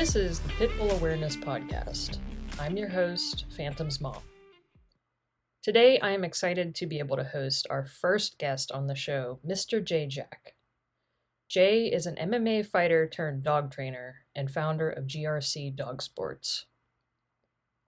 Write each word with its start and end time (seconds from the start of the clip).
This 0.00 0.16
is 0.16 0.40
the 0.40 0.48
Pitbull 0.54 0.92
Awareness 0.92 1.36
Podcast. 1.36 2.20
I'm 2.58 2.78
your 2.78 2.88
host, 2.88 3.44
Phantom's 3.54 4.00
Mom. 4.00 4.22
Today, 5.62 5.98
I 6.00 6.12
am 6.12 6.24
excited 6.24 6.74
to 6.76 6.86
be 6.86 7.00
able 7.00 7.18
to 7.18 7.24
host 7.24 7.66
our 7.68 7.84
first 7.84 8.38
guest 8.38 8.72
on 8.72 8.86
the 8.86 8.94
show, 8.94 9.40
Mr. 9.46 9.84
Jay 9.84 10.06
Jack. 10.06 10.54
Jay 11.50 11.84
is 11.84 12.06
an 12.06 12.16
MMA 12.16 12.64
fighter 12.64 13.06
turned 13.06 13.42
dog 13.42 13.70
trainer 13.70 14.20
and 14.34 14.50
founder 14.50 14.88
of 14.88 15.04
GRC 15.04 15.76
Dog 15.76 16.00
Sports. 16.00 16.64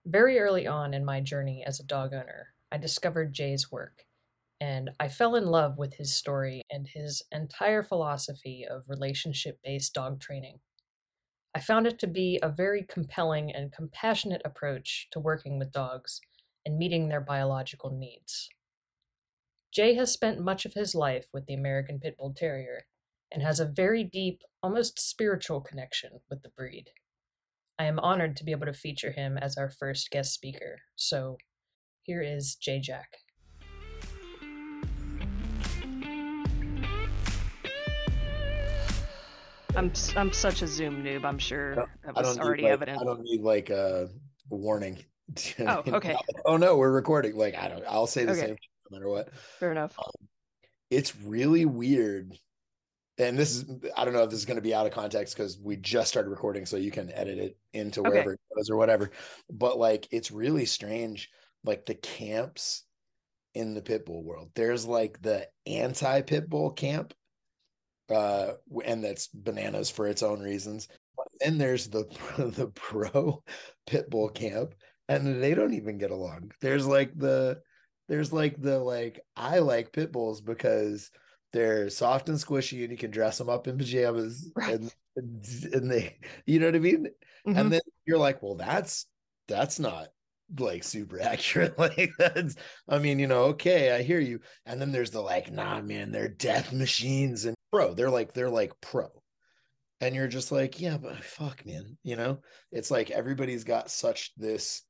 Very 0.05 0.37
early 0.37 0.67
on 0.67 0.93
in 0.93 1.03
my 1.03 1.19
journey 1.19 1.63
as 1.65 1.79
a 1.79 1.83
dog 1.83 2.13
owner, 2.13 2.49
I 2.71 2.77
discovered 2.77 3.33
Jay's 3.33 3.71
work, 3.71 4.05
and 4.61 4.91
I 4.99 5.07
fell 5.07 5.35
in 5.35 5.47
love 5.47 5.79
with 5.79 5.95
his 5.95 6.13
story 6.13 6.61
and 6.69 6.87
his 6.87 7.23
entire 7.31 7.81
philosophy 7.81 8.67
of 8.69 8.87
relationship 8.87 9.57
based 9.63 9.95
dog 9.95 10.21
training. 10.21 10.59
I 11.55 11.59
found 11.59 11.85
it 11.85 11.99
to 11.99 12.07
be 12.07 12.39
a 12.41 12.49
very 12.49 12.83
compelling 12.83 13.53
and 13.53 13.71
compassionate 13.71 14.41
approach 14.43 15.07
to 15.11 15.19
working 15.19 15.59
with 15.59 15.71
dogs 15.71 16.19
and 16.65 16.77
meeting 16.77 17.09
their 17.09 17.21
biological 17.21 17.91
needs. 17.91 18.49
Jay 19.71 19.95
has 19.95 20.11
spent 20.11 20.39
much 20.39 20.65
of 20.65 20.73
his 20.73 20.95
life 20.95 21.27
with 21.33 21.45
the 21.45 21.53
American 21.53 21.99
Pit 21.99 22.15
Bull 22.17 22.33
Terrier 22.35 22.85
and 23.31 23.41
has 23.41 23.59
a 23.59 23.65
very 23.65 24.03
deep, 24.03 24.41
almost 24.61 24.99
spiritual 24.99 25.61
connection 25.61 26.21
with 26.29 26.43
the 26.43 26.49
breed. 26.49 26.89
I 27.77 27.85
am 27.85 27.99
honored 27.99 28.37
to 28.37 28.43
be 28.43 28.51
able 28.51 28.67
to 28.67 28.73
feature 28.73 29.11
him 29.11 29.37
as 29.37 29.57
our 29.57 29.69
first 29.69 30.11
guest 30.11 30.33
speaker, 30.33 30.81
so 30.95 31.37
here 32.03 32.21
is 32.21 32.55
Jay 32.55 32.79
Jack. 32.79 33.22
I'm 39.75 39.91
I'm 40.15 40.31
such 40.31 40.61
a 40.61 40.67
Zoom 40.67 41.03
noob. 41.03 41.25
I'm 41.25 41.39
sure 41.39 41.75
that 41.75 41.87
I 42.05 42.21
was 42.21 42.37
already 42.37 42.61
need, 42.63 42.69
like, 42.69 42.73
evident. 42.73 43.01
I 43.01 43.05
don't 43.05 43.21
need 43.21 43.41
like 43.41 43.69
a 43.69 44.09
warning. 44.49 45.03
Oh, 45.59 45.81
okay. 45.87 46.15
oh 46.45 46.57
no, 46.57 46.75
we're 46.75 46.91
recording. 46.91 47.35
Like 47.35 47.55
I 47.55 47.69
don't. 47.69 47.83
I'll 47.87 48.05
say 48.07 48.25
the 48.25 48.33
Okay. 48.33 48.41
same 48.41 48.57
no 48.91 48.97
matter 48.97 49.09
what. 49.09 49.33
Fair 49.59 49.71
enough. 49.71 49.97
Um, 49.97 50.27
it's 50.91 51.15
really 51.15 51.65
weird, 51.65 52.37
and 53.17 53.39
this 53.39 53.55
is 53.55 53.65
I 53.95 54.03
don't 54.03 54.13
know 54.13 54.23
if 54.23 54.29
this 54.29 54.39
is 54.39 54.45
going 54.45 54.57
to 54.57 54.61
be 54.61 54.75
out 54.75 54.85
of 54.85 54.91
context 54.91 55.35
because 55.35 55.57
we 55.57 55.77
just 55.77 56.09
started 56.09 56.29
recording, 56.29 56.65
so 56.65 56.75
you 56.75 56.91
can 56.91 57.09
edit 57.13 57.39
it 57.39 57.57
into 57.71 58.01
Okay. 58.01 58.09
wherever 58.09 58.33
it 58.33 58.39
goes 58.55 58.69
or 58.69 58.75
whatever. 58.75 59.11
But 59.49 59.79
like, 59.79 60.07
it's 60.11 60.29
really 60.29 60.65
strange. 60.65 61.31
Like 61.63 61.85
the 61.85 61.95
camps 61.95 62.83
in 63.55 63.73
the 63.73 63.81
pit 63.81 64.05
bull 64.05 64.23
world. 64.23 64.51
There's 64.55 64.85
like 64.85 65.21
the 65.21 65.47
anti 65.65 66.21
pit 66.21 66.49
bull 66.49 66.71
camp, 66.71 67.13
uh, 68.13 68.53
and 68.85 69.03
that's 69.03 69.27
bananas 69.27 69.89
for 69.89 70.07
its 70.07 70.23
own 70.23 70.41
reasons. 70.41 70.87
But 71.17 71.27
then 71.41 71.57
there's 71.57 71.89
the 71.89 72.05
the 72.55 72.67
pro 72.75 73.43
pit 73.87 74.09
bull 74.09 74.29
camp, 74.29 74.75
and 75.09 75.41
they 75.41 75.53
don't 75.53 75.73
even 75.73 75.97
get 75.97 76.11
along. 76.11 76.51
There's 76.61 76.87
like 76.87 77.17
the 77.17 77.61
there's 78.09 78.33
like 78.33 78.61
the 78.61 78.79
like 78.79 79.19
I 79.35 79.59
like 79.59 79.91
pit 79.93 80.11
bulls 80.11 80.41
because 80.41 81.11
they're 81.53 81.89
soft 81.89 82.29
and 82.29 82.37
squishy, 82.37 82.81
and 82.83 82.91
you 82.91 82.97
can 82.97 83.11
dress 83.11 83.37
them 83.37 83.49
up 83.49 83.67
in 83.67 83.77
pajamas, 83.77 84.51
Right. 84.55 84.75
and 84.75 84.93
and 85.15 85.91
they, 85.91 86.17
you 86.45 86.59
know 86.59 86.67
what 86.67 86.75
I 86.75 86.79
mean. 86.79 87.07
Mhm. 87.47 87.57
And 87.59 87.73
then 87.73 87.81
you're 88.05 88.17
like, 88.17 88.41
well, 88.41 88.55
that's 88.55 89.05
that's 89.47 89.79
not 89.79 90.09
like 90.59 90.83
super 90.83 91.21
accurate. 91.21 91.77
Like 91.77 92.11
that's, 92.17 92.55
I 92.87 92.99
mean, 92.99 93.19
you 93.19 93.27
know, 93.27 93.43
okay, 93.45 93.91
I 93.95 94.01
hear 94.03 94.19
you. 94.19 94.39
And 94.65 94.79
then 94.81 94.91
there's 94.91 95.11
the 95.11 95.21
like, 95.21 95.51
nah, 95.51 95.81
man, 95.81 96.11
they're 96.11 96.29
death 96.29 96.73
machines 96.73 97.45
and 97.45 97.55
pro. 97.73 97.93
They're 97.95 98.11
like, 98.11 98.33
they're 98.33 98.51
like 98.51 98.79
pro. 98.81 99.09
And 99.99 100.13
you're 100.13 100.27
just 100.27 100.51
like, 100.51 100.79
yeah, 100.79 100.97
but 100.97 101.23
fuck, 101.23 101.65
man. 101.65 101.97
You 102.03 102.15
know, 102.15 102.39
it's 102.71 102.91
like 102.91 103.09
everybody's 103.09 103.63
got 103.63 103.89
such 103.89 104.31
this, 104.37 104.83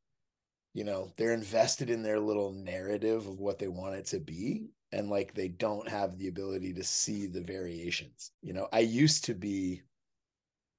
you 0.74 0.84
know, 0.84 1.12
they're 1.18 1.34
invested 1.34 1.90
in 1.90 2.04
their 2.04 2.20
little 2.20 2.52
narrative 2.52 3.26
of 3.26 3.40
what 3.40 3.58
they 3.58 3.70
want 3.70 3.96
it 3.96 4.08
to 4.08 4.20
be. 4.20 4.66
And 4.92 5.10
like 5.10 5.34
they 5.34 5.48
don't 5.48 5.88
have 5.88 6.18
the 6.18 6.28
ability 6.28 6.74
to 6.74 6.84
see 6.84 7.28
the 7.28 7.42
variations. 7.42 8.32
You 8.42 8.54
know, 8.54 8.68
I 8.74 8.80
used 8.80 9.26
to 9.26 9.34
be 9.34 9.82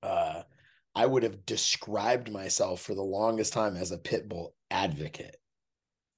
uh 0.02 0.42
I 0.94 1.06
would 1.06 1.22
have 1.22 1.46
described 1.46 2.30
myself 2.30 2.82
for 2.82 2.94
the 2.94 3.02
longest 3.02 3.52
time 3.54 3.76
as 3.76 3.92
a 3.92 3.98
pit 3.98 4.28
bull 4.28 4.54
advocate. 4.70 5.36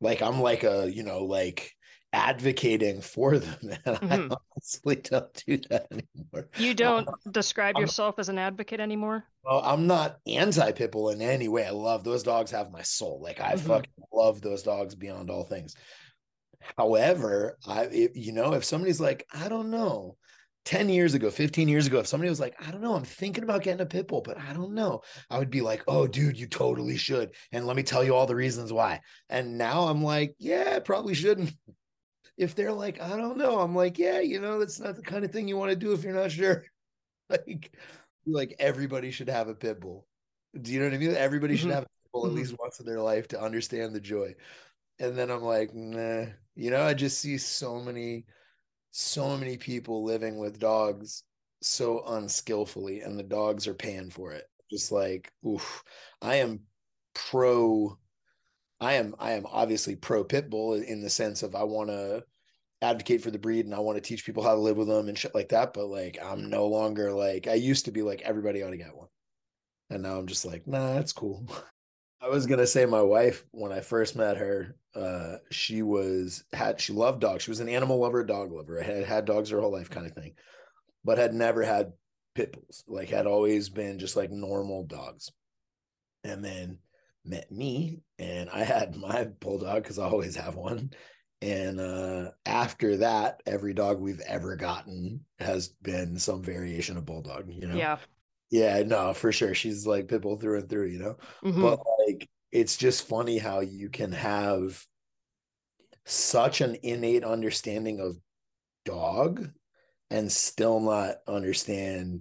Like 0.00 0.20
I'm 0.20 0.40
like 0.40 0.64
a, 0.64 0.90
you 0.92 1.04
know, 1.04 1.24
like 1.24 1.75
advocating 2.16 3.00
for 3.02 3.38
them. 3.38 3.58
And 3.84 3.98
Mhm. 4.00 4.32
I 4.32 4.36
honestly 4.56 4.96
don't 4.96 5.44
do 5.46 5.58
that 5.70 5.86
anymore. 5.92 6.48
You 6.56 6.72
don't 6.74 7.08
describe 7.30 7.76
I'm- 7.76 7.82
yourself 7.82 8.18
as 8.18 8.28
an 8.30 8.38
advocate 8.38 8.80
anymore. 8.80 9.24
Well, 9.44 9.60
I'm 9.62 9.86
not 9.86 10.18
anti 10.26 10.72
pit 10.72 10.92
bull 10.92 11.10
in 11.10 11.20
any 11.20 11.48
way. 11.48 11.66
I 11.66 11.70
love 11.70 12.02
those 12.04 12.22
dogs 12.22 12.50
have 12.50 12.70
my 12.72 12.82
soul. 12.82 13.20
Like 13.22 13.40
I 13.40 13.52
Mhm. 13.54 13.60
fucking 13.60 13.92
love 14.12 14.40
those 14.40 14.62
dogs 14.62 14.94
beyond 14.94 15.30
all 15.30 15.44
things. 15.44 15.74
However, 16.76 17.58
I 17.66 17.84
if, 17.84 18.16
you 18.16 18.32
know, 18.32 18.54
if 18.54 18.64
somebody's 18.64 19.00
like, 19.00 19.26
I 19.32 19.48
don't 19.48 19.70
know, 19.70 20.16
10 20.64 20.88
years 20.88 21.14
ago, 21.14 21.30
15 21.30 21.68
years 21.68 21.86
ago, 21.86 22.00
if 22.00 22.08
somebody 22.08 22.28
was 22.28 22.40
like, 22.40 22.56
I 22.60 22.72
don't 22.72 22.80
know, 22.80 22.96
I'm 22.96 23.04
thinking 23.04 23.44
about 23.44 23.62
getting 23.62 23.82
a 23.82 23.86
pit 23.86 24.08
bull, 24.08 24.20
but 24.20 24.36
I 24.36 24.52
don't 24.52 24.74
know, 24.74 25.02
I 25.30 25.38
would 25.38 25.50
be 25.50 25.60
like, 25.60 25.84
oh, 25.86 26.08
dude, 26.08 26.36
you 26.36 26.48
totally 26.48 26.96
should. 26.96 27.36
And 27.52 27.68
let 27.68 27.76
me 27.76 27.84
tell 27.84 28.02
you 28.02 28.16
all 28.16 28.26
the 28.26 28.34
reasons 28.34 28.72
why. 28.72 29.00
And 29.28 29.58
now 29.58 29.82
I'm 29.84 30.02
like, 30.02 30.34
yeah, 30.40 30.80
probably 30.80 31.14
shouldn't. 31.14 31.52
If 32.36 32.54
they're 32.54 32.72
like, 32.72 33.00
I 33.00 33.16
don't 33.16 33.38
know, 33.38 33.60
I'm 33.60 33.74
like, 33.74 33.98
yeah, 33.98 34.20
you 34.20 34.40
know, 34.40 34.58
that's 34.58 34.80
not 34.80 34.96
the 34.96 35.02
kind 35.02 35.24
of 35.24 35.32
thing 35.32 35.48
you 35.48 35.56
want 35.56 35.70
to 35.70 35.76
do 35.76 35.92
if 35.92 36.04
you're 36.04 36.14
not 36.14 36.32
sure. 36.32 36.64
Like, 37.30 37.76
like 38.26 38.56
everybody 38.58 39.10
should 39.10 39.28
have 39.28 39.48
a 39.48 39.54
pit 39.54 39.80
bull. 39.80 40.06
Do 40.60 40.72
you 40.72 40.80
know 40.80 40.86
what 40.86 40.94
I 40.94 40.98
mean? 40.98 41.14
Everybody 41.14 41.56
should 41.56 41.70
Mhm. 41.70 41.72
have 41.72 41.84
a 41.84 41.86
pit 41.86 42.12
bull 42.12 42.26
at 42.26 42.32
Mhm. 42.32 42.36
least 42.36 42.56
once 42.58 42.80
in 42.80 42.86
their 42.86 43.00
life 43.00 43.28
to 43.28 43.40
understand 43.40 43.94
the 43.94 44.00
joy. 44.00 44.34
And 44.98 45.16
then 45.16 45.30
I'm 45.30 45.42
like, 45.42 45.74
nah, 45.74 46.26
you 46.54 46.70
know, 46.70 46.82
I 46.82 46.94
just 46.94 47.20
see 47.20 47.38
so 47.38 47.80
many, 47.80 48.26
so 48.92 49.36
many 49.36 49.56
people 49.58 50.04
living 50.04 50.38
with 50.38 50.58
dogs 50.58 51.24
so 51.62 52.04
unskillfully, 52.06 53.00
and 53.02 53.18
the 53.18 53.22
dogs 53.24 53.66
are 53.66 53.74
paying 53.74 54.10
for 54.10 54.32
it. 54.32 54.46
Just 54.70 54.92
like, 54.92 55.32
oof, 55.46 55.84
I 56.22 56.36
am 56.36 56.62
pro. 57.14 57.98
I 58.80 58.94
am, 58.94 59.14
I 59.18 59.32
am 59.32 59.46
obviously 59.46 59.96
pro 59.96 60.24
pit 60.24 60.50
bull 60.50 60.74
in 60.74 61.00
the 61.00 61.10
sense 61.10 61.42
of 61.42 61.54
I 61.54 61.64
want 61.64 61.90
to 61.90 62.24
advocate 62.82 63.22
for 63.22 63.30
the 63.30 63.38
breed 63.38 63.64
and 63.64 63.74
I 63.74 63.80
want 63.80 63.96
to 63.96 64.02
teach 64.02 64.24
people 64.24 64.42
how 64.42 64.54
to 64.54 64.60
live 64.60 64.76
with 64.76 64.88
them 64.88 65.08
and 65.08 65.18
shit 65.18 65.34
like 65.34 65.48
that. 65.50 65.72
But 65.72 65.86
like, 65.86 66.18
I'm 66.22 66.50
no 66.50 66.66
longer 66.66 67.12
like 67.12 67.46
I 67.46 67.54
used 67.54 67.86
to 67.86 67.90
be 67.90 68.02
like 68.02 68.22
everybody 68.22 68.62
ought 68.62 68.70
to 68.70 68.76
get 68.76 68.96
one, 68.96 69.08
and 69.90 70.02
now 70.02 70.18
I'm 70.18 70.26
just 70.26 70.44
like, 70.44 70.66
nah, 70.66 70.94
that's 70.94 71.12
cool. 71.12 71.48
I 72.20 72.28
was 72.28 72.46
gonna 72.46 72.66
say 72.66 72.86
my 72.86 73.02
wife 73.02 73.44
when 73.50 73.72
I 73.72 73.80
first 73.80 74.16
met 74.16 74.38
her, 74.38 74.74
uh, 74.94 75.36
she 75.50 75.82
was 75.82 76.44
had 76.52 76.80
she 76.80 76.92
loved 76.92 77.20
dogs. 77.20 77.44
She 77.44 77.50
was 77.50 77.60
an 77.60 77.68
animal 77.68 78.00
lover, 78.00 78.24
dog 78.24 78.52
lover. 78.52 78.80
Had 78.80 79.04
had 79.04 79.24
dogs 79.26 79.50
her 79.50 79.60
whole 79.60 79.72
life, 79.72 79.90
kind 79.90 80.06
of 80.06 80.12
thing, 80.12 80.34
but 81.04 81.18
had 81.18 81.34
never 81.34 81.62
had 81.62 81.92
pit 82.34 82.52
bulls. 82.52 82.84
Like 82.88 83.08
had 83.08 83.26
always 83.26 83.68
been 83.68 83.98
just 83.98 84.16
like 84.16 84.30
normal 84.30 84.84
dogs. 84.84 85.30
And 86.24 86.44
then 86.44 86.78
met 87.26 87.50
me, 87.50 88.00
and 88.18 88.48
I 88.50 88.64
had 88.64 88.96
my 89.08 89.24
bulldog 89.24 89.82
because 89.82 89.98
I 89.98 90.06
always 90.08 90.36
have 90.36 90.54
one. 90.54 90.90
And 91.42 91.78
uh, 91.80 92.30
after 92.46 92.96
that, 92.98 93.42
every 93.46 93.74
dog 93.74 94.00
we've 94.00 94.22
ever 94.26 94.56
gotten 94.56 95.24
has 95.38 95.68
been 95.68 96.18
some 96.18 96.42
variation 96.42 96.96
of 96.96 97.04
bulldog. 97.04 97.50
You 97.52 97.68
know, 97.68 97.76
Yeah. 97.76 97.98
yeah, 98.50 98.82
no, 98.84 99.12
for 99.12 99.32
sure. 99.32 99.54
She's 99.54 99.86
like 99.86 100.08
pit 100.08 100.22
bull 100.22 100.36
through 100.38 100.60
and 100.60 100.68
through. 100.68 100.86
You 100.86 100.98
know 101.00 101.16
Mhm. 101.44 101.60
but 101.60 101.80
like 102.06 102.28
it's 102.52 102.76
just 102.76 103.06
funny 103.06 103.38
how 103.38 103.60
you 103.60 103.90
can 103.90 104.12
have 104.12 104.82
such 106.04 106.60
an 106.60 106.76
innate 106.82 107.24
understanding 107.24 108.00
of 108.00 108.16
dog 108.84 109.50
and 110.10 110.30
still 110.30 110.80
not 110.80 111.16
understand 111.26 112.20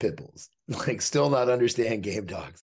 pit 0.00 0.16
bulls 0.16 0.48
like 0.86 1.00
still 1.00 1.30
not 1.30 1.48
understand 1.48 2.02
game 2.02 2.26
dogs 2.26 2.62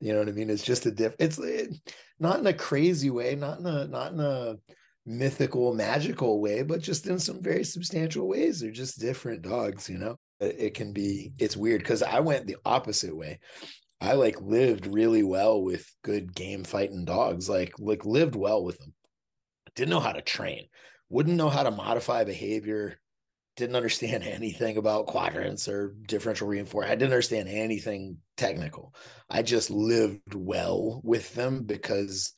you 0.00 0.12
know 0.12 0.18
what 0.18 0.28
i 0.28 0.32
mean? 0.32 0.50
It's 0.50 0.64
just 0.64 0.86
a 0.86 0.90
diff 0.90 1.14
it's 1.18 1.38
it, 1.38 1.74
not 2.18 2.38
in 2.38 2.46
a 2.46 2.52
crazy 2.52 3.10
way 3.10 3.34
not 3.34 3.58
in 3.58 3.66
a 3.66 3.86
not 3.86 4.12
in 4.12 4.20
a 4.20 4.56
mythical 5.06 5.74
magical 5.74 6.40
way 6.40 6.62
but 6.62 6.80
just 6.80 7.06
in 7.06 7.18
some 7.18 7.42
very 7.42 7.64
substantial 7.64 8.28
ways. 8.28 8.60
They're 8.60 8.70
just 8.70 9.00
different 9.00 9.42
dogs 9.42 9.88
you 9.88 9.98
know? 9.98 10.16
It, 10.40 10.56
it 10.58 10.74
can 10.74 10.92
be 10.92 11.32
it's 11.38 11.56
weird 11.56 11.80
because 11.80 12.02
i 12.02 12.20
went 12.20 12.46
the 12.46 12.56
opposite 12.64 13.16
way. 13.16 13.40
I 14.00 14.14
like 14.14 14.40
lived 14.40 14.86
really 14.86 15.22
well 15.22 15.62
with 15.62 15.86
good 16.02 16.34
game 16.34 16.64
fighting 16.64 17.04
dogs, 17.04 17.48
like 17.48 17.74
like 17.78 18.04
lived 18.06 18.34
well 18.34 18.64
with 18.64 18.78
them. 18.78 18.94
Didn't 19.74 19.90
know 19.90 20.00
how 20.00 20.12
to 20.12 20.22
train, 20.22 20.66
wouldn't 21.08 21.36
know 21.36 21.50
how 21.50 21.62
to 21.62 21.70
modify 21.70 22.24
behavior, 22.24 22.99
didn't 23.60 23.76
understand 23.76 24.24
anything 24.26 24.76
about 24.76 25.06
quadrants 25.06 25.68
or 25.68 25.94
differential 26.06 26.48
reinforcement. 26.48 26.90
I 26.90 26.96
didn't 26.96 27.12
understand 27.12 27.48
anything 27.48 28.16
technical. 28.36 28.94
I 29.28 29.42
just 29.42 29.70
lived 29.70 30.34
well 30.34 31.00
with 31.04 31.32
them 31.34 31.62
because 31.64 32.32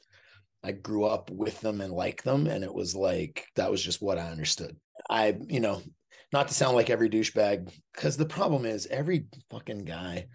I 0.63 0.73
grew 0.73 1.05
up 1.05 1.31
with 1.31 1.61
them 1.61 1.81
and 1.81 1.93
like 1.93 2.23
them. 2.23 2.47
And 2.47 2.63
it 2.63 2.73
was 2.73 2.95
like, 2.95 3.47
that 3.57 3.71
was 3.71 3.83
just 3.83 4.03
what 4.03 4.19
I 4.19 4.29
understood. 4.29 4.77
I, 5.09 5.37
you 5.49 5.61
know, 5.61 5.83
not 6.33 6.49
to 6.49 6.55
sound 6.55 6.77
like 6.77 6.91
every 6.91 7.09
douchebag, 7.11 7.73
because 7.93 8.17
the 8.17 8.27
problem 8.27 8.65
is 8.65 8.87
every 8.87 9.27
fucking 9.51 9.85
guy 9.85 10.27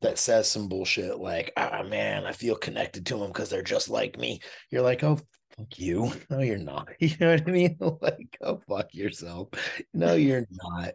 that 0.00 0.18
says 0.18 0.50
some 0.50 0.68
bullshit 0.68 1.18
like, 1.18 1.52
ah, 1.56 1.82
man, 1.82 2.26
I 2.26 2.32
feel 2.32 2.56
connected 2.56 3.06
to 3.06 3.16
them 3.16 3.28
because 3.28 3.48
they're 3.48 3.62
just 3.62 3.88
like 3.88 4.18
me. 4.18 4.40
You're 4.70 4.82
like, 4.82 5.04
oh, 5.04 5.18
fuck 5.56 5.78
you. 5.78 6.12
No, 6.30 6.40
you're 6.40 6.58
not. 6.58 6.88
You 7.00 7.16
know 7.20 7.30
what 7.32 7.48
I 7.48 7.50
mean? 7.50 7.76
Like, 8.00 8.38
go 8.42 8.60
fuck 8.68 8.94
yourself. 8.94 9.48
No, 9.92 10.14
you're 10.14 10.46
not. 10.50 10.92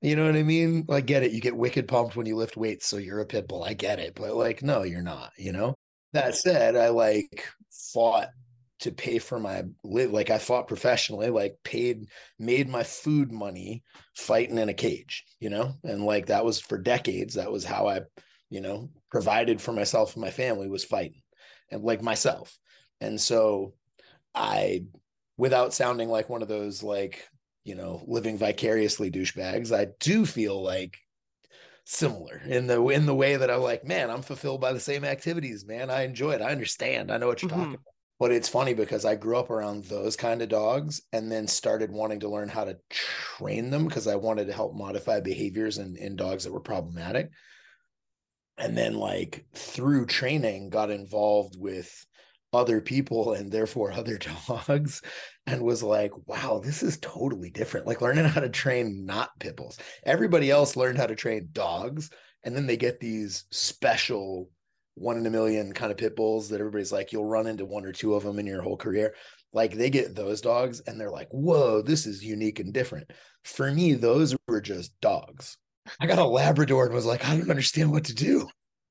You 0.00 0.16
know 0.16 0.26
what 0.26 0.36
I 0.36 0.42
mean? 0.42 0.86
I 0.90 1.00
get 1.00 1.22
it. 1.22 1.32
You 1.32 1.40
get 1.40 1.56
wicked 1.56 1.88
pumped 1.88 2.16
when 2.16 2.26
you 2.26 2.36
lift 2.36 2.56
weights, 2.56 2.86
so 2.86 2.96
you're 2.96 3.20
a 3.20 3.26
pit 3.26 3.48
bull. 3.48 3.64
I 3.64 3.74
get 3.74 3.98
it. 3.98 4.14
But 4.14 4.34
like, 4.34 4.62
no, 4.62 4.82
you're 4.82 5.02
not, 5.02 5.32
you 5.36 5.52
know? 5.52 5.74
That 6.12 6.34
said, 6.34 6.76
I 6.76 6.88
like 6.88 7.44
fought 7.92 8.28
to 8.80 8.90
pay 8.90 9.18
for 9.18 9.38
my 9.38 9.62
live 9.84 10.10
like 10.10 10.30
I 10.30 10.38
fought 10.38 10.66
professionally, 10.66 11.28
like 11.28 11.58
paid 11.64 12.06
made 12.38 12.68
my 12.68 12.82
food 12.82 13.30
money 13.30 13.82
fighting 14.16 14.58
in 14.58 14.68
a 14.68 14.74
cage, 14.74 15.24
you 15.38 15.50
know? 15.50 15.74
And 15.84 16.04
like 16.04 16.26
that 16.26 16.44
was 16.44 16.60
for 16.60 16.78
decades. 16.78 17.34
That 17.34 17.52
was 17.52 17.64
how 17.64 17.88
I, 17.88 18.00
you 18.48 18.60
know, 18.60 18.90
provided 19.10 19.60
for 19.60 19.72
myself 19.72 20.14
and 20.14 20.22
my 20.22 20.30
family 20.30 20.68
was 20.68 20.84
fighting 20.84 21.22
and 21.70 21.82
like 21.84 22.02
myself. 22.02 22.58
And 23.00 23.20
so 23.20 23.74
I 24.34 24.84
without 25.36 25.74
sounding 25.74 26.08
like 26.08 26.28
one 26.28 26.42
of 26.42 26.48
those 26.48 26.82
like, 26.82 27.26
you 27.64 27.74
know, 27.74 28.02
living 28.06 28.36
vicariously 28.36 29.10
douchebags, 29.10 29.74
I 29.76 29.88
do 29.98 30.26
feel 30.26 30.62
like 30.62 30.98
similar 31.84 32.40
in 32.46 32.66
the 32.66 32.80
in 32.88 33.06
the 33.06 33.14
way 33.14 33.36
that 33.36 33.50
I'm 33.50 33.62
like, 33.62 33.84
man, 33.84 34.10
I'm 34.10 34.22
fulfilled 34.22 34.60
by 34.60 34.72
the 34.72 34.80
same 34.80 35.04
activities, 35.04 35.66
man. 35.66 35.90
I 35.90 36.02
enjoy 36.02 36.32
it. 36.32 36.42
I 36.42 36.52
understand. 36.52 37.10
I 37.10 37.16
know 37.16 37.26
what 37.26 37.42
you're 37.42 37.50
mm-hmm. 37.50 37.58
talking 37.58 37.74
about. 37.74 37.94
But 38.20 38.32
it's 38.32 38.50
funny 38.50 38.74
because 38.74 39.06
I 39.06 39.14
grew 39.14 39.38
up 39.38 39.48
around 39.48 39.84
those 39.84 40.14
kind 40.14 40.42
of 40.42 40.50
dogs 40.50 41.00
and 41.10 41.32
then 41.32 41.46
started 41.46 41.90
wanting 41.90 42.20
to 42.20 42.28
learn 42.28 42.50
how 42.50 42.64
to 42.64 42.76
train 42.90 43.70
them 43.70 43.86
because 43.86 44.06
I 44.06 44.16
wanted 44.16 44.46
to 44.48 44.52
help 44.52 44.74
modify 44.74 45.20
behaviors 45.20 45.78
in, 45.78 45.96
in 45.96 46.16
dogs 46.16 46.44
that 46.44 46.52
were 46.52 46.60
problematic. 46.60 47.30
And 48.58 48.76
then, 48.76 48.92
like, 48.92 49.46
through 49.54 50.04
training, 50.04 50.68
got 50.68 50.90
involved 50.90 51.56
with 51.58 52.06
other 52.52 52.80
people 52.80 53.34
and 53.34 53.50
therefore 53.50 53.92
other 53.92 54.18
dogs 54.18 55.02
and 55.46 55.62
was 55.62 55.82
like, 55.82 56.12
wow, 56.26 56.60
this 56.62 56.82
is 56.82 56.98
totally 56.98 57.50
different. 57.50 57.86
Like, 57.86 58.00
learning 58.00 58.24
how 58.24 58.40
to 58.40 58.48
train 58.48 59.04
not 59.04 59.30
pit 59.38 59.56
bulls. 59.56 59.78
Everybody 60.04 60.50
else 60.50 60.76
learned 60.76 60.98
how 60.98 61.06
to 61.06 61.16
train 61.16 61.48
dogs. 61.52 62.10
And 62.44 62.56
then 62.56 62.66
they 62.66 62.76
get 62.76 63.00
these 63.00 63.44
special 63.50 64.48
one 64.94 65.16
in 65.16 65.26
a 65.26 65.30
million 65.30 65.72
kind 65.72 65.90
of 65.90 65.98
pit 65.98 66.16
bulls 66.16 66.48
that 66.48 66.60
everybody's 66.60 66.92
like, 66.92 67.12
you'll 67.12 67.24
run 67.24 67.46
into 67.46 67.64
one 67.64 67.84
or 67.84 67.92
two 67.92 68.14
of 68.14 68.22
them 68.22 68.38
in 68.38 68.46
your 68.46 68.62
whole 68.62 68.76
career. 68.76 69.14
Like 69.52 69.72
they 69.72 69.90
get 69.90 70.14
those 70.14 70.40
dogs 70.40 70.80
and 70.86 71.00
they're 71.00 71.10
like, 71.10 71.28
whoa, 71.30 71.82
this 71.82 72.06
is 72.06 72.24
unique 72.24 72.60
and 72.60 72.72
different. 72.72 73.10
For 73.44 73.70
me, 73.70 73.94
those 73.94 74.36
were 74.46 74.60
just 74.60 74.98
dogs. 75.00 75.56
I 75.98 76.06
got 76.06 76.18
a 76.18 76.24
Labrador 76.24 76.84
and 76.84 76.94
was 76.94 77.06
like, 77.06 77.26
I 77.26 77.36
don't 77.36 77.50
understand 77.50 77.90
what 77.90 78.04
to 78.04 78.14
do. 78.14 78.48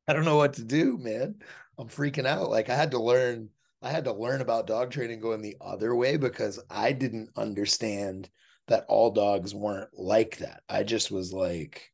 I 0.08 0.14
don't 0.14 0.26
know 0.26 0.38
what 0.38 0.54
to 0.54 0.64
do, 0.64 0.98
man. 0.98 1.36
I'm 1.80 1.88
freaking 1.88 2.28
out. 2.28 2.50
Like 2.50 2.70
I 2.70 2.76
had 2.76 2.92
to 2.92 3.02
learn, 3.02 3.50
I 3.82 3.90
had 3.90 4.04
to 4.04 4.14
learn 4.14 4.42
about 4.42 4.68
dog 4.68 4.92
training 4.92 5.22
going 5.22 5.42
the 5.42 5.58
other 5.62 5.96
way 5.96 6.18
because 6.18 6.60
I 6.70 6.92
didn't 6.92 7.30
understand 7.38 8.30
that 8.68 8.86
all 8.88 9.12
dogs 9.12 9.56
weren't 9.56 9.90
like 9.98 10.38
that. 10.38 10.62
I 10.70 10.84
just 10.84 11.10
was 11.10 11.34
like, 11.34 11.92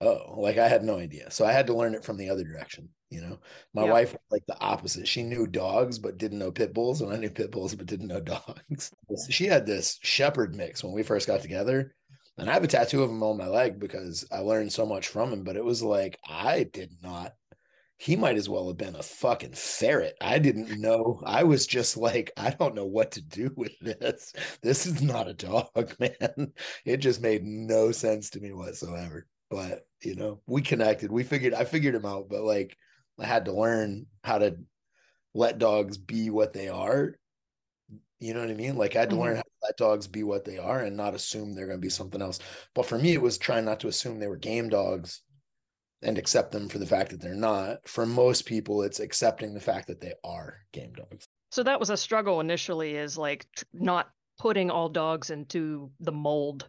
oh, 0.00 0.34
like 0.38 0.58
I 0.58 0.68
had 0.68 0.82
no 0.82 0.98
idea. 0.98 1.30
So 1.30 1.44
I 1.44 1.52
had 1.52 1.66
to 1.68 1.74
learn 1.74 1.94
it 1.94 2.04
from 2.04 2.16
the 2.16 2.30
other 2.30 2.44
direction. 2.44 2.88
You 3.10 3.22
know, 3.22 3.40
my 3.72 3.84
yeah. 3.84 3.92
wife 3.92 4.16
like 4.30 4.44
the 4.46 4.60
opposite. 4.60 5.08
She 5.08 5.22
knew 5.22 5.46
dogs 5.46 5.98
but 5.98 6.18
didn't 6.18 6.38
know 6.38 6.50
pit 6.50 6.74
bulls, 6.74 7.00
and 7.00 7.12
I 7.12 7.16
knew 7.16 7.30
pit 7.30 7.50
bulls 7.50 7.74
but 7.74 7.86
didn't 7.86 8.08
know 8.08 8.20
dogs. 8.20 8.92
she 9.30 9.46
had 9.46 9.64
this 9.64 9.98
shepherd 10.02 10.54
mix 10.54 10.84
when 10.84 10.92
we 10.92 11.02
first 11.02 11.26
got 11.26 11.40
together, 11.40 11.94
and 12.36 12.50
I 12.50 12.52
have 12.52 12.64
a 12.64 12.68
tattoo 12.68 13.02
of 13.02 13.10
him 13.10 13.22
on 13.22 13.38
my 13.38 13.46
leg 13.46 13.80
because 13.80 14.26
I 14.30 14.40
learned 14.40 14.72
so 14.72 14.84
much 14.84 15.08
from 15.08 15.32
him. 15.32 15.42
But 15.42 15.56
it 15.56 15.64
was 15.64 15.82
like 15.82 16.18
I 16.26 16.64
did 16.64 16.92
not. 17.02 17.32
He 18.00 18.14
might 18.14 18.36
as 18.36 18.48
well 18.48 18.68
have 18.68 18.76
been 18.76 18.94
a 18.94 19.02
fucking 19.02 19.54
ferret. 19.54 20.16
I 20.20 20.38
didn't 20.38 20.80
know. 20.80 21.20
I 21.26 21.42
was 21.42 21.66
just 21.66 21.96
like, 21.96 22.30
I 22.36 22.50
don't 22.50 22.76
know 22.76 22.86
what 22.86 23.10
to 23.12 23.20
do 23.20 23.52
with 23.56 23.76
this. 23.80 24.32
This 24.62 24.86
is 24.86 25.02
not 25.02 25.28
a 25.28 25.34
dog, 25.34 25.94
man. 26.00 26.52
It 26.84 26.98
just 26.98 27.20
made 27.20 27.44
no 27.44 27.90
sense 27.90 28.30
to 28.30 28.40
me 28.40 28.52
whatsoever. 28.52 29.26
But 29.50 29.86
you 30.02 30.14
know, 30.14 30.40
we 30.46 30.62
connected. 30.62 31.10
We 31.10 31.24
figured. 31.24 31.54
I 31.54 31.64
figured 31.64 31.96
him 31.96 32.06
out. 32.06 32.28
But 32.28 32.42
like 32.42 32.76
I 33.18 33.26
had 33.26 33.46
to 33.46 33.52
learn 33.52 34.06
how 34.22 34.38
to 34.38 34.56
let 35.34 35.58
dogs 35.58 35.98
be 35.98 36.30
what 36.30 36.52
they 36.52 36.68
are. 36.68 37.16
You 38.20 38.34
know 38.34 38.40
what 38.40 38.50
I 38.50 38.54
mean? 38.54 38.76
Like 38.76 38.94
I 38.94 39.00
had 39.00 39.10
to 39.10 39.16
mm-hmm. 39.16 39.24
learn 39.24 39.36
how 39.36 39.42
to 39.42 39.48
let 39.62 39.76
dogs 39.76 40.06
be 40.06 40.22
what 40.22 40.44
they 40.44 40.58
are 40.58 40.80
and 40.80 40.96
not 40.96 41.14
assume 41.14 41.54
they're 41.54 41.66
going 41.66 41.78
to 41.78 41.84
be 41.84 41.88
something 41.90 42.22
else. 42.22 42.38
But 42.74 42.86
for 42.86 42.98
me, 42.98 43.12
it 43.12 43.22
was 43.22 43.38
trying 43.38 43.64
not 43.64 43.80
to 43.80 43.88
assume 43.88 44.18
they 44.18 44.26
were 44.28 44.36
game 44.36 44.68
dogs 44.68 45.22
and 46.02 46.18
accept 46.18 46.52
them 46.52 46.68
for 46.68 46.78
the 46.78 46.86
fact 46.86 47.10
that 47.10 47.20
they're 47.20 47.34
not. 47.34 47.88
For 47.88 48.06
most 48.06 48.46
people, 48.46 48.82
it's 48.82 49.00
accepting 49.00 49.54
the 49.54 49.60
fact 49.60 49.88
that 49.88 50.00
they 50.00 50.14
are 50.24 50.60
game 50.72 50.92
dogs. 50.92 51.26
So 51.50 51.62
that 51.62 51.80
was 51.80 51.90
a 51.90 51.96
struggle 51.96 52.40
initially, 52.40 52.94
is 52.94 53.16
like 53.18 53.46
not 53.72 54.10
putting 54.38 54.70
all 54.70 54.88
dogs 54.88 55.30
into 55.30 55.90
the 56.00 56.12
mold 56.12 56.68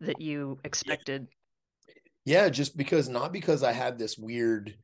that 0.00 0.20
you 0.20 0.58
expected. 0.64 1.26
Yeah, 2.24 2.48
just 2.48 2.76
because 2.76 3.08
not 3.08 3.32
because 3.32 3.62
I 3.62 3.72
had 3.72 3.98
this 3.98 4.16
weird 4.16 4.74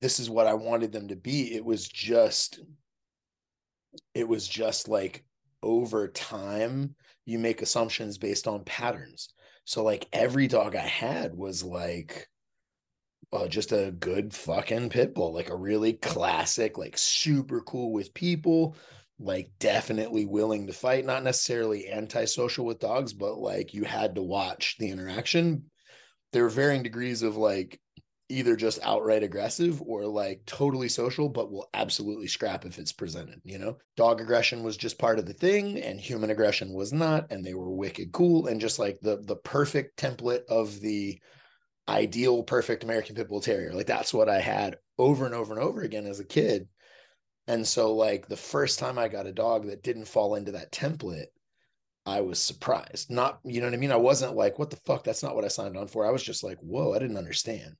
this 0.00 0.20
is 0.20 0.30
what 0.30 0.46
I 0.46 0.54
wanted 0.54 0.92
them 0.92 1.08
to 1.08 1.16
be. 1.16 1.54
It 1.54 1.64
was 1.64 1.88
just, 1.88 2.60
it 4.14 4.28
was 4.28 4.46
just 4.46 4.88
like 4.88 5.24
over 5.62 6.08
time, 6.08 6.94
you 7.26 7.38
make 7.38 7.62
assumptions 7.62 8.16
based 8.16 8.46
on 8.46 8.64
patterns. 8.64 9.30
So, 9.64 9.82
like, 9.82 10.06
every 10.12 10.46
dog 10.46 10.76
I 10.76 10.86
had 10.86 11.34
was 11.34 11.62
like, 11.62 12.28
uh, 13.32 13.48
just 13.48 13.72
a 13.72 13.90
good 13.90 14.32
fucking 14.32 14.88
pit 14.90 15.14
bull, 15.14 15.32
like 15.32 15.50
a 15.50 15.56
really 15.56 15.94
classic, 15.94 16.78
like 16.78 16.96
super 16.96 17.60
cool 17.60 17.92
with 17.92 18.14
people, 18.14 18.76
like 19.18 19.50
definitely 19.58 20.24
willing 20.24 20.66
to 20.66 20.72
fight, 20.72 21.04
not 21.04 21.24
necessarily 21.24 21.90
antisocial 21.90 22.64
with 22.64 22.78
dogs, 22.78 23.12
but 23.12 23.38
like 23.38 23.74
you 23.74 23.84
had 23.84 24.14
to 24.14 24.22
watch 24.22 24.76
the 24.78 24.90
interaction. 24.90 25.64
There 26.32 26.44
were 26.44 26.50
varying 26.50 26.82
degrees 26.82 27.22
of 27.22 27.36
like 27.36 27.80
either 28.30 28.56
just 28.56 28.78
outright 28.82 29.22
aggressive 29.22 29.80
or 29.82 30.06
like 30.06 30.42
totally 30.46 30.88
social, 30.88 31.28
but 31.28 31.50
will 31.50 31.68
absolutely 31.74 32.28
scrap 32.28 32.64
if 32.64 32.78
it's 32.78 32.92
presented. 32.92 33.40
You 33.44 33.58
know, 33.58 33.78
dog 33.96 34.20
aggression 34.20 34.62
was 34.62 34.76
just 34.76 34.98
part 34.98 35.18
of 35.18 35.26
the 35.26 35.32
thing, 35.32 35.78
and 35.82 36.00
human 36.00 36.30
aggression 36.30 36.72
was 36.72 36.92
not, 36.92 37.30
and 37.30 37.44
they 37.44 37.54
were 37.54 37.70
wicked 37.70 38.12
cool 38.12 38.46
and 38.46 38.60
just 38.60 38.78
like 38.78 39.00
the 39.00 39.22
the 39.22 39.36
perfect 39.36 39.98
template 39.98 40.44
of 40.48 40.80
the 40.80 41.18
ideal 41.88 42.42
perfect 42.42 42.84
American 42.84 43.16
Pit 43.16 43.28
Bull 43.28 43.40
Terrier. 43.40 43.72
Like 43.72 43.86
that's 43.86 44.12
what 44.12 44.28
I 44.28 44.40
had 44.40 44.76
over 44.98 45.26
and 45.26 45.34
over 45.34 45.54
and 45.54 45.62
over 45.62 45.82
again 45.82 46.06
as 46.06 46.20
a 46.20 46.24
kid. 46.24 46.68
And 47.46 47.66
so, 47.66 47.94
like 47.94 48.28
the 48.28 48.36
first 48.36 48.78
time 48.78 48.98
I 48.98 49.08
got 49.08 49.26
a 49.26 49.32
dog 49.32 49.66
that 49.68 49.82
didn't 49.82 50.04
fall 50.04 50.34
into 50.34 50.52
that 50.52 50.70
template, 50.70 51.28
I 52.04 52.20
was 52.20 52.38
surprised. 52.38 53.10
Not, 53.10 53.40
you 53.44 53.60
know 53.60 53.66
what 53.66 53.74
I 53.74 53.78
mean? 53.78 53.92
I 53.92 53.96
wasn't 53.96 54.36
like, 54.36 54.58
what 54.58 54.68
the 54.70 54.76
fuck? 54.84 55.02
That's 55.04 55.22
not 55.22 55.34
what 55.34 55.46
I 55.46 55.48
signed 55.48 55.76
on 55.76 55.88
for. 55.88 56.06
I 56.06 56.10
was 56.10 56.22
just 56.22 56.44
like, 56.44 56.58
whoa, 56.58 56.94
I 56.94 56.98
didn't 56.98 57.16
understand 57.16 57.76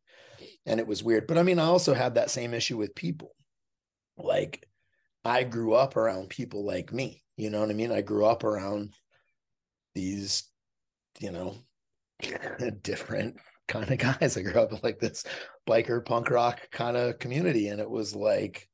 and 0.67 0.81
it 0.81 0.87
was 0.87 1.03
weird. 1.03 1.27
But 1.27 1.39
I 1.39 1.43
mean, 1.43 1.59
I 1.59 1.65
also 1.65 1.95
had 1.95 2.15
that 2.15 2.31
same 2.31 2.55
issue 2.55 2.77
with 2.77 2.95
people. 2.95 3.35
Like 4.17 4.67
I 5.25 5.45
grew 5.45 5.75
up 5.75 5.97
around 5.97 6.29
people 6.29 6.65
like 6.65 6.93
me. 6.93 7.23
You 7.37 7.51
know 7.51 7.61
what 7.61 7.71
I 7.71 7.75
mean? 7.75 7.93
I 7.93 8.03
grew 8.03 8.27
up 8.27 8.45
around 8.45 8.95
these, 9.95 10.45
you 11.21 11.33
know, 11.33 11.57
different 12.83 13.37
kind 13.69 13.91
of 13.91 13.99
guys. 14.21 14.37
I 14.37 14.43
grew 14.43 14.61
up 14.61 14.83
like 14.83 14.99
this 14.99 15.25
biker 15.69 16.05
punk 16.05 16.31
rock 16.31 16.61
kind 16.73 16.97
of 16.97 17.19
community. 17.19 17.69
And 17.69 17.81
it 17.81 17.91
was 17.91 18.17
like 18.17 18.69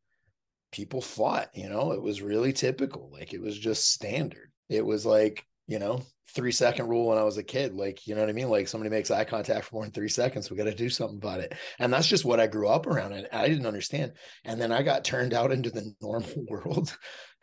people 0.72 1.00
fought, 1.00 1.50
you 1.54 1.68
know, 1.68 1.92
it 1.92 2.02
was 2.02 2.22
really 2.22 2.52
typical. 2.52 3.10
Like 3.12 3.34
it 3.34 3.42
was 3.42 3.58
just 3.58 3.92
standard. 3.92 4.50
It 4.68 4.84
was 4.84 5.04
like 5.04 5.44
you 5.66 5.78
know, 5.78 6.02
three 6.34 6.52
second 6.52 6.88
rule 6.88 7.08
when 7.08 7.18
I 7.18 7.22
was 7.22 7.38
a 7.38 7.42
kid. 7.42 7.74
Like, 7.74 8.06
you 8.06 8.14
know 8.14 8.20
what 8.20 8.30
I 8.30 8.34
mean? 8.34 8.50
Like 8.50 8.68
somebody 8.68 8.90
makes 8.90 9.10
eye 9.10 9.24
contact 9.24 9.66
for 9.66 9.76
more 9.76 9.84
than 9.84 9.92
three 9.92 10.08
seconds. 10.08 10.50
We 10.50 10.56
got 10.56 10.64
to 10.64 10.74
do 10.74 10.90
something 10.90 11.16
about 11.16 11.40
it. 11.40 11.54
And 11.78 11.92
that's 11.92 12.06
just 12.06 12.24
what 12.24 12.40
I 12.40 12.46
grew 12.46 12.68
up 12.68 12.86
around. 12.86 13.12
And 13.12 13.28
I 13.32 13.48
didn't 13.48 13.66
understand. 13.66 14.12
And 14.44 14.60
then 14.60 14.72
I 14.72 14.82
got 14.82 15.04
turned 15.04 15.32
out 15.32 15.52
into 15.52 15.70
the 15.70 15.94
normal 16.02 16.44
world 16.48 16.96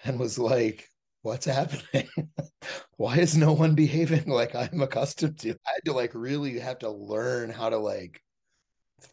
and 0.04 0.20
was 0.20 0.38
like, 0.38 0.88
what's 1.22 1.46
happening? 1.46 2.10
Why 2.98 3.18
is 3.18 3.36
no 3.36 3.54
one 3.54 3.76
behaving 3.76 4.28
like 4.28 4.56
I'm 4.56 4.82
accustomed 4.82 5.40
to? 5.40 5.52
I 5.52 5.72
had 5.74 5.86
to 5.86 5.94
like 5.94 6.12
really 6.14 6.60
have 6.60 6.80
to 6.80 6.90
learn 6.90 7.50
how 7.50 7.70
to 7.70 7.78
like 7.78 8.22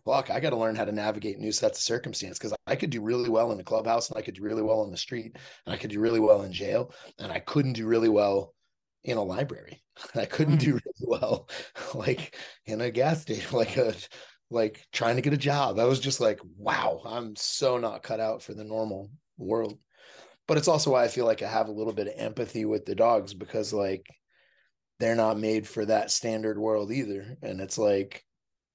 fuck, 0.05 0.31
I 0.31 0.41
got 0.41 0.51
to 0.51 0.57
learn 0.57 0.77
how 0.77 0.85
to 0.85 0.93
navigate 0.93 1.39
new 1.39 1.53
sets 1.53 1.79
of 1.79 1.83
circumstance 1.83 2.39
because 2.39 2.55
I 2.67 2.77
could 2.77 2.91
do 2.91 3.01
really 3.01 3.31
well 3.31 3.53
in 3.53 3.59
the 3.59 3.65
clubhouse 3.65 4.11
and 4.11 4.19
I 4.19 4.23
could 4.23 4.35
do 4.35 4.43
really 4.43 4.63
well 4.63 4.81
on 4.81 4.91
the 4.91 4.97
street 4.97 5.37
and 5.67 5.75
I 5.75 5.79
could 5.79 5.91
do 5.91 6.01
really 6.01 6.21
well 6.21 6.43
in 6.43 6.53
jail 6.53 6.93
and 7.19 7.33
I 7.33 7.39
couldn't 7.39 7.75
do 7.75 7.87
really 7.87 8.09
well 8.09 8.55
in 9.05 9.17
a 9.17 9.23
library. 9.23 9.83
I 10.15 10.27
couldn't 10.27 10.59
mm. 10.59 10.65
do 10.65 10.73
really 10.73 11.07
well, 11.07 11.49
like 11.95 12.37
in 12.67 12.81
a 12.81 12.91
gas 12.91 13.23
station, 13.23 13.57
like 13.57 13.77
a 13.77 13.95
like 14.51 14.87
trying 14.93 15.17
to 15.17 15.23
get 15.23 15.35
a 15.35 15.39
job. 15.39 15.79
I 15.79 15.85
was 15.85 16.01
just 16.01 16.21
like, 16.21 16.41
wow, 16.57 17.03
I'm 17.05 17.37
so 17.37 17.79
not 17.79 18.03
cut 18.03 18.21
out 18.21 18.43
for 18.43 18.55
the 18.55 18.65
normal 18.65 19.11
world. 19.37 19.79
But 20.49 20.59
it's 20.59 20.67
also 20.67 20.93
why 20.93 21.05
I 21.05 21.09
feel 21.09 21.27
like 21.27 21.43
I 21.43 21.49
have 21.49 21.69
a 21.69 21.73
little 21.73 21.93
bit 21.93 22.09
of 22.09 22.15
empathy 22.17 22.65
with 22.65 22.87
the 22.87 22.97
dogs 22.97 23.35
because 23.35 23.73
like 23.73 24.07
they're 24.99 25.15
not 25.15 25.39
made 25.39 25.69
for 25.69 25.85
that 25.85 26.11
standard 26.11 26.59
world 26.59 26.91
either. 26.91 27.37
And 27.43 27.61
it's 27.61 27.79
like, 27.79 28.25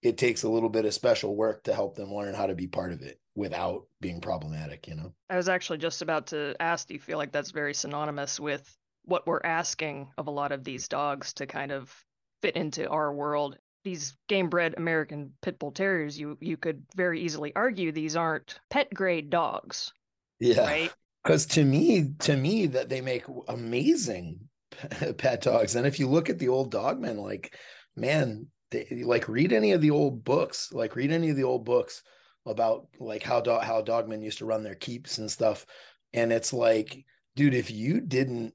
it 0.02 0.18
takes 0.18 0.44
a 0.44 0.50
little 0.50 0.70
bit 0.70 0.86
of 0.86 0.94
special 0.94 1.36
work 1.36 1.64
to 1.64 1.74
help 1.74 1.96
them 1.96 2.14
learn 2.14 2.36
how 2.36 2.46
to 2.46 2.56
be 2.56 2.68
part 2.68 2.94
of 2.94 3.02
it 3.02 3.20
without 3.36 3.88
being 4.02 4.22
problematic, 4.22 4.88
you 4.88 4.96
know? 4.96 5.14
I 5.30 5.38
was 5.38 5.50
actually 5.50 5.80
just 5.80 6.02
about 6.02 6.28
to 6.28 6.56
ask, 6.60 6.88
do 6.88 6.94
you 6.94 7.00
feel 7.00 7.18
like 7.18 7.32
that's 7.32 7.52
very 7.52 7.74
synonymous 7.74 8.40
with 8.40 8.78
what 9.06 9.26
we're 9.26 9.42
asking 9.44 10.10
of 10.18 10.28
a 10.28 10.32
lot 10.32 10.52
of 10.52 10.64
these 10.64 10.88
dogs 10.88 11.34
to 11.34 11.48
kind 11.48 11.72
of 11.72 11.94
fit 12.42 12.56
into 12.56 12.88
our 12.90 13.14
world? 13.14 13.58
These 13.84 14.16
game 14.30 14.50
bred 14.50 14.76
American 14.78 15.34
pit 15.42 15.58
bull 15.60 15.72
terriers, 15.72 16.18
you 16.18 16.38
you 16.40 16.56
could 16.56 16.84
very 16.96 17.22
easily 17.22 17.54
argue 17.56 17.92
these 17.92 18.16
aren't 18.16 18.60
pet 18.70 18.94
grade 18.94 19.30
dogs. 19.30 19.92
Yeah. 20.40 20.66
Right. 20.66 20.94
Because 21.24 21.46
to 21.48 21.64
me, 21.64 22.10
to 22.20 22.36
me, 22.36 22.68
that 22.68 22.90
they 22.90 23.02
make 23.02 23.24
amazing 23.48 24.40
pet 25.18 25.42
dogs. 25.42 25.76
And 25.76 25.88
if 25.88 26.00
you 26.00 26.10
look 26.10 26.30
at 26.30 26.40
the 26.40 26.50
old 26.50 26.72
dogmen, 26.72 27.18
like, 27.18 27.58
man, 27.96 28.48
they, 28.72 29.04
like 29.06 29.30
read 29.30 29.54
any 29.54 29.72
of 29.72 29.82
the 29.82 29.92
old 29.92 30.24
books, 30.24 30.74
like 30.74 30.96
read 30.96 31.12
any 31.12 31.30
of 31.30 31.36
the 31.36 31.44
old 31.44 31.64
books 31.64 32.04
about 32.46 32.88
like 33.00 33.24
how 33.24 33.40
dog 33.40 33.64
how 33.64 33.82
dogmen 33.82 34.22
used 34.22 34.40
to 34.40 34.46
run 34.46 34.64
their 34.64 34.76
keeps 34.76 35.18
and 35.18 35.32
stuff. 35.32 35.66
And 36.12 36.34
it's 36.34 36.52
like, 36.52 37.06
dude, 37.36 37.54
if 37.54 37.72
you 37.72 38.02
didn't, 38.02 38.54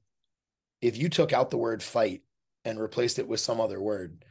if 0.81 0.97
you 0.97 1.09
took 1.09 1.33
out 1.33 1.49
the 1.49 1.57
word 1.57 1.81
fight 1.81 2.21
and 2.65 2.79
replaced 2.79 3.19
it 3.19 3.27
with 3.27 3.39
some 3.39 3.59
other 3.59 3.81
word 3.81 4.23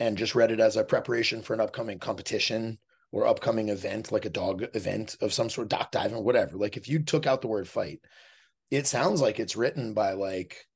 and 0.00 0.18
just 0.18 0.34
read 0.34 0.50
it 0.50 0.60
as 0.60 0.76
a 0.76 0.84
preparation 0.84 1.42
for 1.42 1.54
an 1.54 1.60
upcoming 1.60 1.98
competition 1.98 2.78
or 3.14 3.28
upcoming 3.28 3.68
event, 3.68 4.10
like 4.10 4.24
a 4.24 4.30
dog 4.30 4.66
event 4.74 5.16
of 5.20 5.32
some 5.32 5.48
sort, 5.48 5.68
dock 5.68 5.92
diving, 5.92 6.24
whatever. 6.24 6.56
Like 6.56 6.76
if 6.76 6.88
you 6.88 6.98
took 6.98 7.28
out 7.28 7.42
the 7.42 7.46
word 7.46 7.68
fight, 7.68 8.00
it 8.72 8.88
sounds 8.88 9.20
like 9.20 9.38
it's 9.38 9.54
written 9.54 9.94
by 9.94 10.14
like 10.14 10.66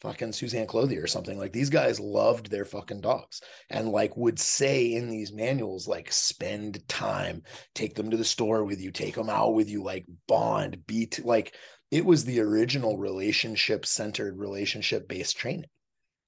fucking 0.00 0.32
Suzanne 0.32 0.66
Clothier 0.66 1.04
or 1.04 1.06
something. 1.06 1.38
Like 1.38 1.52
these 1.52 1.68
guys 1.68 2.00
loved 2.00 2.50
their 2.50 2.64
fucking 2.64 3.02
dogs 3.02 3.42
and 3.68 3.90
like 3.90 4.16
would 4.16 4.38
say 4.40 4.94
in 4.94 5.10
these 5.10 5.34
manuals, 5.34 5.86
like 5.86 6.10
spend 6.10 6.88
time, 6.88 7.42
take 7.74 7.94
them 7.94 8.10
to 8.10 8.16
the 8.16 8.24
store 8.24 8.64
with 8.64 8.80
you, 8.80 8.90
take 8.90 9.14
them 9.14 9.28
out 9.28 9.52
with 9.52 9.68
you, 9.68 9.82
like 9.82 10.06
bond, 10.26 10.86
beat. 10.86 11.22
Like 11.22 11.54
it 11.90 12.06
was 12.06 12.24
the 12.24 12.40
original 12.40 12.96
relationship 12.96 13.84
centered, 13.84 14.38
relationship 14.38 15.06
based 15.06 15.36
training. 15.36 15.66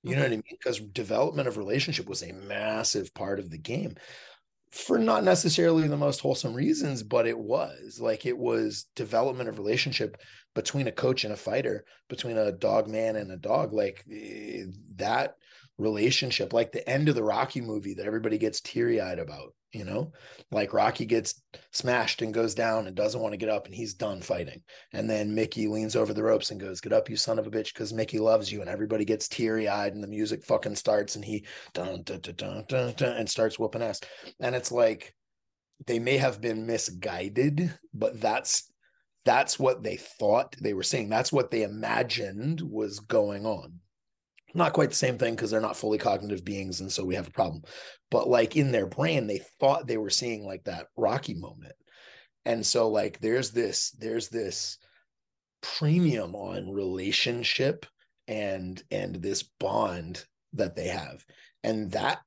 You 0.03 0.11
know 0.11 0.17
mm-hmm. 0.17 0.23
what 0.25 0.27
I 0.27 0.37
mean? 0.37 0.43
Because 0.51 0.79
development 0.79 1.49
of 1.49 1.57
relationship 1.57 2.07
was 2.07 2.23
a 2.23 2.35
massive 2.35 3.15
part 3.15 3.39
of 3.39 3.49
the 3.49 3.57
game 3.57 3.95
for 4.73 4.99
not 4.99 5.23
necessarily 5.23 5.87
the 5.87 5.97
most 5.99 6.21
wholesome 6.21 6.55
reasons, 6.55 7.03
but 7.03 7.27
it 7.27 7.39
was 7.39 8.01
like 8.01 8.25
it 8.25 8.37
was 8.37 8.87
development 8.97 9.49
of 9.51 9.59
relationship 9.59 10.17
between 10.55 10.89
a 10.89 10.93
coach 10.93 11.25
and 11.25 11.33
a 11.33 11.37
fighter, 11.37 11.85
between 12.09 12.39
a 12.39 12.53
dog 12.53 12.89
man 12.89 13.17
and 13.17 13.31
a 13.31 13.37
dog. 13.37 13.75
Like 13.75 14.03
eh, 14.11 14.65
that 14.97 15.37
relationship, 15.77 16.55
like 16.55 16.73
the 16.73 16.89
end 16.89 17.11
of 17.11 17.15
the 17.15 17.23
Rocky 17.23 17.61
movie 17.61 17.95
that 17.95 18.07
everybody 18.07 18.39
gets 18.39 18.63
teary 18.63 18.99
eyed 18.99 19.19
about, 19.19 19.55
you 19.73 19.85
know, 19.85 20.13
like 20.51 20.75
Rocky 20.75 21.07
gets 21.07 21.41
smashed 21.71 22.21
and 22.21 22.35
goes 22.35 22.55
down 22.55 22.87
and 22.87 22.95
doesn't 22.95 23.21
want 23.21 23.33
to 23.33 23.39
get 23.39 23.49
up 23.49 23.67
and 23.67 23.75
he's 23.75 23.95
done 23.95 24.21
fighting. 24.21 24.63
And 24.93 25.09
then 25.09 25.35
Mickey 25.35 25.67
leans 25.67 25.97
over 25.97 26.13
the 26.13 26.23
ropes 26.23 26.51
and 26.51 26.61
goes, 26.61 26.81
Get 26.81 26.93
up, 26.93 27.09
you 27.09 27.17
son 27.17 27.39
of 27.39 27.47
a 27.47 27.51
bitch, 27.51 27.73
because 27.73 27.93
Mickey 27.93 28.19
loves 28.19 28.53
you. 28.53 28.61
And 28.61 28.69
everybody 28.69 29.05
gets 29.05 29.29
teary 29.29 29.69
eyed 29.69 29.95
and 29.95 30.03
the 30.03 30.09
music 30.09 30.45
fucking 30.45 30.77
starts 30.77 31.17
and 31.17 31.25
he 31.25 31.47
dun, 31.73 32.03
dun, 32.03 32.21
dun, 32.21 32.35
dun, 32.37 32.65
dun, 32.69 32.95
dun, 32.97 33.17
and 33.17 33.29
starts 33.29 33.59
whooping 33.59 33.83
ass. 33.83 34.01
And 34.41 34.55
it's 34.55 34.73
like, 34.73 35.15
they 35.87 35.99
may 35.99 36.19
have 36.19 36.41
been 36.41 36.67
misguided, 36.67 37.73
but 37.93 38.21
that's 38.21 38.71
that's 39.25 39.59
what 39.59 39.83
they 39.83 39.97
thought 39.97 40.57
they 40.61 40.75
were 40.75 40.83
seeing. 40.83 41.09
That's 41.09 41.33
what 41.33 41.51
they 41.51 41.63
imagined 41.63 42.61
was 42.61 43.01
going 43.01 43.47
on 43.47 43.81
not 44.55 44.73
quite 44.73 44.91
the 44.91 44.97
same 44.97 45.19
thing 45.19 45.35
because 45.35 45.51
they're 45.51 45.61
not 45.61 45.77
fully 45.77 45.99
cognitive 45.99 46.45
beings 46.45 46.81
and 46.81 46.91
so 46.91 47.05
we 47.05 47.15
have 47.15 47.29
a 47.29 47.33
problem. 47.33 47.63
But 48.11 48.29
like 48.29 48.57
in 48.57 48.73
their 48.73 48.87
brain 48.87 49.27
they 49.27 49.41
thought 49.61 49.87
they 49.87 49.97
were 49.97 50.11
seeing 50.11 50.45
like 50.45 50.65
that 50.65 50.89
rocky 50.97 51.35
moment. 51.35 51.75
And 52.45 52.65
so 52.65 52.89
like 52.89 53.21
there's 53.21 53.51
this 53.51 53.91
there's 53.93 54.29
this 54.29 54.79
premium 55.63 56.35
on 56.35 56.71
relationship 56.71 57.87
and 58.29 58.83
and 58.91 59.17
this 59.17 59.43
bond 59.43 60.25
that 60.55 60.77
they 60.77 60.89
have. 60.89 61.25
And 61.63 61.91
that 61.93 62.21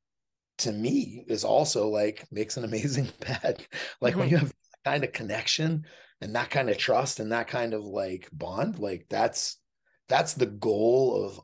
to 0.60 0.72
me 0.72 1.26
is 1.28 1.44
also 1.44 1.90
like 1.90 2.26
makes 2.32 2.58
an 2.58 2.64
amazing 2.64 3.10
pet. 3.22 3.66
Like 4.02 4.14
mm-hmm. 4.14 4.20
when 4.20 4.30
you 4.30 4.38
have 4.38 4.50
that 4.50 4.92
kind 4.92 5.04
of 5.04 5.12
connection 5.12 5.86
and 6.22 6.36
that 6.36 6.50
kind 6.50 6.70
of 6.70 6.78
trust 6.78 7.20
and 7.20 7.32
that 7.32 7.48
kind 7.48 7.74
of 7.74 7.84
like 7.84 8.30
bond 8.32 8.80
like 8.80 9.06
that's 9.10 9.58
that's 10.08 10.34
the 10.34 10.46
goal 10.46 11.26
of 11.26 11.40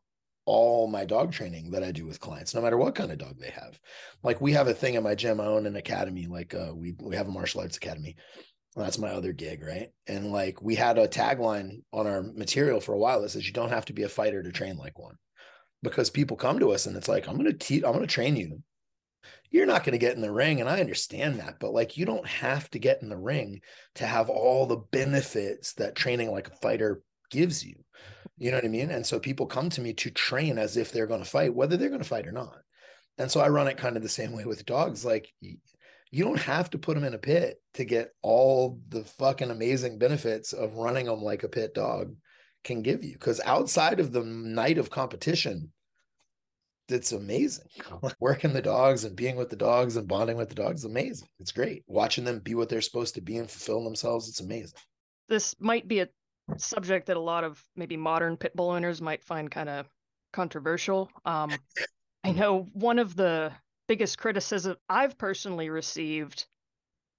all 0.45 0.87
my 0.87 1.05
dog 1.05 1.31
training 1.31 1.71
that 1.71 1.83
I 1.83 1.91
do 1.91 2.05
with 2.05 2.19
clients, 2.19 2.55
no 2.55 2.61
matter 2.61 2.77
what 2.77 2.95
kind 2.95 3.11
of 3.11 3.17
dog 3.17 3.37
they 3.39 3.51
have. 3.51 3.79
Like 4.23 4.41
we 4.41 4.53
have 4.53 4.67
a 4.67 4.73
thing 4.73 4.95
in 4.95 5.03
my 5.03 5.15
gym, 5.15 5.39
I 5.39 5.45
own 5.45 5.65
an 5.65 5.75
academy, 5.75 6.27
like 6.27 6.53
uh, 6.53 6.71
we 6.73 6.95
we 6.99 7.15
have 7.15 7.27
a 7.27 7.31
martial 7.31 7.61
arts 7.61 7.77
academy. 7.77 8.15
that's 8.75 8.97
my 8.97 9.09
other 9.09 9.33
gig, 9.33 9.61
right? 9.63 9.89
And 10.07 10.31
like 10.31 10.61
we 10.61 10.75
had 10.75 10.97
a 10.97 11.07
tagline 11.07 11.81
on 11.93 12.07
our 12.07 12.23
material 12.23 12.79
for 12.79 12.93
a 12.93 12.97
while 12.97 13.21
that 13.21 13.29
says 13.29 13.45
you 13.45 13.53
don't 13.53 13.69
have 13.69 13.85
to 13.85 13.93
be 13.93 14.03
a 14.03 14.09
fighter 14.09 14.41
to 14.41 14.51
train 14.51 14.77
like 14.77 14.97
one. 14.97 15.15
Because 15.83 16.09
people 16.09 16.37
come 16.37 16.59
to 16.59 16.71
us 16.71 16.85
and 16.85 16.95
it's 16.95 17.07
like, 17.07 17.27
I'm 17.27 17.37
gonna 17.37 17.53
teach, 17.53 17.83
I'm 17.83 17.93
gonna 17.93 18.07
train 18.07 18.35
you. 18.35 18.61
You're 19.51 19.65
not 19.65 19.83
gonna 19.83 19.97
get 19.97 20.15
in 20.15 20.21
the 20.21 20.31
ring, 20.31 20.61
and 20.61 20.69
I 20.69 20.79
understand 20.79 21.39
that, 21.39 21.59
but 21.59 21.73
like 21.73 21.97
you 21.97 22.05
don't 22.05 22.27
have 22.27 22.69
to 22.71 22.79
get 22.79 23.01
in 23.01 23.09
the 23.09 23.17
ring 23.17 23.61
to 23.95 24.05
have 24.05 24.29
all 24.29 24.65
the 24.65 24.77
benefits 24.77 25.73
that 25.73 25.95
training 25.95 26.31
like 26.31 26.47
a 26.47 26.55
fighter 26.55 27.03
gives 27.29 27.63
you 27.63 27.75
you 28.41 28.49
know 28.49 28.57
what 28.57 28.65
I 28.65 28.69
mean? 28.69 28.89
And 28.89 29.05
so 29.05 29.19
people 29.19 29.45
come 29.45 29.69
to 29.69 29.81
me 29.81 29.93
to 29.93 30.09
train 30.09 30.57
as 30.57 30.75
if 30.75 30.91
they're 30.91 31.05
going 31.05 31.23
to 31.23 31.29
fight, 31.29 31.53
whether 31.53 31.77
they're 31.77 31.89
going 31.89 32.01
to 32.01 32.07
fight 32.07 32.25
or 32.25 32.31
not. 32.31 32.57
And 33.19 33.29
so 33.29 33.39
I 33.39 33.49
run 33.49 33.67
it 33.67 33.77
kind 33.77 33.95
of 33.95 34.01
the 34.01 34.09
same 34.09 34.31
way 34.31 34.45
with 34.45 34.65
dogs. 34.65 35.05
Like 35.05 35.31
you 35.41 36.23
don't 36.23 36.39
have 36.39 36.71
to 36.71 36.79
put 36.79 36.95
them 36.95 37.03
in 37.03 37.13
a 37.13 37.19
pit 37.19 37.61
to 37.75 37.85
get 37.85 38.09
all 38.23 38.79
the 38.89 39.03
fucking 39.03 39.51
amazing 39.51 39.99
benefits 39.99 40.53
of 40.53 40.73
running 40.73 41.05
them 41.05 41.21
like 41.21 41.43
a 41.43 41.49
pit 41.49 41.75
dog 41.75 42.15
can 42.63 42.81
give 42.81 43.03
you. 43.03 43.13
Because 43.13 43.39
outside 43.45 43.99
of 43.99 44.11
the 44.11 44.23
night 44.23 44.79
of 44.79 44.89
competition, 44.89 45.71
it's 46.89 47.11
amazing. 47.11 47.67
Working 48.19 48.53
the 48.53 48.61
dogs 48.63 49.03
and 49.03 49.15
being 49.15 49.35
with 49.35 49.51
the 49.51 49.55
dogs 49.55 49.97
and 49.97 50.07
bonding 50.07 50.37
with 50.37 50.49
the 50.49 50.55
dogs, 50.55 50.83
amazing. 50.83 51.27
It's 51.39 51.51
great. 51.51 51.83
Watching 51.85 52.23
them 52.23 52.39
be 52.39 52.55
what 52.55 52.69
they're 52.69 52.81
supposed 52.81 53.13
to 53.15 53.21
be 53.21 53.37
and 53.37 53.47
fulfill 53.47 53.83
themselves, 53.83 54.27
it's 54.29 54.41
amazing. 54.41 54.79
This 55.29 55.55
might 55.59 55.87
be 55.87 55.99
a 55.99 56.09
subject 56.57 57.07
that 57.07 57.17
a 57.17 57.21
lot 57.21 57.43
of 57.43 57.63
maybe 57.75 57.97
modern 57.97 58.37
pit 58.37 58.55
bull 58.55 58.69
owners 58.69 59.01
might 59.01 59.23
find 59.23 59.49
kind 59.49 59.69
of 59.69 59.87
controversial. 60.33 61.09
Um, 61.25 61.51
I 62.23 62.31
know 62.31 62.69
one 62.73 62.99
of 62.99 63.15
the 63.15 63.51
biggest 63.87 64.17
criticism 64.17 64.77
I've 64.87 65.17
personally 65.17 65.69
received 65.69 66.45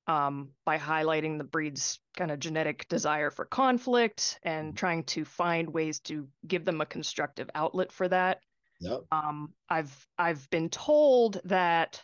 um, 0.07 0.51
by 0.65 0.79
highlighting 0.79 1.39
the 1.39 1.45
breed's 1.45 2.01
kind 2.17 2.31
of 2.31 2.41
genetic 2.41 2.89
desire 2.89 3.31
for 3.31 3.45
conflict 3.45 4.39
and 4.43 4.69
mm-hmm. 4.69 4.77
trying 4.77 5.05
to 5.05 5.25
find 5.25 5.73
ways 5.73 6.01
to 6.01 6.27
give 6.47 6.65
them 6.65 6.81
a 6.81 6.87
constructive 6.87 7.49
outlet 7.55 7.93
for 7.93 8.09
that. 8.09 8.41
Yep. 8.81 9.03
Um, 9.13 9.53
I've 9.69 10.09
I've 10.19 10.51
been 10.51 10.69
told 10.69 11.41
that 11.45 12.03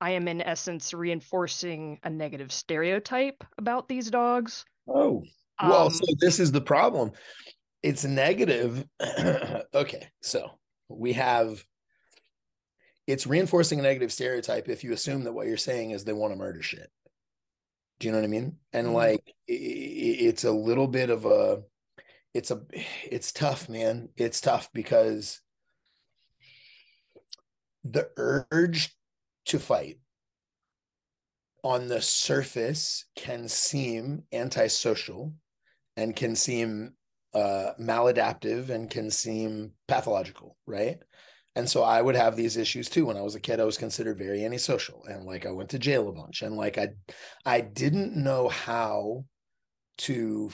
I 0.00 0.10
am 0.10 0.28
in 0.28 0.40
essence 0.40 0.94
reinforcing 0.94 1.98
a 2.04 2.10
negative 2.10 2.52
stereotype 2.52 3.42
about 3.58 3.88
these 3.88 4.10
dogs. 4.10 4.64
Oh. 4.88 5.24
Well, 5.60 5.86
um, 5.86 5.90
so 5.90 6.04
this 6.18 6.40
is 6.40 6.52
the 6.52 6.60
problem. 6.60 7.12
It's 7.82 8.04
negative. 8.04 8.84
okay, 9.74 10.08
so 10.20 10.50
we 10.88 11.14
have 11.14 11.64
it's 13.06 13.26
reinforcing 13.26 13.80
a 13.80 13.82
negative 13.82 14.12
stereotype 14.12 14.68
if 14.68 14.84
you 14.84 14.92
assume 14.92 15.24
that 15.24 15.32
what 15.32 15.46
you're 15.46 15.56
saying 15.56 15.90
is 15.90 16.04
they 16.04 16.12
want 16.12 16.32
to 16.32 16.38
murder 16.38 16.62
shit. 16.62 16.90
Do 17.98 18.06
you 18.06 18.12
know 18.12 18.18
what 18.18 18.24
I 18.24 18.28
mean? 18.28 18.56
And 18.72 18.88
mm-hmm. 18.88 18.96
like 18.96 19.34
it, 19.48 19.52
it's 19.52 20.44
a 20.44 20.52
little 20.52 20.88
bit 20.88 21.10
of 21.10 21.26
a 21.26 21.62
it's 22.34 22.50
a 22.50 22.62
it's 23.04 23.32
tough, 23.32 23.68
man. 23.68 24.08
It's 24.16 24.40
tough 24.40 24.70
because 24.72 25.40
the 27.84 28.08
urge 28.16 28.96
to 29.46 29.58
fight 29.58 29.98
on 31.64 31.88
the 31.88 32.00
surface 32.00 33.04
can 33.16 33.48
seem 33.48 34.22
antisocial 34.32 35.32
and 35.96 36.16
can 36.16 36.34
seem 36.34 36.94
uh, 37.34 37.72
maladaptive 37.80 38.70
and 38.70 38.90
can 38.90 39.10
seem 39.10 39.72
pathological, 39.88 40.56
right? 40.66 40.98
And 41.54 41.68
so 41.68 41.82
I 41.82 42.00
would 42.00 42.14
have 42.14 42.34
these 42.34 42.56
issues 42.56 42.88
too. 42.88 43.06
When 43.06 43.16
I 43.16 43.22
was 43.22 43.34
a 43.34 43.40
kid, 43.40 43.60
I 43.60 43.64
was 43.64 43.76
considered 43.76 44.18
very 44.18 44.44
antisocial, 44.44 45.04
and 45.04 45.26
like 45.26 45.44
I 45.44 45.50
went 45.50 45.70
to 45.70 45.78
jail 45.78 46.08
a 46.08 46.12
bunch, 46.12 46.42
and 46.42 46.56
like 46.56 46.78
I, 46.78 46.88
I 47.44 47.60
didn't 47.60 48.16
know 48.16 48.48
how 48.48 49.24
to 49.98 50.50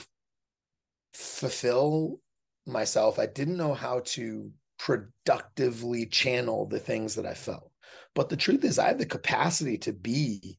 fulfill 1.13 2.19
myself. 2.65 3.17
I 3.17 3.27
didn't 3.27 3.57
know 3.57 3.73
how 3.73 4.01
to 4.05 4.51
productively 4.77 6.05
channel 6.05 6.65
the 6.65 6.79
things 6.79 7.15
that 7.15 7.25
I 7.25 7.33
felt. 7.33 7.71
But 8.13 8.29
the 8.29 8.37
truth 8.37 8.63
is, 8.63 8.79
I 8.79 8.87
have 8.87 8.97
the 8.97 9.05
capacity 9.05 9.77
to 9.79 9.93
be 9.93 10.57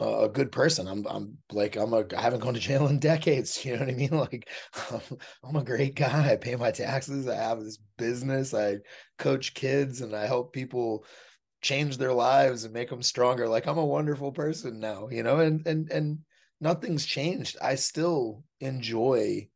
a 0.00 0.28
good 0.28 0.50
person. 0.50 0.88
I'm 0.88 1.06
I'm 1.06 1.38
like 1.52 1.76
I'm 1.76 1.92
a 1.92 2.04
I 2.16 2.20
haven't 2.20 2.40
gone 2.40 2.54
to 2.54 2.60
jail 2.60 2.88
in 2.88 2.98
decades. 3.00 3.64
You 3.64 3.74
know 3.74 3.80
what 3.80 3.90
I 3.90 3.96
mean? 3.96 4.10
Like 4.12 4.48
I'm, 4.90 5.18
I'm, 5.44 5.56
a 5.56 5.64
great 5.64 5.94
guy. 5.94 6.32
I 6.32 6.36
pay 6.36 6.56
my 6.56 6.70
taxes. 6.70 7.28
I 7.28 7.36
have 7.36 7.62
this 7.62 7.78
business. 7.98 8.54
I 8.54 8.78
coach 9.18 9.54
kids 9.54 10.00
and 10.00 10.14
I 10.14 10.26
help 10.26 10.52
people 10.52 11.04
change 11.62 11.96
their 11.96 12.12
lives 12.12 12.64
and 12.64 12.74
make 12.74 12.90
them 12.90 13.02
stronger. 13.02 13.48
Like 13.48 13.66
I'm 13.66 13.78
a 13.78 13.84
wonderful 13.84 14.32
person 14.32 14.80
now, 14.80 15.08
you 15.10 15.22
know, 15.22 15.38
and 15.38 15.66
and 15.66 15.90
and 15.90 16.18
nothing's 16.60 17.06
changed. 17.06 17.56
I 17.62 17.76
still 17.76 18.44
enjoy 18.60 19.48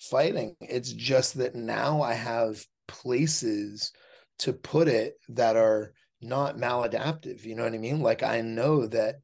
fighting. 0.00 0.56
It's 0.60 0.92
just 0.92 1.38
that 1.38 1.54
now 1.54 2.02
I 2.02 2.14
have 2.14 2.64
places 2.88 3.92
to 4.40 4.52
put 4.52 4.88
it 4.88 5.14
that 5.28 5.56
are 5.56 5.92
not 6.20 6.56
maladaptive. 6.56 7.44
You 7.44 7.54
know 7.54 7.64
what 7.64 7.74
I 7.74 7.78
mean? 7.78 8.00
Like 8.00 8.22
I 8.22 8.40
know 8.40 8.86
that 8.88 9.16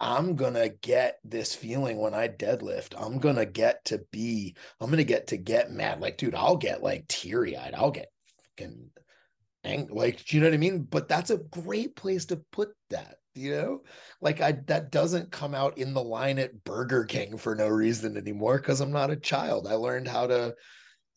I'm 0.00 0.34
gonna 0.34 0.70
get 0.70 1.18
this 1.24 1.54
feeling 1.54 1.98
when 1.98 2.14
I 2.14 2.28
deadlift. 2.28 2.94
I'm 2.98 3.18
gonna 3.18 3.44
get 3.44 3.84
to 3.86 3.98
be, 4.10 4.56
I'm 4.80 4.90
gonna 4.90 5.04
get 5.04 5.28
to 5.28 5.36
get 5.36 5.70
mad. 5.70 6.00
Like, 6.00 6.16
dude, 6.16 6.34
I'll 6.34 6.56
get 6.56 6.82
like 6.82 7.06
teary 7.08 7.56
eyed. 7.56 7.74
I'll 7.74 7.90
get 7.90 8.10
fucking 8.56 8.90
angry. 9.62 9.94
Like, 9.94 10.32
you 10.32 10.40
know 10.40 10.46
what 10.46 10.54
I 10.54 10.58
mean? 10.58 10.82
But 10.84 11.08
that's 11.08 11.30
a 11.30 11.38
great 11.38 11.96
place 11.96 12.24
to 12.26 12.36
put 12.50 12.70
that. 12.88 13.16
You 13.34 13.52
know, 13.52 13.82
like 14.20 14.40
I 14.40 14.52
that 14.66 14.90
doesn't 14.90 15.30
come 15.30 15.54
out 15.54 15.78
in 15.78 15.94
the 15.94 16.02
line 16.02 16.38
at 16.40 16.64
Burger 16.64 17.04
King 17.04 17.36
for 17.36 17.54
no 17.54 17.68
reason 17.68 18.16
anymore 18.16 18.58
because 18.58 18.80
I'm 18.80 18.90
not 18.90 19.10
a 19.10 19.16
child. 19.16 19.68
I 19.68 19.74
learned 19.74 20.08
how 20.08 20.26
to 20.26 20.56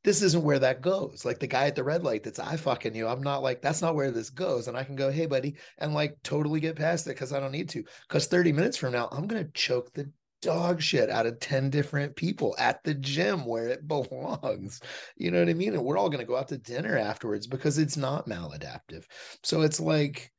this 0.03 0.21
isn't 0.21 0.43
where 0.43 0.59
that 0.59 0.81
goes. 0.81 1.23
Like 1.23 1.39
the 1.39 1.47
guy 1.47 1.65
at 1.65 1.75
the 1.75 1.83
red 1.83 2.03
light 2.03 2.23
that's 2.23 2.39
I 2.39 2.57
fucking 2.57 2.95
you. 2.95 3.07
I'm 3.07 3.23
not 3.23 3.41
like, 3.41 3.61
that's 3.61 3.81
not 3.81 3.95
where 3.95 4.11
this 4.11 4.29
goes. 4.29 4.67
And 4.67 4.77
I 4.77 4.83
can 4.83 4.95
go, 4.95 5.09
hey, 5.09 5.25
buddy, 5.25 5.55
and 5.77 5.93
like 5.93 6.17
totally 6.23 6.59
get 6.59 6.75
past 6.75 7.07
it 7.07 7.11
because 7.11 7.31
I 7.31 7.39
don't 7.39 7.51
need 7.51 7.69
to. 7.69 7.83
Because 8.07 8.27
30 8.27 8.51
minutes 8.51 8.77
from 8.77 8.91
now, 8.91 9.07
I'm 9.11 9.27
going 9.27 9.43
to 9.43 9.51
choke 9.53 9.93
the 9.93 10.11
dog 10.41 10.81
shit 10.81 11.09
out 11.09 11.25
of 11.25 11.39
10 11.39 11.69
different 11.69 12.17
people 12.17 12.53
at 12.59 12.83
the 12.83 12.93
gym 12.93 13.45
where 13.45 13.69
it 13.69 13.87
belongs. 13.87 14.81
You 15.15 15.31
know 15.31 15.39
what 15.39 15.49
I 15.49 15.53
mean? 15.53 15.73
And 15.73 15.85
we're 15.85 15.97
all 15.97 16.09
going 16.09 16.19
to 16.19 16.27
go 16.27 16.37
out 16.37 16.49
to 16.49 16.57
dinner 16.57 16.97
afterwards 16.97 17.47
because 17.47 17.77
it's 17.77 17.97
not 17.97 18.27
maladaptive. 18.27 19.05
So 19.41 19.61
it's 19.61 19.79
like, 19.79 20.31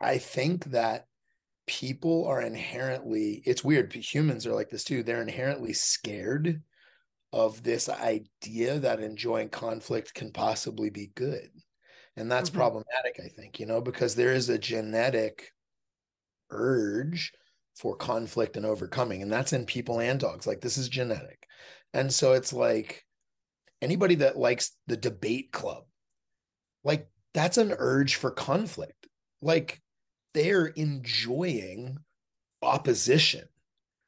I 0.00 0.18
think 0.18 0.66
that 0.66 1.06
people 1.66 2.26
are 2.26 2.42
inherently, 2.42 3.42
it's 3.46 3.64
weird. 3.64 3.94
Humans 3.94 4.46
are 4.46 4.54
like 4.54 4.68
this 4.68 4.84
too. 4.84 5.02
They're 5.02 5.22
inherently 5.22 5.72
scared 5.72 6.60
of 7.32 7.62
this 7.62 7.88
idea 7.88 8.78
that 8.78 9.00
enjoying 9.00 9.48
conflict 9.48 10.14
can 10.14 10.30
possibly 10.32 10.90
be 10.90 11.10
good. 11.14 11.50
And 12.16 12.30
that's 12.30 12.50
mm-hmm. 12.50 12.58
problematic, 12.58 13.20
I 13.24 13.28
think, 13.28 13.58
you 13.58 13.66
know, 13.66 13.80
because 13.80 14.14
there 14.14 14.32
is 14.32 14.48
a 14.48 14.58
genetic 14.58 15.50
urge 16.50 17.32
for 17.74 17.96
conflict 17.96 18.56
and 18.56 18.66
overcoming, 18.66 19.22
and 19.22 19.32
that's 19.32 19.54
in 19.54 19.64
people 19.64 20.00
and 20.00 20.20
dogs. 20.20 20.46
Like, 20.46 20.60
this 20.60 20.76
is 20.76 20.90
genetic. 20.90 21.46
And 21.94 22.12
so 22.12 22.32
it's 22.32 22.52
like 22.52 23.06
anybody 23.80 24.16
that 24.16 24.36
likes 24.36 24.76
the 24.86 24.96
debate 24.96 25.52
club, 25.52 25.84
like, 26.84 27.08
that's 27.32 27.56
an 27.56 27.74
urge 27.78 28.16
for 28.16 28.30
conflict. 28.30 29.06
Like, 29.40 29.80
they're 30.34 30.66
enjoying 30.66 31.96
opposition 32.60 33.48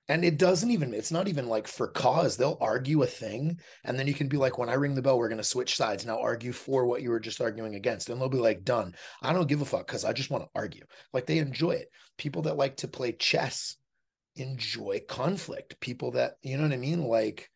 and 0.08 0.24
it 0.24 0.38
doesn't 0.38 0.70
even 0.70 0.92
it's 0.92 1.10
not 1.10 1.28
even 1.28 1.48
like 1.48 1.66
for 1.66 1.88
cause. 1.88 2.36
They'll 2.36 2.58
argue 2.60 3.02
a 3.02 3.06
thing 3.06 3.58
and 3.84 3.98
then 3.98 4.06
you 4.06 4.14
can 4.14 4.28
be 4.28 4.36
like 4.36 4.58
when 4.58 4.68
i 4.68 4.74
ring 4.74 4.94
the 4.94 5.02
bell 5.02 5.18
we're 5.18 5.28
going 5.28 5.38
to 5.38 5.44
switch 5.44 5.76
sides. 5.76 6.04
Now 6.04 6.20
argue 6.20 6.52
for 6.52 6.84
what 6.84 7.02
you 7.02 7.10
were 7.10 7.20
just 7.20 7.40
arguing 7.40 7.74
against. 7.74 8.10
And 8.10 8.20
they'll 8.20 8.28
be 8.28 8.38
like 8.38 8.64
done. 8.64 8.94
I 9.22 9.32
don't 9.32 9.48
give 9.48 9.62
a 9.62 9.64
fuck 9.64 9.86
because 9.86 10.04
i 10.04 10.12
just 10.12 10.30
want 10.30 10.44
to 10.44 10.50
argue. 10.54 10.84
Like 11.12 11.26
they 11.26 11.38
enjoy 11.38 11.72
it. 11.72 11.88
People 12.18 12.42
that 12.42 12.56
like 12.56 12.76
to 12.78 12.88
play 12.88 13.12
chess 13.12 13.76
enjoy 14.36 15.00
conflict. 15.08 15.80
People 15.80 16.12
that 16.12 16.34
you 16.42 16.56
know 16.56 16.64
what 16.64 16.72
i 16.72 16.76
mean? 16.76 17.04
Like 17.04 17.50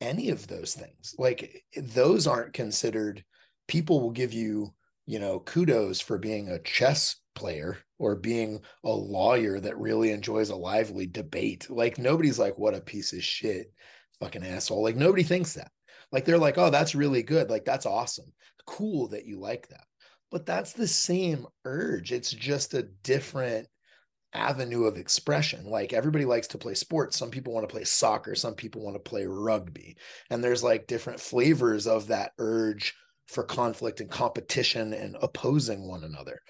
any 0.00 0.30
of 0.30 0.46
those 0.46 0.74
things. 0.74 1.14
Like 1.18 1.64
eh, 1.74 1.80
those 1.82 2.26
aren't 2.26 2.52
considered 2.52 3.24
people 3.68 4.00
will 4.00 4.12
give 4.12 4.32
you 4.32 4.74
you 5.06 5.18
know 5.18 5.40
kudos 5.40 6.00
for 6.00 6.18
being 6.18 6.48
a 6.48 6.58
chess 6.58 7.16
player 7.34 7.78
or 7.98 8.14
being 8.14 8.60
a 8.84 8.90
lawyer 8.90 9.58
that 9.60 9.78
really 9.78 10.10
enjoys 10.10 10.50
a 10.50 10.56
lively 10.56 11.06
debate. 11.06 11.68
Like 11.70 11.98
nobody's 11.98 12.38
like, 12.38 12.58
what 12.58 12.74
a 12.74 12.80
piece 12.80 13.12
of 13.12 13.22
shit, 13.22 13.72
fucking 14.20 14.44
asshole. 14.44 14.82
Like 14.82 14.96
nobody 14.96 15.22
thinks 15.22 15.54
that. 15.54 15.70
Like 16.12 16.24
they're 16.24 16.38
like, 16.38 16.58
oh, 16.58 16.70
that's 16.70 16.94
really 16.94 17.22
good. 17.22 17.50
Like 17.50 17.64
that's 17.64 17.86
awesome. 17.86 18.32
Cool 18.66 19.08
that 19.08 19.26
you 19.26 19.40
like 19.40 19.68
that. 19.68 19.84
But 20.30 20.46
that's 20.46 20.72
the 20.72 20.88
same 20.88 21.46
urge. 21.64 22.12
It's 22.12 22.30
just 22.30 22.74
a 22.74 22.88
different 23.02 23.68
avenue 24.32 24.84
of 24.84 24.98
expression. 24.98 25.64
Like 25.64 25.92
everybody 25.92 26.24
likes 26.24 26.48
to 26.48 26.58
play 26.58 26.74
sports. 26.74 27.16
Some 27.16 27.30
people 27.30 27.54
want 27.54 27.66
to 27.66 27.72
play 27.72 27.84
soccer. 27.84 28.34
Some 28.34 28.54
people 28.54 28.82
want 28.82 28.96
to 28.96 29.08
play 29.08 29.24
rugby. 29.24 29.96
And 30.30 30.42
there's 30.42 30.62
like 30.64 30.86
different 30.86 31.20
flavors 31.20 31.86
of 31.86 32.08
that 32.08 32.32
urge 32.38 32.94
for 33.28 33.42
conflict 33.42 34.00
and 34.00 34.10
competition 34.10 34.92
and 34.92 35.16
opposing 35.20 35.88
one 35.88 36.04
another 36.04 36.40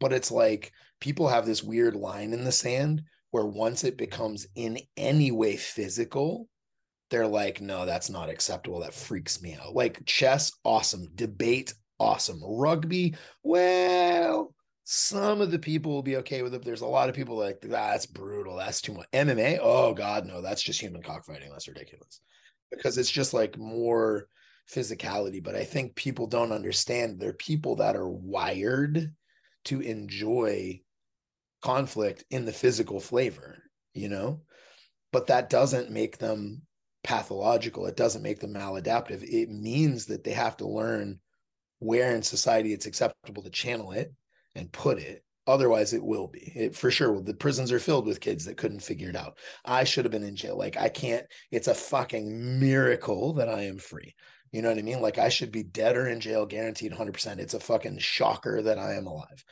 but 0.00 0.12
it's 0.12 0.30
like 0.30 0.72
people 1.00 1.28
have 1.28 1.46
this 1.46 1.62
weird 1.62 1.94
line 1.94 2.32
in 2.32 2.44
the 2.44 2.52
sand 2.52 3.02
where 3.30 3.46
once 3.46 3.84
it 3.84 3.98
becomes 3.98 4.46
in 4.54 4.78
any 4.96 5.30
way 5.30 5.56
physical 5.56 6.48
they're 7.10 7.26
like 7.26 7.60
no 7.60 7.86
that's 7.86 8.10
not 8.10 8.30
acceptable. 8.30 8.80
That 8.80 8.94
freaks 8.94 9.40
me 9.40 9.54
out. 9.54 9.74
Like 9.74 10.04
chess 10.06 10.52
awesome. 10.64 11.08
Debate 11.14 11.72
awesome. 11.98 12.40
Rugby 12.42 13.14
well 13.42 14.54
some 14.88 15.40
of 15.40 15.50
the 15.50 15.58
people 15.58 15.92
will 15.92 16.02
be 16.02 16.16
okay 16.18 16.42
with 16.42 16.54
it 16.54 16.64
there's 16.64 16.80
a 16.80 16.86
lot 16.86 17.08
of 17.08 17.14
people 17.14 17.36
like 17.36 17.60
that's 17.60 18.06
brutal. 18.06 18.56
That's 18.56 18.80
too 18.80 18.94
much. 18.94 19.06
Mma 19.12 19.58
oh 19.62 19.94
god 19.94 20.26
no 20.26 20.40
that's 20.40 20.62
just 20.62 20.80
human 20.80 21.02
cockfighting. 21.02 21.50
That's 21.50 21.68
ridiculous. 21.68 22.20
Because 22.70 22.98
it's 22.98 23.10
just 23.10 23.32
like 23.32 23.56
more 23.56 24.28
physicality. 24.68 25.42
But 25.42 25.54
i 25.54 25.64
think 25.64 25.94
people 25.94 26.26
don't 26.26 26.52
understand. 26.52 27.20
There 27.20 27.30
are 27.30 27.34
people 27.34 27.76
that 27.76 27.96
are 27.96 28.08
wired 28.08 29.12
to 29.66 29.80
enjoy 29.80 30.80
conflict 31.66 32.24
in 32.30 32.44
the 32.44 32.52
physical 32.52 33.00
flavor, 33.00 33.62
you 33.92 34.08
know? 34.08 34.42
But 35.12 35.26
that 35.26 35.50
doesn't 35.50 35.90
make 35.90 36.18
them 36.18 36.62
pathological. 37.02 37.86
It 37.86 37.96
doesn't 37.96 38.22
make 38.22 38.38
them 38.38 38.54
maladaptive. 38.54 39.22
It 39.22 39.50
means 39.50 40.06
that 40.06 40.22
they 40.22 40.32
have 40.32 40.56
to 40.58 40.68
learn 40.68 41.18
where 41.80 42.14
in 42.14 42.22
society 42.22 42.72
it's 42.72 42.86
acceptable 42.86 43.42
to 43.42 43.50
channel 43.50 43.92
it 43.92 44.12
and 44.54 44.70
put 44.70 44.98
it. 44.98 45.24
Otherwise, 45.48 45.92
it 45.92 46.02
will 46.02 46.28
be. 46.28 46.52
It 46.54 46.76
for 46.76 46.90
sure. 46.90 47.20
The 47.20 47.34
prisons 47.34 47.70
are 47.70 47.78
filled 47.78 48.06
with 48.06 48.20
kids 48.20 48.44
that 48.44 48.56
couldn't 48.56 48.80
figure 48.80 49.10
it 49.10 49.16
out. 49.16 49.38
I 49.64 49.84
should 49.84 50.04
have 50.04 50.12
been 50.12 50.24
in 50.24 50.34
jail. 50.36 50.56
Like 50.56 50.76
I 50.76 50.88
can't. 50.88 51.26
It's 51.52 51.68
a 51.68 51.74
fucking 51.74 52.60
miracle 52.60 53.34
that 53.34 53.48
I 53.48 53.62
am 53.62 53.78
free. 53.78 54.14
You 54.52 54.62
know 54.62 54.68
what 54.68 54.78
I 54.78 54.82
mean? 54.82 55.00
Like 55.00 55.18
I 55.18 55.28
should 55.28 55.52
be 55.52 55.62
dead 55.62 55.96
or 55.96 56.08
in 56.08 56.20
jail, 56.20 56.46
guaranteed 56.46 56.92
100%. 56.92 57.38
It's 57.38 57.54
a 57.54 57.60
fucking 57.60 57.98
shocker 57.98 58.62
that 58.62 58.78
I 58.78 58.94
am 58.94 59.06
alive. 59.06 59.44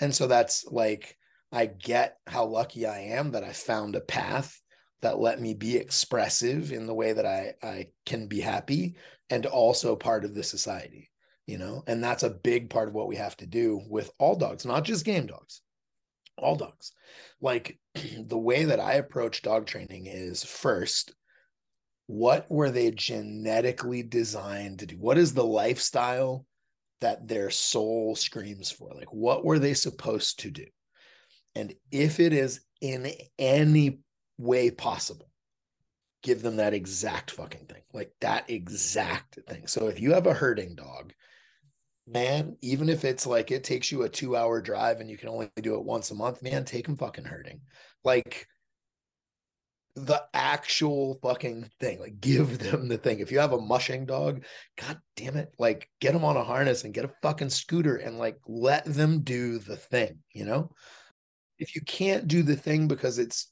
And 0.00 0.14
so 0.14 0.26
that's 0.26 0.64
like, 0.66 1.16
I 1.56 1.64
get 1.64 2.18
how 2.26 2.44
lucky 2.44 2.84
I 2.84 2.98
am 2.98 3.30
that 3.30 3.42
I 3.42 3.52
found 3.52 3.96
a 3.96 4.00
path 4.02 4.60
that 5.00 5.18
let 5.18 5.40
me 5.40 5.54
be 5.54 5.78
expressive 5.78 6.70
in 6.70 6.86
the 6.86 6.92
way 6.92 7.14
that 7.14 7.24
I, 7.24 7.54
I 7.62 7.86
can 8.04 8.26
be 8.26 8.42
happy 8.42 8.96
and 9.30 9.46
also 9.46 9.96
part 9.96 10.26
of 10.26 10.34
the 10.34 10.42
society, 10.42 11.10
you 11.46 11.56
know? 11.56 11.82
And 11.86 12.04
that's 12.04 12.24
a 12.24 12.28
big 12.28 12.68
part 12.68 12.88
of 12.88 12.94
what 12.94 13.08
we 13.08 13.16
have 13.16 13.38
to 13.38 13.46
do 13.46 13.80
with 13.88 14.10
all 14.18 14.36
dogs, 14.36 14.66
not 14.66 14.84
just 14.84 15.06
game 15.06 15.26
dogs, 15.26 15.62
all 16.36 16.56
dogs. 16.56 16.92
Like 17.40 17.78
the 17.94 18.36
way 18.36 18.64
that 18.64 18.78
I 18.78 18.96
approach 18.96 19.40
dog 19.40 19.64
training 19.64 20.08
is 20.08 20.44
first, 20.44 21.14
what 22.06 22.44
were 22.50 22.70
they 22.70 22.90
genetically 22.90 24.02
designed 24.02 24.80
to 24.80 24.86
do? 24.86 24.96
What 24.96 25.16
is 25.16 25.32
the 25.32 25.46
lifestyle 25.46 26.44
that 27.00 27.26
their 27.26 27.48
soul 27.48 28.14
screams 28.14 28.70
for? 28.70 28.90
Like, 28.94 29.10
what 29.14 29.42
were 29.42 29.58
they 29.58 29.72
supposed 29.72 30.40
to 30.40 30.50
do? 30.50 30.66
And 31.56 31.72
if 31.90 32.20
it 32.20 32.34
is 32.34 32.60
in 32.82 33.10
any 33.38 34.00
way 34.36 34.70
possible, 34.70 35.30
give 36.22 36.42
them 36.42 36.56
that 36.56 36.74
exact 36.74 37.30
fucking 37.30 37.64
thing, 37.64 37.80
like 37.94 38.12
that 38.20 38.50
exact 38.50 39.38
thing. 39.48 39.66
So 39.66 39.86
if 39.86 39.98
you 39.98 40.12
have 40.12 40.26
a 40.26 40.34
herding 40.34 40.74
dog, 40.74 41.14
man, 42.06 42.58
even 42.60 42.90
if 42.90 43.06
it's 43.06 43.26
like 43.26 43.50
it 43.50 43.64
takes 43.64 43.90
you 43.90 44.02
a 44.02 44.08
two 44.08 44.36
hour 44.36 44.60
drive 44.60 45.00
and 45.00 45.08
you 45.08 45.16
can 45.16 45.30
only 45.30 45.50
do 45.62 45.76
it 45.76 45.84
once 45.84 46.10
a 46.10 46.14
month, 46.14 46.42
man, 46.42 46.66
take 46.66 46.84
them 46.84 46.96
fucking 46.98 47.24
herding. 47.24 47.62
Like, 48.04 48.46
the 49.94 50.22
actual 50.34 51.18
fucking 51.22 51.70
thing. 51.80 51.98
Like 51.98 52.20
give 52.20 52.58
them 52.58 52.86
the 52.86 52.98
thing. 52.98 53.20
If 53.20 53.32
you 53.32 53.38
have 53.38 53.54
a 53.54 53.60
mushing 53.60 54.04
dog, 54.04 54.44
god 54.78 55.00
damn 55.16 55.38
it, 55.38 55.54
like 55.58 55.88
get 56.02 56.12
them 56.12 56.22
on 56.22 56.36
a 56.36 56.44
harness 56.44 56.84
and 56.84 56.92
get 56.92 57.06
a 57.06 57.14
fucking 57.22 57.48
scooter 57.48 57.96
and 57.96 58.18
like 58.18 58.36
let 58.46 58.84
them 58.84 59.22
do 59.22 59.58
the 59.58 59.76
thing, 59.76 60.18
you 60.34 60.44
know? 60.44 60.70
If 61.58 61.74
you 61.74 61.82
can't 61.82 62.28
do 62.28 62.42
the 62.42 62.56
thing 62.56 62.88
because 62.88 63.18
it's 63.18 63.50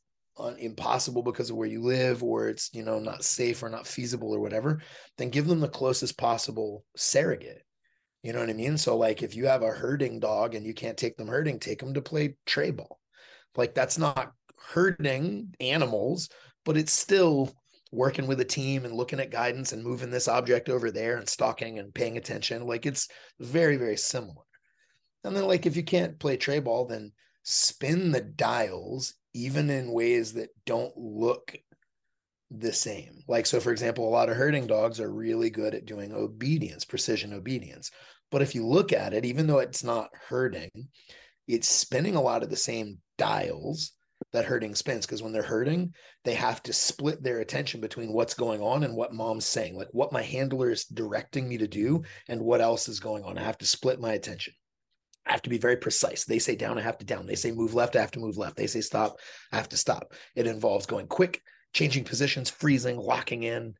impossible 0.59 1.23
because 1.23 1.51
of 1.51 1.57
where 1.57 1.69
you 1.69 1.81
live 1.81 2.23
or 2.23 2.49
it's, 2.49 2.71
you 2.73 2.83
know, 2.83 2.99
not 2.99 3.25
safe 3.25 3.63
or 3.63 3.69
not 3.69 3.87
feasible 3.87 4.33
or 4.35 4.41
whatever, 4.41 4.81
then 5.17 5.31
give 5.31 5.47
them 5.47 5.61
the 5.61 5.69
closest 5.69 6.19
possible 6.19 6.85
surrogate. 6.97 7.63
You 8.23 8.33
know 8.33 8.41
what 8.41 8.51
I 8.51 8.55
mean? 8.55 8.77
So 8.77 8.97
like 8.97 9.23
if 9.23 9.37
you 9.37 9.47
have 9.47 9.63
a 9.63 9.71
herding 9.71 10.19
dog 10.19 10.55
and 10.55 10.67
you 10.67 10.75
can't 10.75 10.97
take 10.97 11.17
them 11.17 11.29
herding, 11.29 11.59
take 11.61 11.79
them 11.79 11.95
to 11.95 12.03
play 12.03 12.37
treibball. 12.47 12.97
Like 13.55 13.75
that's 13.75 13.99
not 13.99 14.33
herding 14.59 15.55
animals, 15.61 16.29
but 16.65 16.77
it's 16.77 16.93
still 16.93 17.53
working 17.93 18.27
with 18.27 18.41
a 18.41 18.45
team 18.45 18.85
and 18.85 18.95
looking 18.95 19.21
at 19.21 19.31
guidance 19.31 19.73
and 19.73 19.85
moving 19.85 20.11
this 20.11 20.27
object 20.27 20.69
over 20.69 20.91
there 20.91 21.17
and 21.17 21.29
stalking 21.29 21.79
and 21.79 21.95
paying 21.95 22.17
attention. 22.17 22.67
Like 22.67 22.87
it's 22.87 23.09
very, 23.39 23.77
very 23.77 23.97
similar. 23.97 24.43
And 25.23 25.35
then, 25.35 25.47
like, 25.47 25.65
if 25.65 25.77
you 25.77 25.83
can't 25.83 26.19
play 26.19 26.37
treibball, 26.37 26.89
then 26.89 27.13
spin 27.45 28.11
the 28.11 28.21
dials 28.21 29.15
even 29.35 29.71
in 29.71 29.93
ways 29.93 30.33
that 30.33 30.51
don't 30.67 30.97
look 30.97 31.55
the 32.51 32.73
same. 32.73 33.23
Like, 33.29 33.47
so 33.47 33.61
for 33.61 33.73
example, 33.73 34.09
a 34.09 34.11
lot 34.11 34.29
of 34.29 34.37
herding 34.37 34.67
dogs 34.67 35.01
are 35.01 35.13
really 35.13 35.51
good 35.51 35.75
at 35.75 35.87
doing 35.87 36.13
obedience, 36.13 36.85
precision 36.85 37.33
obedience. 37.33 37.91
But 38.31 38.43
if 38.43 38.55
you 38.55 38.67
look 38.67 38.93
at 38.93 39.15
it, 39.15 39.25
even 39.25 39.47
though 39.47 39.59
it's 39.59 39.85
not 39.85 40.11
herding, 40.29 40.71
it's 41.47 41.69
spinning 41.69 42.17
a 42.17 42.23
lot 42.23 42.43
of 42.43 42.51
the 42.51 42.57
same 42.57 42.99
dials 43.19 43.93
that 44.33 44.45
herding 44.45 44.75
spins. 44.75 45.07
Because 45.07 45.23
when 45.23 45.33
they're 45.33 45.43
herding, 45.43 45.95
they 46.25 46.35
have 46.35 46.63
to 46.65 46.73
split 46.73 47.23
their 47.23 47.41
attention 47.41 47.81
between 47.81 48.13
what's 48.13 48.35
going 48.35 48.61
on 48.61 48.85
and 48.85 48.97
what 48.97 49.13
mom's 49.13 49.47
saying, 49.47 49.77
like 49.77 49.89
what 49.93 50.13
my 50.13 50.23
handler 50.23 50.71
is 50.71 50.85
directing 50.85 51.49
me 51.49 51.59
to 51.59 51.69
do 51.69 52.03
and 52.29 52.41
what 52.41 52.61
else 52.61 52.89
is 52.89 53.01
going 53.01 53.25
on. 53.25 53.37
I 53.37 53.43
have 53.43 53.59
to 53.59 53.67
split 53.67 54.01
my 54.01 54.13
attention. 54.13 54.55
I 55.27 55.33
have 55.33 55.43
to 55.43 55.51
be 55.51 55.59
very 55.59 55.77
precise. 55.77 56.25
They 56.25 56.39
say 56.39 56.55
down, 56.55 56.79
I 56.79 56.83
have 56.83 56.99
to 56.99 57.07
down. 57.07 57.27
They 57.27 57.35
say 57.35 57.51
move 57.51 57.75
left, 57.75 57.97
I 57.97 58.01
have 58.01 58.11
to 58.13 58.21
move 58.21 58.37
left. 58.37 58.57
They 58.57 58.67
say 58.67 58.81
stop, 58.81 59.19
I 59.53 59.57
have 59.57 59.69
to 59.71 59.77
stop. 59.77 60.13
It 60.35 60.47
involves 60.47 60.87
going 60.87 61.07
quick, 61.07 61.43
changing 61.73 62.05
positions, 62.05 62.51
freezing, 62.51 62.99
locking 62.99 63.43
in, 63.43 63.75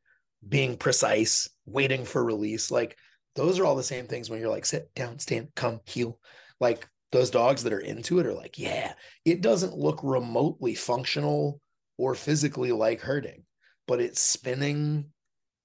being 0.47 0.77
precise, 0.77 1.49
waiting 1.65 2.05
for 2.05 2.23
release. 2.23 2.71
Like 2.71 2.97
those 3.35 3.59
are 3.59 3.65
all 3.65 3.75
the 3.75 3.83
same 3.83 4.07
things 4.07 4.29
when 4.29 4.39
you're 4.39 4.49
like 4.49 4.65
sit 4.65 4.93
down, 4.95 5.19
stand, 5.19 5.49
come, 5.55 5.81
heel. 5.85 6.19
Like 6.59 6.87
those 7.11 7.29
dogs 7.29 7.63
that 7.63 7.73
are 7.73 7.79
into 7.79 8.19
it 8.19 8.25
are 8.25 8.33
like, 8.33 8.57
yeah, 8.57 8.93
it 9.23 9.41
doesn't 9.41 9.77
look 9.77 9.99
remotely 10.03 10.75
functional 10.75 11.61
or 11.97 12.15
physically 12.15 12.71
like 12.71 13.01
herding, 13.01 13.43
but 13.87 14.01
it's 14.01 14.19
spinning 14.19 15.05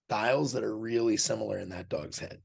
dials 0.09 0.53
that 0.53 0.65
are 0.65 0.77
really 0.77 1.17
similar 1.17 1.59
in 1.59 1.71
that 1.71 1.89
dog's 1.89 2.19
head. 2.19 2.41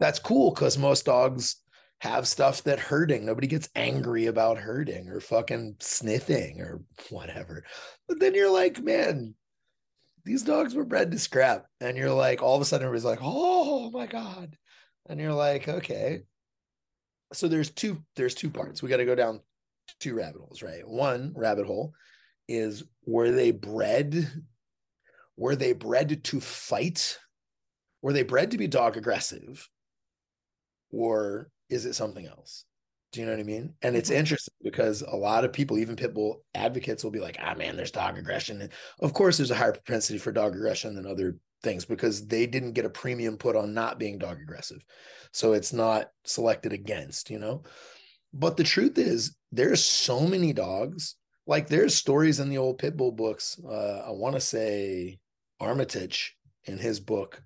That's 0.00 0.18
cool 0.18 0.52
because 0.52 0.78
most 0.78 1.04
dogs 1.06 1.56
have 2.00 2.28
stuff 2.28 2.62
that 2.64 2.78
herding. 2.78 3.24
Nobody 3.24 3.46
gets 3.46 3.68
angry 3.74 4.26
about 4.26 4.58
herding 4.58 5.08
or 5.08 5.20
fucking 5.20 5.76
sniffing 5.80 6.60
or 6.60 6.82
whatever. 7.10 7.64
But 8.06 8.20
then 8.20 8.34
you're 8.34 8.52
like, 8.52 8.82
man, 8.82 9.34
these 10.24 10.42
dogs 10.42 10.74
were 10.74 10.84
bred 10.84 11.10
to 11.12 11.18
scrap. 11.18 11.66
And 11.80 11.96
you're 11.96 12.12
like, 12.12 12.42
all 12.42 12.56
of 12.56 12.62
a 12.62 12.64
sudden 12.64 12.86
everybody's 12.86 13.04
like, 13.04 13.20
oh 13.22 13.90
my 13.90 14.06
God. 14.06 14.56
And 15.08 15.20
you're 15.20 15.32
like, 15.32 15.68
okay. 15.68 16.22
So 17.32 17.48
there's 17.48 17.70
two, 17.70 18.02
there's 18.14 18.34
two 18.34 18.50
parts. 18.50 18.82
We 18.82 18.88
got 18.88 18.98
to 18.98 19.04
go 19.04 19.14
down 19.14 19.40
two 20.00 20.14
rabbit 20.14 20.40
holes, 20.40 20.62
right? 20.62 20.86
One 20.86 21.32
rabbit 21.34 21.66
hole 21.66 21.92
is 22.48 22.84
were 23.04 23.30
they 23.30 23.52
bred? 23.52 24.30
Were 25.36 25.56
they 25.56 25.72
bred 25.72 26.24
to 26.24 26.40
fight? 26.40 27.18
Were 28.02 28.12
they 28.12 28.22
bred 28.22 28.50
to 28.50 28.58
be 28.58 28.68
dog 28.68 28.96
aggressive? 28.96 29.68
Or 30.90 31.48
is 31.68 31.86
it 31.86 31.94
something 31.94 32.26
else? 32.26 32.64
Do 33.12 33.20
you 33.20 33.26
know 33.26 33.32
what 33.32 33.40
I 33.40 33.44
mean? 33.44 33.74
And 33.82 33.96
it's 33.96 34.10
interesting 34.10 34.54
because 34.62 35.02
a 35.02 35.16
lot 35.16 35.44
of 35.44 35.52
people, 35.52 35.78
even 35.78 35.96
pit 35.96 36.12
bull 36.12 36.42
advocates, 36.54 37.02
will 37.02 37.12
be 37.12 37.20
like, 37.20 37.38
ah, 37.40 37.54
man, 37.54 37.76
there's 37.76 37.90
dog 37.90 38.18
aggression. 38.18 38.60
And 38.60 38.70
of 39.00 39.14
course, 39.14 39.36
there's 39.36 39.50
a 39.50 39.54
higher 39.54 39.72
propensity 39.72 40.18
for 40.18 40.32
dog 40.32 40.54
aggression 40.54 40.94
than 40.94 41.06
other 41.06 41.36
things 41.62 41.84
because 41.84 42.26
they 42.26 42.46
didn't 42.46 42.72
get 42.72 42.84
a 42.84 42.90
premium 42.90 43.38
put 43.38 43.56
on 43.56 43.72
not 43.72 43.98
being 43.98 44.18
dog 44.18 44.38
aggressive. 44.40 44.84
So 45.32 45.52
it's 45.52 45.72
not 45.72 46.10
selected 46.24 46.72
against, 46.72 47.30
you 47.30 47.38
know? 47.38 47.62
But 48.32 48.56
the 48.56 48.64
truth 48.64 48.98
is, 48.98 49.34
there's 49.52 49.82
so 49.82 50.20
many 50.20 50.52
dogs. 50.52 51.16
Like 51.46 51.68
there's 51.68 51.94
stories 51.94 52.40
in 52.40 52.50
the 52.50 52.58
old 52.58 52.78
pit 52.78 52.96
bull 52.96 53.12
books. 53.12 53.58
Uh, 53.64 54.02
I 54.06 54.10
want 54.10 54.34
to 54.34 54.40
say 54.40 55.20
Armitage 55.60 56.36
in 56.64 56.76
his 56.76 57.00
book 57.00 57.40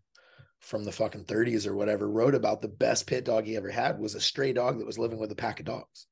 from 0.61 0.85
the 0.85 0.93
fucking 0.93 1.25
30s 1.25 1.67
or 1.67 1.75
whatever 1.75 2.09
wrote 2.09 2.35
about 2.35 2.61
the 2.61 2.69
best 2.69 3.07
pit 3.07 3.25
dog 3.25 3.45
he 3.45 3.57
ever 3.57 3.71
had 3.71 3.99
was 3.99 4.15
a 4.15 4.21
stray 4.21 4.53
dog 4.53 4.79
that 4.79 4.87
was 4.87 4.99
living 4.99 5.19
with 5.19 5.33
a 5.33 5.37
pack 5.37 5.59
of 5.59 5.67
dogs. 5.67 6.07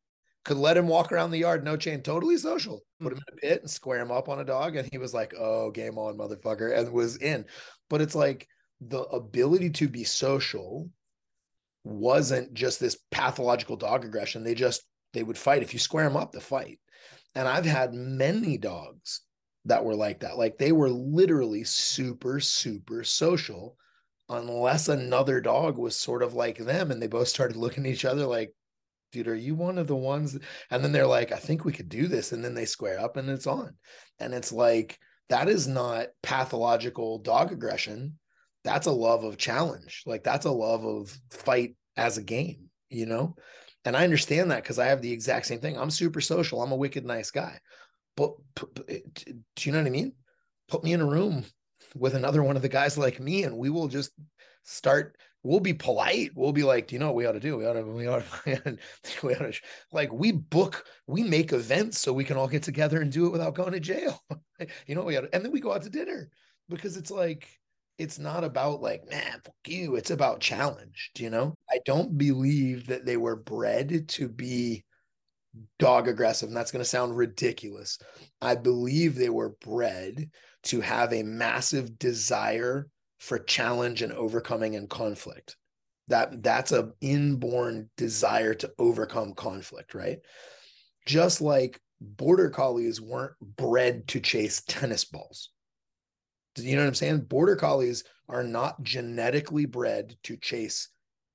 Could 0.45 0.57
let 0.57 0.77
him 0.77 0.89
walk 0.89 1.13
around 1.13 1.31
the 1.31 1.39
yard, 1.39 1.65
no 1.65 1.77
chain, 1.77 2.03
totally 2.03 2.39
social. 2.39 2.83
Hmm. 2.99 3.05
Put 3.05 3.13
him 3.13 3.19
in 3.29 3.35
a 3.35 3.37
pit 3.37 3.61
and 3.63 3.71
square 3.71 4.01
him 4.01 4.11
up 4.11 4.29
on 4.29 4.41
a 4.41 4.45
dog, 4.45 4.77
and 4.77 4.89
he 4.91 4.99
was 4.99 5.13
like, 5.13 5.35
"Oh, 5.39 5.71
game 5.71 5.99
on, 5.99 6.17
motherfucker," 6.17 6.77
and 6.77 6.91
was 6.91 7.17
in. 7.17 7.45
But 7.91 8.01
it's 8.01 8.15
like 8.15 8.49
the 8.81 9.03
ability 9.03 9.71
to 9.71 9.89
be 9.89 10.05
social 10.05 10.89
wasn't 11.85 12.55
just 12.55 12.81
this 12.81 12.99
pathological 13.11 13.77
dog 13.77 14.05
aggression. 14.05 14.45
They 14.45 14.55
just 14.55 14.83
they 15.13 15.23
would 15.23 15.39
fight 15.39 15.63
if 15.63 15.73
you 15.73 15.79
square 15.79 16.05
them 16.05 16.17
up 16.17 16.33
to 16.33 16.41
fight. 16.41 16.79
And 17.35 17.47
I've 17.47 17.67
had 17.67 17.93
many 17.93 18.57
dogs 18.57 19.23
that 19.67 19.85
were 19.85 19.95
like 19.95 20.21
that. 20.21 20.39
Like 20.39 20.59
they 20.59 20.73
were 20.73 20.91
literally 20.91 21.65
super, 21.65 22.41
super 22.41 23.05
social 23.05 23.77
unless 24.29 24.88
another 24.88 25.41
dog 25.41 25.79
was 25.79 25.97
sort 25.97 26.23
of 26.23 26.35
like 26.35 26.59
them 26.59 26.91
and 26.91 27.01
they 27.01 27.07
both 27.07 27.29
started 27.29 27.57
looking 27.57 27.87
at 27.87 27.93
each 27.93 28.05
other 28.05 28.27
like 28.27 28.53
dude 29.11 29.29
are 29.29 29.35
you 29.35 29.55
one 29.55 29.79
of 29.79 29.87
the 29.87 29.97
ones? 29.97 30.38
And 30.71 30.85
then 30.85 30.93
they're 30.93 31.07
like 31.07 31.33
i 31.33 31.37
think 31.37 31.64
we 31.64 31.73
could 31.73 31.88
do 31.88 32.09
this. 32.09 32.33
And 32.33 32.45
then 32.45 32.55
they 32.55 32.67
square 32.67 33.01
up 33.01 33.17
and 33.17 33.29
it's 33.31 33.47
on. 33.47 33.75
And 34.19 34.35
it's 34.35 34.53
like 34.53 34.99
that 35.31 35.49
is 35.49 35.67
not 35.67 36.09
pathological 36.23 37.19
dog 37.19 37.53
aggression. 37.53 38.19
That's 38.64 38.87
a 38.87 38.93
love 38.93 39.25
of 39.25 39.38
challenge. 39.38 40.03
Like 40.05 40.25
that's 40.25 40.47
a 40.47 40.51
love 40.51 40.85
of 40.85 41.19
fight 41.31 41.77
as 41.97 42.19
a 42.19 42.23
game 42.23 42.69
you 42.91 43.07
know? 43.07 43.37
And 43.85 43.97
i 43.97 44.05
understand 44.05 44.51
that 44.51 44.62
because 44.62 44.79
i 44.79 44.87
have 44.87 45.03
the 45.03 45.12
exact 45.12 45.47
same 45.47 45.61
thing. 45.61 45.79
I'm 45.79 45.91
super 45.91 46.21
social. 46.21 46.62
I'm 46.62 46.73
a 46.73 46.77
wicked 46.77 47.05
nice 47.05 47.31
guy. 47.31 47.59
But 48.17 48.33
do 48.87 49.01
you 49.62 49.73
know 49.73 49.79
what 49.79 49.87
i 49.87 49.91
mean? 49.91 50.12
Put 50.69 50.85
me 50.85 50.93
in 50.93 51.01
a 51.01 51.07
room 51.07 51.45
with 51.94 52.14
another 52.14 52.42
one 52.42 52.57
of 52.57 52.62
the 52.62 52.68
guys 52.68 52.98
like 52.98 53.20
me 53.20 53.44
and 53.44 53.57
we 53.57 53.70
will 53.70 53.88
just 53.88 54.12
start 54.64 55.16
we'll 55.42 55.61
be 55.61 55.74
polite. 55.74 56.31
We'll 56.35 56.53
be 56.53 56.64
like 56.64 56.88
do 56.88 56.94
you 56.94 56.98
know 56.98 57.07
what 57.07 57.14
we 57.14 57.27
ought 57.27 57.33
to 57.33 57.40
do? 57.40 57.57
We 57.57 57.66
ought 57.66 57.74
to 57.74 57.83
we 57.85 58.07
ought 58.07 58.24
to, 58.44 58.79
we 59.22 59.35
ought 59.35 59.53
to 59.53 59.61
like 59.92 60.12
we 60.12 60.33
book 60.33 60.85
we 61.07 61.22
make 61.22 61.53
events 61.53 62.01
so 62.01 62.12
we 62.12 62.24
can 62.24 62.37
all 62.37 62.48
get 62.48 62.62
together 62.62 63.01
and 63.01 63.11
do 63.11 63.27
it 63.27 63.33
without 63.33 63.55
going 63.55 63.72
to 63.72 63.81
jail. 63.81 64.22
You 64.88 64.96
know 64.96 65.05
we 65.05 65.16
ought 65.16 65.20
to, 65.20 65.33
and 65.33 65.44
then 65.44 65.53
we 65.53 65.61
go 65.61 65.72
out 65.72 65.83
to 65.83 65.88
dinner 65.88 66.31
because 66.68 66.96
it's 66.96 67.12
like 67.12 67.48
it's 67.96 68.18
not 68.18 68.42
about 68.42 68.83
like 68.83 69.09
man 69.09 69.40
fuck 69.44 69.55
you. 69.68 69.94
It's 69.94 70.11
about 70.11 70.40
challenge 70.40 71.12
you 71.16 71.31
know? 71.31 71.55
I 71.70 71.79
don't 71.85 72.18
believe 72.18 72.88
that 72.88 73.07
they 73.07 73.16
were 73.16 73.37
bred 73.37 74.09
to 74.09 74.29
be 74.29 74.85
dog 75.79 76.09
aggressive 76.09 76.48
and 76.48 76.57
that's 76.57 76.72
going 76.72 76.83
to 76.83 76.88
sound 76.88 77.16
ridiculous. 77.16 77.98
I 78.40 78.57
believe 78.57 79.14
they 79.14 79.31
were 79.31 79.57
bred 79.61 80.31
to 80.64 80.81
have 80.81 81.12
a 81.12 81.23
massive 81.23 81.99
desire 81.99 82.88
for 83.18 83.38
challenge 83.38 84.03
and 84.03 84.12
overcoming 84.12 84.77
and 84.77 84.88
conflict. 84.88 85.57
That 86.09 86.42
that's 86.42 86.73
a 86.73 86.92
inborn 87.01 87.90
desire 87.97 88.55
to 88.55 88.73
overcome 88.79 89.35
conflict 89.35 89.94
right? 89.94 90.18
Just 91.07 91.40
like 91.40 91.81
border 92.01 92.49
collies 92.51 93.01
weren't 93.01 93.35
bred 93.40 94.09
to 94.09 94.21
chase 94.21 94.62
tennis 94.66 95.05
balls. 95.05 95.51
You 96.57 96.77
know 96.77 96.83
what 96.83 96.88
i'm 96.88 96.94
saying? 96.94 97.21
Border 97.21 97.57
collies 97.57 98.05
are 98.29 98.44
not 98.44 98.83
genetically 98.83 99.66
bred 99.66 100.16
to 100.25 100.37
chase 100.37 100.88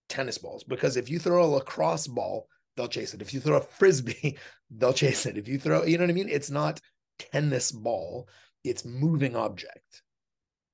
tennis 0.10 0.38
balls 0.38 0.64
because 0.64 0.98
if 0.98 1.10
you 1.10 1.20
throw 1.20 1.46
a 1.46 1.48
lacrosse 1.48 2.08
ball 2.08 2.48
they'll 2.76 2.88
chase 2.88 3.14
it. 3.14 3.22
If 3.22 3.34
you 3.34 3.40
throw 3.40 3.58
a 3.58 3.62
frisbee 3.62 4.38
they'll 4.72 4.94
chase 4.94 5.28
it. 5.28 5.38
If 5.38 5.48
you 5.48 5.60
throw 5.60 5.84
you 5.84 5.98
know 5.98 6.04
what 6.06 6.10
i 6.10 6.14
mean? 6.14 6.30
It's 6.30 6.50
not 6.50 6.82
tennis 7.20 7.72
ball 7.72 8.28
it's 8.64 8.86
moving 8.86 9.36
object. 9.36 10.02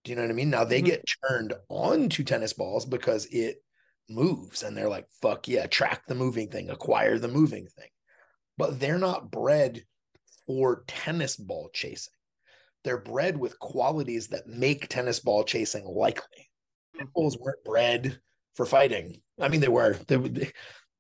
Do 0.04 0.12
you 0.12 0.16
know 0.16 0.24
what 0.24 0.32
I 0.32 0.36
mean? 0.36 0.50
Now 0.50 0.64
they 0.64 0.80
mm-hmm. 0.80 0.88
get 0.88 1.06
turned 1.28 1.54
on 1.70 2.10
to 2.10 2.24
tennis 2.24 2.54
balls 2.54 2.86
because 2.86 3.26
it 3.32 3.64
moves 4.10 4.64
and 4.64 4.76
they're 4.76 4.90
like, 4.90 5.08
fuck 5.22 5.48
yeah, 5.48 5.68
track 5.68 6.04
the 6.08 6.16
moving 6.16 6.50
thing, 6.50 6.70
acquire 6.70 7.20
the 7.20 7.28
moving 7.28 7.68
thing. 7.68 7.90
But 8.58 8.80
they're 8.80 8.98
not 8.98 9.32
bred 9.32 9.84
for 10.46 10.84
tennis 10.88 11.36
ball 11.36 11.70
chasing. 11.74 12.14
They're 12.84 12.98
bred 12.98 13.38
with 13.38 13.60
qualities 13.60 14.30
that 14.30 14.48
make 14.48 14.88
tennis 14.88 15.20
ball 15.20 15.44
chasing 15.44 15.86
likely. 15.86 16.50
Bulls 17.14 17.38
weren't 17.38 17.64
bred 17.64 18.20
for 18.56 18.66
fighting. 18.66 19.22
I 19.40 19.48
mean, 19.48 19.62
they 19.62 19.68
were. 19.68 19.98
They, 20.08 20.52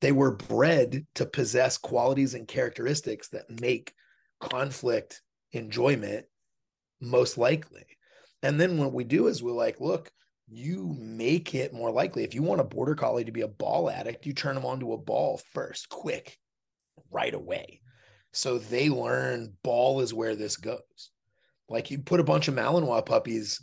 they 0.02 0.12
were 0.12 0.36
bred 0.36 1.06
to 1.16 1.26
possess 1.26 1.78
qualities 1.78 2.34
and 2.34 2.48
characteristics 2.48 3.30
that 3.30 3.62
make 3.62 3.94
conflict 4.40 5.22
enjoyment 5.52 6.26
most 7.02 7.38
likely. 7.38 7.86
And 8.42 8.60
then 8.60 8.78
what 8.78 8.94
we 8.94 9.04
do 9.04 9.28
is 9.28 9.44
we're 9.44 9.52
like, 9.52 9.80
look, 9.80 10.12
you 10.48 10.96
make 10.98 11.54
it 11.54 11.74
more 11.74 11.92
likely. 11.92 12.24
If 12.24 12.34
you 12.34 12.42
want 12.42 12.62
a 12.62 12.66
border 12.66 12.96
collie 12.96 13.26
to 13.26 13.32
be 13.32 13.42
a 13.42 13.48
ball 13.48 13.90
addict, 13.90 14.26
you 14.26 14.34
turn 14.34 14.56
them 14.56 14.66
onto 14.66 14.94
a 14.94 14.98
ball 14.98 15.40
first, 15.54 15.90
quick, 15.90 16.38
right 17.12 17.34
away. 17.34 17.82
So 18.34 18.58
they 18.58 18.90
learn 18.90 19.54
ball 19.64 20.02
is 20.02 20.14
where 20.14 20.36
this 20.36 20.58
goes. 20.58 21.12
Like 21.68 21.92
you 21.92 22.00
put 22.00 22.20
a 22.20 22.24
bunch 22.24 22.48
of 22.48 22.56
Malinois 22.56 23.06
puppies, 23.06 23.62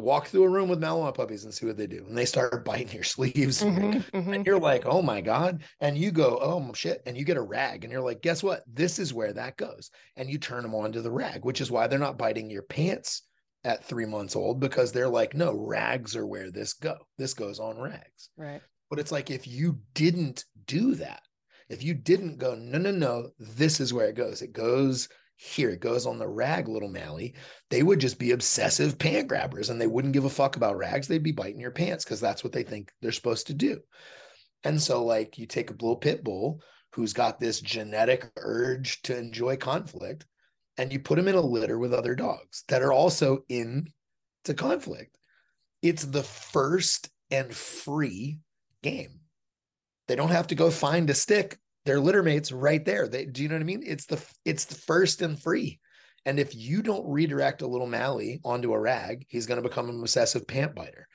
walk 0.00 0.26
through 0.26 0.44
a 0.44 0.48
room 0.48 0.68
with 0.68 0.80
Malinois 0.80 1.14
puppies 1.14 1.44
and 1.44 1.52
see 1.52 1.66
what 1.66 1.76
they 1.76 1.86
do. 1.86 2.04
And 2.06 2.16
they 2.16 2.24
start 2.24 2.64
biting 2.64 2.92
your 2.92 3.04
sleeves. 3.04 3.62
Mm-hmm, 3.62 4.16
mm-hmm. 4.16 4.32
And 4.32 4.46
you're 4.46 4.58
like, 4.58 4.86
oh 4.86 5.02
my 5.02 5.20
God. 5.20 5.62
And 5.80 5.98
you 5.98 6.10
go, 6.10 6.38
oh 6.40 6.72
shit. 6.72 7.02
And 7.06 7.16
you 7.16 7.24
get 7.24 7.36
a 7.36 7.42
rag. 7.42 7.84
And 7.84 7.92
you're 7.92 8.02
like, 8.02 8.22
guess 8.22 8.42
what? 8.42 8.62
This 8.66 8.98
is 8.98 9.12
where 9.12 9.32
that 9.32 9.56
goes. 9.56 9.90
And 10.16 10.30
you 10.30 10.38
turn 10.38 10.62
them 10.62 10.74
onto 10.74 11.02
the 11.02 11.10
rag, 11.10 11.44
which 11.44 11.60
is 11.60 11.70
why 11.70 11.86
they're 11.86 11.98
not 11.98 12.18
biting 12.18 12.50
your 12.50 12.62
pants 12.62 13.22
at 13.64 13.84
three 13.84 14.06
months 14.06 14.34
old 14.34 14.58
because 14.58 14.92
they're 14.92 15.08
like, 15.08 15.34
no, 15.34 15.54
rags 15.54 16.16
are 16.16 16.26
where 16.26 16.50
this 16.50 16.72
go. 16.72 16.96
This 17.18 17.34
goes 17.34 17.60
on 17.60 17.78
rags. 17.78 18.30
Right. 18.36 18.60
But 18.90 18.98
it's 18.98 19.12
like 19.12 19.30
if 19.30 19.46
you 19.46 19.78
didn't 19.94 20.44
do 20.66 20.94
that, 20.96 21.22
If 21.68 21.82
you 21.82 21.94
didn't 21.94 22.38
go, 22.38 22.54
no, 22.54 22.78
no, 22.78 22.90
no, 22.90 23.30
this 23.38 23.80
is 23.80 23.94
where 23.94 24.08
it 24.08 24.16
goes. 24.16 24.42
It 24.42 24.52
goes 24.52 25.08
here, 25.44 25.70
it 25.70 25.80
goes 25.80 26.06
on 26.06 26.18
the 26.18 26.28
rag, 26.28 26.68
little 26.68 26.88
Mally. 26.88 27.34
They 27.68 27.82
would 27.82 27.98
just 27.98 28.18
be 28.18 28.30
obsessive 28.30 28.96
pant 28.96 29.26
grabbers 29.26 29.70
and 29.70 29.80
they 29.80 29.88
wouldn't 29.88 30.14
give 30.14 30.24
a 30.24 30.30
fuck 30.30 30.54
about 30.54 30.76
rags. 30.76 31.08
They'd 31.08 31.22
be 31.22 31.32
biting 31.32 31.60
your 31.60 31.72
pants 31.72 32.04
because 32.04 32.20
that's 32.20 32.44
what 32.44 32.52
they 32.52 32.62
think 32.62 32.92
they're 33.00 33.10
supposed 33.10 33.48
to 33.48 33.54
do. 33.54 33.80
And 34.62 34.80
so, 34.80 35.04
like, 35.04 35.38
you 35.38 35.46
take 35.46 35.70
a 35.70 35.72
little 35.72 35.96
pit 35.96 36.22
bull 36.22 36.62
who's 36.92 37.12
got 37.12 37.40
this 37.40 37.60
genetic 37.60 38.30
urge 38.36 39.02
to 39.02 39.18
enjoy 39.18 39.56
conflict 39.56 40.26
and 40.78 40.92
you 40.92 41.00
put 41.00 41.18
him 41.18 41.26
in 41.26 41.34
a 41.34 41.40
litter 41.40 41.76
with 41.76 41.92
other 41.92 42.14
dogs 42.14 42.62
that 42.68 42.82
are 42.82 42.92
also 42.92 43.44
into 43.48 43.90
conflict. 44.56 45.18
It's 45.82 46.04
the 46.04 46.22
first 46.22 47.10
and 47.32 47.52
free 47.52 48.38
game. 48.82 49.20
They 50.06 50.14
don't 50.14 50.30
have 50.30 50.46
to 50.48 50.54
go 50.54 50.70
find 50.70 51.10
a 51.10 51.14
stick. 51.14 51.58
Their 51.84 52.00
litter 52.00 52.22
mates 52.22 52.52
right 52.52 52.84
there. 52.84 53.08
They 53.08 53.26
do 53.26 53.42
you 53.42 53.48
know 53.48 53.56
what 53.56 53.62
I 53.62 53.64
mean? 53.64 53.82
It's 53.84 54.06
the 54.06 54.24
it's 54.44 54.66
the 54.66 54.74
first 54.74 55.22
and 55.22 55.40
free. 55.40 55.80
And 56.24 56.38
if 56.38 56.54
you 56.54 56.82
don't 56.82 57.08
redirect 57.08 57.62
a 57.62 57.66
little 57.66 57.86
Mally 57.86 58.40
onto 58.44 58.72
a 58.72 58.78
rag, 58.78 59.26
he's 59.28 59.46
going 59.46 59.60
to 59.60 59.68
become 59.68 59.88
an 59.88 60.00
obsessive 60.00 60.46
pant 60.46 60.74
biter. 60.74 61.08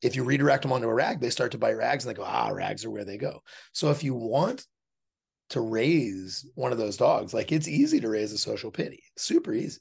If 0.00 0.16
you 0.16 0.24
redirect 0.24 0.62
them 0.62 0.72
onto 0.72 0.88
a 0.88 0.94
rag, 0.94 1.20
they 1.20 1.30
start 1.30 1.52
to 1.52 1.58
bite 1.58 1.76
rags 1.76 2.04
and 2.04 2.14
they 2.14 2.16
go, 2.16 2.24
ah, 2.26 2.48
rags 2.48 2.84
are 2.84 2.90
where 2.90 3.04
they 3.04 3.18
go. 3.18 3.42
So 3.72 3.90
if 3.90 4.02
you 4.02 4.14
want 4.14 4.66
to 5.50 5.60
raise 5.60 6.48
one 6.54 6.72
of 6.72 6.78
those 6.78 6.96
dogs, 6.96 7.34
like 7.34 7.52
it's 7.52 7.68
easy 7.68 8.00
to 8.00 8.08
raise 8.08 8.32
a 8.32 8.38
social 8.38 8.70
pitty, 8.70 9.02
super 9.16 9.52
easy. 9.52 9.80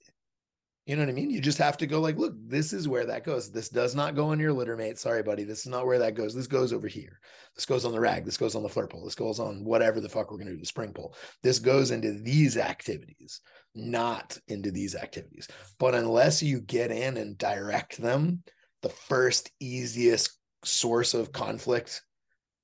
You 0.85 0.97
know 0.97 1.03
what 1.03 1.09
I 1.09 1.13
mean? 1.13 1.29
You 1.29 1.39
just 1.39 1.59
have 1.59 1.77
to 1.77 1.87
go 1.87 2.01
like, 2.01 2.17
look, 2.17 2.33
this 2.45 2.73
is 2.73 2.89
where 2.89 3.05
that 3.05 3.23
goes. 3.23 3.49
This 3.49 3.69
does 3.69 3.95
not 3.95 4.15
go 4.15 4.27
on 4.27 4.39
your 4.39 4.51
litter 4.51 4.75
mate. 4.75 4.99
Sorry, 4.99 5.23
buddy. 5.23 5.45
This 5.45 5.59
is 5.59 5.67
not 5.67 5.85
where 5.85 5.99
that 5.99 6.13
goes. 6.13 6.35
This 6.35 6.47
goes 6.47 6.73
over 6.73 6.87
here. 6.87 7.21
This 7.55 7.65
goes 7.65 7.85
on 7.85 7.93
the 7.93 8.01
rag. 8.01 8.25
This 8.25 8.35
goes 8.35 8.53
on 8.53 8.63
the 8.63 8.69
flirt 8.69 8.91
pole. 8.91 9.05
This 9.05 9.15
goes 9.15 9.39
on 9.39 9.63
whatever 9.63 10.01
the 10.01 10.09
fuck 10.09 10.29
we're 10.29 10.39
to 10.39 10.45
do, 10.45 10.57
the 10.57 10.65
spring 10.65 10.91
pole. 10.91 11.15
This 11.41 11.59
goes 11.59 11.91
into 11.91 12.19
these 12.21 12.57
activities, 12.57 13.39
not 13.73 14.37
into 14.49 14.71
these 14.71 14.93
activities. 14.93 15.47
But 15.79 15.95
unless 15.95 16.43
you 16.43 16.59
get 16.59 16.91
in 16.91 17.15
and 17.15 17.37
direct 17.37 18.01
them, 18.01 18.43
the 18.81 18.89
first 18.89 19.51
easiest 19.61 20.37
source 20.65 21.13
of 21.13 21.31
conflict 21.31 22.01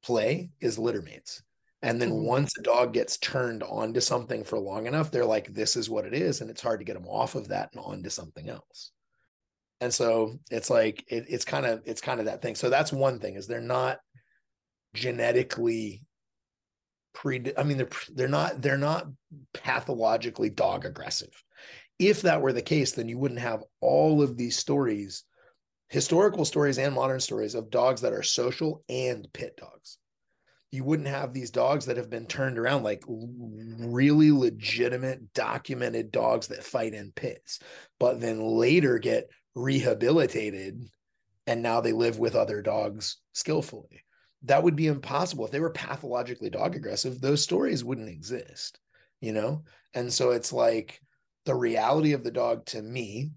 play 0.04 0.50
is 0.60 0.78
litter 0.78 1.02
mates. 1.02 1.42
And 1.82 2.02
then 2.02 2.10
mm-hmm. 2.10 2.26
once 2.26 2.58
a 2.58 2.62
dog 2.62 2.94
gets 2.94 3.18
turned 3.18 3.64
onto 3.64 4.02
something 4.02 4.44
for 4.44 4.60
long 4.60 4.86
enough, 4.86 5.12
they're 5.12 5.26
like, 5.26 5.54
this 5.54 5.76
is 5.76 5.90
what 5.90 6.06
it 6.06 6.14
is. 6.14 6.42
And 6.42 6.50
it's 6.50 6.62
hard 6.62 6.80
to 6.80 6.86
get 6.86 6.96
them 6.96 7.08
off 7.08 7.36
of 7.36 7.50
that 7.50 7.70
and 7.74 7.84
onto 7.84 8.10
something 8.10 8.50
else. 8.50 8.92
And 9.82 9.94
so 9.94 10.40
it's 10.52 10.70
like, 10.70 11.06
it, 11.08 11.26
it's 11.30 11.46
kind 11.46 11.66
of, 11.66 11.82
it's 11.86 12.02
kind 12.02 12.20
of 12.20 12.26
that 12.26 12.42
thing. 12.42 12.56
So 12.56 12.70
that's 12.70 12.92
one 12.92 13.20
thing 13.20 13.36
is 13.36 13.48
they're 13.48 13.62
not 13.62 14.00
genetically 14.94 16.04
pre, 17.14 17.54
I 17.58 17.64
mean, 17.64 17.78
they're, 17.78 17.90
they're 18.14 18.28
not, 18.28 18.62
they're 18.62 18.78
not 18.78 19.08
pathologically 19.54 20.50
dog 20.50 20.86
aggressive. 20.86 21.32
If 21.98 22.24
that 22.24 22.42
were 22.42 22.54
the 22.54 22.62
case, 22.62 22.92
then 22.92 23.08
you 23.08 23.18
wouldn't 23.18 23.40
have 23.40 23.64
all 23.80 24.22
of 24.22 24.36
these 24.36 24.58
stories, 24.58 25.24
historical 25.88 26.44
stories 26.44 26.78
and 26.78 26.94
modern 26.94 27.22
stories 27.22 27.56
of 27.56 27.70
dogs 27.70 28.02
that 28.02 28.14
are 28.14 28.24
social 28.24 28.84
and 28.90 29.32
pit 29.32 29.56
dogs 29.56 29.99
you 30.72 30.84
wouldn't 30.84 31.08
have 31.08 31.34
these 31.34 31.52
dogs 31.52 31.86
that 31.86 31.98
have 31.98 32.10
been 32.10 32.28
turned 32.28 32.60
around 32.60 32.84
like 32.84 33.04
really 33.08 34.32
legitimate 34.32 35.34
documented 35.34 36.12
dogs 36.12 36.48
that 36.48 36.64
fight 36.64 36.94
in 36.94 37.12
pits 37.12 37.60
but 38.00 38.20
then 38.20 38.40
later 38.40 39.00
get 39.00 39.30
rehabilitated 39.56 40.82
and 41.48 41.64
now 41.64 41.82
they 41.82 41.94
live 41.94 42.20
with 42.20 42.36
other 42.36 42.62
dogs 42.62 43.18
skillfully. 43.34 44.04
That 44.44 44.62
would 44.62 44.76
be 44.76 44.86
impossible. 44.86 45.46
If 45.46 45.52
they 45.52 45.60
were 45.60 45.72
pathologically 45.72 46.50
dog 46.50 46.76
aggressive 46.76 47.20
those 47.20 47.44
stories 47.44 47.84
wouldn't 47.84 48.10
exist 48.10 48.80
you 49.22 49.34
know? 49.34 49.64
And 49.94 50.12
so 50.12 50.32
it's 50.32 50.54
like 50.54 51.02
the 51.46 51.56
reality 51.56 52.14
of 52.14 52.24
the 52.24 52.32
dog 52.32 52.66
to 52.68 52.82
me 52.82 53.32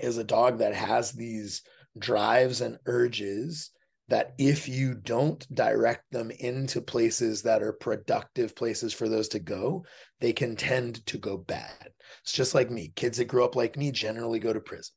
is 0.00 0.18
a 0.18 0.24
dog 0.24 0.58
that 0.58 0.74
has 0.74 1.12
these 1.12 1.62
drives 1.98 2.60
and 2.60 2.78
urges 2.86 3.70
that 4.10 4.34
if 4.38 4.68
you 4.68 4.94
don't 4.94 5.46
direct 5.54 6.10
them 6.10 6.32
into 6.32 6.80
places 6.80 7.42
that 7.42 7.62
are 7.62 7.72
productive 7.72 8.54
places 8.56 8.92
for 8.92 9.08
those 9.08 9.28
to 9.28 9.38
go, 9.38 9.84
they 10.20 10.32
can 10.32 10.56
tend 10.56 11.06
to 11.06 11.16
go 11.16 11.38
bad. 11.38 11.90
It's 12.22 12.32
just 12.32 12.54
like 12.54 12.70
me. 12.70 12.92
Kids 12.96 13.18
that 13.18 13.26
grew 13.26 13.44
up 13.44 13.54
like 13.54 13.76
me 13.76 13.92
generally 13.92 14.40
go 14.40 14.52
to 14.52 14.60
prison 14.60 14.92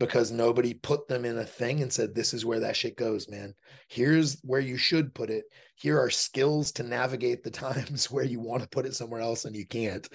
because 0.00 0.32
nobody 0.32 0.74
put 0.74 1.06
them 1.06 1.24
in 1.24 1.38
a 1.38 1.44
thing 1.44 1.82
and 1.82 1.92
said, 1.92 2.14
This 2.14 2.34
is 2.34 2.44
where 2.44 2.60
that 2.60 2.76
shit 2.76 2.96
goes, 2.96 3.28
man. 3.28 3.54
Here's 3.88 4.40
where 4.42 4.60
you 4.60 4.76
should 4.76 5.14
put 5.14 5.30
it. 5.30 5.44
Here 5.76 5.98
are 5.98 6.10
skills 6.10 6.72
to 6.72 6.82
navigate 6.82 7.44
the 7.44 7.50
times 7.52 8.10
where 8.10 8.24
you 8.24 8.40
want 8.40 8.62
to 8.62 8.68
put 8.68 8.86
it 8.86 8.96
somewhere 8.96 9.20
else 9.20 9.44
and 9.44 9.54
you 9.54 9.66
can't. 9.66 10.06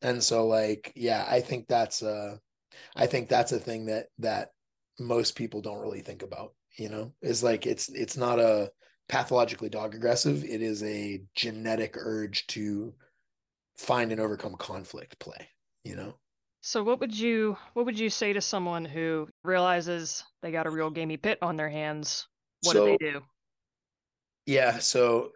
And 0.00 0.22
so, 0.22 0.46
like, 0.46 0.92
yeah, 0.94 1.26
I 1.28 1.40
think 1.40 1.66
that's 1.66 2.04
uh 2.04 2.36
I 2.94 3.06
think 3.06 3.28
that's 3.28 3.50
a 3.50 3.58
thing 3.58 3.86
that 3.86 4.06
that 4.20 4.50
most 5.00 5.34
people 5.34 5.60
don't 5.60 5.80
really 5.80 6.02
think 6.02 6.22
about 6.22 6.52
you 6.76 6.88
know 6.88 7.12
is 7.22 7.42
like 7.42 7.66
it's 7.66 7.88
it's 7.90 8.16
not 8.16 8.38
a 8.38 8.70
pathologically 9.08 9.68
dog 9.68 9.94
aggressive. 9.94 10.44
It 10.44 10.62
is 10.62 10.82
a 10.82 11.22
genetic 11.34 11.96
urge 11.96 12.46
to 12.48 12.94
find 13.76 14.12
and 14.12 14.20
overcome 14.20 14.54
conflict 14.56 15.18
play 15.18 15.48
you 15.84 15.94
know? 15.94 16.14
So 16.62 16.82
what 16.82 16.98
would 17.00 17.16
you 17.16 17.56
what 17.74 17.84
would 17.86 17.98
you 17.98 18.10
say 18.10 18.32
to 18.32 18.40
someone 18.40 18.84
who 18.84 19.28
realizes 19.44 20.24
they 20.42 20.50
got 20.50 20.66
a 20.66 20.70
real 20.70 20.90
gamey 20.90 21.18
pit 21.18 21.38
on 21.42 21.56
their 21.56 21.68
hands? 21.68 22.26
What 22.62 22.72
so, 22.72 22.86
do 22.86 22.90
they 22.98 23.12
do? 23.12 23.20
Yeah 24.46 24.78
so 24.78 25.30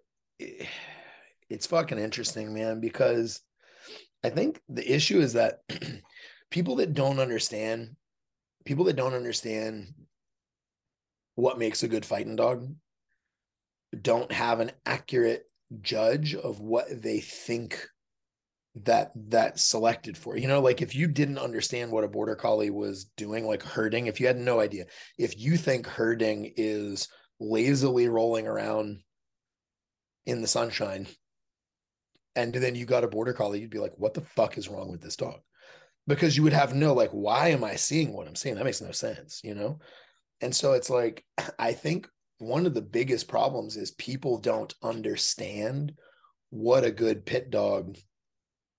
it's 1.51 1.67
fucking 1.67 1.99
interesting 1.99 2.53
man 2.53 2.79
because 2.79 3.41
i 4.23 4.29
think 4.29 4.61
the 4.69 4.87
issue 4.95 5.19
is 5.19 5.33
that 5.33 5.61
people 6.51 6.77
that 6.77 6.93
don't 6.93 7.19
understand 7.19 7.97
people 8.67 8.85
that 8.85 8.97
don't 8.97 9.15
understand 9.15 9.95
what 11.39 11.57
makes 11.57 11.85
a 11.85 11.89
good 11.89 12.05
fighting 12.05 12.35
dog. 12.35 12.69
Don't 14.03 14.33
have 14.33 14.59
an 14.59 14.73
accurate 14.85 15.45
judge 15.81 16.35
of 16.35 16.59
what 16.59 16.87
they 16.91 17.21
think 17.21 17.87
that 18.75 19.13
that 19.15 19.61
selected 19.61 20.19
for. 20.19 20.37
You 20.37 20.49
know 20.49 20.61
like 20.61 20.83
if 20.83 20.97
you 20.97 21.07
didn't 21.07 21.39
understand 21.39 21.93
what 21.93 22.03
a 22.03 22.09
border 22.09 22.35
collie 22.35 22.71
was 22.71 23.05
doing 23.17 23.47
like 23.47 23.63
herding 23.63 24.07
if 24.07 24.19
you 24.19 24.27
had 24.27 24.37
no 24.37 24.59
idea 24.59 24.87
if 25.17 25.39
you 25.39 25.57
think 25.57 25.87
herding 25.87 26.53
is 26.57 27.09
lazily 27.39 28.09
rolling 28.09 28.49
around 28.49 29.01
in 30.27 30.43
the 30.43 30.49
sunshine 30.49 31.07
and 32.35 32.53
then 32.53 32.75
you 32.75 32.85
got 32.85 33.05
a 33.05 33.09
border 33.09 33.33
collie 33.33 33.61
you'd 33.61 33.71
be 33.71 33.79
like 33.79 33.95
what 33.97 34.15
the 34.15 34.21
fuck 34.21 34.59
is 34.59 34.69
wrong 34.69 34.91
with 34.91 35.01
this 35.01 35.17
dog? 35.17 35.41
Because 36.09 36.37
you 36.37 36.43
would 36.43 36.53
have 36.53 36.75
no 36.75 36.95
like 36.95 37.11
why 37.11 37.49
am 37.51 37.63
i 37.63 37.77
seeing 37.77 38.13
what 38.13 38.27
i'm 38.27 38.35
seeing? 38.35 38.57
That 38.57 38.65
makes 38.65 38.81
no 38.81 38.91
sense 38.91 39.41
you 39.45 39.55
know 39.55 39.79
and 40.41 40.55
so 40.55 40.73
it's 40.73 40.91
like, 40.91 41.25
I 41.59 41.73
think 41.73 42.09
one 42.39 42.67
of 42.67 42.75
the 42.75 42.83
biggest 42.83 43.29
problems 43.29 43.77
is 43.77 43.91
people 43.93 44.39
don't 44.39 44.75
understand 44.83 45.95
what 46.51 46.85
a 46.85 46.91
good 46.91 47.27
pit 47.27 47.51
dog 47.51 47.97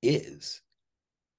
is. 0.01 0.61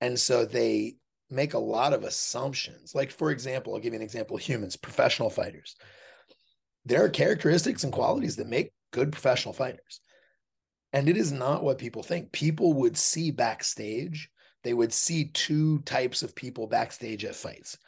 And 0.01 0.19
so 0.19 0.45
they 0.45 0.97
make 1.31 1.55
a 1.55 1.59
lot 1.59 1.93
of 1.93 2.05
assumptions. 2.05 2.95
Like, 2.95 3.11
for 3.11 3.31
example, 3.31 3.75
I'll 3.75 3.81
give 3.81 3.93
you 3.93 3.99
an 3.99 4.05
example 4.05 4.37
humans, 4.37 4.77
professional 4.77 5.31
fighters. 5.31 5.77
There 6.85 7.05
are 7.05 7.09
characteristics 7.09 7.85
and 7.85 7.93
qualities 7.93 8.37
that 8.37 8.49
make 8.49 8.73
good 8.93 9.13
professional 9.13 9.55
fighters. 9.55 10.01
And 10.93 11.09
it 11.09 11.17
is 11.17 11.31
not 11.31 11.63
what 11.63 11.79
people 11.79 12.03
think. 12.03 12.33
People 12.33 12.73
would 12.75 12.97
see 12.97 13.31
backstage, 13.31 14.29
they 14.65 14.75
would 14.75 14.93
see 14.93 15.27
two 15.27 15.81
types 15.81 16.23
of 16.23 16.35
people 16.35 16.67
backstage 16.67 17.25
at 17.25 17.35
fights. 17.35 17.79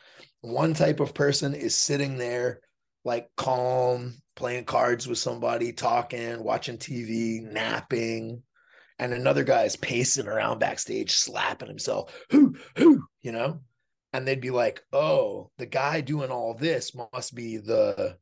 One 0.42 0.74
type 0.74 1.00
of 1.00 1.14
person 1.14 1.54
is 1.54 1.76
sitting 1.76 2.18
there 2.18 2.60
like 3.04 3.30
calm, 3.36 4.14
playing 4.36 4.64
cards 4.64 5.08
with 5.08 5.18
somebody, 5.18 5.72
talking, 5.72 6.42
watching 6.42 6.78
TV, 6.78 7.42
napping. 7.42 8.42
And 8.98 9.12
another 9.12 9.44
guy 9.44 9.62
is 9.64 9.76
pacing 9.76 10.28
around 10.28 10.58
backstage, 10.58 11.12
slapping 11.12 11.68
himself, 11.68 12.14
whoo, 12.32 12.54
whoo, 12.76 13.04
you 13.22 13.32
know? 13.32 13.60
And 14.12 14.28
they'd 14.28 14.40
be 14.40 14.50
like, 14.50 14.82
oh, 14.92 15.50
the 15.58 15.66
guy 15.66 16.00
doing 16.00 16.30
all 16.30 16.54
this 16.54 16.94
must 16.94 17.34
be 17.34 17.56
the 17.56 18.18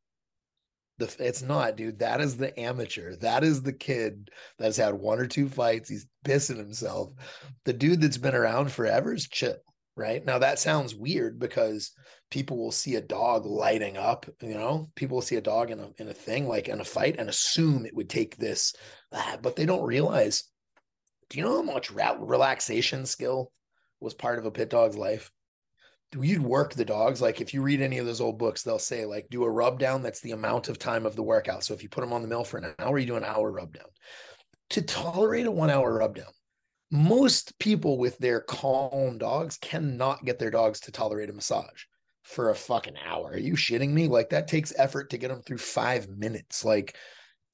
the 0.98 1.16
it's 1.18 1.42
not, 1.42 1.76
dude. 1.76 1.98
That 1.98 2.20
is 2.20 2.36
the 2.36 2.58
amateur. 2.60 3.16
That 3.16 3.42
is 3.42 3.62
the 3.62 3.72
kid 3.72 4.30
that's 4.58 4.76
had 4.76 4.94
one 4.94 5.18
or 5.18 5.26
two 5.26 5.48
fights. 5.48 5.88
He's 5.88 6.06
pissing 6.24 6.58
himself. 6.58 7.12
The 7.64 7.72
dude 7.72 8.02
that's 8.02 8.18
been 8.18 8.34
around 8.34 8.70
forever 8.70 9.14
is 9.14 9.26
chill 9.26 9.56
right? 9.96 10.24
Now 10.24 10.38
that 10.38 10.58
sounds 10.58 10.94
weird 10.94 11.38
because 11.38 11.92
people 12.30 12.58
will 12.58 12.72
see 12.72 12.94
a 12.94 13.00
dog 13.00 13.44
lighting 13.44 13.96
up 13.96 14.26
you 14.40 14.54
know? 14.54 14.90
People 14.94 15.16
will 15.16 15.22
see 15.22 15.36
a 15.36 15.40
dog 15.40 15.70
in 15.70 15.80
a, 15.80 15.90
in 15.98 16.08
a 16.08 16.14
thing 16.14 16.48
like 16.48 16.68
in 16.68 16.80
a 16.80 16.84
fight 16.84 17.16
and 17.18 17.28
assume 17.28 17.86
it 17.86 17.94
would 17.94 18.08
take 18.08 18.36
this 18.36 18.72
but 19.42 19.56
they 19.56 19.66
don't 19.66 19.82
realize 19.82 20.44
do 21.28 21.38
you 21.38 21.44
know 21.44 21.56
how 21.56 21.62
much 21.62 21.92
relaxation 21.92 23.06
skill 23.06 23.52
was 24.00 24.14
part 24.14 24.38
of 24.38 24.46
a 24.46 24.50
pit 24.50 24.68
dog's 24.68 24.96
life? 24.96 25.30
You'd 26.18 26.42
work 26.42 26.74
the 26.74 26.84
dogs 26.84 27.22
like 27.22 27.40
if 27.40 27.54
you 27.54 27.62
read 27.62 27.80
any 27.80 27.98
of 27.98 28.06
those 28.06 28.20
old 28.20 28.36
books 28.36 28.64
they'll 28.64 28.80
say 28.80 29.04
like 29.04 29.28
do 29.30 29.44
a 29.44 29.50
rub 29.50 29.78
down 29.78 30.02
that's 30.02 30.20
the 30.20 30.32
amount 30.32 30.68
of 30.68 30.78
time 30.78 31.06
of 31.06 31.14
the 31.14 31.22
workout. 31.22 31.62
So 31.62 31.72
if 31.72 31.84
you 31.84 31.88
put 31.88 32.00
them 32.00 32.12
on 32.12 32.22
the 32.22 32.28
mill 32.28 32.42
for 32.42 32.58
an 32.58 32.74
hour 32.80 32.98
you 32.98 33.06
do 33.06 33.16
an 33.16 33.24
hour 33.24 33.50
rub 33.50 33.72
down. 33.74 33.86
To 34.70 34.82
tolerate 34.82 35.46
a 35.46 35.52
one 35.52 35.70
hour 35.70 35.98
rub 35.98 36.16
down. 36.16 36.32
Most 36.90 37.58
people 37.58 37.98
with 37.98 38.18
their 38.18 38.40
calm 38.40 39.18
dogs 39.18 39.56
cannot 39.58 40.24
get 40.24 40.38
their 40.38 40.50
dogs 40.50 40.80
to 40.80 40.92
tolerate 40.92 41.30
a 41.30 41.32
massage 41.32 41.84
for 42.24 42.50
a 42.50 42.54
fucking 42.54 42.96
hour. 43.06 43.30
Are 43.30 43.38
you 43.38 43.54
shitting 43.54 43.90
me? 43.90 44.08
Like 44.08 44.30
that 44.30 44.48
takes 44.48 44.72
effort 44.76 45.10
to 45.10 45.18
get 45.18 45.28
them 45.28 45.42
through 45.42 45.58
five 45.58 46.08
minutes. 46.08 46.64
Like 46.64 46.96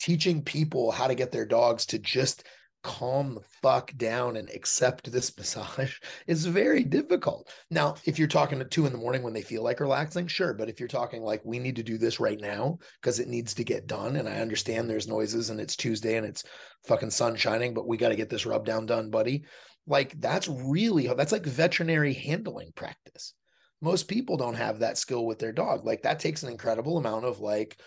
teaching 0.00 0.42
people 0.42 0.90
how 0.90 1.06
to 1.06 1.14
get 1.14 1.32
their 1.32 1.46
dogs 1.46 1.86
to 1.86 1.98
just 1.98 2.44
calm 2.86 3.34
the 3.34 3.40
fuck 3.62 3.92
down 3.96 4.36
and 4.36 4.48
accept 4.50 5.10
this 5.10 5.36
massage 5.38 5.98
is 6.28 6.46
very 6.46 6.84
difficult. 6.84 7.50
Now, 7.68 7.96
if 8.04 8.16
you're 8.16 8.28
talking 8.28 8.60
at 8.60 8.70
two 8.70 8.86
in 8.86 8.92
the 8.92 8.98
morning 8.98 9.24
when 9.24 9.32
they 9.32 9.42
feel 9.42 9.64
like 9.64 9.80
relaxing, 9.80 10.28
sure. 10.28 10.54
But 10.54 10.68
if 10.68 10.78
you're 10.78 10.88
talking 10.88 11.22
like 11.22 11.44
we 11.44 11.58
need 11.58 11.74
to 11.76 11.82
do 11.82 11.98
this 11.98 12.20
right 12.20 12.40
now 12.40 12.78
because 13.00 13.18
it 13.18 13.26
needs 13.26 13.54
to 13.54 13.64
get 13.64 13.88
done, 13.88 14.16
and 14.16 14.28
I 14.28 14.40
understand 14.40 14.88
there's 14.88 15.08
noises 15.08 15.50
and 15.50 15.60
it's 15.60 15.74
Tuesday 15.74 16.16
and 16.16 16.24
it's 16.24 16.44
fucking 16.84 17.10
sun 17.10 17.34
shining, 17.34 17.74
but 17.74 17.88
we 17.88 17.96
got 17.96 18.10
to 18.10 18.16
get 18.16 18.30
this 18.30 18.46
rub 18.46 18.64
down 18.64 18.86
done, 18.86 19.10
buddy. 19.10 19.44
Like 19.88 20.20
that's 20.20 20.46
really 20.46 21.08
that's 21.08 21.32
like 21.32 21.44
veterinary 21.44 22.14
handling 22.14 22.70
practice. 22.76 23.34
Most 23.82 24.04
people 24.04 24.36
don't 24.36 24.54
have 24.54 24.78
that 24.78 24.96
skill 24.96 25.26
with 25.26 25.40
their 25.40 25.52
dog. 25.52 25.84
Like 25.84 26.02
that 26.02 26.20
takes 26.20 26.44
an 26.44 26.50
incredible 26.50 26.98
amount 26.98 27.24
of 27.24 27.40
like 27.40 27.78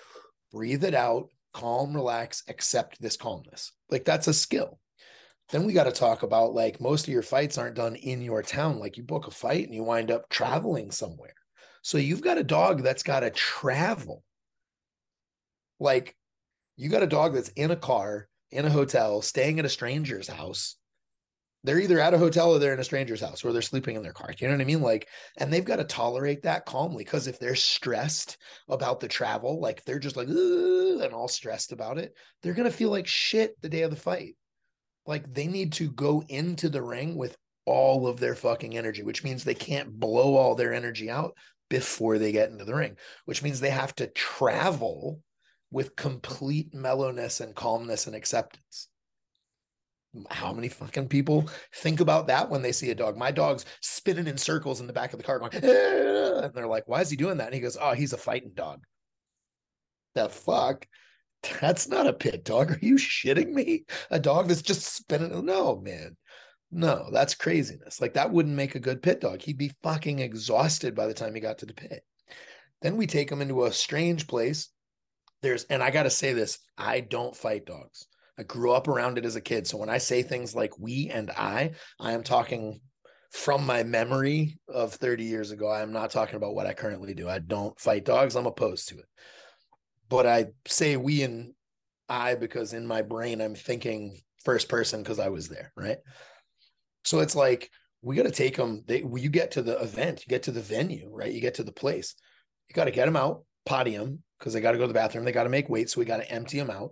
breathe 0.51 0.83
it 0.83 0.93
out, 0.93 1.29
calm, 1.53 1.95
relax, 1.95 2.43
accept 2.49 3.01
this 3.01 3.15
calmness. 3.15 3.71
Like 3.89 4.03
that's 4.03 4.27
a 4.27 4.33
skill. 4.33 4.78
Then 5.49 5.65
we 5.65 5.73
got 5.73 5.85
to 5.85 5.91
talk 5.91 6.21
about 6.23 6.53
like 6.53 6.79
most 6.79 7.07
of 7.07 7.13
your 7.13 7.23
fights 7.23 7.57
aren't 7.57 7.75
done 7.75 7.95
in 7.95 8.21
your 8.21 8.43
town. 8.43 8.79
Like 8.79 8.97
you 8.97 9.03
book 9.03 9.27
a 9.27 9.31
fight 9.31 9.65
and 9.65 9.73
you 9.73 9.83
wind 9.83 10.11
up 10.11 10.29
traveling 10.29 10.91
somewhere. 10.91 11.33
So 11.81 11.97
you've 11.97 12.21
got 12.21 12.37
a 12.37 12.43
dog 12.43 12.83
that's 12.83 13.03
got 13.03 13.21
to 13.21 13.31
travel. 13.31 14.23
Like 15.79 16.15
you 16.75 16.89
got 16.89 17.03
a 17.03 17.07
dog 17.07 17.33
that's 17.33 17.49
in 17.49 17.71
a 17.71 17.75
car, 17.75 18.27
in 18.51 18.65
a 18.65 18.69
hotel, 18.69 19.21
staying 19.21 19.59
at 19.59 19.65
a 19.65 19.69
stranger's 19.69 20.27
house. 20.27 20.75
They're 21.63 21.79
either 21.79 21.99
at 21.99 22.13
a 22.13 22.17
hotel 22.17 22.51
or 22.51 22.59
they're 22.59 22.73
in 22.73 22.79
a 22.79 22.85
stranger's 22.85 23.19
house 23.19 23.43
or 23.43 23.51
they're 23.51 23.61
sleeping 23.61 23.97
in 23.97 24.03
their 24.03 24.13
car. 24.13 24.33
You 24.37 24.47
know 24.47 24.53
what 24.53 24.61
I 24.61 24.65
mean? 24.65 24.81
Like, 24.81 25.09
and 25.37 25.51
they've 25.51 25.65
got 25.65 25.77
to 25.77 25.83
tolerate 25.83 26.43
that 26.43 26.65
calmly 26.65 27.03
because 27.03 27.27
if 27.27 27.37
they're 27.37 27.55
stressed 27.55 28.37
about 28.69 29.01
the 29.01 29.09
travel, 29.09 29.59
like 29.59 29.83
they're 29.83 29.99
just 29.99 30.15
like, 30.15 30.29
and 30.29 31.13
all 31.13 31.27
stressed 31.27 31.73
about 31.73 31.97
it, 31.97 32.13
they're 32.41 32.53
going 32.53 32.69
to 32.69 32.75
feel 32.75 32.91
like 32.91 33.07
shit 33.07 33.61
the 33.61 33.67
day 33.67 33.81
of 33.81 33.91
the 33.91 33.97
fight. 33.97 34.35
Like 35.09 35.33
they 35.33 35.47
need 35.47 35.73
to 35.73 35.89
go 35.89 36.23
into 36.29 36.69
the 36.69 36.83
ring 36.83 37.15
with 37.15 37.35
all 37.65 38.05
of 38.07 38.19
their 38.19 38.35
fucking 38.35 38.77
energy, 38.77 39.01
which 39.01 39.23
means 39.23 39.43
they 39.43 39.55
can't 39.55 39.99
blow 39.99 40.35
all 40.35 40.53
their 40.53 40.71
energy 40.71 41.09
out 41.09 41.35
before 41.67 42.19
they 42.19 42.31
get 42.31 42.51
into 42.51 42.63
the 42.63 42.75
ring, 42.75 42.95
which 43.25 43.41
means 43.41 43.59
they 43.59 43.71
have 43.71 43.95
to 43.95 44.05
travel 44.05 45.19
with 45.71 45.95
complete 45.95 46.75
mellowness 46.75 47.39
and 47.39 47.55
calmness 47.55 48.05
and 48.05 48.15
acceptance. 48.15 48.87
How 50.29 50.53
many 50.53 50.69
fucking 50.69 51.07
people 51.07 51.49
think 51.73 52.01
about 52.01 52.27
that 52.27 52.51
when 52.51 52.61
they 52.61 52.71
see 52.71 52.91
a 52.91 52.95
dog? 52.95 53.17
My 53.17 53.31
dog's 53.31 53.65
spinning 53.81 54.27
in 54.27 54.37
circles 54.37 54.79
in 54.79 54.85
the 54.85 54.93
back 54.93 55.11
of 55.13 55.17
the 55.17 55.23
car, 55.23 55.39
going, 55.39 55.51
ah! 55.55 56.45
and 56.45 56.53
they're 56.53 56.67
like, 56.67 56.87
"Why 56.87 57.01
is 57.01 57.09
he 57.09 57.17
doing 57.17 57.37
that?" 57.37 57.47
And 57.47 57.55
he 57.55 57.61
goes, 57.61 57.77
"Oh, 57.81 57.93
he's 57.93 58.13
a 58.13 58.17
fighting 58.17 58.51
dog." 58.53 58.83
The 60.13 60.29
fuck? 60.29 60.85
That's 61.61 61.87
not 61.87 62.07
a 62.07 62.13
pit 62.13 62.43
dog. 62.43 62.71
Are 62.71 62.79
you 62.81 62.95
shitting 62.95 63.51
me? 63.51 63.85
A 64.11 64.19
dog 64.19 64.47
that's 64.47 64.61
just 64.61 64.81
spinning? 64.81 65.45
No, 65.45 65.79
man. 65.79 66.17
No, 66.71 67.09
that's 67.11 67.33
craziness. 67.33 68.01
Like 68.01 68.13
that 68.13 68.31
wouldn't 68.31 68.55
make 68.55 68.75
a 68.75 68.79
good 68.79 69.01
pit 69.01 69.21
dog. 69.21 69.41
He'd 69.41 69.57
be 69.57 69.71
fucking 69.81 70.19
exhausted 70.19 70.95
by 70.95 71.07
the 71.07 71.13
time 71.13 71.33
he 71.33 71.41
got 71.41 71.59
to 71.59 71.65
the 71.65 71.73
pit. 71.73 72.03
Then 72.81 72.97
we 72.97 73.07
take 73.07 73.31
him 73.31 73.41
into 73.41 73.65
a 73.65 73.71
strange 73.71 74.27
place. 74.27 74.69
There's, 75.41 75.63
and 75.65 75.81
I 75.81 75.89
got 75.89 76.03
to 76.03 76.09
say 76.09 76.33
this 76.33 76.59
I 76.77 76.99
don't 76.99 77.35
fight 77.35 77.65
dogs. 77.65 78.07
I 78.37 78.43
grew 78.43 78.71
up 78.71 78.87
around 78.87 79.17
it 79.17 79.25
as 79.25 79.35
a 79.35 79.41
kid. 79.41 79.67
So 79.67 79.77
when 79.77 79.89
I 79.89 79.97
say 79.97 80.21
things 80.21 80.55
like 80.55 80.77
we 80.77 81.09
and 81.09 81.31
I, 81.31 81.71
I 81.99 82.13
am 82.13 82.23
talking 82.23 82.79
from 83.31 83.65
my 83.65 83.83
memory 83.83 84.59
of 84.67 84.93
30 84.93 85.23
years 85.23 85.51
ago. 85.51 85.69
I 85.69 85.81
am 85.81 85.91
not 85.91 86.09
talking 86.09 86.35
about 86.35 86.55
what 86.55 86.65
I 86.65 86.73
currently 86.73 87.13
do. 87.13 87.29
I 87.29 87.39
don't 87.39 87.79
fight 87.79 88.05
dogs. 88.05 88.35
I'm 88.35 88.47
opposed 88.47 88.89
to 88.89 88.97
it 88.97 89.05
but 90.09 90.25
I 90.25 90.47
say 90.67 90.97
we 90.97 91.23
and 91.23 91.53
I 92.07 92.35
because 92.35 92.73
in 92.73 92.85
my 92.87 93.01
brain 93.01 93.41
I'm 93.41 93.55
thinking 93.55 94.19
first 94.43 94.67
person 94.67 95.03
because 95.03 95.19
I 95.19 95.29
was 95.29 95.47
there, 95.47 95.71
right? 95.75 95.97
So 97.05 97.19
it's 97.19 97.35
like 97.35 97.69
we 98.01 98.15
got 98.15 98.23
to 98.23 98.31
take 98.31 98.57
them. 98.57 98.83
They, 98.87 99.03
you 99.03 99.29
get 99.29 99.51
to 99.51 99.61
the 99.61 99.79
event, 99.79 100.23
you 100.25 100.29
get 100.29 100.43
to 100.43 100.51
the 100.51 100.61
venue, 100.61 101.09
right? 101.11 101.31
You 101.31 101.41
get 101.41 101.55
to 101.55 101.63
the 101.63 101.71
place. 101.71 102.15
You 102.69 102.73
got 102.73 102.85
to 102.85 102.91
get 102.91 103.05
them 103.05 103.15
out, 103.15 103.43
potty 103.65 103.95
them 103.95 104.23
because 104.37 104.53
they 104.53 104.61
got 104.61 104.71
to 104.71 104.77
go 104.77 104.83
to 104.83 104.87
the 104.87 104.93
bathroom. 104.93 105.25
They 105.25 105.31
got 105.31 105.43
to 105.43 105.49
make 105.49 105.69
weight, 105.69 105.89
so 105.89 105.99
we 105.99 106.05
got 106.05 106.17
to 106.17 106.31
empty 106.31 106.57
them 106.57 106.69
out. 106.69 106.91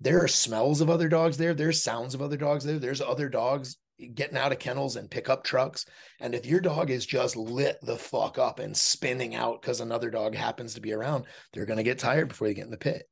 There 0.00 0.22
are 0.22 0.28
smells 0.28 0.80
of 0.80 0.90
other 0.90 1.08
dogs 1.08 1.36
there. 1.36 1.54
There's 1.54 1.82
sounds 1.82 2.14
of 2.14 2.22
other 2.22 2.36
dogs 2.36 2.64
there. 2.64 2.78
There's 2.78 3.00
other 3.00 3.28
dogs 3.28 3.76
getting 4.14 4.36
out 4.36 4.52
of 4.52 4.58
kennels 4.58 4.96
and 4.96 5.10
pickup 5.10 5.44
trucks. 5.44 5.86
And 6.20 6.34
if 6.34 6.46
your 6.46 6.60
dog 6.60 6.90
is 6.90 7.06
just 7.06 7.36
lit 7.36 7.78
the 7.82 7.96
fuck 7.96 8.38
up 8.38 8.58
and 8.58 8.76
spinning 8.76 9.34
out 9.34 9.60
because 9.60 9.80
another 9.80 10.10
dog 10.10 10.34
happens 10.34 10.74
to 10.74 10.80
be 10.80 10.92
around, 10.92 11.24
they're 11.52 11.66
going 11.66 11.78
to 11.78 11.82
get 11.82 11.98
tired 11.98 12.28
before 12.28 12.48
they 12.48 12.54
get 12.54 12.64
in 12.64 12.70
the 12.70 12.76
pit. 12.76 13.08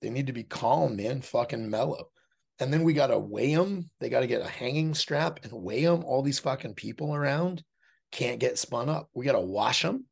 They 0.00 0.10
need 0.10 0.26
to 0.26 0.32
be 0.32 0.44
calm, 0.44 0.96
man, 0.96 1.22
fucking 1.22 1.70
mellow. 1.70 2.08
And 2.58 2.72
then 2.72 2.84
we 2.84 2.92
got 2.92 3.08
to 3.08 3.18
weigh 3.18 3.54
them. 3.54 3.90
They 4.00 4.08
got 4.08 4.20
to 4.20 4.26
get 4.26 4.42
a 4.42 4.48
hanging 4.48 4.94
strap 4.94 5.40
and 5.44 5.52
weigh 5.52 5.84
them. 5.84 6.04
All 6.04 6.22
these 6.22 6.38
fucking 6.38 6.74
people 6.74 7.14
around 7.14 7.62
can't 8.10 8.40
get 8.40 8.58
spun 8.58 8.88
up. 8.88 9.08
We 9.14 9.24
got 9.24 9.32
to 9.32 9.40
wash 9.40 9.82
them. 9.82 10.06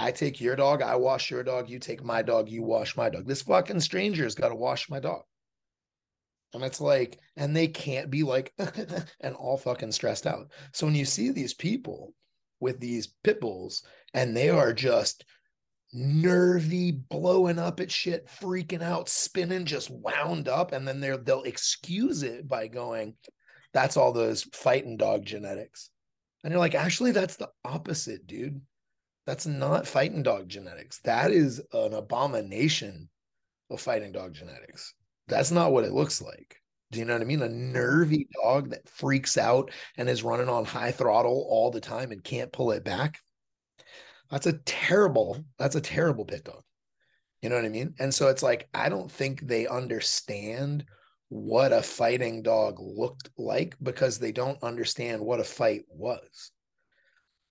I 0.00 0.12
take 0.12 0.40
your 0.40 0.56
dog, 0.56 0.80
I 0.80 0.96
wash 0.96 1.30
your 1.30 1.42
dog, 1.42 1.68
you 1.68 1.78
take 1.78 2.02
my 2.02 2.22
dog, 2.22 2.48
you 2.48 2.62
wash 2.62 2.96
my 2.96 3.10
dog. 3.10 3.26
This 3.26 3.42
fucking 3.42 3.80
stranger's 3.80 4.34
got 4.34 4.48
to 4.48 4.54
wash 4.54 4.88
my 4.88 4.98
dog. 4.98 5.24
And 6.52 6.64
it's 6.64 6.80
like, 6.80 7.18
and 7.36 7.54
they 7.54 7.68
can't 7.68 8.10
be 8.10 8.22
like, 8.22 8.52
and 9.20 9.34
all 9.36 9.56
fucking 9.56 9.92
stressed 9.92 10.26
out. 10.26 10.50
So 10.72 10.86
when 10.86 10.96
you 10.96 11.04
see 11.04 11.30
these 11.30 11.54
people 11.54 12.14
with 12.58 12.80
these 12.80 13.06
pit 13.24 13.40
bulls 13.40 13.84
and 14.14 14.36
they 14.36 14.50
are 14.50 14.72
just 14.72 15.24
nervy, 15.92 16.92
blowing 16.92 17.58
up 17.58 17.80
at 17.80 17.90
shit, 17.90 18.28
freaking 18.40 18.82
out, 18.82 19.08
spinning, 19.08 19.64
just 19.64 19.90
wound 19.90 20.48
up, 20.48 20.72
and 20.72 20.86
then 20.86 21.00
they're 21.00 21.16
they'll 21.16 21.42
excuse 21.42 22.22
it 22.22 22.48
by 22.48 22.68
going, 22.68 23.14
that's 23.72 23.96
all 23.96 24.12
those 24.12 24.42
fighting 24.52 24.96
dog 24.96 25.24
genetics. 25.24 25.90
And 26.42 26.52
you're 26.52 26.60
like, 26.60 26.74
actually, 26.74 27.12
that's 27.12 27.36
the 27.36 27.50
opposite, 27.64 28.26
dude. 28.26 28.60
That's 29.26 29.46
not 29.46 29.86
fighting 29.86 30.22
dog 30.22 30.48
genetics. 30.48 30.98
That 31.00 31.30
is 31.30 31.62
an 31.72 31.92
abomination 31.92 33.08
of 33.68 33.80
fighting 33.80 34.12
dog 34.12 34.32
genetics. 34.32 34.94
That's 35.30 35.50
not 35.50 35.72
what 35.72 35.84
it 35.84 35.92
looks 35.92 36.20
like. 36.20 36.56
Do 36.90 36.98
you 36.98 37.04
know 37.04 37.12
what 37.12 37.22
I 37.22 37.24
mean? 37.24 37.42
A 37.42 37.48
nervy 37.48 38.28
dog 38.42 38.70
that 38.70 38.88
freaks 38.88 39.38
out 39.38 39.70
and 39.96 40.08
is 40.08 40.24
running 40.24 40.48
on 40.48 40.64
high 40.64 40.90
throttle 40.90 41.46
all 41.48 41.70
the 41.70 41.80
time 41.80 42.10
and 42.10 42.22
can't 42.22 42.52
pull 42.52 42.72
it 42.72 42.84
back. 42.84 43.18
That's 44.30 44.46
a 44.46 44.58
terrible, 44.58 45.44
that's 45.58 45.76
a 45.76 45.80
terrible 45.80 46.24
pit 46.24 46.44
dog. 46.44 46.62
You 47.42 47.48
know 47.48 47.56
what 47.56 47.64
I 47.64 47.68
mean? 47.68 47.94
And 47.98 48.12
so 48.12 48.28
it's 48.28 48.42
like, 48.42 48.68
I 48.74 48.88
don't 48.88 49.10
think 49.10 49.40
they 49.40 49.66
understand 49.66 50.84
what 51.28 51.72
a 51.72 51.80
fighting 51.80 52.42
dog 52.42 52.78
looked 52.80 53.30
like 53.38 53.76
because 53.82 54.18
they 54.18 54.32
don't 54.32 54.62
understand 54.62 55.22
what 55.22 55.40
a 55.40 55.44
fight 55.44 55.82
was. 55.88 56.50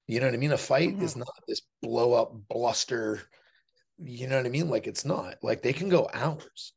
You 0.06 0.20
know 0.20 0.26
what 0.26 0.36
I 0.36 0.38
mean? 0.38 0.52
A 0.52 0.58
fight 0.58 0.90
mm-hmm. 0.90 1.06
is 1.06 1.16
not 1.16 1.34
this 1.48 1.62
blow 1.82 2.14
up 2.14 2.34
bluster. 2.50 3.22
You 3.98 4.28
know 4.28 4.38
what 4.38 4.46
I 4.46 4.50
mean? 4.50 4.70
Like 4.70 4.86
it's 4.86 5.06
not 5.06 5.36
like 5.42 5.62
they 5.62 5.74
can 5.74 5.88
go 5.88 6.10
hours. 6.14 6.74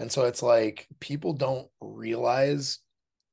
And 0.00 0.10
so 0.10 0.24
it's 0.24 0.42
like 0.42 0.88
people 0.98 1.34
don't 1.34 1.68
realize 1.80 2.78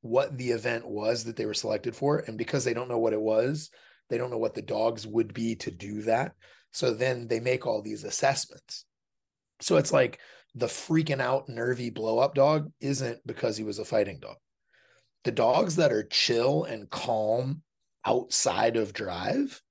what 0.01 0.37
the 0.37 0.51
event 0.51 0.85
was 0.85 1.23
that 1.23 1.37
they 1.37 1.45
were 1.45 1.53
selected 1.53 1.95
for. 1.95 2.19
And 2.19 2.37
because 2.37 2.65
they 2.65 2.73
don't 2.73 2.89
know 2.89 2.99
what 2.99 3.13
it 3.13 3.21
was, 3.21 3.69
they 4.09 4.17
don't 4.17 4.29
know 4.29 4.37
what 4.37 4.53
the 4.53 4.61
dogs 4.61 5.07
would 5.07 5.33
be 5.33 5.55
to 5.55 5.71
do 5.71 6.01
that. 6.03 6.33
So 6.73 6.93
then 6.93 7.29
they 7.29 7.39
make 7.39 7.65
all 7.65 7.81
these 7.81 8.03
assessments. 8.03 8.85
So 9.61 9.77
it's 9.77 9.93
like 9.93 10.19
the 10.55 10.65
freaking 10.67 11.21
out, 11.21 11.47
nervy 11.47 11.89
blow 11.89 12.19
up 12.19 12.35
dog 12.35 12.69
isn't 12.81 13.25
because 13.25 13.55
he 13.55 13.63
was 13.63 13.79
a 13.79 13.85
fighting 13.85 14.19
dog. 14.19 14.35
The 15.23 15.31
dogs 15.31 15.77
that 15.77 15.93
are 15.93 16.03
chill 16.03 16.65
and 16.65 16.89
calm 16.89 17.61
outside 18.05 18.75
of 18.75 18.91
drive 18.91 19.61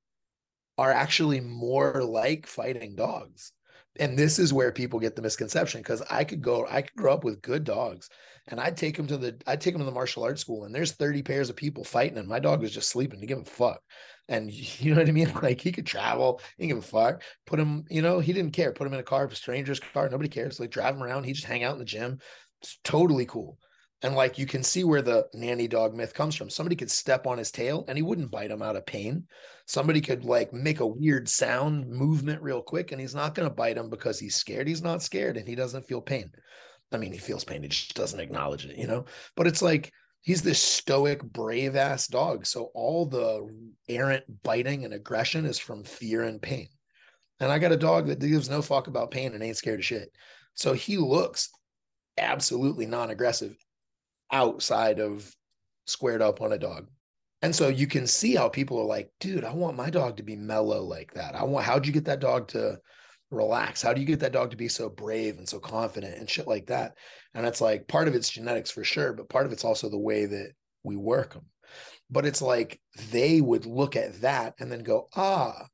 are 0.79 0.93
actually 0.93 1.41
more 1.41 2.03
like 2.03 2.47
fighting 2.47 2.97
dogs 2.97 3.53
and 4.01 4.19
this 4.19 4.39
is 4.39 4.53
where 4.53 4.73
people 4.73 4.99
get 4.99 5.17
the 5.17 5.23
misconception 5.23 5.81
because 5.81 6.03
I 6.11 6.25
could 6.25 6.43
go, 6.43 6.67
I 6.69 6.83
could 6.83 6.97
grow 6.97 7.15
up 7.15 7.25
with 7.25 7.43
good 7.43 7.65
dogs, 7.65 8.09
and 8.49 8.61
I'd 8.61 8.77
take 8.77 8.97
them 8.97 9.07
to 9.09 9.17
the, 9.17 9.37
I'd 9.47 9.61
take 9.61 9.75
them 9.75 9.81
to 9.81 9.85
the 9.85 9.91
martial 9.91 10.25
arts 10.25 10.41
school, 10.41 10.65
and 10.65 10.75
there's 10.75 10.93
30 10.93 11.23
pairs 11.23 11.51
of 11.51 11.57
people 11.57 11.85
fighting, 11.85 12.19
and 12.19 12.29
my 12.29 12.39
dog 12.39 12.61
was 12.61 12.73
just 12.73 12.89
sleeping 12.89 13.21
to 13.21 13.27
give 13.27 13.39
a 13.39 13.45
fuck. 13.45 13.81
And 14.29 14.51
you 14.81 14.95
know 14.95 15.01
what 15.01 15.09
I 15.09 15.13
mean? 15.13 15.33
Like 15.43 15.61
he 15.61 15.73
could 15.73 15.87
travel, 15.87 16.41
he 16.57 16.67
didn't 16.67 16.81
give 16.81 16.85
a 16.85 16.89
fuck. 16.89 17.23
Put 17.47 17.61
him, 17.61 17.85
you 17.91 18.03
know, 18.03 18.21
he 18.21 18.33
didn't 18.33 18.53
care. 18.53 18.73
Put 18.73 18.87
him 18.87 18.95
in 18.95 19.01
a 19.01 19.05
car, 19.05 19.27
a 19.27 19.35
stranger's 19.35 19.81
car, 19.81 20.09
nobody 20.09 20.29
cares. 20.29 20.61
Like 20.61 20.71
drive 20.71 20.95
him 20.95 21.03
around, 21.03 21.25
he 21.25 21.33
just 21.33 21.47
hang 21.47 21.65
out 21.65 21.75
in 21.75 21.79
the 21.79 21.85
gym. 21.85 22.19
It's 22.63 22.79
totally 22.85 23.27
cool. 23.27 23.59
And 24.07 24.15
like 24.15 24.39
you 24.39 24.47
can 24.47 24.63
see 24.63 24.85
where 24.85 25.03
the 25.03 25.27
nanny 25.35 25.67
dog 25.67 25.93
myth 25.93 26.15
comes 26.15 26.37
from. 26.37 26.49
Somebody 26.49 26.77
could 26.77 26.93
step 26.93 27.27
on 27.27 27.39
his 27.39 27.51
tail 27.51 27.85
and 27.89 27.99
he 27.99 28.03
wouldn't 28.03 28.31
bite 28.31 28.53
him 28.53 28.63
out 28.63 28.77
of 28.77 28.87
pain. 28.87 29.27
Somebody 29.67 30.01
could 30.01 30.25
like 30.25 30.53
make 30.53 30.79
a 30.79 30.87
weird 30.87 31.29
sound 31.29 31.89
movement 31.89 32.41
real 32.41 32.63
quick 32.63 32.93
and 32.93 33.01
he's 33.01 33.17
not 33.17 33.35
going 33.35 33.49
to 33.49 33.55
bite 33.55 33.77
him 33.77 33.91
because 33.91 34.21
he's 34.21 34.37
scared. 34.37 34.69
He's 34.69 34.81
not 34.81 35.03
scared 35.03 35.37
and 35.37 35.49
he 35.49 35.57
doesn't 35.57 35.89
feel 35.89 36.01
pain. 36.01 36.31
I 36.93 36.99
mean, 36.99 37.11
he 37.11 37.19
feels 37.19 37.43
pain, 37.43 37.65
he 37.65 37.69
just 37.69 37.97
doesn't 37.97 38.21
acknowledge 38.21 38.65
it, 38.65 38.79
you 38.79 38.87
know? 38.87 39.07
But 39.35 39.49
it's 39.49 39.61
like 39.61 39.93
he's 40.21 40.41
this 40.41 40.63
stoic, 40.63 41.21
brave 41.25 41.75
ass 41.75 42.07
dog. 42.07 42.47
So 42.47 42.71
all 42.75 43.07
the 43.07 43.53
errant 43.89 44.23
biting 44.45 44.85
and 44.85 44.95
aggression 44.95 45.45
is 45.47 45.59
from 45.59 45.83
fear 45.83 46.23
and 46.23 46.41
pain. 46.41 46.69
And 47.41 47.51
I 47.51 47.59
got 47.59 47.73
a 47.73 47.77
dog 47.77 48.07
that 48.07 48.21
gives 48.21 48.49
no 48.49 48.63
fuck 48.63 48.87
about 48.87 49.11
pain 49.11 49.35
and 49.35 49.43
ain't 49.43 49.57
scared 49.57 49.81
of 49.81 49.85
shit. 49.85 50.13
So 50.55 50.75
he 50.75 50.97
looks 50.97 51.51
absolutely 52.17 52.87
non 52.87 53.11
aggressive 53.11 53.57
outside 54.33 55.01
of 55.01 55.35
squared 55.87 56.23
up 56.23 56.41
on 56.41 56.53
a 56.53 56.59
dog. 56.59 56.89
And 57.43 57.55
so 57.55 57.69
you 57.69 57.87
can 57.87 58.07
see 58.07 58.35
how 58.35 58.49
people 58.49 58.79
are 58.79 58.87
like, 58.87 59.11
dude, 59.21 59.45
I 59.45 59.53
want 59.53 59.77
my 59.77 59.91
dog 59.91 60.17
to 60.17 60.23
be 60.23 60.37
mellow 60.37 60.83
like 60.83 61.13
that. 61.15 61.35
I 61.35 61.45
want, 61.45 61.65
how'd 61.65 61.87
you 61.87 61.93
get 61.93 62.07
that 62.07 62.21
dog 62.21 62.49
to 62.49 62.79
relax? 63.31 63.83
How 63.83 63.93
do 63.93 64.01
you 64.01 64.07
get 64.07 64.21
that 64.21 64.33
dog 64.33 64.51
to 64.51 64.57
be 64.57 64.69
so 64.69 64.89
brave 64.89 65.39
and 65.39 65.49
so 65.49 65.59
confident 65.61 66.19
and 66.19 66.29
shit 66.29 66.47
like 66.47 66.67
that? 66.67 66.97
And 67.35 67.47
it's 67.47 67.61
like 67.61 67.89
part 67.89 68.09
of 68.09 68.15
it's 68.15 68.31
genetics 68.31 68.71
for 68.71 68.85
sure, 68.85 69.13
but 69.13 69.29
part 69.29 69.47
of 69.47 69.53
it's 69.53 69.65
also 69.65 69.89
the 69.89 69.99
way 69.99 70.27
that 70.27 70.53
we 70.83 70.97
work 70.97 71.35
them. 71.35 71.47
But 72.11 72.25
it's 72.25 72.41
like 72.41 72.81
they 73.11 73.41
would 73.41 73.67
look 73.67 73.97
at 73.97 74.21
that 74.23 74.55
and 74.59 74.71
then 74.71 74.83
go, 74.83 75.09
ah, 75.15 75.67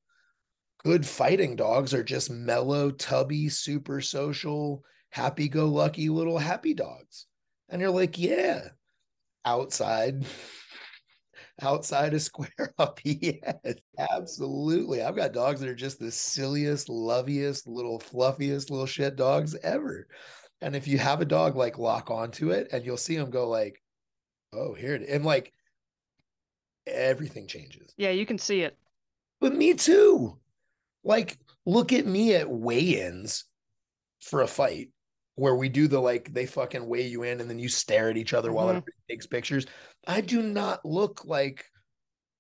good 0.83 1.07
fighting 1.07 1.57
dogs 1.57 1.95
are 1.95 2.03
just 2.03 2.31
mellow, 2.31 2.91
tubby, 2.91 3.49
super 3.49 4.01
social, 4.01 4.83
happy 5.11 5.49
go 5.49 5.67
lucky 5.67 6.09
little 6.09 6.39
happy 6.39 6.75
dogs. 6.75 7.27
And 7.69 7.81
you're 7.81 7.91
like, 7.91 8.19
yeah, 8.19 8.69
outside 9.45 10.25
outside 11.61 12.15
a 12.15 12.21
square 12.21 12.75
up. 12.79 13.01
yes, 13.05 13.57
absolutely. 13.99 15.03
I've 15.03 15.17
got 15.17 15.33
dogs 15.33 15.61
that 15.61 15.69
are 15.69 15.75
just 15.75 15.99
the 15.99 16.11
silliest, 16.11 16.89
loveliest, 16.89 17.67
little 17.67 17.99
fluffiest 17.99 18.71
little 18.71 18.87
shit 18.87 19.17
dogs 19.17 19.55
ever. 19.63 20.07
And 20.61 20.77
if 20.77 20.87
you 20.87 20.99
have 20.99 21.21
a 21.21 21.27
dog 21.27 21.57
like 21.57 21.79
lock 21.79 22.11
onto 22.11 22.51
it 22.51 22.69
and 22.73 22.85
you'll 22.85 22.97
see 22.97 23.17
them 23.17 23.31
go 23.31 23.49
like, 23.49 23.83
oh, 24.53 24.75
here 24.75 24.95
it 24.95 25.03
is. 25.03 25.11
And 25.11 25.25
like 25.25 25.53
everything 26.87 27.47
changes. 27.47 27.93
Yeah, 27.97 28.11
you 28.11 28.27
can 28.27 28.39
see 28.39 28.63
it. 28.63 28.77
But 29.41 29.55
me 29.55 29.75
too. 29.75 30.39
Like, 31.05 31.39
look 31.67 31.93
at 31.93 32.07
me 32.07 32.35
at 32.35 32.49
weigh-ins 32.49 33.45
for 34.21 34.43
a 34.43 34.47
fight 34.47 34.91
where 35.35 35.55
we 35.55 35.69
do 35.69 35.89
the 35.89 36.01
like 36.01 36.33
they 36.33 36.47
fucking 36.47 36.87
weigh 36.87 37.07
you 37.07 37.23
in 37.23 37.41
and 37.41 37.49
then 37.49 37.59
you 37.59 37.69
stare 37.69 38.11
at 38.11 38.17
each 38.17 38.35
other 38.35 38.49
mm-hmm. 38.49 38.57
while 38.57 38.69
everybody 38.69 38.93
takes 39.09 39.27
pictures. 39.27 39.67
I 40.07 40.21
do 40.21 40.43
not 40.43 40.85
look 40.85 41.25
like, 41.25 41.65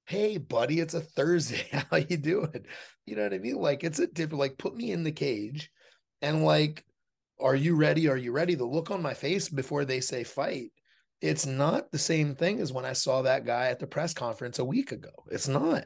hey 0.06 0.36
buddy, 0.36 0.80
it's 0.80 0.94
a 0.94 1.00
Thursday. 1.00 1.66
How 1.90 1.96
you 1.96 2.16
doing? 2.16 2.66
You 3.06 3.16
know 3.16 3.22
what 3.22 3.34
I 3.34 3.38
mean? 3.38 3.56
Like 3.56 3.84
it's 3.84 3.98
a 3.98 4.06
different 4.06 4.40
like 4.40 4.58
put 4.58 4.76
me 4.76 4.92
in 4.92 5.04
the 5.04 5.12
cage 5.12 5.70
and 6.20 6.44
like, 6.44 6.84
are 7.40 7.56
you 7.56 7.74
ready? 7.76 8.08
Are 8.08 8.16
you 8.16 8.32
ready? 8.32 8.54
The 8.54 8.64
look 8.64 8.90
on 8.90 9.02
my 9.02 9.14
face 9.14 9.48
before 9.48 9.84
they 9.84 10.00
say 10.00 10.22
fight. 10.22 10.70
It's 11.20 11.46
not 11.46 11.90
the 11.90 11.98
same 11.98 12.34
thing 12.34 12.60
as 12.60 12.72
when 12.72 12.84
I 12.84 12.92
saw 12.92 13.22
that 13.22 13.46
guy 13.46 13.66
at 13.66 13.78
the 13.78 13.86
press 13.86 14.12
conference 14.12 14.58
a 14.58 14.64
week 14.64 14.92
ago. 14.92 15.10
It's 15.30 15.48
not. 15.48 15.84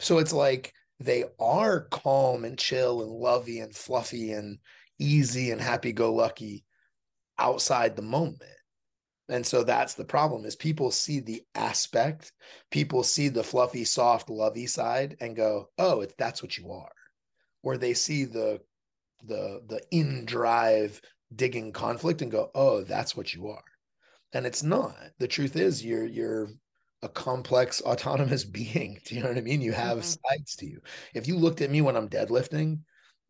So 0.00 0.18
it's 0.18 0.32
like 0.32 0.72
they 0.98 1.24
are 1.38 1.82
calm 1.90 2.44
and 2.44 2.58
chill 2.58 3.02
and 3.02 3.10
lovey 3.10 3.60
and 3.60 3.74
fluffy 3.74 4.32
and 4.32 4.58
easy 4.98 5.50
and 5.50 5.60
happy 5.60 5.92
go 5.92 6.14
lucky 6.14 6.64
outside 7.38 7.96
the 7.96 8.02
moment. 8.02 8.42
And 9.28 9.44
so 9.44 9.64
that's 9.64 9.94
the 9.94 10.04
problem 10.04 10.44
is 10.44 10.54
people 10.54 10.90
see 10.90 11.20
the 11.20 11.42
aspect, 11.54 12.32
people 12.70 13.02
see 13.02 13.28
the 13.28 13.42
fluffy, 13.42 13.84
soft, 13.84 14.30
lovey 14.30 14.66
side 14.66 15.16
and 15.20 15.34
go, 15.34 15.70
"Oh, 15.78 16.00
it's 16.02 16.14
that's 16.16 16.42
what 16.42 16.56
you 16.56 16.70
are." 16.70 16.92
Or 17.62 17.76
they 17.76 17.94
see 17.94 18.24
the 18.24 18.60
the 19.24 19.62
the 19.66 19.80
in 19.90 20.24
drive 20.26 21.00
digging 21.34 21.72
conflict 21.72 22.22
and 22.22 22.30
go, 22.30 22.50
"Oh, 22.54 22.82
that's 22.82 23.16
what 23.16 23.34
you 23.34 23.48
are." 23.48 23.64
And 24.32 24.46
it's 24.46 24.62
not. 24.62 24.96
The 25.18 25.28
truth 25.28 25.56
is 25.56 25.84
you're 25.84 26.06
you're 26.06 26.50
a 27.02 27.08
complex 27.08 27.82
autonomous 27.86 28.44
being. 28.44 29.00
Do 29.04 29.16
you 29.16 29.22
know 29.22 29.28
what 29.28 29.38
I 29.38 29.42
mean? 29.42 29.60
You 29.60 29.72
have 29.72 29.98
mm-hmm. 29.98 30.36
sides 30.36 30.54
to 30.56 30.66
you. 30.66 30.80
If 31.14 31.26
you 31.26 31.36
looked 31.36 31.62
at 31.62 31.70
me 31.70 31.80
when 31.80 31.96
I'm 31.96 32.08
deadlifting, 32.08 32.80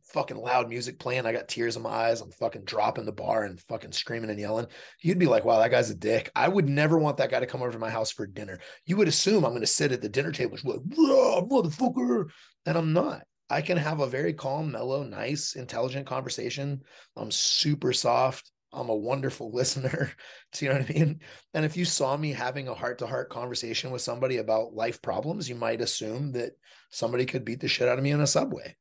fucking 0.07 0.37
loud 0.37 0.69
music 0.69 0.99
playing. 0.99 1.27
I 1.27 1.33
got 1.33 1.49
tears 1.49 1.77
in 1.77 1.83
my 1.83 1.91
eyes. 1.91 2.21
I'm 2.21 2.31
fucking 2.31 2.65
dropping 2.65 3.05
the 3.05 3.13
bar 3.13 3.45
and 3.45 3.61
fucking 3.61 3.93
screaming 3.93 4.31
and 4.31 4.39
yelling. 4.39 4.67
You'd 5.01 5.19
be 5.19 5.27
like, 5.27 5.45
wow, 5.45 5.59
that 5.59 5.71
guy's 5.71 5.91
a 5.91 5.95
dick. 5.95 6.31
I 6.35 6.49
would 6.49 6.69
never 6.69 6.99
want 6.99 7.17
that 7.19 7.31
guy 7.31 7.41
to 7.41 7.47
come 7.47 7.63
over 7.63 7.73
to 7.73 7.79
my 7.79 7.91
house 7.91 8.11
for 8.11 8.27
dinner. 8.27 8.61
You 8.85 8.97
would 8.97 9.09
assume 9.09 9.45
I'm 9.45 9.51
going 9.53 9.61
to 9.61 9.67
sit 9.67 9.93
at 9.93 10.03
the 10.03 10.09
dinner 10.09 10.33
table 10.33 10.57
like, 10.65 10.81
motherfucker. 10.81 12.27
And 12.65 12.79
I'm 12.79 12.93
not. 12.93 13.23
I 13.49 13.63
can 13.63 13.77
have 13.77 14.01
a 14.01 14.09
very 14.09 14.33
calm, 14.33 14.73
mellow, 14.73 15.05
nice, 15.05 15.55
intelligent 15.55 16.07
conversation. 16.07 16.83
I'm 17.17 17.31
super 17.31 17.93
soft. 17.93 18.51
I'm 18.73 18.89
a 18.89 18.97
wonderful 18.97 19.51
listener. 19.55 20.13
Do 20.53 20.65
you 20.65 20.73
know 20.73 20.79
what 20.79 20.91
I 20.91 20.93
mean? 20.93 21.21
And 21.55 21.65
if 21.65 21.77
you 21.77 21.85
saw 21.85 22.17
me 22.17 22.33
having 22.33 22.69
a 22.69 22.75
heart 22.75 22.99
to 22.99 23.07
heart 23.07 23.31
conversation 23.31 23.91
with 23.91 24.03
somebody 24.03 24.39
about 24.39 24.75
life 24.75 25.01
problems, 25.01 25.49
you 25.49 25.55
might 25.55 25.81
assume 25.81 26.33
that 26.33 26.53
somebody 26.91 27.25
could 27.25 27.45
beat 27.45 27.61
the 27.61 27.69
shit 27.69 27.89
out 27.89 27.99
of 27.99 28.05
me 28.05 28.11
in 28.11 28.21
a 28.21 28.27
subway. 28.27 28.77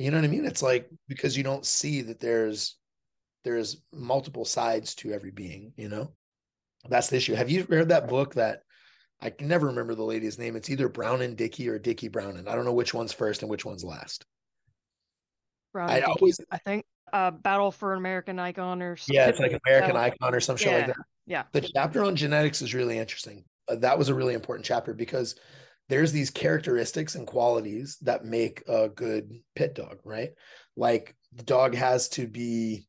You 0.00 0.10
know 0.10 0.16
what 0.16 0.24
I 0.24 0.28
mean? 0.28 0.46
It's 0.46 0.62
like 0.62 0.88
because 1.08 1.36
you 1.36 1.42
don't 1.42 1.66
see 1.66 2.00
that 2.02 2.20
there's 2.20 2.78
there's 3.44 3.82
multiple 3.92 4.46
sides 4.46 4.94
to 4.96 5.12
every 5.12 5.30
being, 5.30 5.74
you 5.76 5.90
know? 5.90 6.12
That's 6.88 7.08
the 7.08 7.16
issue. 7.16 7.34
Have 7.34 7.50
you 7.50 7.66
read 7.68 7.90
that 7.90 8.08
book 8.08 8.34
that 8.34 8.62
I 9.20 9.28
can 9.28 9.48
never 9.48 9.66
remember 9.66 9.94
the 9.94 10.02
lady's 10.02 10.38
name? 10.38 10.56
It's 10.56 10.70
either 10.70 10.88
Bronwen 10.88 11.36
Dickey 11.36 11.68
or 11.68 11.78
Dickey 11.78 12.08
Brown. 12.08 12.38
And 12.38 12.48
I 12.48 12.54
don't 12.54 12.64
know 12.64 12.72
which 12.72 12.94
one's 12.94 13.12
first 13.12 13.42
and 13.42 13.50
which 13.50 13.66
one's 13.66 13.84
last. 13.84 14.24
Brown 15.74 15.90
I 15.90 16.00
always 16.00 16.40
I 16.50 16.56
think 16.56 16.86
uh 17.12 17.30
Battle 17.30 17.70
for 17.70 17.92
an 17.92 17.98
American 17.98 18.38
Icon 18.38 18.80
or 18.80 18.96
something. 18.96 19.14
Yeah, 19.14 19.28
it's 19.28 19.38
like 19.38 19.58
American 19.66 19.96
Battle. 19.96 20.12
Icon 20.22 20.34
or 20.34 20.40
some 20.40 20.56
shit 20.56 20.72
yeah. 20.72 20.76
like 20.78 20.86
that. 20.86 20.96
Yeah. 21.26 21.42
The 21.52 21.60
chapter 21.60 22.04
on 22.04 22.16
genetics 22.16 22.62
is 22.62 22.72
really 22.72 22.96
interesting. 22.96 23.44
Uh, 23.68 23.76
that 23.76 23.98
was 23.98 24.08
a 24.08 24.14
really 24.14 24.32
important 24.32 24.64
chapter 24.64 24.94
because 24.94 25.34
there's 25.90 26.12
these 26.12 26.30
characteristics 26.30 27.16
and 27.16 27.26
qualities 27.26 27.98
that 28.02 28.24
make 28.24 28.62
a 28.68 28.88
good 28.88 29.40
pit 29.56 29.74
dog, 29.74 29.98
right? 30.04 30.30
Like 30.76 31.16
the 31.34 31.42
dog 31.42 31.74
has 31.74 32.08
to 32.10 32.28
be, 32.28 32.86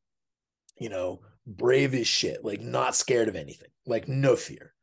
you 0.77 0.89
know, 0.89 1.21
brave 1.47 1.95
as 1.95 2.07
shit, 2.07 2.45
like 2.45 2.61
not 2.61 2.95
scared 2.95 3.27
of 3.27 3.35
anything, 3.35 3.71
like 3.87 4.07
no 4.07 4.35
fear. 4.35 4.73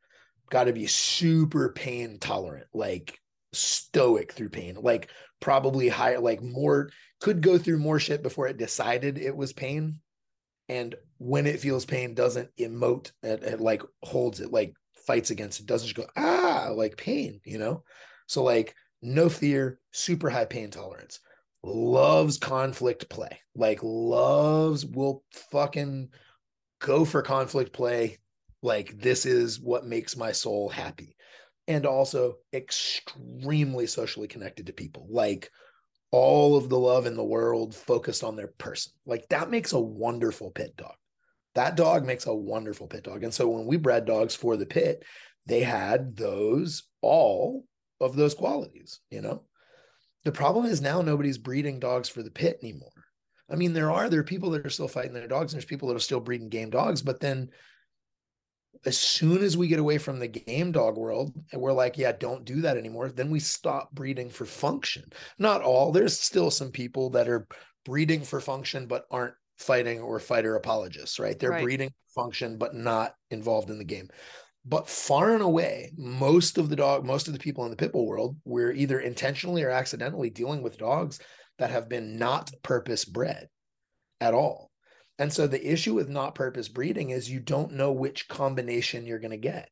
Got 0.49 0.65
to 0.65 0.73
be 0.73 0.85
super 0.85 1.71
pain 1.71 2.17
tolerant, 2.19 2.67
like 2.73 3.17
stoic 3.53 4.33
through 4.33 4.49
pain, 4.49 4.75
like 4.81 5.09
probably 5.39 5.87
higher, 5.87 6.19
like 6.19 6.43
more 6.43 6.89
could 7.21 7.41
go 7.41 7.57
through 7.57 7.79
more 7.79 7.99
shit 7.99 8.21
before 8.21 8.47
it 8.47 8.57
decided 8.57 9.17
it 9.17 9.35
was 9.35 9.53
pain. 9.53 9.99
And 10.67 10.93
when 11.19 11.47
it 11.47 11.61
feels 11.61 11.85
pain, 11.85 12.15
doesn't 12.15 12.49
emote 12.57 13.11
and, 13.23 13.41
and 13.43 13.61
like 13.61 13.81
holds 14.03 14.41
it, 14.41 14.51
like 14.51 14.73
fights 15.07 15.29
against 15.29 15.61
it, 15.61 15.65
doesn't 15.65 15.95
go, 15.95 16.05
ah, 16.17 16.69
like 16.73 16.97
pain, 16.97 17.39
you 17.45 17.57
know? 17.57 17.83
So 18.29 18.43
like 18.43 18.75
no 19.01 19.27
fear, 19.27 19.79
super 19.91 20.29
high 20.29 20.45
pain 20.45 20.69
tolerance, 20.69 21.19
loves 21.63 22.37
conflict 22.37 23.09
play, 23.09 23.39
like 23.55 23.79
loves 23.81 24.85
will 24.85 25.23
fucking 25.51 26.09
go 26.79 27.05
for 27.05 27.23
conflict 27.23 27.73
play. 27.73 28.19
Like 28.61 28.99
this 28.99 29.25
is 29.25 29.59
what 29.59 29.87
makes 29.87 30.15
my 30.15 30.31
soul 30.31 30.69
happy. 30.69 31.15
And 31.67 31.87
also 31.87 32.35
extremely 32.53 33.87
socially 33.87 34.27
connected 34.27 34.67
to 34.67 34.73
people, 34.73 35.07
like 35.09 35.49
all 36.11 36.55
of 36.55 36.69
the 36.69 36.77
love 36.77 37.07
in 37.07 37.15
the 37.15 37.23
world 37.23 37.73
focused 37.73 38.23
on 38.23 38.35
their 38.35 38.49
person. 38.59 38.91
Like 39.07 39.27
that 39.29 39.49
makes 39.49 39.73
a 39.73 39.79
wonderful 39.79 40.51
pit 40.51 40.77
dog. 40.77 40.93
That 41.55 41.75
dog 41.75 42.05
makes 42.05 42.27
a 42.27 42.35
wonderful 42.35 42.85
pit 42.85 43.05
dog. 43.05 43.23
And 43.23 43.33
so 43.33 43.49
when 43.49 43.65
we 43.65 43.77
bred 43.77 44.05
dogs 44.05 44.35
for 44.35 44.55
the 44.55 44.67
pit, 44.67 45.03
they 45.47 45.61
had 45.61 46.15
those 46.15 46.83
all 47.01 47.65
of 47.99 48.15
those 48.15 48.33
qualities, 48.33 48.99
you 49.09 49.21
know? 49.21 49.43
The 50.23 50.31
problem 50.31 50.65
is 50.65 50.81
now 50.81 51.01
nobody's 51.01 51.37
breeding 51.37 51.79
dogs 51.79 52.09
for 52.09 52.23
the 52.23 52.31
pit 52.31 52.59
anymore. 52.61 52.89
I 53.49 53.55
mean, 53.55 53.73
there 53.73 53.91
are 53.91 54.09
there 54.09 54.19
are 54.19 54.25
people 54.25 54.51
that 54.51 54.65
are 54.65 54.69
still 54.69 54.87
fighting 54.87 55.13
their 55.13 55.27
dogs, 55.27 55.53
and 55.53 55.57
there's 55.57 55.65
people 55.65 55.87
that 55.87 55.95
are 55.95 55.99
still 55.99 56.19
breeding 56.19 56.49
game 56.49 56.69
dogs, 56.69 57.01
but 57.01 57.19
then 57.19 57.49
as 58.85 58.97
soon 58.97 59.43
as 59.43 59.57
we 59.57 59.67
get 59.67 59.79
away 59.79 59.97
from 59.97 60.19
the 60.19 60.27
game 60.27 60.71
dog 60.71 60.97
world 60.97 61.33
and 61.51 61.61
we're 61.61 61.73
like, 61.73 61.97
yeah, 61.97 62.11
don't 62.11 62.45
do 62.45 62.61
that 62.61 62.77
anymore, 62.77 63.09
then 63.09 63.29
we 63.29 63.39
stop 63.39 63.91
breeding 63.91 64.29
for 64.29 64.45
function. 64.45 65.03
Not 65.37 65.61
all, 65.61 65.91
there's 65.91 66.17
still 66.17 66.49
some 66.49 66.71
people 66.71 67.09
that 67.11 67.27
are 67.27 67.47
breeding 67.83 68.21
for 68.21 68.39
function 68.39 68.87
but 68.87 69.05
aren't 69.11 69.33
fighting 69.57 69.99
or 69.99 70.19
fighter 70.19 70.55
apologists, 70.55 71.19
right? 71.19 71.37
They're 71.37 71.49
right. 71.51 71.63
breeding 71.63 71.91
function 72.15 72.57
but 72.57 72.73
not 72.73 73.15
involved 73.31 73.69
in 73.69 73.79
the 73.79 73.85
game. 73.85 74.09
But 74.65 74.89
far 74.89 75.33
and 75.33 75.41
away, 75.41 75.91
most 75.97 76.57
of 76.57 76.69
the 76.69 76.75
dog, 76.75 77.05
most 77.05 77.27
of 77.27 77.33
the 77.33 77.39
people 77.39 77.63
in 77.63 77.71
the 77.71 77.77
pit 77.77 77.91
bull 77.91 78.05
world, 78.05 78.37
we're 78.43 78.71
either 78.71 78.99
intentionally 78.99 79.63
or 79.63 79.69
accidentally 79.69 80.29
dealing 80.29 80.61
with 80.61 80.77
dogs 80.77 81.19
that 81.57 81.71
have 81.71 81.89
been 81.89 82.17
not 82.17 82.51
purpose 82.61 83.05
bred 83.05 83.47
at 84.19 84.33
all. 84.33 84.69
And 85.17 85.31
so 85.31 85.47
the 85.47 85.71
issue 85.71 85.93
with 85.93 86.09
not 86.09 86.35
purpose 86.35 86.69
breeding 86.69 87.09
is 87.09 87.29
you 87.29 87.39
don't 87.39 87.73
know 87.73 87.91
which 87.91 88.27
combination 88.27 89.05
you're 89.05 89.19
going 89.19 89.31
to 89.31 89.37
get. 89.37 89.69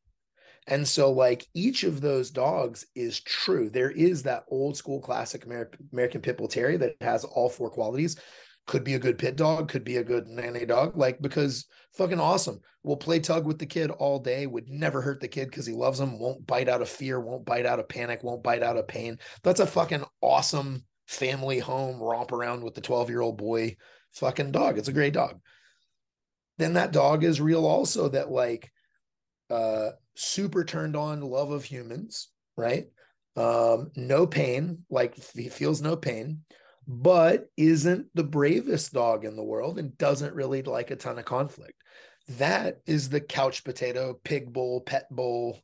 And 0.66 0.86
so, 0.86 1.10
like 1.10 1.46
each 1.54 1.82
of 1.84 2.02
those 2.02 2.30
dogs 2.30 2.86
is 2.94 3.20
true. 3.20 3.70
There 3.70 3.90
is 3.90 4.24
that 4.24 4.44
old 4.48 4.76
school 4.76 5.00
classic 5.00 5.46
American, 5.46 5.88
American 5.92 6.20
Pit 6.20 6.36
Bull 6.36 6.48
Terrier 6.48 6.76
that 6.78 6.96
has 7.00 7.24
all 7.24 7.48
four 7.48 7.70
qualities. 7.70 8.20
Could 8.68 8.84
be 8.84 8.94
a 8.94 8.98
good 8.98 9.18
pit 9.18 9.34
dog, 9.34 9.68
could 9.68 9.82
be 9.82 9.96
a 9.96 10.04
good 10.04 10.28
nanny 10.28 10.66
dog, 10.66 10.96
like 10.96 11.20
because 11.20 11.66
fucking 11.94 12.20
awesome. 12.20 12.60
We'll 12.84 12.98
play 12.98 13.18
tug 13.18 13.46
with 13.46 13.58
the 13.58 13.66
kid 13.66 13.90
all 13.90 14.20
day, 14.20 14.46
would 14.46 14.68
never 14.68 15.00
hurt 15.00 15.20
the 15.20 15.26
kid 15.26 15.46
because 15.46 15.66
he 15.66 15.72
loves 15.72 15.98
him, 15.98 16.18
won't 16.18 16.46
bite 16.46 16.68
out 16.68 16.82
of 16.82 16.88
fear, 16.88 17.18
won't 17.18 17.46
bite 17.46 17.66
out 17.66 17.80
of 17.80 17.88
panic, 17.88 18.22
won't 18.22 18.44
bite 18.44 18.62
out 18.62 18.76
of 18.76 18.86
pain. 18.86 19.18
That's 19.42 19.60
a 19.60 19.66
fucking 19.66 20.04
awesome 20.20 20.84
family 21.06 21.58
home 21.58 21.98
romp 21.98 22.30
around 22.30 22.62
with 22.62 22.74
the 22.74 22.82
12 22.82 23.08
year 23.08 23.22
old 23.22 23.38
boy 23.38 23.76
fucking 24.12 24.52
dog. 24.52 24.76
It's 24.76 24.88
a 24.88 24.92
great 24.92 25.14
dog. 25.14 25.40
Then 26.58 26.74
that 26.74 26.92
dog 26.92 27.24
is 27.24 27.40
real 27.40 27.64
also 27.66 28.10
that 28.10 28.30
like 28.30 28.70
uh 29.50 29.90
super 30.14 30.62
turned 30.62 30.94
on 30.94 31.22
love 31.22 31.50
of 31.52 31.64
humans, 31.64 32.28
right? 32.54 32.88
Um, 33.34 33.92
no 33.96 34.26
pain, 34.26 34.84
like 34.90 35.14
he 35.34 35.48
feels 35.48 35.80
no 35.80 35.96
pain 35.96 36.42
but 36.88 37.50
isn't 37.58 38.06
the 38.14 38.24
bravest 38.24 38.94
dog 38.94 39.26
in 39.26 39.36
the 39.36 39.44
world 39.44 39.78
and 39.78 39.96
doesn't 39.98 40.34
really 40.34 40.62
like 40.62 40.90
a 40.90 40.96
ton 40.96 41.18
of 41.18 41.26
conflict. 41.26 41.82
That 42.30 42.80
is 42.86 43.10
the 43.10 43.20
couch 43.20 43.62
potato, 43.62 44.18
pig 44.24 44.52
bull, 44.54 44.80
pet 44.80 45.06
bowl, 45.10 45.60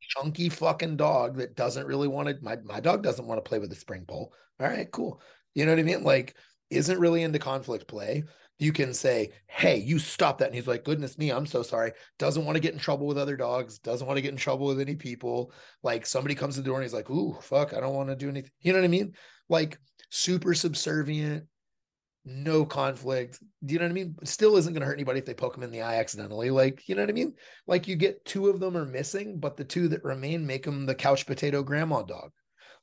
chunky 0.00 0.50
fucking 0.50 0.98
dog 0.98 1.38
that 1.38 1.56
doesn't 1.56 1.86
really 1.86 2.06
want 2.06 2.28
to. 2.28 2.36
My, 2.42 2.58
my 2.64 2.80
dog 2.80 3.02
doesn't 3.02 3.26
want 3.26 3.42
to 3.42 3.48
play 3.48 3.58
with 3.58 3.70
the 3.70 3.76
spring 3.76 4.04
pole. 4.06 4.34
All 4.60 4.68
right, 4.68 4.90
cool. 4.90 5.22
You 5.54 5.64
know 5.64 5.72
what 5.72 5.80
I 5.80 5.84
mean? 5.84 6.04
Like, 6.04 6.36
isn't 6.68 7.00
really 7.00 7.22
into 7.22 7.38
conflict 7.38 7.88
play. 7.88 8.24
You 8.58 8.72
can 8.72 8.92
say, 8.92 9.32
Hey, 9.46 9.78
you 9.78 9.98
stop 9.98 10.38
that. 10.38 10.46
And 10.46 10.54
he's 10.54 10.66
like, 10.66 10.84
Goodness 10.84 11.16
me, 11.16 11.30
I'm 11.30 11.46
so 11.46 11.62
sorry. 11.62 11.92
Doesn't 12.18 12.44
want 12.44 12.56
to 12.56 12.60
get 12.60 12.74
in 12.74 12.78
trouble 12.78 13.06
with 13.06 13.16
other 13.16 13.36
dogs, 13.36 13.78
doesn't 13.78 14.06
want 14.06 14.18
to 14.18 14.22
get 14.22 14.32
in 14.32 14.36
trouble 14.36 14.66
with 14.66 14.80
any 14.80 14.96
people. 14.96 15.52
Like, 15.82 16.04
somebody 16.04 16.34
comes 16.34 16.56
to 16.56 16.60
the 16.60 16.66
door 16.66 16.76
and 16.76 16.84
he's 16.84 16.92
like, 16.92 17.08
Ooh, 17.08 17.38
fuck, 17.40 17.72
I 17.72 17.80
don't 17.80 17.94
want 17.94 18.10
to 18.10 18.16
do 18.16 18.28
anything. 18.28 18.50
You 18.60 18.72
know 18.72 18.80
what 18.80 18.84
I 18.84 18.88
mean? 18.88 19.14
Like, 19.48 19.78
super 20.10 20.54
subservient, 20.54 21.44
no 22.24 22.64
conflict. 22.64 23.38
Do 23.64 23.72
you 23.72 23.78
know 23.78 23.86
what 23.86 23.90
I 23.90 23.94
mean? 23.94 24.16
Still 24.24 24.56
isn't 24.56 24.72
going 24.72 24.80
to 24.80 24.86
hurt 24.86 24.94
anybody 24.94 25.18
if 25.18 25.26
they 25.26 25.34
poke 25.34 25.54
them 25.54 25.62
in 25.62 25.70
the 25.70 25.82
eye 25.82 25.96
accidentally. 25.96 26.50
Like, 26.50 26.88
you 26.88 26.94
know 26.94 27.02
what 27.02 27.10
I 27.10 27.14
mean? 27.14 27.34
Like, 27.66 27.88
you 27.88 27.96
get 27.96 28.24
two 28.24 28.48
of 28.48 28.60
them 28.60 28.76
are 28.76 28.84
missing, 28.84 29.38
but 29.38 29.56
the 29.56 29.64
two 29.64 29.88
that 29.88 30.04
remain 30.04 30.46
make 30.46 30.64
them 30.64 30.86
the 30.86 30.94
couch 30.94 31.26
potato 31.26 31.62
grandma 31.62 32.02
dog. 32.02 32.30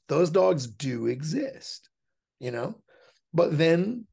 Those 0.08 0.30
dogs 0.30 0.68
do 0.68 1.08
exist, 1.08 1.90
you 2.40 2.52
know? 2.52 2.76
But 3.34 3.58
then 3.58 4.06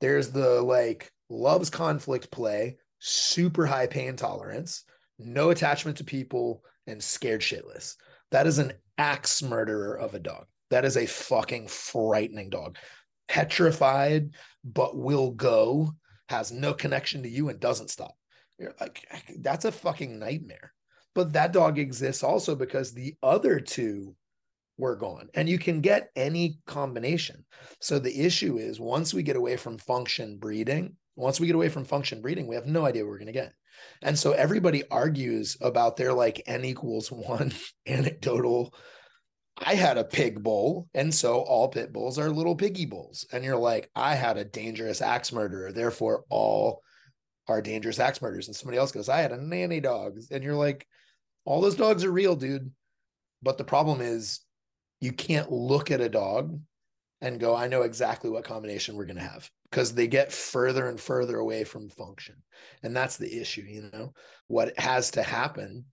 there's 0.00 0.30
the 0.30 0.60
like 0.62 1.10
loves 1.28 1.70
conflict 1.70 2.30
play, 2.30 2.78
super 2.98 3.66
high 3.66 3.86
pain 3.86 4.16
tolerance, 4.16 4.84
no 5.18 5.50
attachment 5.50 5.98
to 5.98 6.04
people, 6.04 6.62
and 6.86 7.02
scared 7.02 7.40
shitless. 7.40 7.96
That 8.30 8.46
is 8.46 8.58
an 8.58 8.72
axe 8.98 9.42
murderer 9.42 9.94
of 9.98 10.14
a 10.14 10.18
dog. 10.18 10.46
That 10.70 10.84
is 10.84 10.96
a 10.96 11.06
fucking 11.06 11.68
frightening 11.68 12.50
dog. 12.50 12.76
Petrified, 13.28 14.30
but 14.64 14.96
will 14.96 15.30
go, 15.30 15.92
has 16.28 16.52
no 16.52 16.72
connection 16.72 17.22
to 17.22 17.28
you 17.28 17.48
and 17.48 17.60
doesn't 17.60 17.90
stop. 17.90 18.14
You're 18.58 18.74
like, 18.80 19.06
that's 19.40 19.64
a 19.64 19.72
fucking 19.72 20.18
nightmare. 20.18 20.72
But 21.14 21.32
that 21.32 21.52
dog 21.52 21.78
exists 21.78 22.22
also 22.22 22.54
because 22.54 22.92
the 22.92 23.14
other 23.22 23.58
two 23.58 24.14
were 24.78 24.96
gone. 24.96 25.28
And 25.34 25.48
you 25.48 25.58
can 25.58 25.80
get 25.80 26.10
any 26.16 26.58
combination. 26.66 27.44
So 27.80 27.98
the 27.98 28.20
issue 28.20 28.58
is 28.58 28.80
once 28.80 29.12
we 29.12 29.22
get 29.22 29.36
away 29.36 29.56
from 29.56 29.78
function 29.78 30.38
breeding, 30.38 30.96
once 31.16 31.40
we 31.40 31.46
get 31.46 31.56
away 31.56 31.68
from 31.68 31.84
function 31.84 32.22
breeding, 32.22 32.46
we 32.46 32.54
have 32.54 32.66
no 32.66 32.86
idea 32.86 33.02
what 33.02 33.10
we're 33.10 33.18
going 33.18 33.26
to 33.26 33.32
get. 33.32 33.52
And 34.02 34.18
so 34.18 34.32
everybody 34.32 34.84
argues 34.90 35.56
about 35.60 35.96
their 35.96 36.12
like 36.12 36.42
n 36.46 36.64
equals 36.64 37.10
one 37.10 37.52
anecdotal 37.86 38.74
I 39.58 39.74
had 39.74 39.98
a 39.98 40.04
pig 40.04 40.42
bull, 40.42 40.88
and 40.94 41.14
so 41.14 41.40
all 41.40 41.68
pit 41.68 41.92
bulls 41.92 42.18
are 42.18 42.30
little 42.30 42.56
piggy 42.56 42.86
bulls. 42.86 43.26
And 43.32 43.44
you're 43.44 43.56
like, 43.56 43.90
I 43.94 44.14
had 44.14 44.38
a 44.38 44.44
dangerous 44.44 45.02
axe 45.02 45.32
murderer, 45.32 45.72
therefore 45.72 46.24
all 46.30 46.82
are 47.48 47.60
dangerous 47.60 47.98
axe 47.98 48.22
murders. 48.22 48.46
And 48.46 48.56
somebody 48.56 48.78
else 48.78 48.92
goes, 48.92 49.08
I 49.08 49.20
had 49.20 49.32
a 49.32 49.42
nanny 49.42 49.80
dog, 49.80 50.18
and 50.30 50.42
you're 50.42 50.54
like, 50.54 50.86
all 51.44 51.60
those 51.60 51.74
dogs 51.74 52.04
are 52.04 52.12
real, 52.12 52.36
dude. 52.36 52.70
But 53.42 53.58
the 53.58 53.64
problem 53.64 54.00
is, 54.00 54.40
you 55.00 55.12
can't 55.12 55.50
look 55.50 55.90
at 55.90 56.00
a 56.00 56.08
dog 56.08 56.60
and 57.20 57.40
go, 57.40 57.54
I 57.54 57.68
know 57.68 57.82
exactly 57.82 58.30
what 58.30 58.44
combination 58.44 58.96
we're 58.96 59.06
going 59.06 59.16
to 59.16 59.22
have 59.22 59.50
because 59.70 59.94
they 59.94 60.06
get 60.06 60.32
further 60.32 60.88
and 60.88 61.00
further 61.00 61.38
away 61.38 61.64
from 61.64 61.88
function. 61.90 62.36
And 62.82 62.96
that's 62.96 63.16
the 63.16 63.40
issue, 63.40 63.62
you 63.62 63.90
know. 63.92 64.12
What 64.48 64.78
has 64.78 65.12
to 65.12 65.22
happen 65.22 65.84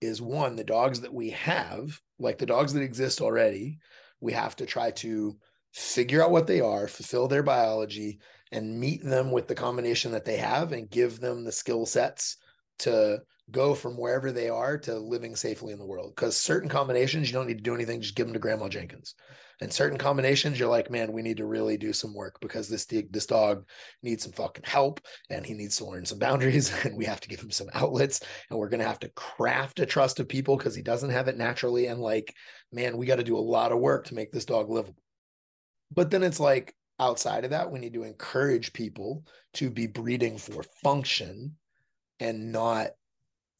is 0.00 0.20
one, 0.20 0.56
the 0.56 0.64
dogs 0.64 1.00
that 1.00 1.14
we 1.14 1.30
have, 1.30 1.98
like 2.18 2.38
the 2.38 2.46
dogs 2.46 2.72
that 2.72 2.82
exist 2.82 3.20
already, 3.20 3.78
we 4.20 4.32
have 4.32 4.56
to 4.56 4.66
try 4.66 4.90
to 4.92 5.36
figure 5.72 6.22
out 6.22 6.30
what 6.30 6.46
they 6.46 6.60
are, 6.60 6.86
fulfill 6.86 7.28
their 7.28 7.42
biology, 7.42 8.20
and 8.52 8.78
meet 8.78 9.04
them 9.04 9.32
with 9.32 9.48
the 9.48 9.54
combination 9.54 10.12
that 10.12 10.24
they 10.24 10.36
have 10.36 10.72
and 10.72 10.90
give 10.90 11.18
them 11.18 11.44
the 11.44 11.52
skill 11.52 11.84
sets 11.84 12.36
to 12.78 13.20
go 13.50 13.74
from 13.74 13.96
wherever 13.96 14.32
they 14.32 14.48
are 14.48 14.78
to 14.78 14.98
living 14.98 15.36
safely 15.36 15.72
in 15.72 15.78
the 15.78 15.86
world. 15.86 16.12
Because 16.14 16.36
certain 16.36 16.68
combinations, 16.68 17.28
you 17.28 17.34
don't 17.34 17.46
need 17.46 17.58
to 17.58 17.62
do 17.62 17.74
anything, 17.74 18.00
just 18.00 18.14
give 18.14 18.26
them 18.26 18.32
to 18.32 18.40
Grandma 18.40 18.68
Jenkins. 18.68 19.14
And 19.60 19.72
certain 19.72 19.98
combinations, 19.98 20.58
you're 20.58 20.68
like, 20.68 20.90
man, 20.90 21.12
we 21.12 21.22
need 21.22 21.36
to 21.36 21.46
really 21.46 21.76
do 21.76 21.92
some 21.92 22.14
work 22.14 22.40
because 22.40 22.68
this 22.68 22.86
this 22.86 23.26
dog 23.26 23.64
needs 24.02 24.24
some 24.24 24.32
fucking 24.32 24.64
help 24.66 25.00
and 25.30 25.46
he 25.46 25.54
needs 25.54 25.76
to 25.76 25.84
learn 25.84 26.04
some 26.04 26.18
boundaries 26.18 26.72
and 26.84 26.96
we 26.96 27.04
have 27.04 27.20
to 27.20 27.28
give 27.28 27.40
him 27.40 27.50
some 27.50 27.68
outlets 27.74 28.20
and 28.50 28.58
we're 28.58 28.68
gonna 28.68 28.84
have 28.84 28.98
to 29.00 29.10
craft 29.10 29.78
a 29.78 29.86
trust 29.86 30.18
of 30.18 30.28
people 30.28 30.56
because 30.56 30.74
he 30.74 30.82
doesn't 30.82 31.10
have 31.10 31.28
it 31.28 31.36
naturally. 31.36 31.86
And 31.86 32.00
like, 32.00 32.34
man, 32.72 32.96
we 32.96 33.06
got 33.06 33.16
to 33.16 33.24
do 33.24 33.36
a 33.36 33.38
lot 33.38 33.72
of 33.72 33.78
work 33.78 34.06
to 34.06 34.14
make 34.14 34.32
this 34.32 34.44
dog 34.44 34.70
livable. 34.70 35.02
But 35.92 36.10
then 36.10 36.24
it's 36.24 36.40
like 36.40 36.74
outside 36.98 37.44
of 37.44 37.50
that, 37.50 37.70
we 37.70 37.78
need 37.78 37.94
to 37.94 38.02
encourage 38.02 38.72
people 38.72 39.24
to 39.54 39.70
be 39.70 39.86
breeding 39.86 40.38
for 40.38 40.64
function 40.82 41.56
and 42.18 42.50
not 42.52 42.90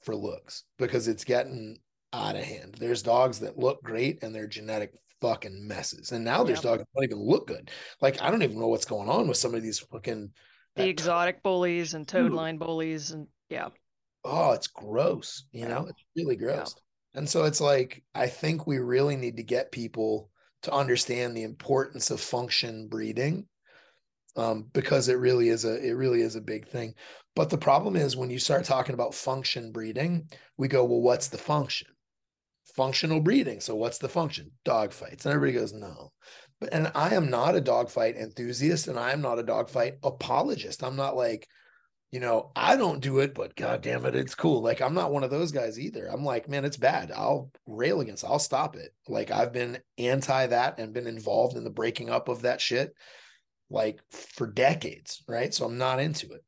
for 0.04 0.14
looks 0.14 0.64
because 0.78 1.08
it's 1.08 1.24
getting 1.24 1.78
out 2.12 2.36
of 2.36 2.44
hand. 2.44 2.76
There's 2.78 3.02
dogs 3.02 3.40
that 3.40 3.58
look 3.58 3.82
great 3.82 4.22
and 4.22 4.34
they're 4.34 4.46
genetic 4.46 4.92
fucking 5.20 5.66
messes. 5.66 6.12
And 6.12 6.24
now 6.24 6.44
there's 6.44 6.60
dogs 6.60 6.80
that 6.80 6.88
don't 6.94 7.04
even 7.04 7.18
look 7.18 7.46
good. 7.46 7.70
Like 8.00 8.20
I 8.22 8.30
don't 8.30 8.42
even 8.42 8.58
know 8.58 8.68
what's 8.68 8.84
going 8.84 9.08
on 9.08 9.26
with 9.26 9.36
some 9.36 9.54
of 9.54 9.62
these 9.62 9.78
fucking 9.78 10.30
the 10.76 10.88
exotic 10.88 11.42
bullies 11.42 11.94
and 11.94 12.06
toad 12.06 12.32
line 12.32 12.58
bullies 12.58 13.12
and 13.12 13.26
yeah. 13.48 13.68
Oh, 14.24 14.52
it's 14.52 14.66
gross. 14.66 15.44
You 15.52 15.68
know, 15.68 15.86
it's 15.88 16.04
really 16.16 16.36
gross. 16.36 16.74
Yeah. 16.76 17.18
And 17.20 17.28
so 17.28 17.44
it's 17.44 17.60
like 17.60 18.02
I 18.14 18.26
think 18.26 18.66
we 18.66 18.78
really 18.78 19.16
need 19.16 19.36
to 19.36 19.42
get 19.42 19.72
people 19.72 20.30
to 20.62 20.72
understand 20.72 21.36
the 21.36 21.42
importance 21.42 22.10
of 22.10 22.20
function 22.20 22.88
breeding 22.88 23.46
um, 24.36 24.66
because 24.72 25.08
it 25.08 25.18
really 25.18 25.48
is 25.48 25.64
a 25.64 25.76
it 25.76 25.92
really 25.92 26.20
is 26.20 26.36
a 26.36 26.40
big 26.40 26.68
thing. 26.68 26.94
But 27.36 27.50
the 27.50 27.58
problem 27.58 27.96
is 27.96 28.16
when 28.16 28.30
you 28.30 28.38
start 28.38 28.64
talking 28.64 28.94
about 28.94 29.14
function 29.14 29.72
breeding, 29.72 30.28
we 30.56 30.68
go, 30.68 30.84
well, 30.84 31.00
what's 31.00 31.28
the 31.28 31.38
function? 31.38 31.88
Functional 32.76 33.20
breeding. 33.20 33.60
So 33.60 33.74
what's 33.74 33.98
the 33.98 34.08
function? 34.08 34.52
Dog 34.64 34.92
fights. 34.92 35.24
And 35.24 35.34
everybody 35.34 35.58
goes, 35.58 35.72
no. 35.72 36.12
But 36.60 36.72
and 36.72 36.90
I 36.94 37.14
am 37.14 37.30
not 37.30 37.56
a 37.56 37.60
dogfight 37.60 38.16
enthusiast 38.16 38.88
and 38.88 38.98
I 38.98 39.12
am 39.12 39.20
not 39.20 39.38
a 39.38 39.44
dogfight 39.44 39.94
apologist. 40.02 40.84
I'm 40.84 40.96
not 40.96 41.16
like, 41.16 41.48
you 42.12 42.20
know, 42.20 42.52
I 42.54 42.76
don't 42.76 43.00
do 43.00 43.18
it, 43.18 43.34
but 43.34 43.56
god 43.56 43.82
damn 43.82 44.06
it, 44.06 44.14
it's 44.14 44.36
cool. 44.36 44.62
Like 44.62 44.80
I'm 44.80 44.94
not 44.94 45.12
one 45.12 45.24
of 45.24 45.30
those 45.30 45.50
guys 45.50 45.80
either. 45.80 46.06
I'm 46.06 46.24
like, 46.24 46.48
man, 46.48 46.64
it's 46.64 46.76
bad. 46.76 47.10
I'll 47.10 47.50
rail 47.66 48.00
against, 48.00 48.24
I'll 48.24 48.38
stop 48.38 48.76
it. 48.76 48.90
Like 49.08 49.32
I've 49.32 49.52
been 49.52 49.78
anti 49.98 50.46
that 50.46 50.78
and 50.78 50.92
been 50.92 51.08
involved 51.08 51.56
in 51.56 51.64
the 51.64 51.70
breaking 51.70 52.10
up 52.10 52.28
of 52.28 52.42
that 52.42 52.60
shit 52.60 52.94
like 53.74 54.00
for 54.10 54.46
decades, 54.46 55.22
right? 55.28 55.52
So 55.52 55.66
I'm 55.66 55.78
not 55.78 56.00
into 56.00 56.32
it. 56.32 56.44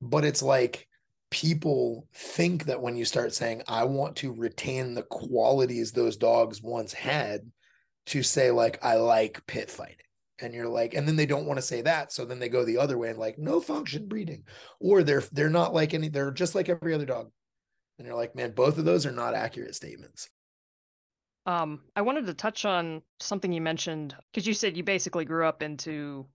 But 0.00 0.24
it's 0.24 0.42
like 0.42 0.86
people 1.30 2.06
think 2.14 2.66
that 2.66 2.80
when 2.80 2.96
you 2.96 3.04
start 3.04 3.34
saying, 3.34 3.62
I 3.66 3.84
want 3.84 4.16
to 4.16 4.32
retain 4.32 4.94
the 4.94 5.02
qualities 5.02 5.90
those 5.90 6.16
dogs 6.16 6.62
once 6.62 6.92
had, 6.92 7.40
to 8.06 8.22
say, 8.22 8.50
like, 8.50 8.84
I 8.84 8.96
like 8.96 9.44
pit 9.46 9.70
fighting. 9.70 9.96
And 10.40 10.52
you're 10.52 10.68
like, 10.68 10.94
and 10.94 11.06
then 11.06 11.16
they 11.16 11.26
don't 11.26 11.46
want 11.46 11.58
to 11.58 11.62
say 11.62 11.80
that. 11.82 12.12
So 12.12 12.24
then 12.24 12.38
they 12.38 12.48
go 12.48 12.64
the 12.64 12.78
other 12.78 12.98
way 12.98 13.08
and 13.08 13.18
like 13.18 13.38
no 13.38 13.60
function 13.60 14.08
breeding. 14.08 14.44
Or 14.80 15.02
they're 15.02 15.22
they're 15.32 15.48
not 15.48 15.72
like 15.72 15.94
any, 15.94 16.08
they're 16.08 16.32
just 16.32 16.54
like 16.54 16.68
every 16.68 16.92
other 16.92 17.06
dog. 17.06 17.30
And 17.98 18.06
you're 18.06 18.16
like, 18.16 18.34
man, 18.34 18.50
both 18.50 18.76
of 18.78 18.84
those 18.84 19.06
are 19.06 19.12
not 19.12 19.34
accurate 19.34 19.76
statements. 19.76 20.28
Um, 21.46 21.82
I 21.94 22.02
wanted 22.02 22.26
to 22.26 22.34
touch 22.34 22.64
on 22.64 23.02
something 23.20 23.52
you 23.52 23.60
mentioned 23.60 24.16
because 24.32 24.46
you 24.46 24.54
said 24.54 24.76
you 24.76 24.82
basically 24.82 25.24
grew 25.24 25.46
up 25.46 25.62
into 25.62 26.26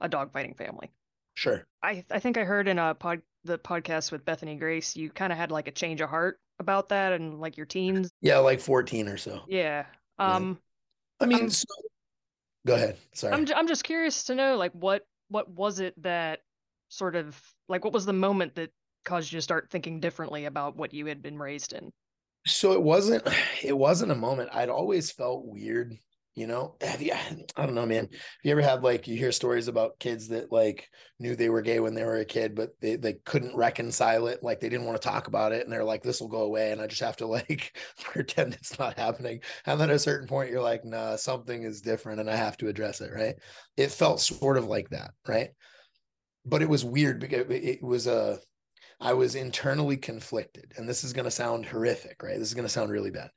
a 0.00 0.08
dogfighting 0.08 0.56
family. 0.56 0.90
Sure. 1.34 1.66
I 1.82 2.04
I 2.10 2.18
think 2.18 2.36
I 2.38 2.44
heard 2.44 2.68
in 2.68 2.78
a 2.78 2.94
pod 2.94 3.22
the 3.44 3.58
podcast 3.58 4.12
with 4.12 4.24
Bethany 4.24 4.56
Grace, 4.56 4.96
you 4.96 5.10
kind 5.10 5.32
of 5.32 5.38
had 5.38 5.50
like 5.50 5.68
a 5.68 5.72
change 5.72 6.00
of 6.00 6.10
heart 6.10 6.38
about 6.58 6.90
that 6.90 7.12
and 7.12 7.40
like 7.40 7.56
your 7.56 7.66
teens. 7.66 8.10
Yeah, 8.20 8.38
like 8.38 8.60
14 8.60 9.08
or 9.08 9.16
so. 9.16 9.40
Yeah. 9.48 9.86
Um 10.18 10.58
I 11.20 11.26
mean, 11.26 11.50
so, 11.50 11.66
go 12.66 12.74
ahead. 12.74 12.96
Sorry. 13.14 13.32
I'm 13.32 13.46
I'm 13.54 13.68
just 13.68 13.84
curious 13.84 14.24
to 14.24 14.34
know 14.34 14.56
like 14.56 14.72
what 14.72 15.06
what 15.28 15.48
was 15.48 15.80
it 15.80 16.00
that 16.02 16.40
sort 16.88 17.16
of 17.16 17.40
like 17.68 17.84
what 17.84 17.94
was 17.94 18.04
the 18.04 18.12
moment 18.12 18.54
that 18.56 18.70
caused 19.04 19.32
you 19.32 19.38
to 19.38 19.42
start 19.42 19.70
thinking 19.70 20.00
differently 20.00 20.44
about 20.44 20.76
what 20.76 20.92
you 20.92 21.06
had 21.06 21.22
been 21.22 21.38
raised 21.38 21.72
in? 21.72 21.90
so 22.46 22.72
it 22.72 22.82
wasn't 22.82 23.22
it 23.62 23.76
wasn't 23.76 24.10
a 24.10 24.14
moment 24.14 24.50
i'd 24.54 24.68
always 24.68 25.10
felt 25.10 25.44
weird 25.44 25.98
you 26.34 26.46
know 26.46 26.76
have 26.80 27.02
you 27.02 27.12
i 27.56 27.66
don't 27.66 27.74
know 27.74 27.86
man. 27.86 28.04
Have 28.04 28.10
you 28.44 28.52
ever 28.52 28.62
had 28.62 28.82
like 28.82 29.08
you 29.08 29.16
hear 29.16 29.32
stories 29.32 29.68
about 29.68 29.98
kids 29.98 30.28
that 30.28 30.52
like 30.52 30.88
knew 31.18 31.34
they 31.34 31.48
were 31.48 31.62
gay 31.62 31.80
when 31.80 31.94
they 31.94 32.04
were 32.04 32.18
a 32.18 32.24
kid 32.24 32.54
but 32.54 32.70
they, 32.80 32.96
they 32.96 33.14
couldn't 33.24 33.56
reconcile 33.56 34.26
it 34.26 34.42
like 34.42 34.60
they 34.60 34.68
didn't 34.68 34.86
want 34.86 35.00
to 35.00 35.08
talk 35.08 35.26
about 35.26 35.52
it 35.52 35.64
and 35.64 35.72
they're 35.72 35.84
like 35.84 36.02
this 36.02 36.20
will 36.20 36.28
go 36.28 36.42
away 36.42 36.72
and 36.72 36.80
i 36.80 36.86
just 36.86 37.02
have 37.02 37.16
to 37.16 37.26
like 37.40 37.76
pretend 38.02 38.54
it's 38.54 38.78
not 38.78 38.98
happening. 38.98 39.40
And 39.66 39.80
then 39.80 39.90
at 39.90 39.96
a 39.96 39.98
certain 39.98 40.28
point 40.28 40.50
you're 40.50 40.62
like 40.62 40.84
nah 40.84 41.16
something 41.16 41.62
is 41.62 41.80
different 41.80 42.20
and 42.20 42.30
i 42.30 42.36
have 42.36 42.56
to 42.58 42.68
address 42.68 43.00
it 43.00 43.12
right? 43.12 43.34
It 43.76 43.90
felt 43.90 44.20
sort 44.20 44.56
of 44.56 44.66
like 44.66 44.90
that 44.90 45.10
right? 45.26 45.50
But 46.46 46.62
it 46.62 46.68
was 46.68 46.84
weird 46.84 47.20
because 47.20 47.46
it 47.50 47.82
was 47.82 48.06
a 48.06 48.38
i 49.00 49.12
was 49.14 49.34
internally 49.34 49.96
conflicted 49.96 50.72
and 50.76 50.88
this 50.88 51.04
is 51.04 51.12
going 51.12 51.24
to 51.24 51.30
sound 51.30 51.66
horrific 51.66 52.22
right? 52.22 52.38
This 52.38 52.48
is 52.48 52.54
going 52.54 52.66
to 52.66 52.72
sound 52.72 52.90
really 52.90 53.10
bad 53.10 53.30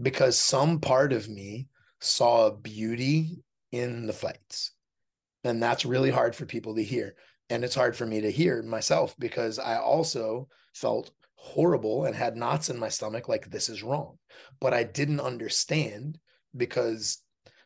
because 0.00 0.38
some 0.38 0.80
part 0.80 1.12
of 1.12 1.28
me 1.28 1.68
saw 2.00 2.50
beauty 2.50 3.42
in 3.72 4.06
the 4.06 4.12
fights. 4.12 4.72
And 5.44 5.62
that's 5.62 5.84
really 5.84 6.10
hard 6.10 6.34
for 6.34 6.46
people 6.46 6.74
to 6.74 6.82
hear. 6.82 7.14
And 7.50 7.64
it's 7.64 7.74
hard 7.74 7.96
for 7.96 8.06
me 8.06 8.20
to 8.22 8.30
hear 8.30 8.62
myself 8.62 9.14
because 9.18 9.58
I 9.58 9.78
also 9.78 10.48
felt 10.74 11.10
horrible 11.36 12.04
and 12.04 12.16
had 12.16 12.36
knots 12.36 12.68
in 12.70 12.78
my 12.78 12.88
stomach 12.88 13.28
like 13.28 13.50
this 13.50 13.68
is 13.68 13.82
wrong. 13.82 14.18
But 14.60 14.74
I 14.74 14.82
didn't 14.82 15.20
understand 15.20 16.18
because 16.56 17.22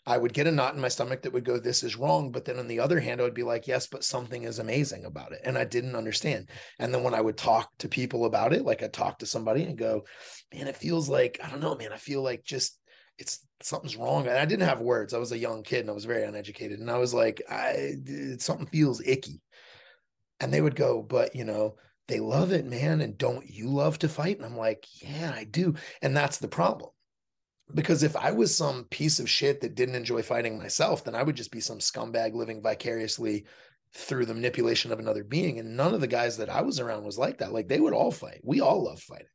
I 0.06 0.18
would 0.18 0.32
get 0.32 0.46
a 0.46 0.52
knot 0.52 0.74
in 0.74 0.80
my 0.80 0.88
stomach 0.88 1.22
that 1.22 1.32
would 1.32 1.44
go, 1.44 1.58
This 1.58 1.82
is 1.82 1.96
wrong. 1.96 2.32
But 2.32 2.44
then 2.44 2.58
on 2.58 2.68
the 2.68 2.80
other 2.80 3.00
hand, 3.00 3.20
I 3.20 3.24
would 3.24 3.34
be 3.34 3.42
like, 3.42 3.66
Yes, 3.66 3.86
but 3.86 4.04
something 4.04 4.44
is 4.44 4.58
amazing 4.58 5.04
about 5.04 5.32
it. 5.32 5.40
And 5.44 5.56
I 5.56 5.64
didn't 5.64 5.94
understand. 5.94 6.50
And 6.78 6.92
then 6.92 7.02
when 7.02 7.14
I 7.14 7.20
would 7.20 7.36
talk 7.36 7.70
to 7.78 7.88
people 7.88 8.24
about 8.24 8.52
it, 8.52 8.64
like 8.64 8.82
I'd 8.82 8.92
talk 8.92 9.18
to 9.18 9.26
somebody 9.26 9.64
and 9.64 9.78
go, 9.78 10.04
Man, 10.52 10.68
it 10.68 10.76
feels 10.76 11.08
like, 11.08 11.38
I 11.42 11.50
don't 11.50 11.60
know, 11.60 11.74
man, 11.76 11.92
I 11.92 11.96
feel 11.96 12.22
like 12.22 12.44
just 12.44 12.78
it's 13.18 13.46
something's 13.62 13.96
wrong. 13.96 14.26
And 14.26 14.36
I 14.36 14.44
didn't 14.44 14.68
have 14.68 14.80
words. 14.80 15.14
I 15.14 15.18
was 15.18 15.32
a 15.32 15.38
young 15.38 15.62
kid 15.62 15.80
and 15.80 15.90
I 15.90 15.94
was 15.94 16.04
very 16.04 16.24
uneducated. 16.24 16.80
And 16.80 16.90
I 16.90 16.98
was 16.98 17.14
like, 17.14 17.42
I 17.48 17.94
something 18.38 18.66
feels 18.66 19.02
icky. 19.04 19.40
And 20.40 20.52
they 20.52 20.60
would 20.60 20.76
go, 20.76 21.02
but 21.02 21.36
you 21.36 21.44
know, 21.44 21.76
they 22.08 22.20
love 22.20 22.52
it, 22.52 22.64
man. 22.64 23.00
And 23.00 23.16
don't 23.16 23.48
you 23.48 23.68
love 23.68 23.98
to 24.00 24.08
fight? 24.08 24.36
And 24.36 24.46
I'm 24.46 24.56
like, 24.56 24.86
yeah, 25.00 25.32
I 25.34 25.44
do. 25.44 25.74
And 26.02 26.16
that's 26.16 26.38
the 26.38 26.48
problem. 26.48 26.90
Because 27.72 28.02
if 28.02 28.16
I 28.16 28.32
was 28.32 28.56
some 28.56 28.84
piece 28.90 29.20
of 29.20 29.30
shit 29.30 29.60
that 29.60 29.76
didn't 29.76 29.94
enjoy 29.94 30.22
fighting 30.22 30.58
myself, 30.58 31.04
then 31.04 31.14
I 31.14 31.22
would 31.22 31.36
just 31.36 31.52
be 31.52 31.60
some 31.60 31.78
scumbag 31.78 32.34
living 32.34 32.62
vicariously 32.62 33.46
through 33.94 34.26
the 34.26 34.34
manipulation 34.34 34.90
of 34.90 34.98
another 34.98 35.22
being. 35.22 35.58
And 35.60 35.76
none 35.76 35.94
of 35.94 36.00
the 36.00 36.08
guys 36.08 36.38
that 36.38 36.48
I 36.48 36.62
was 36.62 36.80
around 36.80 37.04
was 37.04 37.18
like 37.18 37.38
that. 37.38 37.52
Like 37.52 37.68
they 37.68 37.78
would 37.78 37.92
all 37.92 38.10
fight. 38.10 38.40
We 38.42 38.60
all 38.60 38.84
love 38.84 39.00
fighting. 39.00 39.26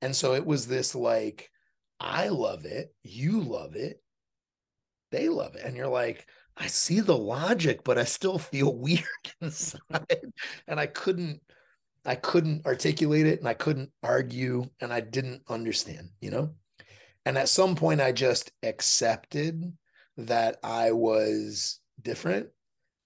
And 0.00 0.14
so 0.14 0.34
it 0.34 0.46
was 0.46 0.66
this 0.66 0.94
like, 0.94 1.50
I 2.00 2.28
love 2.28 2.64
it. 2.64 2.94
You 3.02 3.42
love 3.42 3.76
it. 3.76 4.02
They 5.10 5.28
love 5.28 5.54
it. 5.56 5.64
And 5.64 5.76
you're 5.76 5.88
like, 5.88 6.26
I 6.56 6.66
see 6.66 7.00
the 7.00 7.16
logic, 7.16 7.84
but 7.84 7.98
I 7.98 8.04
still 8.04 8.38
feel 8.38 8.74
weird 8.76 9.04
inside. 9.40 10.32
and 10.66 10.80
I 10.80 10.86
couldn't, 10.86 11.40
I 12.04 12.14
couldn't 12.14 12.66
articulate 12.66 13.26
it 13.26 13.40
and 13.40 13.48
I 13.48 13.54
couldn't 13.54 13.90
argue 14.02 14.64
and 14.80 14.92
I 14.92 15.00
didn't 15.00 15.42
understand, 15.48 16.10
you 16.20 16.30
know? 16.30 16.54
And 17.26 17.36
at 17.36 17.50
some 17.50 17.76
point, 17.76 18.00
I 18.00 18.12
just 18.12 18.50
accepted 18.62 19.70
that 20.16 20.58
I 20.62 20.92
was 20.92 21.80
different 22.00 22.48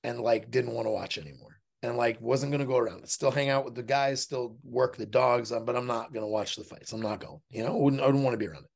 and 0.04 0.20
like 0.20 0.50
didn't 0.50 0.72
want 0.72 0.86
to 0.86 0.92
watch 0.92 1.18
anymore 1.18 1.58
and 1.82 1.96
like 1.96 2.20
wasn't 2.20 2.52
going 2.52 2.60
to 2.60 2.66
go 2.66 2.78
around. 2.78 3.08
Still 3.08 3.32
hang 3.32 3.48
out 3.48 3.64
with 3.64 3.74
the 3.74 3.82
guys, 3.82 4.22
still 4.22 4.56
work 4.62 4.96
the 4.96 5.06
dogs, 5.06 5.50
uh, 5.50 5.60
but 5.60 5.76
I'm 5.76 5.86
not 5.86 6.12
going 6.12 6.24
to 6.24 6.30
watch 6.30 6.54
the 6.54 6.64
fights. 6.64 6.92
I'm 6.92 7.02
not 7.02 7.20
going, 7.20 7.40
you 7.50 7.64
know, 7.64 7.74
I 7.74 7.78
wouldn't, 7.78 8.02
I 8.02 8.06
wouldn't 8.06 8.24
want 8.24 8.34
to 8.34 8.38
be 8.38 8.46
around 8.46 8.64
it. 8.64 8.70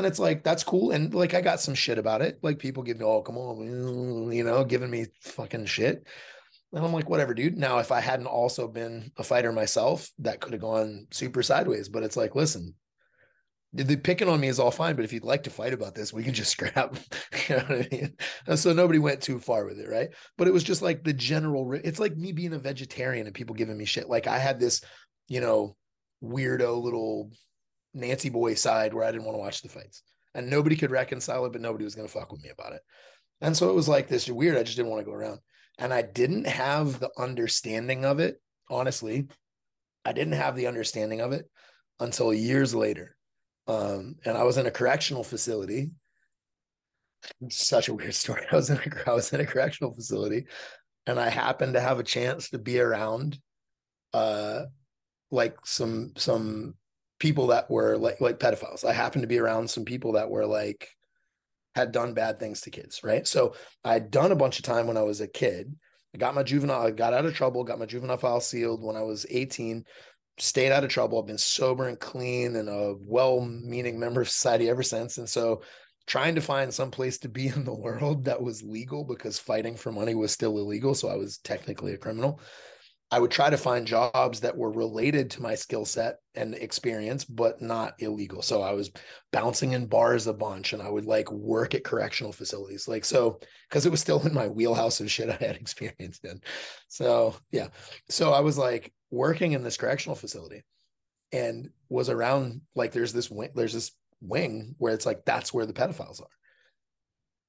And 0.00 0.06
it's 0.06 0.18
like, 0.18 0.42
that's 0.42 0.64
cool. 0.64 0.92
And 0.92 1.12
like, 1.12 1.34
I 1.34 1.42
got 1.42 1.60
some 1.60 1.74
shit 1.74 1.98
about 1.98 2.22
it. 2.22 2.38
Like, 2.40 2.58
people 2.58 2.82
give 2.82 2.98
me, 2.98 3.04
oh, 3.04 3.20
come 3.20 3.36
on, 3.36 4.32
you 4.32 4.42
know, 4.42 4.64
giving 4.64 4.90
me 4.90 5.08
fucking 5.20 5.66
shit. 5.66 6.06
And 6.72 6.82
I'm 6.82 6.94
like, 6.94 7.10
whatever, 7.10 7.34
dude. 7.34 7.58
Now, 7.58 7.80
if 7.80 7.92
I 7.92 8.00
hadn't 8.00 8.26
also 8.26 8.66
been 8.66 9.12
a 9.18 9.22
fighter 9.22 9.52
myself, 9.52 10.10
that 10.20 10.40
could 10.40 10.54
have 10.54 10.62
gone 10.62 11.06
super 11.10 11.42
sideways. 11.42 11.90
But 11.90 12.02
it's 12.02 12.16
like, 12.16 12.34
listen, 12.34 12.74
the 13.74 13.96
picking 13.96 14.30
on 14.30 14.40
me 14.40 14.48
is 14.48 14.58
all 14.58 14.70
fine, 14.70 14.96
but 14.96 15.04
if 15.04 15.12
you'd 15.12 15.22
like 15.22 15.42
to 15.42 15.50
fight 15.50 15.74
about 15.74 15.94
this, 15.94 16.14
we 16.14 16.24
can 16.24 16.32
just 16.32 16.52
scrap. 16.58 16.96
you 17.46 17.56
know 17.56 17.62
what 17.64 17.70
I 17.70 17.88
mean? 17.92 18.16
So 18.56 18.72
nobody 18.72 18.98
went 18.98 19.20
too 19.20 19.38
far 19.38 19.66
with 19.66 19.78
it, 19.78 19.86
right? 19.90 20.08
But 20.38 20.48
it 20.48 20.54
was 20.54 20.64
just 20.64 20.80
like 20.80 21.04
the 21.04 21.12
general. 21.12 21.74
It's 21.74 22.00
like 22.00 22.16
me 22.16 22.32
being 22.32 22.54
a 22.54 22.58
vegetarian 22.58 23.26
and 23.26 23.34
people 23.34 23.54
giving 23.54 23.76
me 23.76 23.84
shit. 23.84 24.08
Like 24.08 24.26
I 24.26 24.38
had 24.38 24.58
this, 24.58 24.80
you 25.28 25.42
know, 25.42 25.76
weirdo 26.24 26.82
little 26.82 27.32
Nancy 27.94 28.28
boy 28.28 28.54
side 28.54 28.94
where 28.94 29.04
I 29.04 29.12
didn't 29.12 29.24
want 29.24 29.34
to 29.34 29.40
watch 29.40 29.62
the 29.62 29.68
fights 29.68 30.02
and 30.34 30.48
nobody 30.48 30.76
could 30.76 30.90
reconcile 30.90 31.44
it, 31.46 31.52
but 31.52 31.60
nobody 31.60 31.84
was 31.84 31.94
going 31.94 32.06
to 32.06 32.12
fuck 32.12 32.30
with 32.30 32.42
me 32.42 32.50
about 32.50 32.72
it. 32.72 32.82
And 33.40 33.56
so 33.56 33.70
it 33.70 33.74
was 33.74 33.88
like 33.88 34.08
this 34.08 34.28
weird. 34.28 34.56
I 34.56 34.62
just 34.62 34.76
didn't 34.76 34.90
want 34.90 35.00
to 35.00 35.10
go 35.10 35.16
around. 35.16 35.40
And 35.78 35.92
I 35.92 36.02
didn't 36.02 36.46
have 36.46 37.00
the 37.00 37.10
understanding 37.18 38.04
of 38.04 38.20
it. 38.20 38.40
Honestly, 38.68 39.26
I 40.04 40.12
didn't 40.12 40.34
have 40.34 40.56
the 40.56 40.66
understanding 40.66 41.20
of 41.20 41.32
it 41.32 41.50
until 41.98 42.32
years 42.32 42.74
later. 42.74 43.16
Um, 43.66 44.16
and 44.24 44.36
I 44.36 44.44
was 44.44 44.58
in 44.58 44.66
a 44.66 44.70
correctional 44.70 45.24
facility. 45.24 45.90
Such 47.50 47.88
a 47.88 47.94
weird 47.94 48.14
story. 48.14 48.42
I 48.52 48.56
was 48.56 48.70
in 48.70 48.76
a, 48.76 49.10
I 49.10 49.14
was 49.14 49.32
in 49.32 49.40
a 49.40 49.46
correctional 49.46 49.94
facility 49.94 50.46
and 51.06 51.18
I 51.18 51.28
happened 51.28 51.74
to 51.74 51.80
have 51.80 51.98
a 51.98 52.04
chance 52.04 52.50
to 52.50 52.58
be 52.58 52.78
around 52.80 53.38
uh 54.12 54.62
like 55.30 55.56
some 55.64 56.12
some 56.16 56.74
people 57.20 57.48
that 57.48 57.70
were 57.70 57.96
like 57.96 58.20
like 58.20 58.40
pedophiles. 58.40 58.84
I 58.84 58.92
happened 58.92 59.22
to 59.22 59.28
be 59.28 59.38
around 59.38 59.70
some 59.70 59.84
people 59.84 60.12
that 60.12 60.30
were 60.30 60.46
like 60.46 60.88
had 61.76 61.92
done 61.92 62.14
bad 62.14 62.40
things 62.40 62.62
to 62.62 62.70
kids, 62.70 63.04
right? 63.04 63.28
So 63.28 63.54
I'd 63.84 64.10
done 64.10 64.32
a 64.32 64.36
bunch 64.36 64.58
of 64.58 64.64
time 64.64 64.88
when 64.88 64.96
I 64.96 65.02
was 65.02 65.20
a 65.20 65.28
kid. 65.28 65.76
I 66.12 66.18
got 66.18 66.34
my 66.34 66.42
juvenile, 66.42 66.84
I 66.84 66.90
got 66.90 67.14
out 67.14 67.26
of 67.26 67.34
trouble, 67.34 67.62
got 67.62 67.78
my 67.78 67.86
juvenile 67.86 68.16
file 68.16 68.40
sealed 68.40 68.82
when 68.82 68.96
I 68.96 69.02
was 69.02 69.24
18, 69.30 69.84
stayed 70.38 70.72
out 70.72 70.82
of 70.82 70.90
trouble. 70.90 71.20
I've 71.20 71.28
been 71.28 71.38
sober 71.38 71.86
and 71.86 72.00
clean 72.00 72.56
and 72.56 72.68
a 72.68 72.96
well-meaning 72.98 74.00
member 74.00 74.22
of 74.22 74.28
society 74.28 74.68
ever 74.68 74.82
since. 74.82 75.18
And 75.18 75.28
so 75.28 75.62
trying 76.08 76.34
to 76.34 76.40
find 76.40 76.74
some 76.74 76.90
place 76.90 77.18
to 77.18 77.28
be 77.28 77.46
in 77.54 77.64
the 77.64 77.74
world 77.74 78.24
that 78.24 78.42
was 78.42 78.64
legal 78.64 79.04
because 79.04 79.38
fighting 79.38 79.76
for 79.76 79.92
money 79.92 80.16
was 80.16 80.32
still 80.32 80.58
illegal. 80.58 80.94
So 80.94 81.08
I 81.08 81.16
was 81.16 81.38
technically 81.38 81.92
a 81.92 81.98
criminal. 81.98 82.40
I 83.12 83.18
would 83.18 83.32
try 83.32 83.50
to 83.50 83.56
find 83.56 83.86
jobs 83.86 84.40
that 84.40 84.56
were 84.56 84.70
related 84.70 85.30
to 85.30 85.42
my 85.42 85.56
skill 85.56 85.84
set 85.84 86.18
and 86.36 86.54
experience, 86.54 87.24
but 87.24 87.60
not 87.60 87.94
illegal. 87.98 88.40
So 88.40 88.62
I 88.62 88.72
was 88.72 88.92
bouncing 89.32 89.72
in 89.72 89.86
bars 89.86 90.28
a 90.28 90.32
bunch 90.32 90.72
and 90.72 90.80
I 90.80 90.88
would 90.88 91.06
like 91.06 91.30
work 91.32 91.74
at 91.74 91.82
correctional 91.82 92.32
facilities. 92.32 92.86
Like, 92.86 93.04
so, 93.04 93.40
because 93.68 93.84
it 93.84 93.90
was 93.90 94.00
still 94.00 94.24
in 94.24 94.32
my 94.32 94.46
wheelhouse 94.46 95.00
of 95.00 95.10
shit 95.10 95.28
I 95.40 95.44
had 95.44 95.56
experience 95.56 96.20
in. 96.22 96.40
So, 96.88 97.34
yeah. 97.50 97.68
So 98.08 98.32
I 98.32 98.40
was 98.40 98.56
like 98.56 98.92
working 99.10 99.52
in 99.52 99.64
this 99.64 99.76
correctional 99.76 100.16
facility 100.16 100.62
and 101.32 101.70
was 101.88 102.10
around, 102.10 102.60
like, 102.76 102.92
there's 102.92 103.12
this 103.12 103.28
wing, 103.28 103.50
there's 103.56 103.74
this 103.74 103.90
wing 104.20 104.76
where 104.78 104.94
it's 104.94 105.06
like, 105.06 105.24
that's 105.24 105.52
where 105.52 105.66
the 105.66 105.72
pedophiles 105.72 106.20
are. 106.20 106.28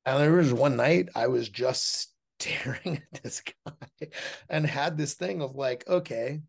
And 0.08 0.20
there 0.20 0.32
was 0.32 0.54
one 0.54 0.76
night 0.76 1.10
I 1.14 1.28
was 1.28 1.48
just 1.50 2.12
staring 2.42 3.02
at 3.14 3.24
this 3.24 3.42
guy 3.66 4.08
and 4.50 4.66
had 4.66 4.98
this 4.98 5.14
thing 5.14 5.42
of 5.42 5.56
like, 5.56 5.88
okay. 5.88 6.42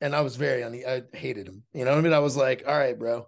And 0.00 0.14
I 0.14 0.20
was 0.20 0.36
very 0.36 0.62
on 0.62 0.72
the, 0.72 0.86
I 0.86 1.02
hated 1.12 1.48
him. 1.48 1.64
You 1.72 1.84
know 1.84 1.92
what 1.92 1.98
I 1.98 2.02
mean? 2.02 2.12
I 2.12 2.20
was 2.20 2.36
like, 2.36 2.64
all 2.66 2.78
right, 2.78 2.98
bro, 2.98 3.26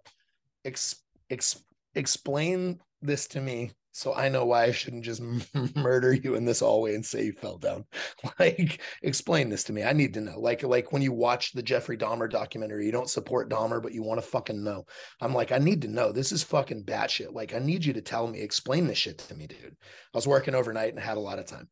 ex, 0.64 0.96
ex, 1.28 1.60
explain 1.94 2.80
this 3.02 3.26
to 3.28 3.40
me 3.40 3.72
so 4.00 4.14
I 4.14 4.30
know 4.30 4.46
why 4.46 4.64
I 4.64 4.70
shouldn't 4.70 5.04
just 5.04 5.20
murder 5.76 6.14
you 6.14 6.34
in 6.34 6.46
this 6.46 6.60
hallway 6.60 6.94
and 6.94 7.04
say 7.04 7.26
you 7.26 7.32
fell 7.34 7.58
down. 7.58 7.84
Like, 8.38 8.80
explain 9.02 9.50
this 9.50 9.64
to 9.64 9.74
me. 9.74 9.82
I 9.82 9.92
need 9.92 10.14
to 10.14 10.22
know. 10.22 10.40
Like, 10.40 10.62
like 10.62 10.92
when 10.92 11.02
you 11.02 11.12
watch 11.12 11.52
the 11.52 11.62
Jeffrey 11.62 11.98
Dahmer 11.98 12.30
documentary, 12.30 12.86
you 12.86 12.92
don't 12.92 13.10
support 13.10 13.50
Dahmer, 13.50 13.82
but 13.82 13.92
you 13.92 14.02
want 14.02 14.18
to 14.18 14.26
fucking 14.26 14.64
know. 14.64 14.86
I'm 15.20 15.34
like, 15.34 15.52
I 15.52 15.58
need 15.58 15.82
to 15.82 15.88
know. 15.88 16.12
This 16.12 16.32
is 16.32 16.42
fucking 16.42 16.84
batshit. 16.84 17.34
Like, 17.34 17.54
I 17.54 17.58
need 17.58 17.84
you 17.84 17.92
to 17.92 18.00
tell 18.00 18.26
me, 18.26 18.40
explain 18.40 18.86
this 18.86 18.96
shit 18.96 19.18
to 19.18 19.34
me, 19.34 19.46
dude. 19.46 19.76
I 19.82 20.16
was 20.16 20.26
working 20.26 20.54
overnight 20.54 20.94
and 20.94 21.02
had 21.02 21.18
a 21.18 21.20
lot 21.20 21.38
of 21.38 21.44
time. 21.44 21.68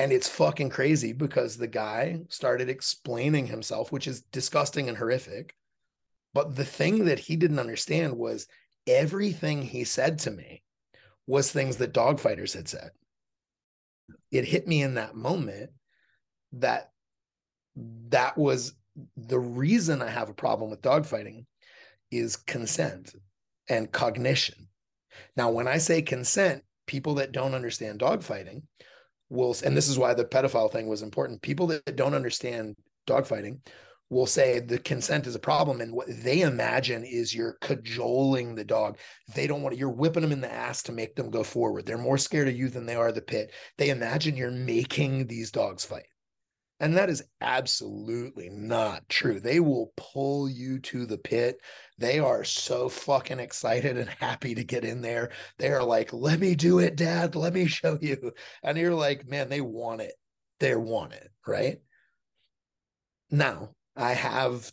And 0.00 0.10
it's 0.10 0.28
fucking 0.28 0.70
crazy 0.70 1.12
because 1.12 1.56
the 1.56 1.68
guy 1.68 2.22
started 2.28 2.68
explaining 2.68 3.46
himself, 3.46 3.92
which 3.92 4.08
is 4.08 4.22
disgusting 4.32 4.88
and 4.88 4.98
horrific. 4.98 5.54
But 6.32 6.56
the 6.56 6.64
thing 6.64 7.04
that 7.04 7.20
he 7.20 7.36
didn't 7.36 7.60
understand 7.60 8.16
was 8.16 8.48
everything 8.88 9.62
he 9.62 9.84
said 9.84 10.18
to 10.20 10.32
me 10.32 10.64
was 11.26 11.50
things 11.50 11.76
that 11.76 11.94
dogfighters 11.94 12.54
had 12.54 12.68
said. 12.68 12.90
It 14.30 14.44
hit 14.44 14.66
me 14.66 14.82
in 14.82 14.94
that 14.94 15.14
moment 15.14 15.70
that 16.52 16.90
that 18.08 18.36
was 18.36 18.74
the 19.16 19.38
reason 19.38 20.02
I 20.02 20.10
have 20.10 20.28
a 20.28 20.34
problem 20.34 20.70
with 20.70 20.82
dogfighting 20.82 21.46
is 22.10 22.36
consent 22.36 23.14
and 23.68 23.90
cognition. 23.90 24.68
Now, 25.36 25.50
when 25.50 25.66
I 25.66 25.78
say 25.78 26.02
consent, 26.02 26.62
people 26.86 27.14
that 27.14 27.32
don't 27.32 27.54
understand 27.54 28.00
dogfighting 28.00 28.62
will, 29.30 29.56
and 29.64 29.76
this 29.76 29.88
is 29.88 29.98
why 29.98 30.14
the 30.14 30.24
pedophile 30.24 30.70
thing 30.70 30.86
was 30.86 31.02
important. 31.02 31.42
People 31.42 31.66
that 31.68 31.96
don't 31.96 32.14
understand 32.14 32.76
dogfighting 33.08 33.58
will 34.10 34.26
say 34.26 34.60
the 34.60 34.78
consent 34.78 35.26
is 35.26 35.34
a 35.34 35.40
problem 35.40 35.80
and 35.80 35.92
what 35.92 36.06
they 36.08 36.42
imagine 36.42 37.04
is 37.04 37.34
you're 37.34 37.58
cajoling 37.60 38.54
the 38.54 38.64
dog. 38.64 38.98
They 39.34 39.46
don't 39.46 39.62
want 39.62 39.74
to, 39.74 39.78
you're 39.78 39.90
whipping 39.90 40.22
them 40.22 40.32
in 40.32 40.40
the 40.40 40.52
ass 40.52 40.82
to 40.84 40.92
make 40.92 41.16
them 41.16 41.30
go 41.30 41.42
forward. 41.42 41.86
They're 41.86 41.98
more 41.98 42.18
scared 42.18 42.48
of 42.48 42.56
you 42.56 42.68
than 42.68 42.86
they 42.86 42.94
are 42.94 43.12
the 43.12 43.22
pit. 43.22 43.52
They 43.78 43.90
imagine 43.90 44.36
you're 44.36 44.50
making 44.50 45.26
these 45.26 45.50
dogs 45.50 45.84
fight. 45.84 46.06
And 46.80 46.96
that 46.96 47.08
is 47.08 47.22
absolutely 47.40 48.50
not 48.50 49.08
true. 49.08 49.38
They 49.40 49.60
will 49.60 49.92
pull 49.96 50.48
you 50.48 50.80
to 50.80 51.06
the 51.06 51.18
pit. 51.18 51.58
They 51.98 52.18
are 52.18 52.42
so 52.44 52.88
fucking 52.88 53.38
excited 53.38 53.96
and 53.96 54.10
happy 54.20 54.54
to 54.56 54.64
get 54.64 54.84
in 54.84 55.00
there. 55.00 55.30
They 55.58 55.68
are 55.68 55.84
like 55.84 56.12
let 56.12 56.40
me 56.40 56.54
do 56.54 56.80
it 56.80 56.96
dad. 56.96 57.36
Let 57.36 57.54
me 57.54 57.66
show 57.66 57.96
you. 58.00 58.32
And 58.62 58.76
you're 58.76 58.94
like 58.94 59.26
man 59.28 59.48
they 59.48 59.60
want 59.60 60.00
it. 60.00 60.14
They 60.58 60.74
want 60.74 61.12
it 61.12 61.30
right? 61.46 61.78
Now 63.30 63.70
I 63.96 64.12
have 64.12 64.72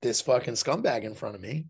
this 0.00 0.20
fucking 0.20 0.54
scumbag 0.54 1.04
in 1.04 1.14
front 1.14 1.34
of 1.34 1.40
me. 1.40 1.66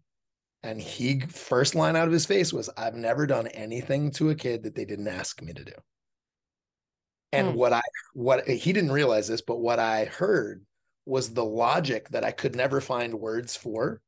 And 0.65 0.81
he 0.81 1.21
first 1.21 1.75
line 1.75 1.97
out 1.97 2.07
of 2.07 2.13
his 2.13 2.27
face 2.27 2.53
was, 2.53 2.71
I've 2.77 2.95
never 2.95 3.27
done 3.27 3.49
anything 3.49 4.13
to 4.13 4.31
a 4.31 4.35
kid 4.35 4.63
that 4.63 4.75
they 4.75 4.85
didn't 4.85 5.09
ask 5.09 5.43
me 5.43 5.53
to 5.53 5.65
do. 5.65 5.73
And 7.33 7.49
mm. 7.49 7.55
what 7.55 7.73
I 7.73 7.83
what 8.15 8.47
he 8.47 8.73
didn't 8.73 8.93
realize 8.93 9.27
this, 9.27 9.41
but 9.41 9.59
what 9.59 9.79
I 9.79 10.05
heard 10.05 10.65
was 11.05 11.33
the 11.33 11.45
logic 11.45 12.09
that 12.11 12.25
I 12.25 12.31
could 12.31 12.55
never 12.55 12.81
find 12.81 13.15
words 13.15 13.57
for. 13.57 14.01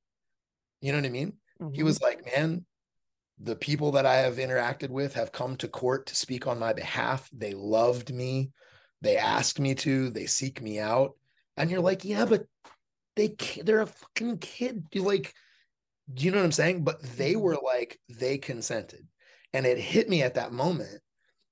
You 0.80 0.92
know 0.92 0.98
what 0.98 1.06
I 1.06 1.10
mean? 1.10 1.32
Mm-hmm. 1.60 1.74
He 1.74 1.82
was 1.82 2.00
like, 2.00 2.24
Man, 2.36 2.64
the 3.40 3.56
people 3.56 3.92
that 3.92 4.06
I 4.06 4.16
have 4.16 4.36
interacted 4.36 4.90
with 4.90 5.14
have 5.14 5.32
come 5.32 5.56
to 5.56 5.68
court 5.68 6.06
to 6.06 6.16
speak 6.16 6.46
on 6.46 6.58
my 6.58 6.72
behalf. 6.72 7.28
They 7.32 7.54
loved 7.54 8.14
me. 8.14 8.52
They 9.00 9.16
asked 9.16 9.58
me 9.58 9.74
to, 9.76 10.10
they 10.10 10.26
seek 10.26 10.62
me 10.62 10.78
out 10.78 11.14
and 11.56 11.70
you're 11.70 11.80
like, 11.80 12.04
yeah, 12.04 12.24
but 12.24 12.46
they 13.16 13.36
they're 13.62 13.82
a 13.82 13.86
fucking 13.86 14.38
kid. 14.38 14.84
You 14.92 15.02
like, 15.02 15.32
do 16.12 16.24
you 16.24 16.30
know 16.30 16.38
what 16.38 16.44
I'm 16.44 16.52
saying? 16.52 16.84
But 16.84 17.02
they 17.02 17.32
mm-hmm. 17.32 17.42
were 17.42 17.58
like, 17.62 18.00
they 18.08 18.38
consented, 18.38 19.06
and 19.52 19.66
it 19.66 19.78
hit 19.78 20.08
me 20.08 20.22
at 20.22 20.34
that 20.34 20.52
moment 20.52 21.00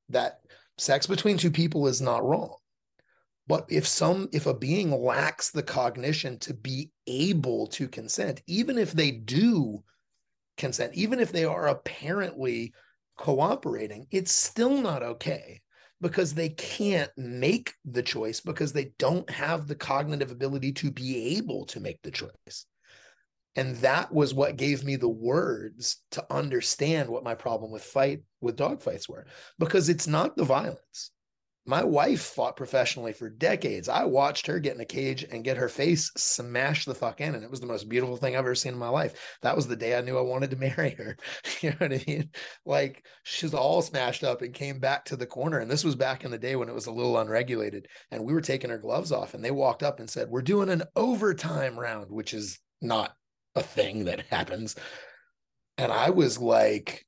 that 0.09 0.41
sex 0.79 1.07
between 1.07 1.39
two 1.39 1.51
people 1.51 1.87
is 1.87 2.01
not 2.01 2.25
wrong. 2.25 2.57
But 3.47 3.67
if 3.69 3.87
some 3.87 4.29
if 4.33 4.47
a 4.47 4.55
being 4.55 4.91
lacks 4.91 5.51
the 5.51 5.63
cognition 5.63 6.39
to 6.41 6.55
be 6.55 6.91
able 7.07 7.69
to 7.69 7.89
consent, 7.89 8.43
even 8.47 8.79
if 8.79 8.93
they 8.93 9.11
do 9.11 9.83
consent, 10.57 10.95
even 10.95 11.21
if 11.21 11.33
they 11.33 11.45
are 11.45 11.69
apparently 11.69 12.73
cooperating, 13.17 14.07
it's 14.11 14.33
still 14.33 14.81
not 14.81 15.03
okay 15.03 15.62
because 16.03 16.35
they 16.35 16.51
can't 16.51 17.11
make 17.17 17.73
the 17.85 18.03
choice 18.03 18.41
because 18.41 18.73
they 18.73 18.93
don't 18.99 19.29
have 19.31 19.67
the 19.67 19.75
cognitive 19.75 20.33
ability 20.33 20.73
to 20.73 20.91
be 20.91 21.37
able 21.37 21.65
to 21.67 21.81
make 21.81 22.03
the 22.03 22.11
choice. 22.11 22.67
And 23.55 23.77
that 23.77 24.13
was 24.13 24.35
what 24.35 24.57
gave 24.57 24.83
me 24.83 24.97
the 24.97 25.09
words 25.09 25.99
to 26.13 26.27
understand 26.31 27.09
what 27.09 27.25
my 27.25 27.35
problem 27.35 27.71
with 27.71 27.85
fight 27.85 28.23
with 28.41 28.57
dog 28.57 28.83
fights 28.83 29.09
were 29.09 29.27
because 29.59 29.89
it's 29.89 30.07
not 30.07 30.37
the 30.37 30.45
violence. 30.45 31.13
My 31.65 31.85
wife 31.85 32.23
fought 32.23 32.57
professionally 32.57 33.13
for 33.13 33.31
decades. 33.31 33.89
I 33.89 34.05
watched 34.05 34.49
her 34.49 34.59
get 34.59 34.75
in 34.75 34.81
a 34.81 34.85
cage 34.85 35.25
and 35.31 35.45
get 35.45 35.57
her 35.57 35.69
face 35.69 36.11
smashed 36.17 36.87
the 36.87 36.95
fuck 36.95 37.21
in. 37.21 37.37
And 37.37 37.45
it 37.45 37.51
was 37.51 37.61
the 37.61 37.69
most 37.69 37.89
beautiful 37.89 38.17
thing 38.17 38.35
I've 38.35 38.41
ever 38.41 38.57
seen 38.57 38.73
in 38.73 38.81
my 38.81 38.89
life. 38.89 39.39
That 39.43 39.55
was 39.55 39.69
the 39.69 39.77
day 39.77 39.97
I 39.97 40.01
knew 40.01 40.19
I 40.19 40.23
wanted 40.23 40.51
to 40.51 40.57
marry 40.77 40.91
her. 40.99 41.17
you 41.61 41.71
know 41.71 41.77
what 41.79 41.93
I 41.93 42.05
mean? 42.07 42.31
Like 42.67 43.07
she's 43.23 43.55
all 43.55 43.81
smashed 43.81 44.25
up 44.25 44.43
and 44.43 44.53
came 44.53 44.81
back 44.81 45.05
to 45.07 45.17
the 45.17 45.25
corner. 45.25 45.61
And 45.61 45.71
this 45.71 45.85
was 45.85 45.95
back 45.95 46.25
in 46.25 46.33
the 46.33 46.39
day 46.39 46.57
when 46.57 46.69
it 46.69 46.75
was 46.75 46.87
a 46.87 46.93
little 46.93 47.19
unregulated. 47.19 47.87
And 48.11 48.25
we 48.25 48.33
were 48.33 48.41
taking 48.41 48.71
her 48.71 48.79
gloves 48.79 49.13
off 49.13 49.35
and 49.35 49.45
they 49.45 49.53
walked 49.53 49.85
up 49.85 50.01
and 50.01 50.11
said, 50.11 50.31
We're 50.31 50.43
doing 50.43 50.69
an 50.69 50.83
overtime 50.97 51.79
round, 51.79 52.11
which 52.11 52.35
is 52.35 52.59
not 52.81 53.15
a 53.55 53.63
thing 53.63 54.07
that 54.07 54.27
happens. 54.31 54.75
And 55.79 55.93
I 55.93 56.11
was 56.11 56.39
like, 56.39 57.07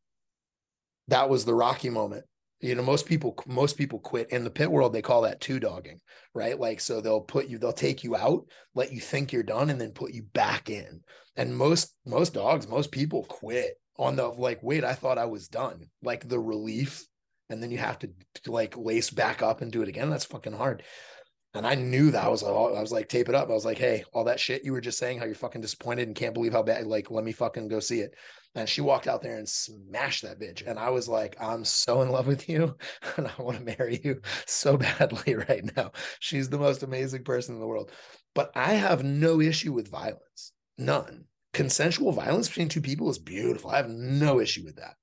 that 1.09 1.29
was 1.29 1.45
the 1.45 1.55
Rocky 1.55 1.91
moment 1.91 2.25
you 2.65 2.75
know 2.75 2.83
most 2.83 3.07
people 3.07 3.37
most 3.47 3.77
people 3.77 3.99
quit. 3.99 4.31
In 4.31 4.45
the 4.45 4.51
pit 4.51 4.71
world 4.71 4.93
they 4.93 5.03
call 5.03 5.23
that 5.23 5.41
two 5.41 5.61
dogging 5.61 6.01
right? 6.35 6.59
Like 6.59 6.81
so 6.81 7.01
they'll 7.01 7.21
put 7.21 7.49
you 7.49 7.59
they'll 7.59 7.73
take 7.73 8.03
you 8.05 8.17
out 8.17 8.47
let 8.75 8.93
you 8.93 9.01
think 9.01 9.33
you're 9.33 9.43
done 9.43 9.71
and 9.71 9.81
then 9.81 9.93
put 9.93 10.13
you 10.13 10.23
back 10.23 10.71
in. 10.71 11.01
And 11.37 11.57
most 11.57 11.95
most 12.05 12.35
dogs 12.35 12.69
most 12.69 12.91
people 12.91 13.25
quit 13.25 13.75
on 13.97 14.17
the 14.17 14.27
like 14.27 14.61
wait 14.63 14.83
i 14.83 14.93
thought 14.93 15.19
i 15.19 15.27
was 15.27 15.49
done. 15.49 15.87
Like 16.03 16.29
the 16.29 16.41
relief 16.41 17.05
and 17.51 17.63
then 17.63 17.71
you 17.71 17.79
have 17.79 17.99
to, 17.99 18.11
like 18.47 18.77
lace 18.77 19.11
back 19.11 19.43
up 19.43 19.61
and 19.61 19.71
do 19.71 19.83
it 19.83 19.89
again. 19.89 20.11
That's 20.11 20.25
fucking 20.25 20.55
hard 20.55 20.83
and 21.55 21.65
I 21.65 21.77
knew 21.77 22.11
that 22.11 22.25
I 22.25 22.29
was 22.29 22.43
all, 22.43 22.77
I 22.77 22.81
was 22.81 22.91
like, 22.91 23.09
tape 23.09 23.29
it 23.29 23.35
up. 23.35 23.49
I 23.49 23.53
was 23.53 23.65
like, 23.65 23.79
hey, 23.79 24.03
all 24.13 24.25
that 24.25 24.41
shit 24.41 24.65
you 24.65 24.73
were 24.73 24.81
just 24.81 24.99
saying, 24.99 25.19
how 25.21 25.25
you're 25.25 25.37
fucking 25.37 25.61
disappointed 25.61 26.09
and 26.09 26.17
can't 26.17 26.35
believe 26.35 26.53
how 26.53 26.65
bad, 26.65 26.87
like, 26.87 27.13
let 27.13 27.25
me 27.25 27.31
fucking 27.31 27.69
go 27.69 27.79
see 27.79 28.01
it. 28.01 28.17
And 28.57 28.69
she 28.69 28.81
walked 28.81 29.07
out 29.07 29.23
there 29.23 29.37
and 29.37 29.49
smashed 29.49 30.23
that 30.23 30.41
bitch. 30.41 30.67
And 30.67 30.79
I 30.81 30.91
was 30.91 31.09
like, 31.09 31.37
I'm 31.41 31.65
so 31.65 32.03
in 32.03 32.11
love 32.11 32.27
with 32.27 32.49
you 32.49 32.77
and 33.17 33.29
I 33.29 33.43
want 33.43 33.59
to 33.59 33.65
marry 33.65 34.01
you 34.03 34.21
so 34.47 34.77
badly 34.77 35.35
right 35.49 35.65
now. 35.77 35.93
She's 36.19 36.49
the 36.49 36.59
most 36.59 36.83
amazing 36.83 37.23
person 37.23 37.55
in 37.55 37.61
the 37.61 37.69
world. 37.69 37.93
But 38.35 38.51
I 38.57 38.75
have 38.75 39.05
no 39.05 39.41
issue 39.41 39.73
with 39.73 39.91
violence, 39.91 40.53
none. 40.77 41.27
Consensual 41.53 42.11
violence 42.11 42.49
between 42.49 42.69
two 42.69 42.81
people 42.81 43.09
is 43.11 43.19
beautiful. 43.21 43.71
I 43.71 43.77
have 43.77 43.89
no 43.89 44.41
issue 44.41 44.65
with 44.65 44.77
that. 44.77 44.97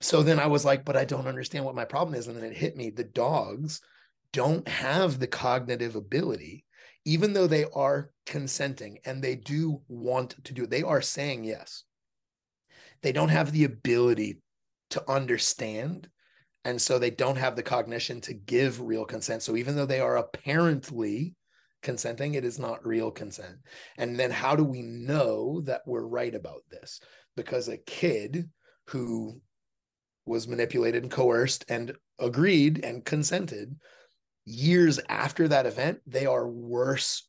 So 0.00 0.22
then 0.22 0.38
I 0.38 0.46
was 0.46 0.64
like, 0.64 0.84
but 0.84 0.96
I 0.96 1.04
don't 1.04 1.26
understand 1.26 1.64
what 1.64 1.74
my 1.74 1.84
problem 1.84 2.14
is. 2.14 2.28
And 2.28 2.36
then 2.36 2.44
it 2.44 2.56
hit 2.56 2.76
me 2.76 2.90
the 2.90 3.02
dogs 3.02 3.80
don't 4.32 4.66
have 4.68 5.18
the 5.18 5.26
cognitive 5.26 5.96
ability, 5.96 6.64
even 7.04 7.32
though 7.32 7.46
they 7.46 7.64
are 7.74 8.10
consenting 8.26 8.98
and 9.04 9.22
they 9.22 9.36
do 9.36 9.80
want 9.88 10.42
to 10.44 10.52
do 10.52 10.64
it, 10.64 10.70
they 10.70 10.82
are 10.82 11.02
saying 11.02 11.44
yes. 11.44 11.84
They 13.02 13.12
don't 13.12 13.28
have 13.28 13.52
the 13.52 13.64
ability 13.64 14.40
to 14.90 15.10
understand. 15.10 16.08
And 16.64 16.80
so 16.80 16.98
they 16.98 17.10
don't 17.10 17.36
have 17.36 17.54
the 17.54 17.62
cognition 17.62 18.20
to 18.22 18.34
give 18.34 18.80
real 18.80 19.04
consent. 19.04 19.42
So 19.42 19.56
even 19.56 19.76
though 19.76 19.86
they 19.86 20.00
are 20.00 20.16
apparently 20.16 21.34
consenting, 21.82 22.34
it 22.34 22.44
is 22.44 22.58
not 22.58 22.84
real 22.84 23.12
consent. 23.12 23.58
And 23.98 24.18
then 24.18 24.32
how 24.32 24.56
do 24.56 24.64
we 24.64 24.82
know 24.82 25.60
that 25.62 25.82
we're 25.86 26.06
right 26.06 26.34
about 26.34 26.62
this? 26.70 27.00
Because 27.36 27.68
a 27.68 27.76
kid 27.76 28.50
who 28.88 29.40
was 30.26 30.48
manipulated 30.48 31.04
and 31.04 31.12
coerced 31.12 31.64
and 31.68 31.94
agreed 32.18 32.84
and 32.84 33.04
consented 33.04 33.76
years 34.46 34.98
after 35.08 35.48
that 35.48 35.66
event, 35.66 36.00
they 36.06 36.24
are 36.24 36.48
worse. 36.48 37.28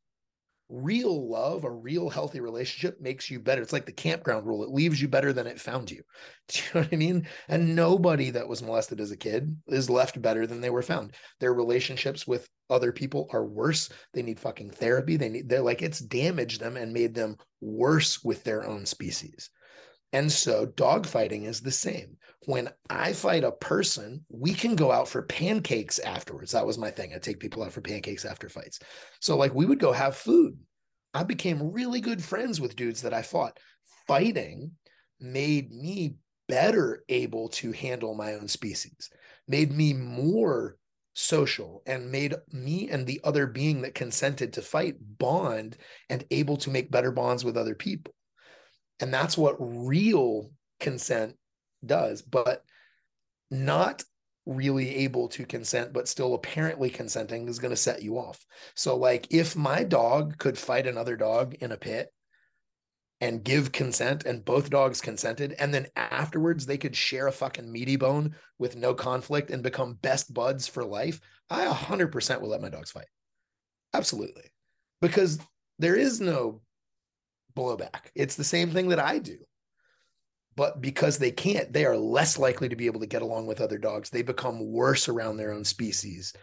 Real 0.69 1.29
love, 1.29 1.63
a 1.63 1.71
real 1.71 2.09
healthy 2.09 2.41
relationship 2.41 2.99
makes 2.99 3.29
you 3.29 3.39
better. 3.39 3.61
It's 3.61 3.71
like 3.71 3.85
the 3.85 3.91
campground 3.93 4.45
rule. 4.45 4.63
It 4.63 4.69
leaves 4.69 5.01
you 5.01 5.07
better 5.07 5.31
than 5.31 5.47
it 5.47 5.61
found 5.61 5.89
you. 5.89 6.03
Do 6.49 6.59
you 6.59 6.65
know 6.73 6.81
what 6.81 6.93
I 6.93 6.95
mean? 6.97 7.27
And 7.47 7.75
nobody 7.75 8.29
that 8.31 8.47
was 8.47 8.61
molested 8.61 8.99
as 8.99 9.11
a 9.11 9.17
kid 9.17 9.57
is 9.67 9.89
left 9.89 10.21
better 10.21 10.45
than 10.45 10.61
they 10.61 10.69
were 10.69 10.81
found. 10.81 11.15
Their 11.39 11.53
relationships 11.53 12.27
with 12.27 12.49
other 12.69 12.91
people 12.91 13.29
are 13.31 13.45
worse. 13.45 13.89
They 14.13 14.21
need 14.21 14.39
fucking 14.39 14.71
therapy. 14.71 15.15
They 15.15 15.29
need, 15.29 15.49
they're 15.49 15.61
like, 15.61 15.81
it's 15.81 15.99
damaged 15.99 16.59
them 16.59 16.75
and 16.75 16.93
made 16.93 17.15
them 17.15 17.37
worse 17.61 18.23
with 18.23 18.43
their 18.43 18.65
own 18.65 18.85
species. 18.85 19.49
And 20.13 20.31
so 20.31 20.65
dogfighting 20.65 21.45
is 21.45 21.61
the 21.61 21.71
same. 21.71 22.17
When 22.45 22.69
I 22.89 23.13
fight 23.13 23.43
a 23.43 23.51
person, 23.51 24.23
we 24.29 24.53
can 24.53 24.75
go 24.75 24.91
out 24.91 25.09
for 25.09 25.23
pancakes 25.23 25.99
afterwards. 25.99 26.51
That 26.51 26.65
was 26.65 26.77
my 26.77 26.91
thing. 26.91 27.13
I 27.13 27.19
take 27.19 27.39
people 27.39 27.63
out 27.63 27.73
for 27.73 27.81
pancakes 27.81 28.25
after 28.25 28.47
fights. 28.47 28.79
So 29.19 29.35
like 29.35 29.53
we 29.53 29.65
would 29.65 29.79
go 29.79 29.91
have 29.91 30.15
food. 30.15 30.57
I 31.13 31.23
became 31.23 31.71
really 31.71 31.99
good 31.99 32.23
friends 32.23 32.61
with 32.61 32.75
dudes 32.75 33.01
that 33.01 33.13
I 33.13 33.21
fought. 33.21 33.57
Fighting 34.07 34.71
made 35.19 35.71
me 35.71 36.15
better 36.47 37.03
able 37.09 37.49
to 37.49 37.71
handle 37.71 38.15
my 38.15 38.35
own 38.35 38.47
species, 38.47 39.09
made 39.47 39.71
me 39.71 39.93
more 39.93 40.77
social 41.13 41.81
and 41.87 42.11
made 42.11 42.35
me 42.51 42.89
and 42.89 43.07
the 43.07 43.19
other 43.23 43.47
being 43.47 43.81
that 43.81 43.95
consented 43.95 44.53
to 44.53 44.61
fight 44.61 44.95
bond 45.17 45.75
and 46.09 46.23
able 46.29 46.55
to 46.57 46.69
make 46.69 46.91
better 46.91 47.11
bonds 47.11 47.43
with 47.43 47.57
other 47.57 47.73
people. 47.73 48.13
And 48.99 49.11
that's 49.13 49.37
what 49.37 49.55
real 49.59 50.51
consent 50.79 51.35
does, 51.85 52.21
but 52.21 52.63
not 53.51 54.03
really 54.45 54.95
able 54.97 55.27
to 55.27 55.45
consent, 55.45 55.93
but 55.93 56.07
still 56.07 56.33
apparently 56.33 56.89
consenting 56.89 57.47
is 57.47 57.59
going 57.59 57.71
to 57.71 57.77
set 57.77 58.01
you 58.01 58.17
off. 58.17 58.45
So, 58.75 58.95
like, 58.95 59.27
if 59.29 59.55
my 59.55 59.83
dog 59.83 60.37
could 60.37 60.57
fight 60.57 60.87
another 60.87 61.17
dog 61.17 61.55
in 61.55 61.71
a 61.71 61.77
pit 61.77 62.09
and 63.19 63.43
give 63.43 63.71
consent, 63.71 64.25
and 64.25 64.45
both 64.45 64.69
dogs 64.69 65.01
consented, 65.01 65.55
and 65.59 65.73
then 65.73 65.87
afterwards 65.95 66.65
they 66.65 66.77
could 66.77 66.95
share 66.95 67.27
a 67.27 67.31
fucking 67.31 67.69
meaty 67.69 67.95
bone 67.95 68.35
with 68.59 68.75
no 68.75 68.93
conflict 68.93 69.49
and 69.49 69.63
become 69.63 69.95
best 69.95 70.33
buds 70.33 70.67
for 70.67 70.85
life, 70.85 71.19
I 71.49 71.65
100% 71.65 72.41
will 72.41 72.49
let 72.49 72.61
my 72.61 72.69
dogs 72.69 72.91
fight. 72.91 73.07
Absolutely. 73.93 74.51
Because 75.01 75.39
there 75.79 75.95
is 75.95 76.21
no 76.21 76.61
blowback. 77.55 78.11
It's 78.15 78.35
the 78.35 78.43
same 78.43 78.69
thing 78.71 78.89
that 78.89 78.99
I 78.99 79.19
do. 79.19 79.37
But 80.57 80.81
because 80.81 81.19
they 81.19 81.31
can't, 81.31 81.71
they 81.71 81.85
are 81.85 81.95
less 81.95 82.39
likely 82.39 82.67
to 82.67 82.75
be 82.75 82.87
able 82.87 82.99
to 83.01 83.05
get 83.05 83.21
along 83.21 83.45
with 83.45 83.61
other 83.61 83.77
dogs. 83.77 84.09
They 84.09 84.23
become 84.23 84.71
worse 84.71 85.07
around 85.07 85.37
their 85.37 85.53
own 85.53 85.63
species. 85.63 86.33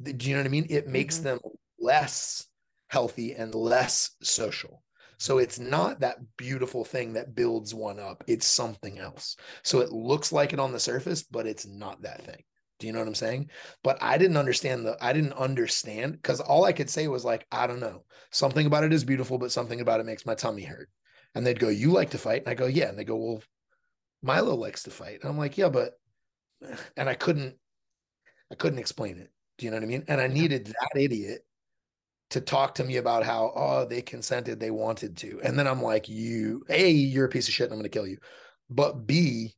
Do 0.00 0.28
you 0.28 0.34
know 0.34 0.40
what 0.40 0.46
I 0.46 0.50
mean? 0.50 0.68
It 0.70 0.86
makes 0.86 1.16
mm-hmm. 1.16 1.24
them 1.24 1.40
less 1.80 2.46
healthy 2.88 3.34
and 3.34 3.52
less 3.52 4.12
social. 4.22 4.82
So 5.18 5.38
it's 5.38 5.58
not 5.58 6.00
that 6.00 6.18
beautiful 6.36 6.84
thing 6.84 7.14
that 7.14 7.34
builds 7.34 7.74
one 7.74 7.98
up. 7.98 8.22
It's 8.28 8.46
something 8.46 8.98
else. 8.98 9.36
So 9.64 9.80
it 9.80 9.90
looks 9.90 10.32
like 10.32 10.52
it 10.52 10.60
on 10.60 10.72
the 10.72 10.78
surface, 10.78 11.24
but 11.24 11.46
it's 11.46 11.66
not 11.66 12.02
that 12.02 12.22
thing. 12.22 12.42
Do 12.78 12.86
you 12.86 12.92
know 12.92 13.00
what 13.00 13.08
I'm 13.08 13.14
saying? 13.14 13.50
But 13.82 14.00
I 14.00 14.18
didn't 14.18 14.36
understand 14.36 14.86
the 14.86 14.96
I 15.00 15.12
didn't 15.12 15.32
understand 15.32 16.12
because 16.12 16.40
all 16.40 16.64
I 16.64 16.72
could 16.72 16.90
say 16.90 17.08
was 17.08 17.24
like, 17.24 17.46
I 17.50 17.66
don't 17.66 17.80
know. 17.80 18.04
Something 18.30 18.66
about 18.66 18.84
it 18.84 18.92
is 18.92 19.04
beautiful, 19.04 19.38
but 19.38 19.52
something 19.52 19.80
about 19.80 20.00
it 20.00 20.06
makes 20.06 20.26
my 20.26 20.34
tummy 20.34 20.62
hurt. 20.62 20.90
And 21.34 21.44
they'd 21.44 21.58
go, 21.58 21.68
You 21.68 21.90
like 21.90 22.10
to 22.10 22.18
fight? 22.18 22.42
And 22.42 22.50
I 22.50 22.54
go, 22.54 22.66
Yeah. 22.66 22.88
And 22.88 22.98
they 22.98 23.04
go, 23.04 23.16
Well, 23.16 23.42
Milo 24.24 24.54
likes 24.54 24.82
to 24.84 24.90
fight. 24.90 25.20
And 25.20 25.30
I'm 25.30 25.38
like, 25.38 25.58
Yeah, 25.58 25.68
but 25.68 25.92
and 26.96 27.08
I 27.08 27.14
couldn't 27.14 27.54
I 28.50 28.54
couldn't 28.54 28.78
explain 28.78 29.18
it. 29.18 29.30
Do 29.58 29.66
you 29.66 29.70
know 29.70 29.76
what 29.76 29.84
I 29.84 29.88
mean? 29.88 30.04
And 30.08 30.20
I 30.20 30.26
needed 30.26 30.66
that 30.66 31.00
idiot 31.00 31.44
to 32.30 32.40
talk 32.40 32.74
to 32.74 32.84
me 32.84 32.96
about 32.96 33.24
how 33.24 33.52
oh 33.54 33.84
they 33.84 34.02
consented 34.02 34.58
they 34.58 34.70
wanted 34.70 35.16
to 35.16 35.40
and 35.44 35.58
then 35.58 35.68
i'm 35.68 35.82
like 35.82 36.08
you 36.08 36.64
a 36.68 36.90
you're 36.90 37.26
a 37.26 37.28
piece 37.28 37.46
of 37.46 37.54
shit 37.54 37.66
and 37.66 37.72
i'm 37.72 37.78
going 37.78 37.84
to 37.84 37.96
kill 37.96 38.06
you 38.06 38.18
but 38.68 39.06
b 39.06 39.54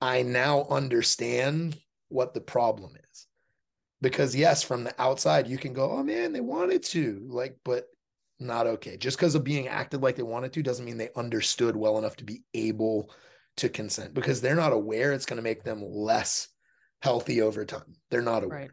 i 0.00 0.20
now 0.20 0.66
understand 0.68 1.78
what 2.08 2.34
the 2.34 2.40
problem 2.40 2.92
is 3.12 3.26
because 4.02 4.36
yes 4.36 4.62
from 4.62 4.84
the 4.84 4.94
outside 5.00 5.48
you 5.48 5.56
can 5.56 5.72
go 5.72 5.92
oh 5.92 6.02
man 6.02 6.32
they 6.32 6.40
wanted 6.40 6.82
to 6.82 7.26
like 7.30 7.56
but 7.64 7.86
not 8.38 8.66
okay 8.66 8.96
just 8.96 9.16
because 9.16 9.34
of 9.34 9.44
being 9.44 9.68
acted 9.68 10.02
like 10.02 10.16
they 10.16 10.22
wanted 10.22 10.52
to 10.52 10.62
doesn't 10.62 10.84
mean 10.84 10.98
they 10.98 11.10
understood 11.16 11.76
well 11.76 11.96
enough 11.96 12.16
to 12.16 12.24
be 12.24 12.42
able 12.52 13.10
to 13.56 13.68
consent 13.68 14.14
because 14.14 14.40
they're 14.40 14.54
not 14.54 14.72
aware 14.72 15.12
it's 15.12 15.26
going 15.26 15.36
to 15.36 15.42
make 15.42 15.62
them 15.62 15.82
less 15.82 16.48
healthy 17.02 17.40
over 17.40 17.64
time 17.64 17.94
they're 18.10 18.22
not 18.22 18.44
aware 18.44 18.60
right. 18.60 18.70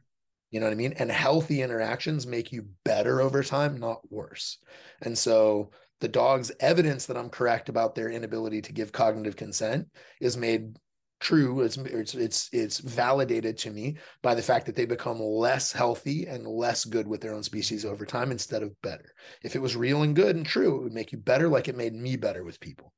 You 0.50 0.60
know 0.62 0.68
what 0.68 0.74
I 0.74 0.76
mean? 0.76 0.94
And 0.94 1.12
healthy 1.12 1.62
interactions 1.62 2.26
make 2.26 2.52
you 2.52 2.68
better 2.86 3.20
over 3.20 3.44
time, 3.44 3.78
not 3.78 4.00
worse. 4.10 4.60
And 5.02 5.18
so 5.18 5.72
the 6.00 6.08
dog's 6.08 6.52
evidence 6.60 7.06
that 7.08 7.18
I'm 7.18 7.30
correct 7.30 7.70
about 7.70 7.96
their 7.96 8.10
inability 8.10 8.62
to 8.64 8.74
give 8.74 8.92
cognitive 8.92 9.36
consent 9.36 9.88
is 10.22 10.38
made 10.38 10.78
true. 11.20 11.62
It's 11.62 11.76
it's 11.78 12.14
it's 12.14 12.50
it's 12.54 12.80
validated 12.80 13.58
to 13.60 13.72
me 13.72 13.98
by 14.22 14.36
the 14.36 14.42
fact 14.42 14.68
that 14.68 14.76
they 14.76 14.86
become 14.86 15.20
less 15.20 15.72
healthy 15.72 16.28
and 16.28 16.48
less 16.48 16.86
good 16.86 17.08
with 17.08 17.20
their 17.20 17.34
own 17.34 17.44
species 17.44 17.84
over 17.84 18.06
time 18.06 18.32
instead 18.32 18.64
of 18.64 18.80
better. 18.82 19.14
If 19.44 19.56
it 19.56 19.62
was 19.62 19.76
real 19.76 20.04
and 20.04 20.16
good 20.16 20.36
and 20.36 20.46
true, 20.46 20.78
it 20.78 20.84
would 20.84 20.94
make 20.94 21.12
you 21.12 21.18
better 21.18 21.50
like 21.50 21.68
it 21.68 21.76
made 21.76 21.94
me 21.94 22.16
better 22.16 22.44
with 22.44 22.60
people. 22.60 22.94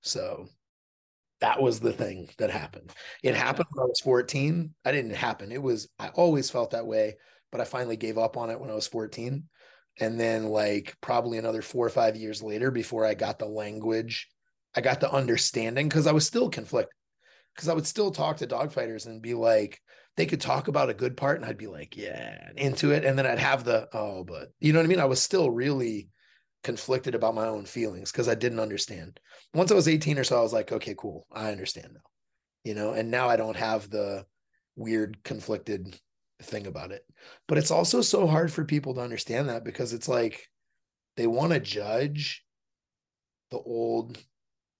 So 0.00 0.46
that 1.44 1.60
was 1.60 1.78
the 1.78 1.92
thing 1.92 2.30
that 2.38 2.50
happened. 2.50 2.90
It 3.22 3.34
happened 3.34 3.66
when 3.72 3.84
I 3.84 3.88
was 3.88 4.00
14. 4.00 4.74
I 4.82 4.92
didn't 4.92 5.14
happen. 5.14 5.52
It 5.52 5.62
was, 5.62 5.88
I 5.98 6.08
always 6.08 6.48
felt 6.48 6.70
that 6.70 6.86
way, 6.86 7.16
but 7.52 7.60
I 7.60 7.64
finally 7.64 7.98
gave 7.98 8.16
up 8.16 8.38
on 8.38 8.48
it 8.48 8.58
when 8.58 8.70
I 8.70 8.74
was 8.74 8.86
14. 8.86 9.44
And 10.00 10.18
then, 10.18 10.46
like, 10.46 10.96
probably 11.02 11.36
another 11.36 11.60
four 11.60 11.86
or 11.86 11.90
five 11.90 12.16
years 12.16 12.42
later, 12.42 12.70
before 12.70 13.04
I 13.04 13.12
got 13.12 13.38
the 13.38 13.44
language, 13.44 14.26
I 14.74 14.80
got 14.80 15.00
the 15.00 15.12
understanding 15.12 15.86
because 15.86 16.06
I 16.06 16.12
was 16.12 16.26
still 16.26 16.48
conflicted. 16.48 16.94
Because 17.54 17.68
I 17.68 17.74
would 17.74 17.86
still 17.86 18.10
talk 18.10 18.38
to 18.38 18.46
dog 18.46 18.72
fighters 18.72 19.04
and 19.04 19.20
be 19.20 19.34
like, 19.34 19.82
they 20.16 20.24
could 20.24 20.40
talk 20.40 20.68
about 20.68 20.88
a 20.88 20.94
good 20.94 21.14
part, 21.14 21.36
and 21.36 21.44
I'd 21.44 21.58
be 21.58 21.66
like, 21.66 21.94
yeah, 21.94 22.48
into 22.56 22.92
it. 22.92 23.04
And 23.04 23.18
then 23.18 23.26
I'd 23.26 23.38
have 23.38 23.64
the, 23.64 23.86
oh, 23.92 24.24
but 24.24 24.48
you 24.60 24.72
know 24.72 24.78
what 24.78 24.86
I 24.86 24.88
mean? 24.88 24.98
I 24.98 25.04
was 25.04 25.20
still 25.20 25.50
really 25.50 26.08
conflicted 26.64 27.14
about 27.14 27.34
my 27.34 27.46
own 27.46 27.66
feelings 27.66 28.10
because 28.10 28.28
I 28.28 28.34
didn't 28.34 28.58
understand. 28.58 29.20
Once 29.52 29.70
I 29.70 29.74
was 29.74 29.86
18 29.86 30.18
or 30.18 30.24
so, 30.24 30.38
I 30.38 30.42
was 30.42 30.52
like, 30.52 30.72
okay, 30.72 30.94
cool. 30.98 31.26
I 31.30 31.52
understand 31.52 31.92
now. 31.94 32.00
You 32.64 32.74
know, 32.74 32.92
and 32.92 33.10
now 33.10 33.28
I 33.28 33.36
don't 33.36 33.56
have 33.56 33.90
the 33.90 34.24
weird 34.74 35.22
conflicted 35.22 35.94
thing 36.42 36.66
about 36.66 36.90
it. 36.90 37.02
But 37.46 37.58
it's 37.58 37.70
also 37.70 38.00
so 38.00 38.26
hard 38.26 38.50
for 38.50 38.64
people 38.64 38.94
to 38.94 39.02
understand 39.02 39.48
that 39.48 39.64
because 39.64 39.92
it's 39.92 40.08
like 40.08 40.48
they 41.16 41.26
want 41.26 41.52
to 41.52 41.60
judge 41.60 42.42
the 43.50 43.58
old 43.58 44.18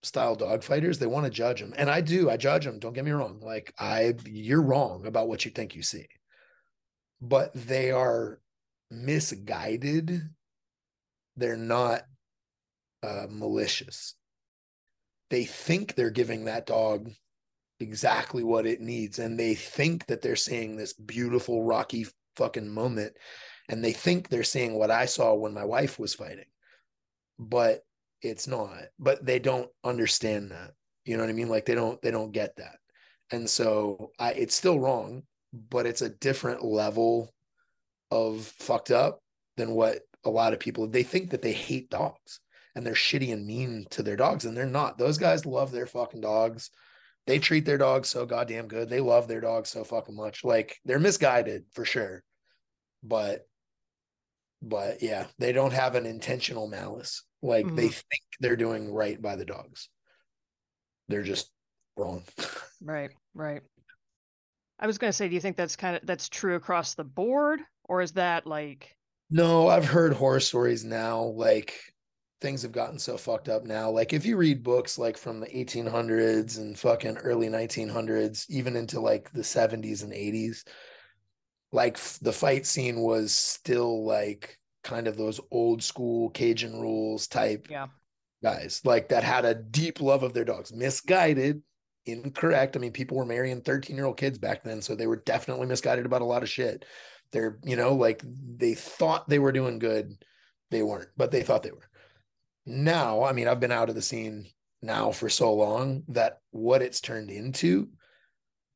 style 0.02 0.34
dog 0.34 0.62
fighters. 0.62 0.98
They 0.98 1.06
want 1.06 1.26
to 1.26 1.30
judge 1.30 1.60
them. 1.60 1.74
And 1.76 1.90
I 1.90 2.00
do. 2.00 2.30
I 2.30 2.38
judge 2.38 2.64
them. 2.64 2.78
Don't 2.78 2.94
get 2.94 3.04
me 3.04 3.10
wrong. 3.10 3.40
Like 3.40 3.72
I 3.78 4.14
you're 4.26 4.62
wrong 4.62 5.06
about 5.06 5.28
what 5.28 5.44
you 5.44 5.50
think 5.50 5.74
you 5.74 5.82
see. 5.82 6.06
But 7.20 7.52
they 7.54 7.90
are 7.90 8.40
misguided 8.90 10.22
they're 11.36 11.56
not 11.56 12.02
uh, 13.02 13.26
malicious. 13.28 14.14
They 15.30 15.44
think 15.44 15.94
they're 15.94 16.10
giving 16.10 16.44
that 16.44 16.66
dog 16.66 17.10
exactly 17.80 18.44
what 18.44 18.66
it 18.66 18.80
needs. 18.80 19.18
And 19.18 19.38
they 19.38 19.54
think 19.54 20.06
that 20.06 20.22
they're 20.22 20.36
seeing 20.36 20.76
this 20.76 20.92
beautiful, 20.92 21.62
rocky 21.62 22.06
fucking 22.36 22.68
moment. 22.68 23.16
And 23.68 23.82
they 23.82 23.92
think 23.92 24.28
they're 24.28 24.44
seeing 24.44 24.74
what 24.74 24.90
I 24.90 25.06
saw 25.06 25.34
when 25.34 25.54
my 25.54 25.64
wife 25.64 25.98
was 25.98 26.14
fighting. 26.14 26.44
But 27.38 27.80
it's 28.22 28.46
not. 28.46 28.84
But 28.98 29.24
they 29.24 29.38
don't 29.38 29.70
understand 29.82 30.50
that. 30.50 30.72
You 31.04 31.16
know 31.16 31.22
what 31.22 31.30
I 31.30 31.34
mean? 31.34 31.48
Like 31.48 31.66
they 31.66 31.74
don't 31.74 32.00
they 32.02 32.10
don't 32.10 32.32
get 32.32 32.56
that. 32.56 32.76
And 33.30 33.48
so 33.48 34.10
I 34.18 34.32
it's 34.32 34.54
still 34.54 34.78
wrong, 34.78 35.22
but 35.52 35.86
it's 35.86 36.02
a 36.02 36.08
different 36.08 36.64
level 36.64 37.30
of 38.10 38.42
fucked 38.58 38.90
up 38.90 39.20
than 39.56 39.72
what 39.72 40.00
a 40.24 40.30
lot 40.30 40.52
of 40.52 40.60
people 40.60 40.86
they 40.86 41.02
think 41.02 41.30
that 41.30 41.42
they 41.42 41.52
hate 41.52 41.90
dogs 41.90 42.40
and 42.74 42.84
they're 42.84 42.94
shitty 42.94 43.32
and 43.32 43.46
mean 43.46 43.86
to 43.90 44.02
their 44.02 44.16
dogs 44.16 44.44
and 44.44 44.56
they're 44.56 44.66
not. 44.66 44.98
Those 44.98 45.18
guys 45.18 45.46
love 45.46 45.70
their 45.70 45.86
fucking 45.86 46.20
dogs. 46.20 46.70
They 47.26 47.38
treat 47.38 47.64
their 47.64 47.78
dogs 47.78 48.08
so 48.08 48.26
goddamn 48.26 48.68
good. 48.68 48.90
They 48.90 49.00
love 49.00 49.28
their 49.28 49.40
dogs 49.40 49.70
so 49.70 49.84
fucking 49.84 50.16
much. 50.16 50.44
Like 50.44 50.78
they're 50.84 50.98
misguided 50.98 51.64
for 51.72 51.84
sure. 51.84 52.22
But 53.02 53.46
but 54.62 55.02
yeah 55.02 55.26
they 55.38 55.52
don't 55.52 55.72
have 55.72 55.94
an 55.94 56.06
intentional 56.06 56.68
malice. 56.68 57.22
Like 57.42 57.66
mm-hmm. 57.66 57.76
they 57.76 57.88
think 57.88 58.22
they're 58.40 58.56
doing 58.56 58.92
right 58.92 59.20
by 59.20 59.36
the 59.36 59.44
dogs. 59.44 59.88
They're 61.08 61.22
just 61.22 61.50
wrong. 61.96 62.24
Right 62.82 63.12
right. 63.34 63.62
I 64.78 64.86
was 64.86 64.98
going 64.98 65.08
to 65.08 65.16
say 65.16 65.26
do 65.28 65.34
you 65.34 65.40
think 65.40 65.56
that's 65.56 65.76
kind 65.76 65.96
of 65.96 66.04
that's 66.04 66.28
true 66.28 66.54
across 66.54 66.94
the 66.94 67.04
board 67.04 67.60
or 67.84 68.02
is 68.02 68.12
that 68.12 68.46
like 68.46 68.94
no, 69.30 69.68
I've 69.68 69.86
heard 69.86 70.12
horror 70.12 70.40
stories 70.40 70.84
now. 70.84 71.22
Like 71.22 71.74
things 72.40 72.62
have 72.62 72.72
gotten 72.72 72.98
so 72.98 73.16
fucked 73.16 73.48
up 73.48 73.64
now. 73.64 73.90
Like 73.90 74.12
if 74.12 74.26
you 74.26 74.36
read 74.36 74.62
books 74.62 74.98
like 74.98 75.16
from 75.16 75.40
the 75.40 75.46
1800s 75.46 76.58
and 76.58 76.78
fucking 76.78 77.16
early 77.18 77.48
1900s, 77.48 78.44
even 78.50 78.76
into 78.76 79.00
like 79.00 79.32
the 79.32 79.42
70s 79.42 80.02
and 80.02 80.12
80s, 80.12 80.64
like 81.72 81.98
the 82.20 82.32
fight 82.32 82.66
scene 82.66 83.00
was 83.00 83.34
still 83.34 84.04
like 84.04 84.58
kind 84.82 85.08
of 85.08 85.16
those 85.16 85.40
old 85.50 85.82
school 85.82 86.30
Cajun 86.30 86.78
rules 86.78 87.26
type 87.26 87.68
yeah. 87.70 87.86
guys, 88.42 88.82
like 88.84 89.08
that 89.08 89.24
had 89.24 89.44
a 89.44 89.54
deep 89.54 90.00
love 90.00 90.22
of 90.22 90.34
their 90.34 90.44
dogs, 90.44 90.72
misguided, 90.72 91.62
incorrect. 92.06 92.76
I 92.76 92.78
mean, 92.78 92.92
people 92.92 93.16
were 93.16 93.24
marrying 93.24 93.62
13 93.62 93.96
year 93.96 94.04
old 94.04 94.18
kids 94.18 94.38
back 94.38 94.62
then, 94.62 94.82
so 94.82 94.94
they 94.94 95.06
were 95.06 95.22
definitely 95.24 95.66
misguided 95.66 96.06
about 96.06 96.22
a 96.22 96.26
lot 96.26 96.42
of 96.42 96.50
shit. 96.50 96.84
They're, 97.34 97.58
you 97.64 97.74
know, 97.74 97.94
like 97.94 98.22
they 98.24 98.74
thought 98.74 99.28
they 99.28 99.40
were 99.40 99.50
doing 99.50 99.80
good. 99.80 100.24
They 100.70 100.82
weren't, 100.82 101.08
but 101.16 101.32
they 101.32 101.42
thought 101.42 101.64
they 101.64 101.72
were. 101.72 101.90
Now, 102.64 103.24
I 103.24 103.32
mean, 103.32 103.48
I've 103.48 103.58
been 103.58 103.72
out 103.72 103.88
of 103.88 103.96
the 103.96 104.02
scene 104.02 104.46
now 104.80 105.10
for 105.10 105.28
so 105.28 105.52
long 105.52 106.04
that 106.08 106.38
what 106.52 106.80
it's 106.80 107.00
turned 107.00 107.30
into, 107.30 107.88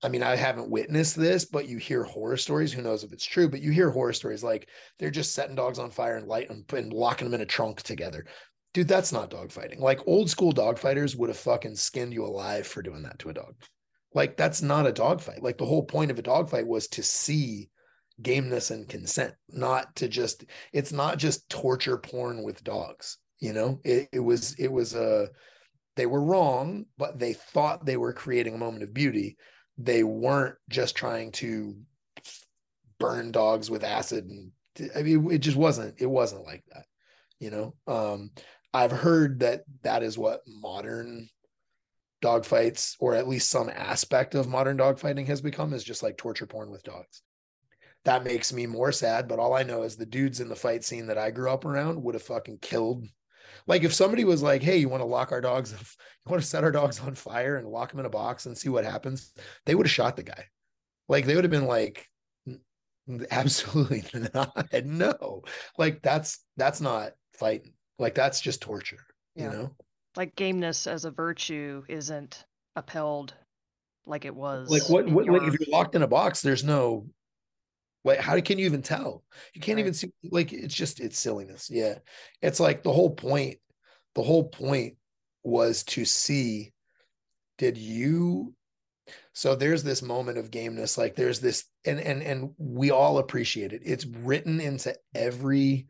I 0.02 0.08
mean, 0.08 0.24
I 0.24 0.34
haven't 0.34 0.70
witnessed 0.70 1.14
this, 1.14 1.44
but 1.44 1.68
you 1.68 1.78
hear 1.78 2.02
horror 2.02 2.36
stories. 2.36 2.72
Who 2.72 2.82
knows 2.82 3.04
if 3.04 3.12
it's 3.12 3.24
true? 3.24 3.48
But 3.48 3.62
you 3.62 3.70
hear 3.70 3.90
horror 3.90 4.12
stories 4.12 4.42
like 4.42 4.68
they're 4.98 5.10
just 5.10 5.34
setting 5.34 5.54
dogs 5.54 5.78
on 5.78 5.90
fire 5.92 6.16
and 6.16 6.26
light 6.26 6.50
and, 6.50 6.64
and 6.72 6.92
locking 6.92 7.28
them 7.28 7.34
in 7.34 7.42
a 7.42 7.46
trunk 7.46 7.82
together. 7.82 8.26
Dude, 8.74 8.88
that's 8.88 9.12
not 9.12 9.30
dog 9.30 9.52
fighting. 9.52 9.78
Like 9.78 10.00
old 10.04 10.30
school 10.30 10.50
dog 10.50 10.80
fighters 10.80 11.14
would 11.14 11.30
have 11.30 11.38
fucking 11.38 11.76
skinned 11.76 12.12
you 12.12 12.24
alive 12.24 12.66
for 12.66 12.82
doing 12.82 13.04
that 13.04 13.20
to 13.20 13.28
a 13.28 13.34
dog. 13.34 13.54
Like 14.14 14.36
that's 14.36 14.62
not 14.62 14.88
a 14.88 14.92
dog 14.92 15.20
fight. 15.20 15.44
Like 15.44 15.58
the 15.58 15.66
whole 15.66 15.84
point 15.84 16.10
of 16.10 16.18
a 16.18 16.22
dog 16.22 16.50
fight 16.50 16.66
was 16.66 16.88
to 16.88 17.04
see 17.04 17.70
gameness 18.20 18.70
and 18.70 18.88
consent, 18.88 19.34
not 19.50 19.94
to 19.96 20.08
just 20.08 20.44
it's 20.72 20.92
not 20.92 21.18
just 21.18 21.48
torture 21.48 21.98
porn 21.98 22.42
with 22.42 22.64
dogs. 22.64 23.18
You 23.40 23.52
know, 23.52 23.80
it, 23.84 24.08
it 24.12 24.20
was 24.20 24.54
it 24.54 24.68
was 24.68 24.94
a 24.94 25.22
uh, 25.22 25.26
they 25.96 26.06
were 26.06 26.22
wrong, 26.22 26.86
but 26.96 27.18
they 27.18 27.32
thought 27.32 27.84
they 27.84 27.96
were 27.96 28.12
creating 28.12 28.54
a 28.54 28.58
moment 28.58 28.84
of 28.84 28.94
beauty. 28.94 29.36
They 29.78 30.04
weren't 30.04 30.56
just 30.68 30.96
trying 30.96 31.32
to 31.32 31.76
burn 32.98 33.32
dogs 33.32 33.70
with 33.70 33.84
acid 33.84 34.24
and 34.24 34.50
I 34.94 35.02
mean 35.02 35.30
it 35.30 35.38
just 35.38 35.56
wasn't 35.56 36.00
it 36.00 36.06
wasn't 36.06 36.44
like 36.44 36.64
that. 36.72 36.84
You 37.40 37.50
know, 37.50 37.74
um, 37.86 38.30
I've 38.74 38.92
heard 38.92 39.40
that 39.40 39.62
that 39.82 40.02
is 40.02 40.18
what 40.18 40.40
modern 40.46 41.28
dog 42.20 42.44
fights 42.44 42.96
or 42.98 43.14
at 43.14 43.28
least 43.28 43.48
some 43.48 43.68
aspect 43.68 44.34
of 44.34 44.48
modern 44.48 44.76
dog 44.76 44.98
fighting 44.98 45.26
has 45.26 45.40
become 45.40 45.72
is 45.72 45.84
just 45.84 46.02
like 46.02 46.16
torture 46.16 46.46
porn 46.46 46.68
with 46.68 46.82
dogs 46.82 47.22
that 48.08 48.24
makes 48.24 48.54
me 48.54 48.64
more 48.64 48.90
sad. 48.90 49.28
But 49.28 49.38
all 49.38 49.52
I 49.52 49.62
know 49.62 49.82
is 49.82 49.94
the 49.94 50.06
dudes 50.06 50.40
in 50.40 50.48
the 50.48 50.56
fight 50.56 50.82
scene 50.82 51.06
that 51.08 51.18
I 51.18 51.30
grew 51.30 51.50
up 51.50 51.66
around 51.66 52.02
would 52.02 52.14
have 52.14 52.22
fucking 52.22 52.58
killed. 52.62 53.06
Like 53.66 53.84
if 53.84 53.92
somebody 53.92 54.24
was 54.24 54.42
like, 54.42 54.62
"Hey, 54.62 54.78
you 54.78 54.88
want 54.88 55.02
to 55.02 55.06
lock 55.06 55.30
our 55.30 55.42
dogs? 55.42 55.72
You 56.26 56.30
want 56.32 56.42
to 56.42 56.48
set 56.48 56.64
our 56.64 56.72
dogs 56.72 57.00
on 57.00 57.14
fire 57.14 57.56
and 57.56 57.66
lock 57.68 57.90
them 57.90 58.00
in 58.00 58.06
a 58.06 58.10
box 58.10 58.46
and 58.46 58.56
see 58.56 58.70
what 58.70 58.84
happens?" 58.84 59.32
They 59.66 59.74
would 59.74 59.86
have 59.86 59.92
shot 59.92 60.16
the 60.16 60.22
guy. 60.22 60.46
Like 61.06 61.26
they 61.26 61.34
would 61.34 61.44
have 61.44 61.50
been 61.50 61.66
like, 61.66 62.06
Absolutely 63.30 64.04
not. 64.34 64.72
No. 64.84 65.42
Like 65.76 66.00
that's 66.02 66.40
that's 66.56 66.80
not 66.80 67.12
fighting. 67.34 67.74
Like 67.98 68.14
that's 68.14 68.40
just 68.40 68.62
torture, 68.62 69.04
Yeah. 69.34 69.44
you 69.44 69.50
know? 69.50 69.76
Like 70.16 70.34
gameness 70.34 70.86
as 70.86 71.04
a 71.04 71.10
virtue 71.10 71.84
isn't 71.88 72.44
upheld 72.74 73.34
like 74.06 74.24
it 74.24 74.34
was. 74.34 74.70
Like 74.70 74.88
what, 74.88 75.08
what 75.10 75.26
like 75.26 75.42
if 75.42 75.60
you're 75.60 75.78
locked 75.78 75.94
in 75.94 76.02
a 76.02 76.08
box, 76.08 76.40
there's 76.40 76.64
no 76.64 77.06
like 78.04 78.20
how 78.20 78.40
can 78.40 78.58
you 78.58 78.66
even 78.66 78.82
tell? 78.82 79.24
You 79.54 79.60
can't 79.60 79.76
Right. 79.76 79.82
even 79.82 79.94
see 79.94 80.12
like 80.30 80.52
it's 80.52 80.74
just 80.74 81.00
it's 81.00 81.18
silliness. 81.18 81.68
Yeah. 81.70 81.98
It's 82.42 82.60
like 82.60 82.82
the 82.82 82.92
whole 82.92 83.10
point, 83.10 83.58
the 84.14 84.22
whole 84.22 84.44
point 84.48 84.96
was 85.42 85.82
to 85.84 86.04
see 86.04 86.72
did 87.58 87.76
you 87.76 88.54
so 89.32 89.54
there's 89.54 89.82
this 89.82 90.02
moment 90.02 90.36
of 90.38 90.50
gameness 90.50 90.98
like 90.98 91.14
there's 91.14 91.40
this 91.40 91.64
and 91.84 92.00
and 92.00 92.22
and 92.22 92.50
we 92.58 92.90
all 92.90 93.18
appreciate 93.18 93.72
it 93.72 93.82
it's 93.84 94.04
written 94.04 94.60
into 94.60 94.94
every 95.14 95.86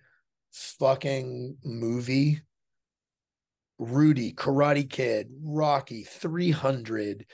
fucking 0.52 1.56
movie 1.64 2.40
rudy 3.78 4.32
karate 4.32 4.88
kid 4.88 5.28
rocky 5.42 6.04
300 6.04 7.26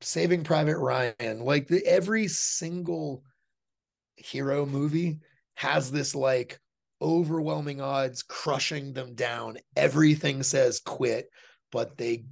saving 0.00 0.44
private 0.44 0.78
ryan 0.78 1.40
like 1.40 1.66
the, 1.68 1.84
every 1.86 2.28
single 2.28 3.22
hero 4.26 4.66
movie 4.66 5.18
has 5.54 5.90
this 5.90 6.14
like 6.14 6.58
overwhelming 7.02 7.80
odds 7.80 8.22
crushing 8.22 8.92
them 8.92 9.14
down 9.14 9.58
everything 9.76 10.42
says 10.42 10.80
quit 10.80 11.28
but 11.70 11.96
they 11.98 12.24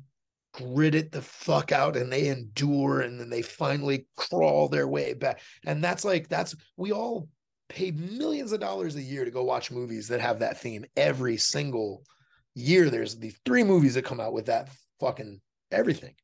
grit 0.55 0.95
it 0.95 1.11
the 1.11 1.21
fuck 1.21 1.73
out 1.73 1.97
and 1.97 2.13
they 2.13 2.29
endure 2.29 3.01
and 3.01 3.19
then 3.19 3.29
they 3.29 3.43
finally 3.43 4.07
crawl 4.17 4.69
their 4.69 4.87
way 4.87 5.13
back. 5.13 5.41
And 5.67 5.83
that's 5.83 6.05
like, 6.05 6.29
that's, 6.29 6.55
we 6.77 6.93
all 6.93 7.29
pay 7.69 7.91
millions 7.91 8.53
of 8.53 8.61
dollars 8.61 8.95
a 8.95 9.03
year 9.03 9.25
to 9.25 9.31
go 9.31 9.43
watch 9.43 9.71
movies 9.71 10.09
that 10.09 10.21
have 10.21 10.39
that 10.39 10.61
theme 10.61 10.85
every 10.97 11.37
single 11.37 12.05
year. 12.55 12.89
There's 12.89 13.17
these 13.19 13.39
three 13.45 13.65
movies 13.65 13.95
that 13.95 14.05
come 14.05 14.21
out 14.21 14.33
with 14.33 14.47
that 14.47 14.71
fucking 15.01 15.41
everything. 15.73 16.15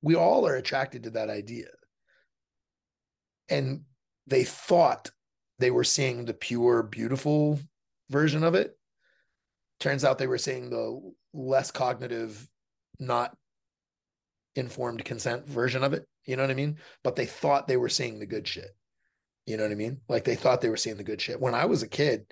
We 0.00 0.14
all 0.14 0.46
are 0.46 0.54
attracted 0.54 1.02
to 1.04 1.10
that 1.10 1.28
idea. 1.28 1.66
And 3.48 3.82
they 4.28 4.44
thought 4.44 5.10
they 5.58 5.70
were 5.70 5.84
seeing 5.84 6.24
the 6.24 6.34
pure, 6.34 6.82
beautiful 6.82 7.58
version 8.10 8.44
of 8.44 8.54
it. 8.54 8.76
Turns 9.80 10.04
out 10.04 10.18
they 10.18 10.26
were 10.26 10.38
seeing 10.38 10.70
the 10.70 11.00
less 11.32 11.70
cognitive 11.70 12.48
not 12.98 13.36
informed 14.56 15.04
consent 15.04 15.46
version 15.46 15.84
of 15.84 15.92
it. 15.92 16.04
You 16.24 16.36
know 16.36 16.42
what 16.42 16.50
I 16.50 16.54
mean? 16.54 16.78
But 17.04 17.16
they 17.16 17.26
thought 17.26 17.68
they 17.68 17.76
were 17.76 17.88
seeing 17.88 18.18
the 18.18 18.26
good 18.26 18.46
shit. 18.46 18.74
You 19.46 19.56
know 19.56 19.62
what 19.62 19.72
I 19.72 19.76
mean? 19.76 20.00
Like 20.08 20.24
they 20.24 20.34
thought 20.34 20.60
they 20.60 20.68
were 20.68 20.76
seeing 20.76 20.96
the 20.96 21.04
good 21.04 21.20
shit. 21.20 21.40
When 21.40 21.54
I 21.54 21.64
was 21.64 21.82
a 21.82 21.88
kid, 21.88 22.26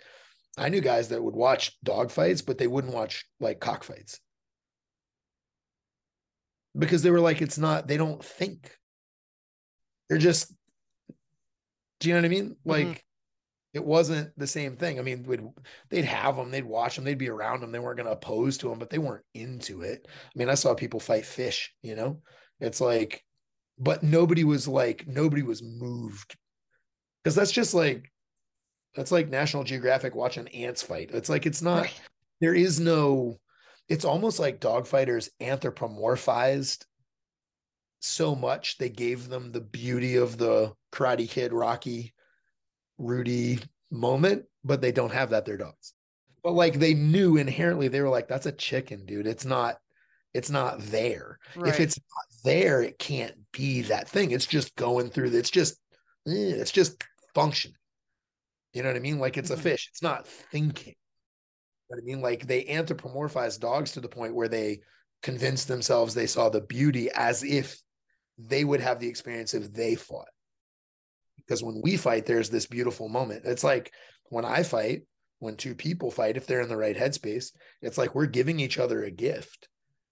I 0.59 0.69
knew 0.69 0.81
guys 0.81 1.09
that 1.09 1.23
would 1.23 1.37
watch 1.37 1.77
dog 1.83 2.11
fights, 2.11 2.43
but 2.43 2.59
they 2.59 2.67
wouldn't 2.67 2.95
watch 2.95 3.25
like 3.41 3.61
cockfights. 3.61 4.21
Because 6.77 7.03
they 7.03 7.11
were 7.11 7.21
like, 7.21 7.41
it's 7.41 7.59
not, 7.59 7.89
they 7.89 7.97
don't 7.97 8.23
think. 8.23 8.77
They're 10.09 10.19
just, 10.19 10.53
do 12.01 12.09
you 12.09 12.15
know 12.15 12.21
what 12.21 12.27
I 12.27 12.29
mean? 12.29 12.51
Mm-hmm. 12.51 12.71
Like, 12.71 13.05
it 13.73 13.85
wasn't 13.85 14.31
the 14.39 14.47
same 14.47 14.77
thing. 14.77 14.99
I 14.99 15.03
mean, 15.03 15.25
we'd, 15.25 15.43
they'd 15.91 16.05
have 16.07 16.37
them, 16.37 16.51
they'd 16.51 16.65
watch 16.65 16.97
them, 16.97 17.05
they'd 17.05 17.19
be 17.19 17.29
around 17.29 17.61
them. 17.61 17.73
They 17.73 17.79
weren't 17.79 17.99
going 17.99 18.07
to 18.07 18.13
oppose 18.13 18.57
to 18.59 18.69
them, 18.69 18.79
but 18.79 18.89
they 18.89 18.99
weren't 18.99 19.25
into 19.35 19.83
it. 19.83 20.07
I 20.09 20.39
mean, 20.39 20.49
I 20.49 20.55
saw 20.55 20.75
people 20.75 20.99
fight 21.01 21.27
fish, 21.27 21.75
you 21.83 21.95
know, 21.95 22.23
it's 22.59 22.81
like, 22.81 23.23
but 23.79 24.03
nobody 24.03 24.45
was 24.45 24.67
like, 24.67 25.07
nobody 25.07 25.43
was 25.43 25.63
moved 25.63 26.37
because 27.23 27.35
that's 27.35 27.53
just 27.53 27.75
like, 27.75 28.11
that's 28.95 29.13
like 29.13 29.29
National 29.29 29.63
Geographic 29.65 30.15
watching 30.15 30.49
ants 30.49 30.83
fight. 30.83 31.11
It's 31.13 31.29
like, 31.29 31.45
it's 31.45 31.61
not, 31.61 31.83
Right. 31.83 32.01
there 32.41 32.55
is 32.55 32.81
no, 32.81 33.39
it's 33.91 34.07
almost 34.07 34.39
like 34.39 34.59
dogfighters 34.59 35.29
anthropomorphized 35.41 36.87
so 38.01 38.35
much 38.35 38.79
they 38.79 38.89
gave 38.89 39.29
them 39.29 39.53
the 39.53 39.61
beauty 39.61 40.17
of 40.17 40.39
the 40.39 40.73
karate 40.97 41.29
kid 41.29 41.53
rocky 41.53 42.15
rudy 42.99 43.59
moment 43.91 44.45
but 44.65 44.81
they 44.81 44.93
don't 44.93 45.13
have 45.13 45.31
that 45.31 45.45
they're 45.45 45.57
dogs. 45.57 45.95
But 46.43 46.53
like 46.53 46.79
they 46.79 46.95
knew 46.95 47.37
inherently 47.37 47.89
they 47.89 48.01
were 48.01 48.09
like 48.09 48.29
that's 48.29 48.47
a 48.47 48.53
chicken 48.53 49.07
dude. 49.07 49.27
It's 49.27 49.45
not 49.45 49.77
it's 50.35 50.51
not 50.51 50.81
there. 50.81 51.39
If 51.65 51.81
it's 51.81 51.99
not 51.99 52.43
there 52.45 52.83
it 52.83 52.99
can't 52.99 53.35
be 53.53 53.83
that 53.83 54.09
thing. 54.09 54.33
It's 54.33 54.47
just 54.47 54.75
going 54.77 55.09
through 55.09 55.37
it's 55.37 55.51
just 55.51 55.75
eh, 56.27 56.33
it's 56.61 56.73
just 56.73 57.03
functioning. 57.35 57.77
You 58.73 58.83
know 58.83 58.91
what 58.91 58.97
i 58.97 59.01
mean? 59.01 59.19
Like 59.19 59.39
it's 59.39 59.51
a 59.51 59.57
fish. 59.57 59.89
It's 59.91 60.03
not 60.03 60.27
thinking. 60.27 60.95
You 61.89 61.97
know 61.97 61.97
what 61.97 62.03
i 62.03 62.05
mean? 62.05 62.21
Like 62.21 62.47
they 62.47 62.65
anthropomorphize 62.65 63.61
dogs 63.61 63.93
to 63.93 64.01
the 64.01 64.09
point 64.09 64.35
where 64.35 64.49
they 64.49 64.81
convinced 65.23 65.69
themselves 65.69 66.15
they 66.15 66.27
saw 66.27 66.49
the 66.49 66.61
beauty 66.61 67.09
as 67.15 67.43
if 67.43 67.81
they 68.39 68.65
would 68.65 68.81
have 68.81 69.01
the 69.01 69.09
experience 69.09 69.55
if 69.55 69.73
they 69.73 69.95
fought 69.95 70.29
because 71.47 71.63
when 71.63 71.81
we 71.83 71.97
fight 71.97 72.27
there's 72.27 72.51
this 72.51 72.67
beautiful 72.67 73.09
moment. 73.09 73.43
It's 73.45 73.65
like 73.65 73.93
when 74.31 74.45
i 74.45 74.63
fight 74.63 75.03
when 75.39 75.57
two 75.57 75.75
people 75.75 76.11
fight 76.11 76.37
if 76.37 76.47
they're 76.47 76.63
in 76.63 76.69
the 76.69 76.77
right 76.77 76.97
headspace 76.97 77.53
it's 77.83 77.99
like 77.99 78.15
we're 78.15 78.27
giving 78.27 78.59
each 78.61 78.79
other 78.79 79.05
a 79.05 79.11
gift. 79.11 79.69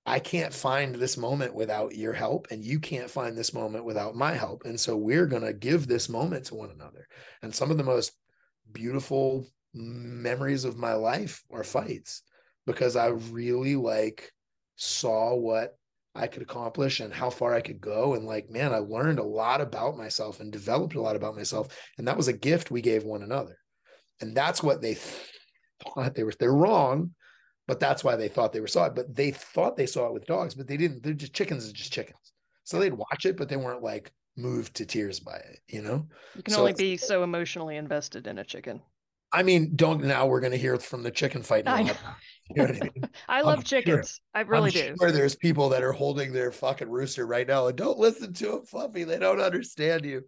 I 0.07 0.19
can't 0.19 0.53
find 0.53 0.95
this 0.95 1.17
moment 1.17 1.55
without 1.55 1.97
your 1.97 2.13
help 2.13 2.49
and 2.51 2.63
you 2.63 2.79
can't 2.79 3.11
find 3.11 3.37
this 3.37 3.55
moment 3.55 3.87
without 3.87 4.15
my 4.15 4.33
help. 4.33 4.67
And 4.67 4.79
so 4.79 4.99
we're 4.99 5.27
going 5.27 5.45
to 5.45 5.55
give 5.55 5.87
this 5.87 6.11
moment 6.11 6.45
to 6.47 6.57
one 6.57 6.71
another. 6.71 7.09
And 7.43 7.55
some 7.55 7.71
of 7.71 7.79
the 7.79 7.85
most 7.85 8.13
beautiful 8.71 9.47
memories 9.75 10.65
of 10.65 10.79
my 10.79 10.95
life 10.95 11.43
are 11.51 11.65
fights 11.65 12.23
because 12.67 12.97
i 12.97 13.07
really 13.07 13.77
like 13.77 14.33
saw 14.77 15.35
what 15.35 15.77
I 16.15 16.27
could 16.27 16.43
accomplish 16.43 17.01
and 17.01 17.13
how 17.13 17.29
far 17.31 17.55
I 17.55 17.61
could 17.61 17.81
go. 17.81 18.15
And 18.15 18.25
like, 18.25 18.49
man, 18.49 18.73
I 18.73 18.79
learned 18.79 19.19
a 19.19 19.25
lot 19.25 19.61
about 19.61 19.97
myself 19.97 20.41
and 20.41 20.53
developed 20.53 20.95
a 20.95 21.01
lot 21.01 21.17
about 21.17 21.37
myself. 21.37 21.77
And 21.99 22.07
that 22.07 22.17
was 22.17 22.29
a 22.29 22.33
gift 22.33 22.71
we 22.71 22.81
gave 22.81 23.05
one 23.05 23.23
another. 23.23 23.59
And 24.21 24.37
that's 24.37 24.63
what 24.63 24.81
they 24.81 24.95
thought 24.95 26.15
they 26.15 26.23
were, 26.23 26.33
they're 26.39 26.53
wrong, 26.53 27.15
but 27.67 27.81
that's 27.81 28.05
why 28.05 28.15
they 28.15 28.29
thought 28.29 28.53
they 28.53 28.61
were 28.61 28.69
saw 28.69 28.85
it. 28.85 28.95
But 28.95 29.15
they 29.15 29.33
thought 29.33 29.77
they 29.77 29.87
saw 29.87 30.07
it 30.07 30.13
with 30.13 30.27
dogs, 30.27 30.55
but 30.55 30.69
they 30.69 30.77
didn't. 30.77 31.03
They're 31.03 31.15
just 31.15 31.35
chickens, 31.35 31.69
are 31.69 31.73
just 31.73 31.93
chickens. 31.93 32.33
So 32.63 32.79
they'd 32.79 32.95
watch 32.95 33.27
it, 33.27 33.37
but 33.37 33.49
they 33.49 33.57
weren't 33.57 33.83
like 33.83 34.13
moved 34.37 34.75
to 34.77 34.87
tears 34.87 35.21
by 35.21 35.37
it, 35.37 35.59
you 35.69 35.83
know? 35.83 36.07
You 36.37 36.43
can 36.43 36.55
so 36.55 36.61
only 36.61 36.73
be 36.73 36.97
so 36.97 37.23
emotionally 37.23 37.77
invested 37.77 38.27
in 38.27 38.39
a 38.39 38.45
chicken. 38.45 38.81
I 39.33 39.43
mean, 39.43 39.73
don't 39.75 40.05
now 40.05 40.27
we're 40.27 40.41
going 40.41 40.53
to 40.53 40.59
hear 40.59 40.79
from 40.79 41.03
the 41.03 41.11
chicken 41.11 41.43
fight. 41.43 41.67
I. 42.51 42.55
You 42.55 42.63
know 42.63 42.69
I 42.69 42.73
mean? 42.73 42.91
I 43.29 43.39
I'm 43.41 43.45
love 43.47 43.67
sure- 43.67 43.81
chickens. 43.83 44.21
I 44.35 44.41
really 44.43 44.71
I'm 44.81 44.95
do. 44.95 44.97
Sure 45.01 45.13
there's 45.13 45.37
people 45.37 45.69
that 45.71 45.83
are 45.83 45.93
holding 45.93 46.33
their 46.33 46.53
fucking 46.53 46.89
rooster 46.91 47.27
right 47.27 47.47
now 47.47 47.67
and 47.67 47.77
don't 47.77 47.99
listen 47.99 48.33
to 48.35 48.47
them, 48.47 48.65
Fluffy. 48.67 49.05
They 49.05 49.19
don't 49.19 49.41
understand 49.41 50.05
you. 50.05 50.23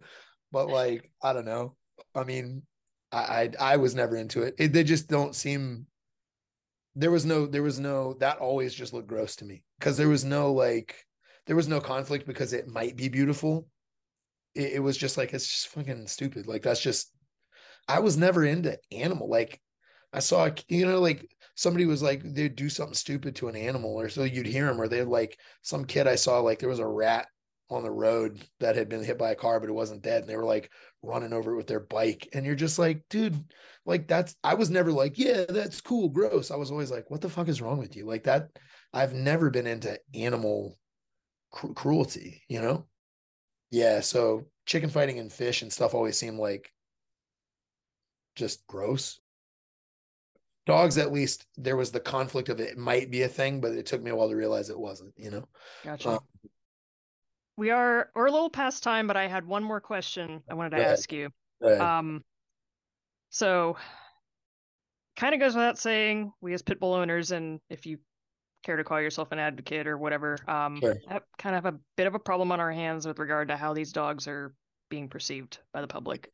But 0.51 0.69
like, 0.69 1.09
I 1.21 1.33
don't 1.33 1.45
know. 1.45 1.75
I 2.15 2.23
mean, 2.23 2.63
I 3.11 3.51
I, 3.59 3.73
I 3.73 3.77
was 3.77 3.95
never 3.95 4.15
into 4.15 4.43
it. 4.43 4.55
it. 4.57 4.73
They 4.73 4.83
just 4.83 5.07
don't 5.07 5.35
seem. 5.35 5.85
There 6.95 7.11
was 7.11 7.25
no. 7.25 7.45
There 7.45 7.63
was 7.63 7.79
no. 7.79 8.13
That 8.19 8.39
always 8.39 8.73
just 8.73 8.93
looked 8.93 9.07
gross 9.09 9.35
to 9.37 9.45
me 9.45 9.63
because 9.79 9.97
there 9.97 10.09
was 10.09 10.23
no 10.23 10.53
like. 10.53 10.95
There 11.45 11.55
was 11.55 11.67
no 11.67 11.79
conflict 11.79 12.27
because 12.27 12.51
it 12.51 12.67
might 12.67 12.97
be 12.97 13.07
beautiful. 13.07 13.67
It, 14.55 14.73
it 14.73 14.79
was 14.79 14.97
just 14.97 15.17
like 15.17 15.33
it's 15.33 15.47
just 15.47 15.67
fucking 15.69 16.07
stupid. 16.07 16.47
Like 16.47 16.63
that's 16.63 16.81
just. 16.81 17.11
I 17.87 17.99
was 17.99 18.17
never 18.17 18.43
into 18.43 18.77
animal. 18.91 19.29
Like 19.29 19.61
I 20.11 20.19
saw, 20.19 20.49
you 20.67 20.85
know, 20.85 20.99
like 20.99 21.29
somebody 21.57 21.87
was 21.87 22.03
like, 22.03 22.21
they'd 22.23 22.55
do 22.55 22.69
something 22.69 22.93
stupid 22.93 23.35
to 23.35 23.47
an 23.49 23.55
animal, 23.55 23.99
or 23.99 24.07
so 24.07 24.23
you'd 24.23 24.45
hear 24.45 24.67
them, 24.67 24.79
or 24.79 24.87
they'd 24.87 25.03
like 25.03 25.37
some 25.63 25.83
kid 25.83 26.07
I 26.07 26.15
saw, 26.15 26.39
like 26.39 26.59
there 26.59 26.69
was 26.69 26.79
a 26.79 26.87
rat 26.87 27.25
on 27.69 27.83
the 27.83 27.91
road 27.91 28.39
that 28.59 28.75
had 28.75 28.87
been 28.87 29.03
hit 29.03 29.17
by 29.17 29.31
a 29.31 29.35
car, 29.35 29.59
but 29.59 29.67
it 29.67 29.73
wasn't 29.73 30.03
dead. 30.03 30.21
And 30.21 30.29
they 30.29 30.37
were 30.37 30.45
like 30.45 30.71
running 31.01 31.33
over 31.33 31.51
it 31.51 31.57
with 31.57 31.67
their 31.67 31.81
bike. 31.81 32.29
And 32.31 32.45
you're 32.45 32.55
just 32.55 32.79
like, 32.79 33.03
dude, 33.09 33.43
like 33.85 34.07
that's, 34.07 34.35
I 34.43 34.53
was 34.53 34.69
never 34.69 34.91
like, 34.91 35.17
yeah, 35.17 35.45
that's 35.49 35.81
cool, 35.81 36.09
gross. 36.09 36.51
I 36.51 36.55
was 36.55 36.71
always 36.71 36.91
like, 36.91 37.09
what 37.09 37.19
the 37.19 37.27
fuck 37.27 37.49
is 37.49 37.61
wrong 37.61 37.79
with 37.79 37.95
you? 37.95 38.05
Like 38.05 38.23
that, 38.23 38.49
I've 38.93 39.13
never 39.13 39.49
been 39.49 39.67
into 39.67 39.99
animal 40.13 40.77
cru- 41.51 41.73
cruelty, 41.73 42.43
you 42.47 42.61
know? 42.61 42.85
Yeah. 43.71 43.99
So 43.99 44.45
chicken 44.65 44.89
fighting 44.89 45.19
and 45.19 45.33
fish 45.33 45.61
and 45.61 45.73
stuff 45.73 45.93
always 45.93 46.17
seem 46.17 46.39
like 46.39 46.71
just 48.35 48.65
gross 48.67 49.19
dogs 50.67 50.97
at 50.97 51.11
least 51.11 51.45
there 51.57 51.75
was 51.75 51.91
the 51.91 51.99
conflict 51.99 52.49
of 52.49 52.59
it, 52.59 52.77
might 52.77 53.09
be 53.09 53.23
a 53.23 53.27
thing 53.27 53.59
but 53.59 53.71
it 53.71 53.85
took 53.85 54.01
me 54.03 54.11
a 54.11 54.15
while 54.15 54.29
to 54.29 54.35
realize 54.35 54.69
it 54.69 54.79
wasn't 54.79 55.13
you 55.17 55.31
know 55.31 55.47
Gotcha. 55.83 56.09
Um, 56.09 56.19
we 57.57 57.71
are 57.71 58.11
we're 58.15 58.27
a 58.27 58.31
little 58.31 58.51
past 58.51 58.83
time, 58.83 59.07
but 59.07 59.17
I 59.17 59.27
had 59.27 59.45
one 59.45 59.63
more 59.63 59.81
question 59.81 60.43
I 60.47 60.53
wanted 60.53 60.77
to 60.77 60.87
ask 60.87 61.11
you. 61.11 61.31
Um, 61.65 62.23
so 63.31 63.77
kind 65.15 65.33
of 65.33 65.39
goes 65.39 65.55
without 65.55 65.79
saying, 65.79 66.31
we 66.39 66.53
as 66.53 66.61
pit 66.61 66.79
bull 66.79 66.93
owners, 66.93 67.31
and 67.31 67.59
if 67.69 67.87
you 67.87 67.97
care 68.63 68.77
to 68.77 68.83
call 68.83 69.01
yourself 69.01 69.31
an 69.31 69.39
advocate 69.39 69.87
or 69.87 69.97
whatever, 69.97 70.37
um, 70.47 70.79
Sure. 70.79 70.95
kind 71.37 71.55
of 71.55 71.63
have 71.63 71.73
a 71.73 71.79
bit 71.95 72.05
of 72.05 72.13
a 72.13 72.19
problem 72.19 72.51
on 72.51 72.59
our 72.59 72.71
hands 72.71 73.07
with 73.07 73.17
regard 73.17 73.47
to 73.47 73.57
how 73.57 73.73
these 73.73 73.91
dogs 73.91 74.27
are 74.27 74.53
being 74.89 75.09
perceived 75.09 75.57
by 75.73 75.81
the 75.81 75.87
public. 75.87 76.31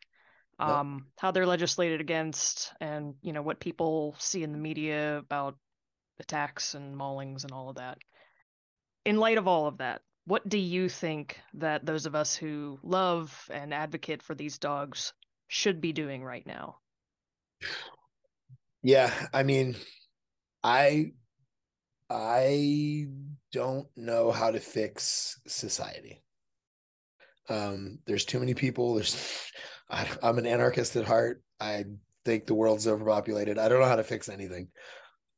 Um, 0.60 1.08
how 1.18 1.32
they're 1.32 1.46
legislated 1.46 2.02
against, 2.02 2.74
and 2.80 3.16
you 3.22 3.34
know 3.34 3.42
what 3.42 3.60
people 3.60 4.16
see 4.20 4.44
in 4.44 4.52
the 4.52 4.58
media 4.58 5.18
about 5.18 5.56
attacks 6.20 6.74
and 6.74 6.96
maulings 6.96 7.44
and 7.44 7.52
all 7.52 7.70
of 7.70 7.78
that. 7.78 7.98
In 9.06 9.18
light 9.18 9.38
of 9.38 9.48
all 9.48 9.68
of 9.68 9.78
that, 9.80 10.02
what 10.26 10.48
do 10.48 10.58
you 10.58 10.88
think 10.88 11.40
that 11.56 11.86
those 11.86 12.06
of 12.06 12.16
us 12.16 12.36
who 12.36 12.80
love 12.84 13.48
and 13.52 13.74
advocate 13.74 14.24
for 14.24 14.36
these 14.36 14.58
dogs 14.58 15.14
should 15.48 15.82
be 15.82 15.92
doing 15.92 16.24
right 16.24 16.46
now? 16.46 16.78
Yeah, 18.82 19.12
I 19.34 19.44
mean, 19.44 19.76
I 20.64 21.12
I 22.10 23.08
don't 23.52 23.88
know 23.96 24.32
how 24.32 24.52
to 24.52 24.60
fix 24.60 25.40
society. 25.48 26.22
Um, 27.50 28.00
there's 28.06 28.26
too 28.26 28.40
many 28.40 28.54
people. 28.54 28.96
There's 28.96 29.52
I, 29.90 30.08
I'm 30.22 30.38
an 30.38 30.46
anarchist 30.46 30.96
at 30.96 31.06
heart. 31.06 31.42
I 31.60 31.86
think 32.26 32.46
the 32.46 32.54
world's 32.54 32.88
overpopulated. 32.88 33.58
I 33.58 33.70
don't 33.70 33.80
know 33.80 33.88
how 33.88 33.96
to 33.96 34.04
fix 34.04 34.30
anything. 34.30 34.70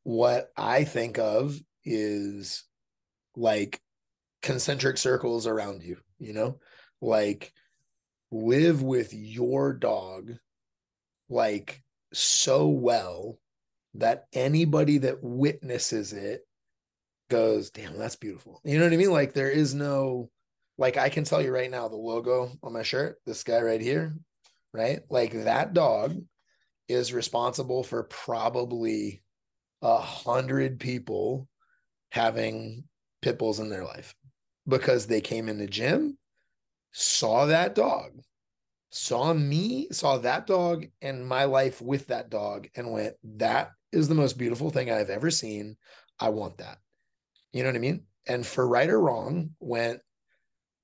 What 0.04 0.50
I 0.56 0.84
think 0.84 1.18
of 1.18 1.58
is 1.84 2.64
like 3.36 3.80
concentric 4.42 4.98
circles 4.98 5.48
around 5.48 5.84
you, 5.84 5.98
you 6.20 6.34
know, 6.34 6.60
like 7.02 7.52
live 8.32 8.82
with 8.82 9.14
your 9.14 9.74
dog 9.74 10.32
like 11.30 11.82
so 12.14 12.68
well 12.68 13.40
that 13.96 14.26
anybody 14.34 15.00
that 15.00 15.24
witnesses 15.24 16.14
it 16.14 16.42
goes, 17.30 17.72
damn, 17.72 17.98
that's 17.98 18.16
beautiful. 18.16 18.62
You 18.64 18.78
know 18.78 18.86
what 18.86 18.94
I 18.94 18.98
mean? 18.98 19.12
Like 19.12 19.34
there 19.34 19.50
is 19.50 19.74
no 19.74 20.30
like 20.78 20.98
I 20.98 21.10
can 21.10 21.24
tell 21.24 21.42
you 21.42 21.52
right 21.52 21.72
now, 21.72 21.88
the 21.88 21.96
logo 21.96 22.52
on 22.62 22.74
my 22.74 22.84
shirt, 22.84 23.18
this 23.26 23.44
guy 23.44 23.62
right 23.62 23.82
here, 23.82 24.14
right? 24.76 25.00
Like 25.10 25.32
that 25.44 25.74
dog 25.74 26.18
is 26.88 27.14
responsible 27.14 27.84
for 27.84 28.04
probably 28.04 29.24
a 29.82 29.98
hundred 29.98 30.80
people 30.80 31.48
having 32.12 32.84
pit 33.22 33.40
bulls 33.40 33.60
in 33.60 33.70
their 33.70 33.84
life 33.84 34.16
because 34.68 35.08
they 35.08 35.22
came 35.22 35.50
in 35.50 35.58
the 35.58 35.68
gym, 35.68 36.18
saw 36.92 37.46
that 37.48 37.76
dog, 37.76 38.12
saw 38.90 39.34
me, 39.34 39.88
saw 39.92 40.18
that 40.18 40.48
dog 40.48 40.86
and 41.02 41.28
my 41.28 41.46
life 41.46 41.82
with 41.82 42.08
that 42.08 42.30
dog, 42.30 42.68
and 42.76 42.92
went, 42.92 43.16
That 43.24 43.72
is 43.92 44.08
the 44.08 44.16
most 44.16 44.38
beautiful 44.38 44.70
thing 44.70 44.92
I've 44.92 45.10
ever 45.10 45.32
seen. 45.32 45.78
I 46.20 46.30
want 46.30 46.60
that. 46.60 46.78
You 47.52 47.64
know 47.64 47.70
what 47.70 47.76
I 47.76 47.80
mean? 47.80 48.04
And 48.28 48.46
for 48.46 48.68
right 48.68 48.90
or 48.90 49.00
wrong, 49.00 49.52
went, 49.60 50.02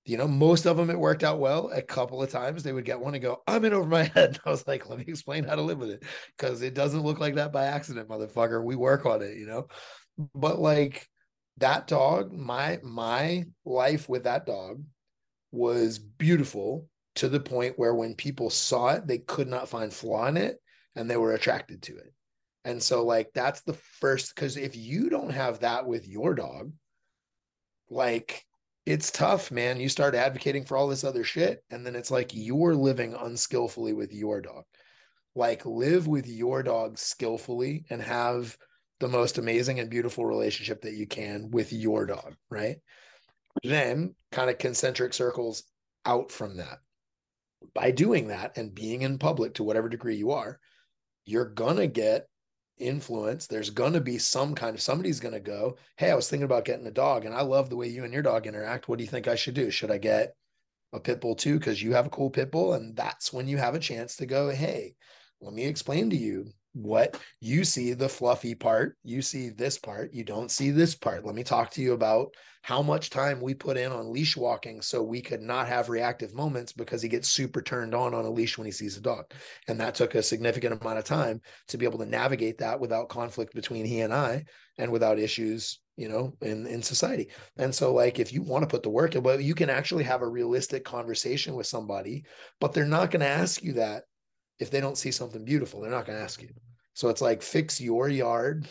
you 0.05 0.17
know, 0.17 0.27
most 0.27 0.65
of 0.65 0.77
them 0.77 0.89
it 0.89 0.97
worked 0.97 1.23
out 1.23 1.39
well. 1.39 1.69
A 1.73 1.81
couple 1.81 2.21
of 2.23 2.29
times 2.31 2.63
they 2.63 2.73
would 2.73 2.85
get 2.85 2.99
one 2.99 3.13
and 3.13 3.21
go, 3.21 3.41
I'm 3.47 3.65
in 3.65 3.73
over 3.73 3.87
my 3.87 4.03
head. 4.15 4.39
I 4.45 4.49
was 4.49 4.67
like, 4.67 4.89
let 4.89 4.99
me 4.99 5.05
explain 5.07 5.43
how 5.43 5.55
to 5.55 5.61
live 5.61 5.77
with 5.77 5.91
it. 5.91 6.03
Cause 6.37 6.61
it 6.61 6.73
doesn't 6.73 7.03
look 7.03 7.19
like 7.19 7.35
that 7.35 7.53
by 7.53 7.65
accident, 7.65 8.09
motherfucker. 8.09 8.63
We 8.63 8.75
work 8.75 9.05
on 9.05 9.21
it, 9.21 9.37
you 9.37 9.45
know? 9.45 9.67
But 10.33 10.59
like 10.59 11.07
that 11.57 11.87
dog, 11.87 12.31
my 12.31 12.79
my 12.83 13.45
life 13.65 14.09
with 14.09 14.23
that 14.23 14.45
dog 14.45 14.83
was 15.51 15.99
beautiful 15.99 16.87
to 17.15 17.29
the 17.29 17.39
point 17.39 17.77
where 17.77 17.93
when 17.93 18.15
people 18.15 18.49
saw 18.49 18.89
it, 18.89 19.05
they 19.05 19.19
could 19.19 19.47
not 19.47 19.69
find 19.69 19.93
flaw 19.93 20.27
in 20.27 20.37
it 20.37 20.57
and 20.95 21.09
they 21.09 21.17
were 21.17 21.33
attracted 21.33 21.81
to 21.83 21.97
it. 21.97 22.13
And 22.63 22.81
so, 22.81 23.03
like, 23.03 23.31
that's 23.33 23.61
the 23.61 23.73
first 23.73 24.35
because 24.35 24.55
if 24.55 24.75
you 24.75 25.09
don't 25.09 25.31
have 25.31 25.59
that 25.59 25.87
with 25.87 26.07
your 26.07 26.35
dog, 26.35 26.71
like, 27.89 28.45
it's 28.85 29.11
tough, 29.11 29.51
man. 29.51 29.79
You 29.79 29.89
start 29.89 30.15
advocating 30.15 30.65
for 30.65 30.75
all 30.75 30.87
this 30.87 31.03
other 31.03 31.23
shit, 31.23 31.63
and 31.69 31.85
then 31.85 31.95
it's 31.95 32.11
like 32.11 32.31
you're 32.33 32.75
living 32.75 33.13
unskillfully 33.13 33.93
with 33.93 34.13
your 34.13 34.41
dog. 34.41 34.63
Like, 35.35 35.65
live 35.65 36.07
with 36.07 36.27
your 36.27 36.63
dog 36.63 36.97
skillfully 36.97 37.85
and 37.89 38.01
have 38.01 38.57
the 38.99 39.07
most 39.07 39.37
amazing 39.37 39.79
and 39.79 39.89
beautiful 39.89 40.25
relationship 40.25 40.81
that 40.81 40.93
you 40.93 41.07
can 41.07 41.51
with 41.51 41.71
your 41.71 42.05
dog, 42.05 42.35
right? 42.49 42.77
Then, 43.63 44.15
kind 44.31 44.49
of 44.49 44.57
concentric 44.57 45.13
circles 45.13 45.63
out 46.05 46.31
from 46.31 46.57
that. 46.57 46.79
By 47.73 47.91
doing 47.91 48.27
that 48.27 48.57
and 48.57 48.73
being 48.73 49.03
in 49.03 49.19
public 49.19 49.55
to 49.55 49.63
whatever 49.63 49.89
degree 49.89 50.15
you 50.15 50.31
are, 50.31 50.59
you're 51.25 51.45
going 51.45 51.77
to 51.77 51.87
get 51.87 52.27
influence 52.81 53.47
there's 53.47 53.69
going 53.69 53.93
to 53.93 54.01
be 54.01 54.17
some 54.17 54.55
kind 54.55 54.75
of 54.75 54.81
somebody's 54.81 55.19
going 55.19 55.33
to 55.33 55.39
go 55.39 55.77
hey 55.97 56.11
i 56.11 56.15
was 56.15 56.29
thinking 56.29 56.45
about 56.45 56.65
getting 56.65 56.87
a 56.87 56.91
dog 56.91 57.25
and 57.25 57.33
i 57.33 57.41
love 57.41 57.69
the 57.69 57.75
way 57.75 57.87
you 57.87 58.03
and 58.03 58.13
your 58.13 58.23
dog 58.23 58.47
interact. 58.47 58.87
What 58.89 58.97
do 58.97 59.03
you 59.03 59.09
think 59.09 59.27
i 59.27 59.35
should 59.35 59.53
do? 59.53 59.69
Should 59.69 59.91
i 59.91 59.97
get 59.97 60.35
a 60.93 60.99
pit 60.99 61.21
bull 61.21 61.35
too? 61.35 61.57
Because 61.57 61.81
you 61.81 61.93
have 61.93 62.05
a 62.05 62.09
cool 62.09 62.29
pit 62.29 62.51
bull 62.51 62.73
and 62.73 62.95
that's 62.95 63.31
when 63.31 63.47
you 63.47 63.57
have 63.57 63.75
a 63.75 63.79
chance 63.79 64.17
to 64.17 64.25
go 64.25 64.49
hey 64.49 64.95
let 65.39 65.53
me 65.53 65.65
explain 65.65 66.09
to 66.09 66.17
you 66.17 66.51
what 66.73 67.19
you 67.41 67.65
see 67.65 67.93
the 67.93 68.07
fluffy 68.07 68.55
part 68.55 68.95
you 69.03 69.21
see 69.21 69.49
this 69.49 69.77
part 69.77 70.13
you 70.13 70.23
don't 70.23 70.51
see 70.51 70.71
this 70.71 70.95
part. 70.95 71.25
Let 71.25 71.35
me 71.35 71.43
talk 71.43 71.71
to 71.71 71.81
you 71.81 71.93
about 71.93 72.33
how 72.63 72.81
much 72.81 73.09
time 73.09 73.41
we 73.41 73.53
put 73.53 73.75
in 73.75 73.91
on 73.91 74.13
leash 74.13 74.37
walking 74.37 74.81
so 74.81 75.01
we 75.01 75.21
could 75.21 75.41
not 75.41 75.67
have 75.67 75.89
reactive 75.89 76.33
moments 76.35 76.71
because 76.71 77.01
he 77.01 77.09
gets 77.09 77.27
super 77.27 77.61
turned 77.61 77.95
on 77.95 78.13
on 78.13 78.25
a 78.25 78.29
leash 78.29 78.57
when 78.57 78.65
he 78.65 78.71
sees 78.71 78.97
a 78.97 79.01
dog. 79.01 79.25
And 79.67 79.79
that 79.79 79.95
took 79.95 80.13
a 80.13 80.21
significant 80.21 80.79
amount 80.79 80.99
of 80.99 81.05
time 81.05 81.41
to 81.69 81.77
be 81.77 81.85
able 81.85 81.99
to 81.99 82.05
navigate 82.05 82.59
that 82.59 82.79
without 82.79 83.09
conflict 83.09 83.55
between 83.55 83.85
he 83.85 84.01
and 84.01 84.13
i 84.13 84.45
and 84.77 84.91
without 84.91 85.19
issues 85.19 85.79
you 85.97 86.07
know 86.07 86.35
in 86.41 86.67
in 86.67 86.83
society. 86.83 87.29
And 87.57 87.73
so 87.73 87.93
like 87.93 88.19
if 88.19 88.31
you 88.31 88.43
want 88.43 88.63
to 88.63 88.67
put 88.67 88.83
the 88.83 88.89
work 88.89 89.15
in 89.15 89.23
but 89.23 89.43
you 89.43 89.55
can 89.55 89.69
actually 89.69 90.03
have 90.03 90.21
a 90.21 90.27
realistic 90.27 90.85
conversation 90.85 91.55
with 91.55 91.67
somebody 91.67 92.25
but 92.59 92.73
they're 92.73 92.85
not 92.85 93.11
going 93.11 93.21
to 93.21 93.27
ask 93.27 93.63
you 93.63 93.73
that 93.73 94.03
if 94.61 94.69
they 94.69 94.79
don't 94.79 94.97
see 94.97 95.11
something 95.11 95.43
beautiful, 95.43 95.81
they're 95.81 95.91
not 95.91 96.05
going 96.05 96.17
to 96.17 96.23
ask 96.23 96.41
you. 96.41 96.49
So 96.93 97.09
it's 97.09 97.21
like 97.21 97.41
fix 97.41 97.81
your 97.81 98.07
yard. 98.07 98.67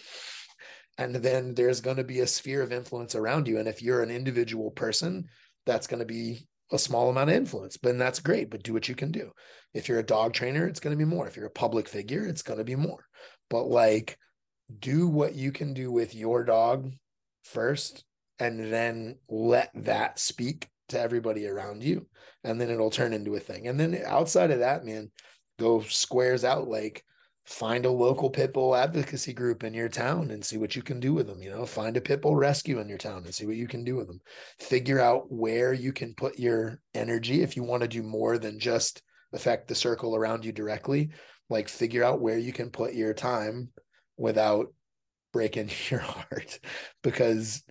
And 0.98 1.16
then 1.16 1.54
there's 1.54 1.80
going 1.80 1.96
to 1.96 2.04
be 2.04 2.20
a 2.20 2.26
sphere 2.26 2.62
of 2.62 2.72
influence 2.72 3.14
around 3.14 3.48
you. 3.48 3.58
And 3.58 3.66
if 3.66 3.82
you're 3.82 4.02
an 4.02 4.10
individual 4.10 4.70
person, 4.70 5.26
that's 5.66 5.86
going 5.86 6.00
to 6.00 6.06
be 6.06 6.46
a 6.72 6.78
small 6.78 7.10
amount 7.10 7.30
of 7.30 7.36
influence, 7.36 7.76
but 7.76 7.98
that's 7.98 8.20
great. 8.20 8.50
But 8.50 8.62
do 8.62 8.72
what 8.72 8.88
you 8.88 8.94
can 8.94 9.10
do. 9.10 9.32
If 9.74 9.88
you're 9.88 9.98
a 9.98 10.04
dog 10.04 10.32
trainer, 10.32 10.66
it's 10.68 10.78
going 10.78 10.96
to 10.96 11.04
be 11.04 11.08
more. 11.08 11.26
If 11.26 11.36
you're 11.36 11.46
a 11.46 11.50
public 11.50 11.88
figure, 11.88 12.24
it's 12.24 12.42
going 12.42 12.58
to 12.58 12.64
be 12.64 12.76
more. 12.76 13.04
But 13.48 13.64
like, 13.64 14.16
do 14.78 15.08
what 15.08 15.34
you 15.34 15.50
can 15.50 15.74
do 15.74 15.90
with 15.90 16.14
your 16.14 16.44
dog 16.44 16.92
first, 17.42 18.04
and 18.38 18.72
then 18.72 19.16
let 19.28 19.70
that 19.74 20.20
speak 20.20 20.68
to 20.90 21.00
everybody 21.00 21.48
around 21.48 21.82
you. 21.82 22.06
And 22.44 22.60
then 22.60 22.70
it'll 22.70 22.90
turn 22.90 23.12
into 23.12 23.34
a 23.34 23.40
thing. 23.40 23.66
And 23.66 23.80
then 23.80 24.00
outside 24.06 24.50
of 24.50 24.60
that, 24.60 24.84
man, 24.84 25.10
go 25.60 25.80
squares 25.82 26.44
out 26.44 26.68
like 26.68 27.04
find 27.44 27.84
a 27.84 27.90
local 27.90 28.30
pit 28.30 28.52
bull 28.52 28.76
advocacy 28.76 29.32
group 29.32 29.64
in 29.64 29.74
your 29.74 29.88
town 29.88 30.30
and 30.30 30.44
see 30.44 30.56
what 30.56 30.76
you 30.76 30.82
can 30.82 31.00
do 31.00 31.12
with 31.12 31.26
them 31.26 31.42
you 31.42 31.50
know? 31.50 31.66
Find 31.66 31.96
a 31.96 32.00
pit 32.00 32.22
bull 32.22 32.36
rescue 32.36 32.78
in 32.78 32.88
your 32.88 32.98
town 32.98 33.24
and 33.24 33.34
see 33.34 33.46
what 33.46 33.56
you 33.56 33.66
can 33.66 33.84
do 33.84 33.96
with 33.96 34.06
them. 34.06 34.20
Figure 34.58 35.00
out 35.00 35.30
where 35.30 35.72
you 35.72 35.92
can 35.92 36.14
put 36.14 36.38
your 36.38 36.80
energy 36.94 37.42
if 37.42 37.56
you 37.56 37.62
want 37.62 37.82
to 37.82 37.88
do 37.88 38.02
more 38.02 38.38
than 38.38 38.58
just 38.58 39.02
affect 39.32 39.68
the 39.68 39.74
circle 39.74 40.16
around 40.16 40.44
you 40.44 40.52
directly. 40.52 41.10
Like 41.48 41.68
figure 41.68 42.04
out 42.04 42.20
where 42.20 42.38
you 42.38 42.52
can 42.52 42.70
put 42.70 42.94
your 42.94 43.14
time 43.14 43.70
without 44.16 44.72
breaking 45.32 45.70
your 45.90 46.00
heart 46.00 46.60
because 47.02 47.62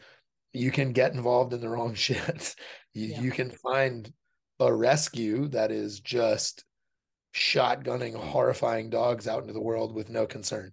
you 0.51 0.71
can 0.71 0.91
get 0.91 1.13
involved 1.13 1.53
in 1.53 1.61
the 1.61 1.69
wrong 1.69 1.93
shit. 1.95 2.55
You, 2.93 3.07
yeah. 3.07 3.21
you 3.21 3.31
can 3.31 3.51
find 3.51 4.11
a 4.59 4.73
rescue 4.73 5.47
that 5.49 5.71
is 5.71 6.01
just 6.01 6.65
shotgunning 7.33 8.15
horrifying 8.15 8.89
dogs 8.89 9.27
out 9.27 9.41
into 9.41 9.53
the 9.53 9.61
world 9.61 9.93
with 9.93 10.09
no 10.09 10.25
concern. 10.25 10.71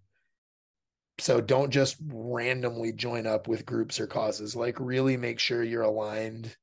So 1.18 1.40
don't 1.40 1.70
just 1.70 1.96
randomly 2.12 2.92
join 2.92 3.26
up 3.26 3.48
with 3.48 3.66
groups 3.66 3.98
or 3.98 4.06
causes. 4.06 4.54
Like 4.54 4.78
really 4.78 5.16
make 5.16 5.38
sure 5.38 5.62
you're 5.62 5.82
aligned 5.82 6.54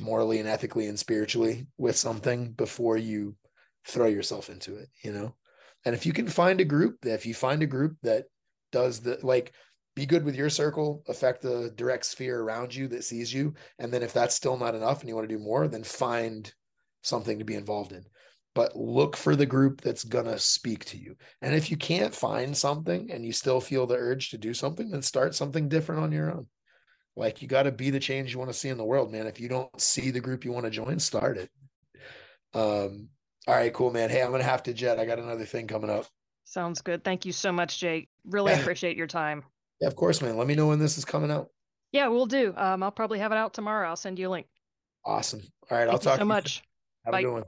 morally 0.00 0.40
and 0.40 0.48
ethically 0.48 0.86
and 0.86 0.98
spiritually 0.98 1.66
with 1.78 1.96
something 1.96 2.52
before 2.52 2.96
you 2.96 3.36
throw 3.86 4.06
yourself 4.06 4.48
into 4.48 4.76
it, 4.76 4.88
you 5.02 5.12
know? 5.12 5.34
And 5.84 5.94
if 5.94 6.06
you 6.06 6.12
can 6.14 6.28
find 6.28 6.60
a 6.60 6.64
group 6.64 7.04
if 7.04 7.26
you 7.26 7.34
find 7.34 7.62
a 7.62 7.66
group 7.66 7.96
that 8.02 8.24
does 8.72 9.00
the 9.00 9.18
like 9.22 9.52
be 9.94 10.06
good 10.06 10.24
with 10.24 10.34
your 10.34 10.50
circle, 10.50 11.04
affect 11.08 11.42
the 11.42 11.72
direct 11.76 12.06
sphere 12.06 12.40
around 12.40 12.74
you 12.74 12.88
that 12.88 13.04
sees 13.04 13.32
you. 13.32 13.54
And 13.78 13.92
then 13.92 14.02
if 14.02 14.12
that's 14.12 14.34
still 14.34 14.56
not 14.56 14.74
enough 14.74 15.00
and 15.00 15.08
you 15.08 15.14
want 15.14 15.28
to 15.28 15.34
do 15.36 15.42
more, 15.42 15.68
then 15.68 15.84
find 15.84 16.52
something 17.02 17.38
to 17.38 17.44
be 17.44 17.54
involved 17.54 17.92
in 17.92 18.04
but 18.54 18.76
look 18.76 19.16
for 19.16 19.34
the 19.34 19.46
group 19.46 19.80
that's 19.80 20.04
going 20.04 20.26
to 20.26 20.38
speak 20.38 20.84
to 20.86 20.96
you. 20.96 21.16
And 21.42 21.54
if 21.54 21.70
you 21.70 21.76
can't 21.76 22.14
find 22.14 22.56
something 22.56 23.10
and 23.10 23.24
you 23.24 23.32
still 23.32 23.60
feel 23.60 23.86
the 23.86 23.96
urge 23.96 24.30
to 24.30 24.38
do 24.38 24.54
something, 24.54 24.90
then 24.90 25.02
start 25.02 25.34
something 25.34 25.68
different 25.68 26.02
on 26.02 26.12
your 26.12 26.30
own. 26.30 26.46
Like 27.16 27.42
you 27.42 27.48
got 27.48 27.64
to 27.64 27.72
be 27.72 27.90
the 27.90 28.00
change 28.00 28.32
you 28.32 28.38
want 28.38 28.52
to 28.52 28.58
see 28.58 28.68
in 28.68 28.78
the 28.78 28.84
world, 28.84 29.12
man. 29.12 29.26
If 29.26 29.40
you 29.40 29.48
don't 29.48 29.80
see 29.80 30.10
the 30.10 30.20
group 30.20 30.44
you 30.44 30.52
want 30.52 30.64
to 30.64 30.70
join, 30.70 30.98
start 30.98 31.38
it. 31.38 31.50
Um, 32.54 33.08
all 33.46 33.54
right, 33.54 33.72
cool, 33.72 33.90
man. 33.90 34.10
Hey, 34.10 34.22
I'm 34.22 34.30
going 34.30 34.40
to 34.40 34.48
have 34.48 34.62
to 34.64 34.72
jet. 34.74 34.98
I 34.98 35.04
got 35.04 35.18
another 35.18 35.44
thing 35.44 35.66
coming 35.66 35.90
up. 35.90 36.06
Sounds 36.44 36.80
good. 36.80 37.02
Thank 37.02 37.24
you 37.24 37.32
so 37.32 37.52
much, 37.52 37.78
Jake. 37.78 38.08
Really 38.24 38.52
appreciate 38.52 38.96
your 38.96 39.06
time. 39.06 39.42
Yeah, 39.80 39.88
of 39.88 39.96
course, 39.96 40.22
man. 40.22 40.36
Let 40.36 40.46
me 40.46 40.54
know 40.54 40.68
when 40.68 40.78
this 40.78 40.96
is 40.96 41.04
coming 41.04 41.30
out. 41.30 41.48
Yeah, 41.90 42.08
we'll 42.08 42.26
do. 42.26 42.54
Um, 42.56 42.82
I'll 42.82 42.92
probably 42.92 43.18
have 43.18 43.32
it 43.32 43.38
out 43.38 43.54
tomorrow. 43.54 43.88
I'll 43.88 43.96
send 43.96 44.18
you 44.18 44.28
a 44.28 44.30
link. 44.30 44.46
Awesome. 45.04 45.40
All 45.70 45.76
right, 45.76 45.84
Thank 45.84 45.92
I'll 45.92 45.98
talk 45.98 46.18
to 46.18 46.24
you. 46.24 46.30
Thanks 46.30 46.52
so 46.52 46.58
much. 46.58 46.62
Have 47.04 47.12
Bye. 47.12 47.20
a 47.20 47.22
good 47.22 47.32
one. 47.32 47.42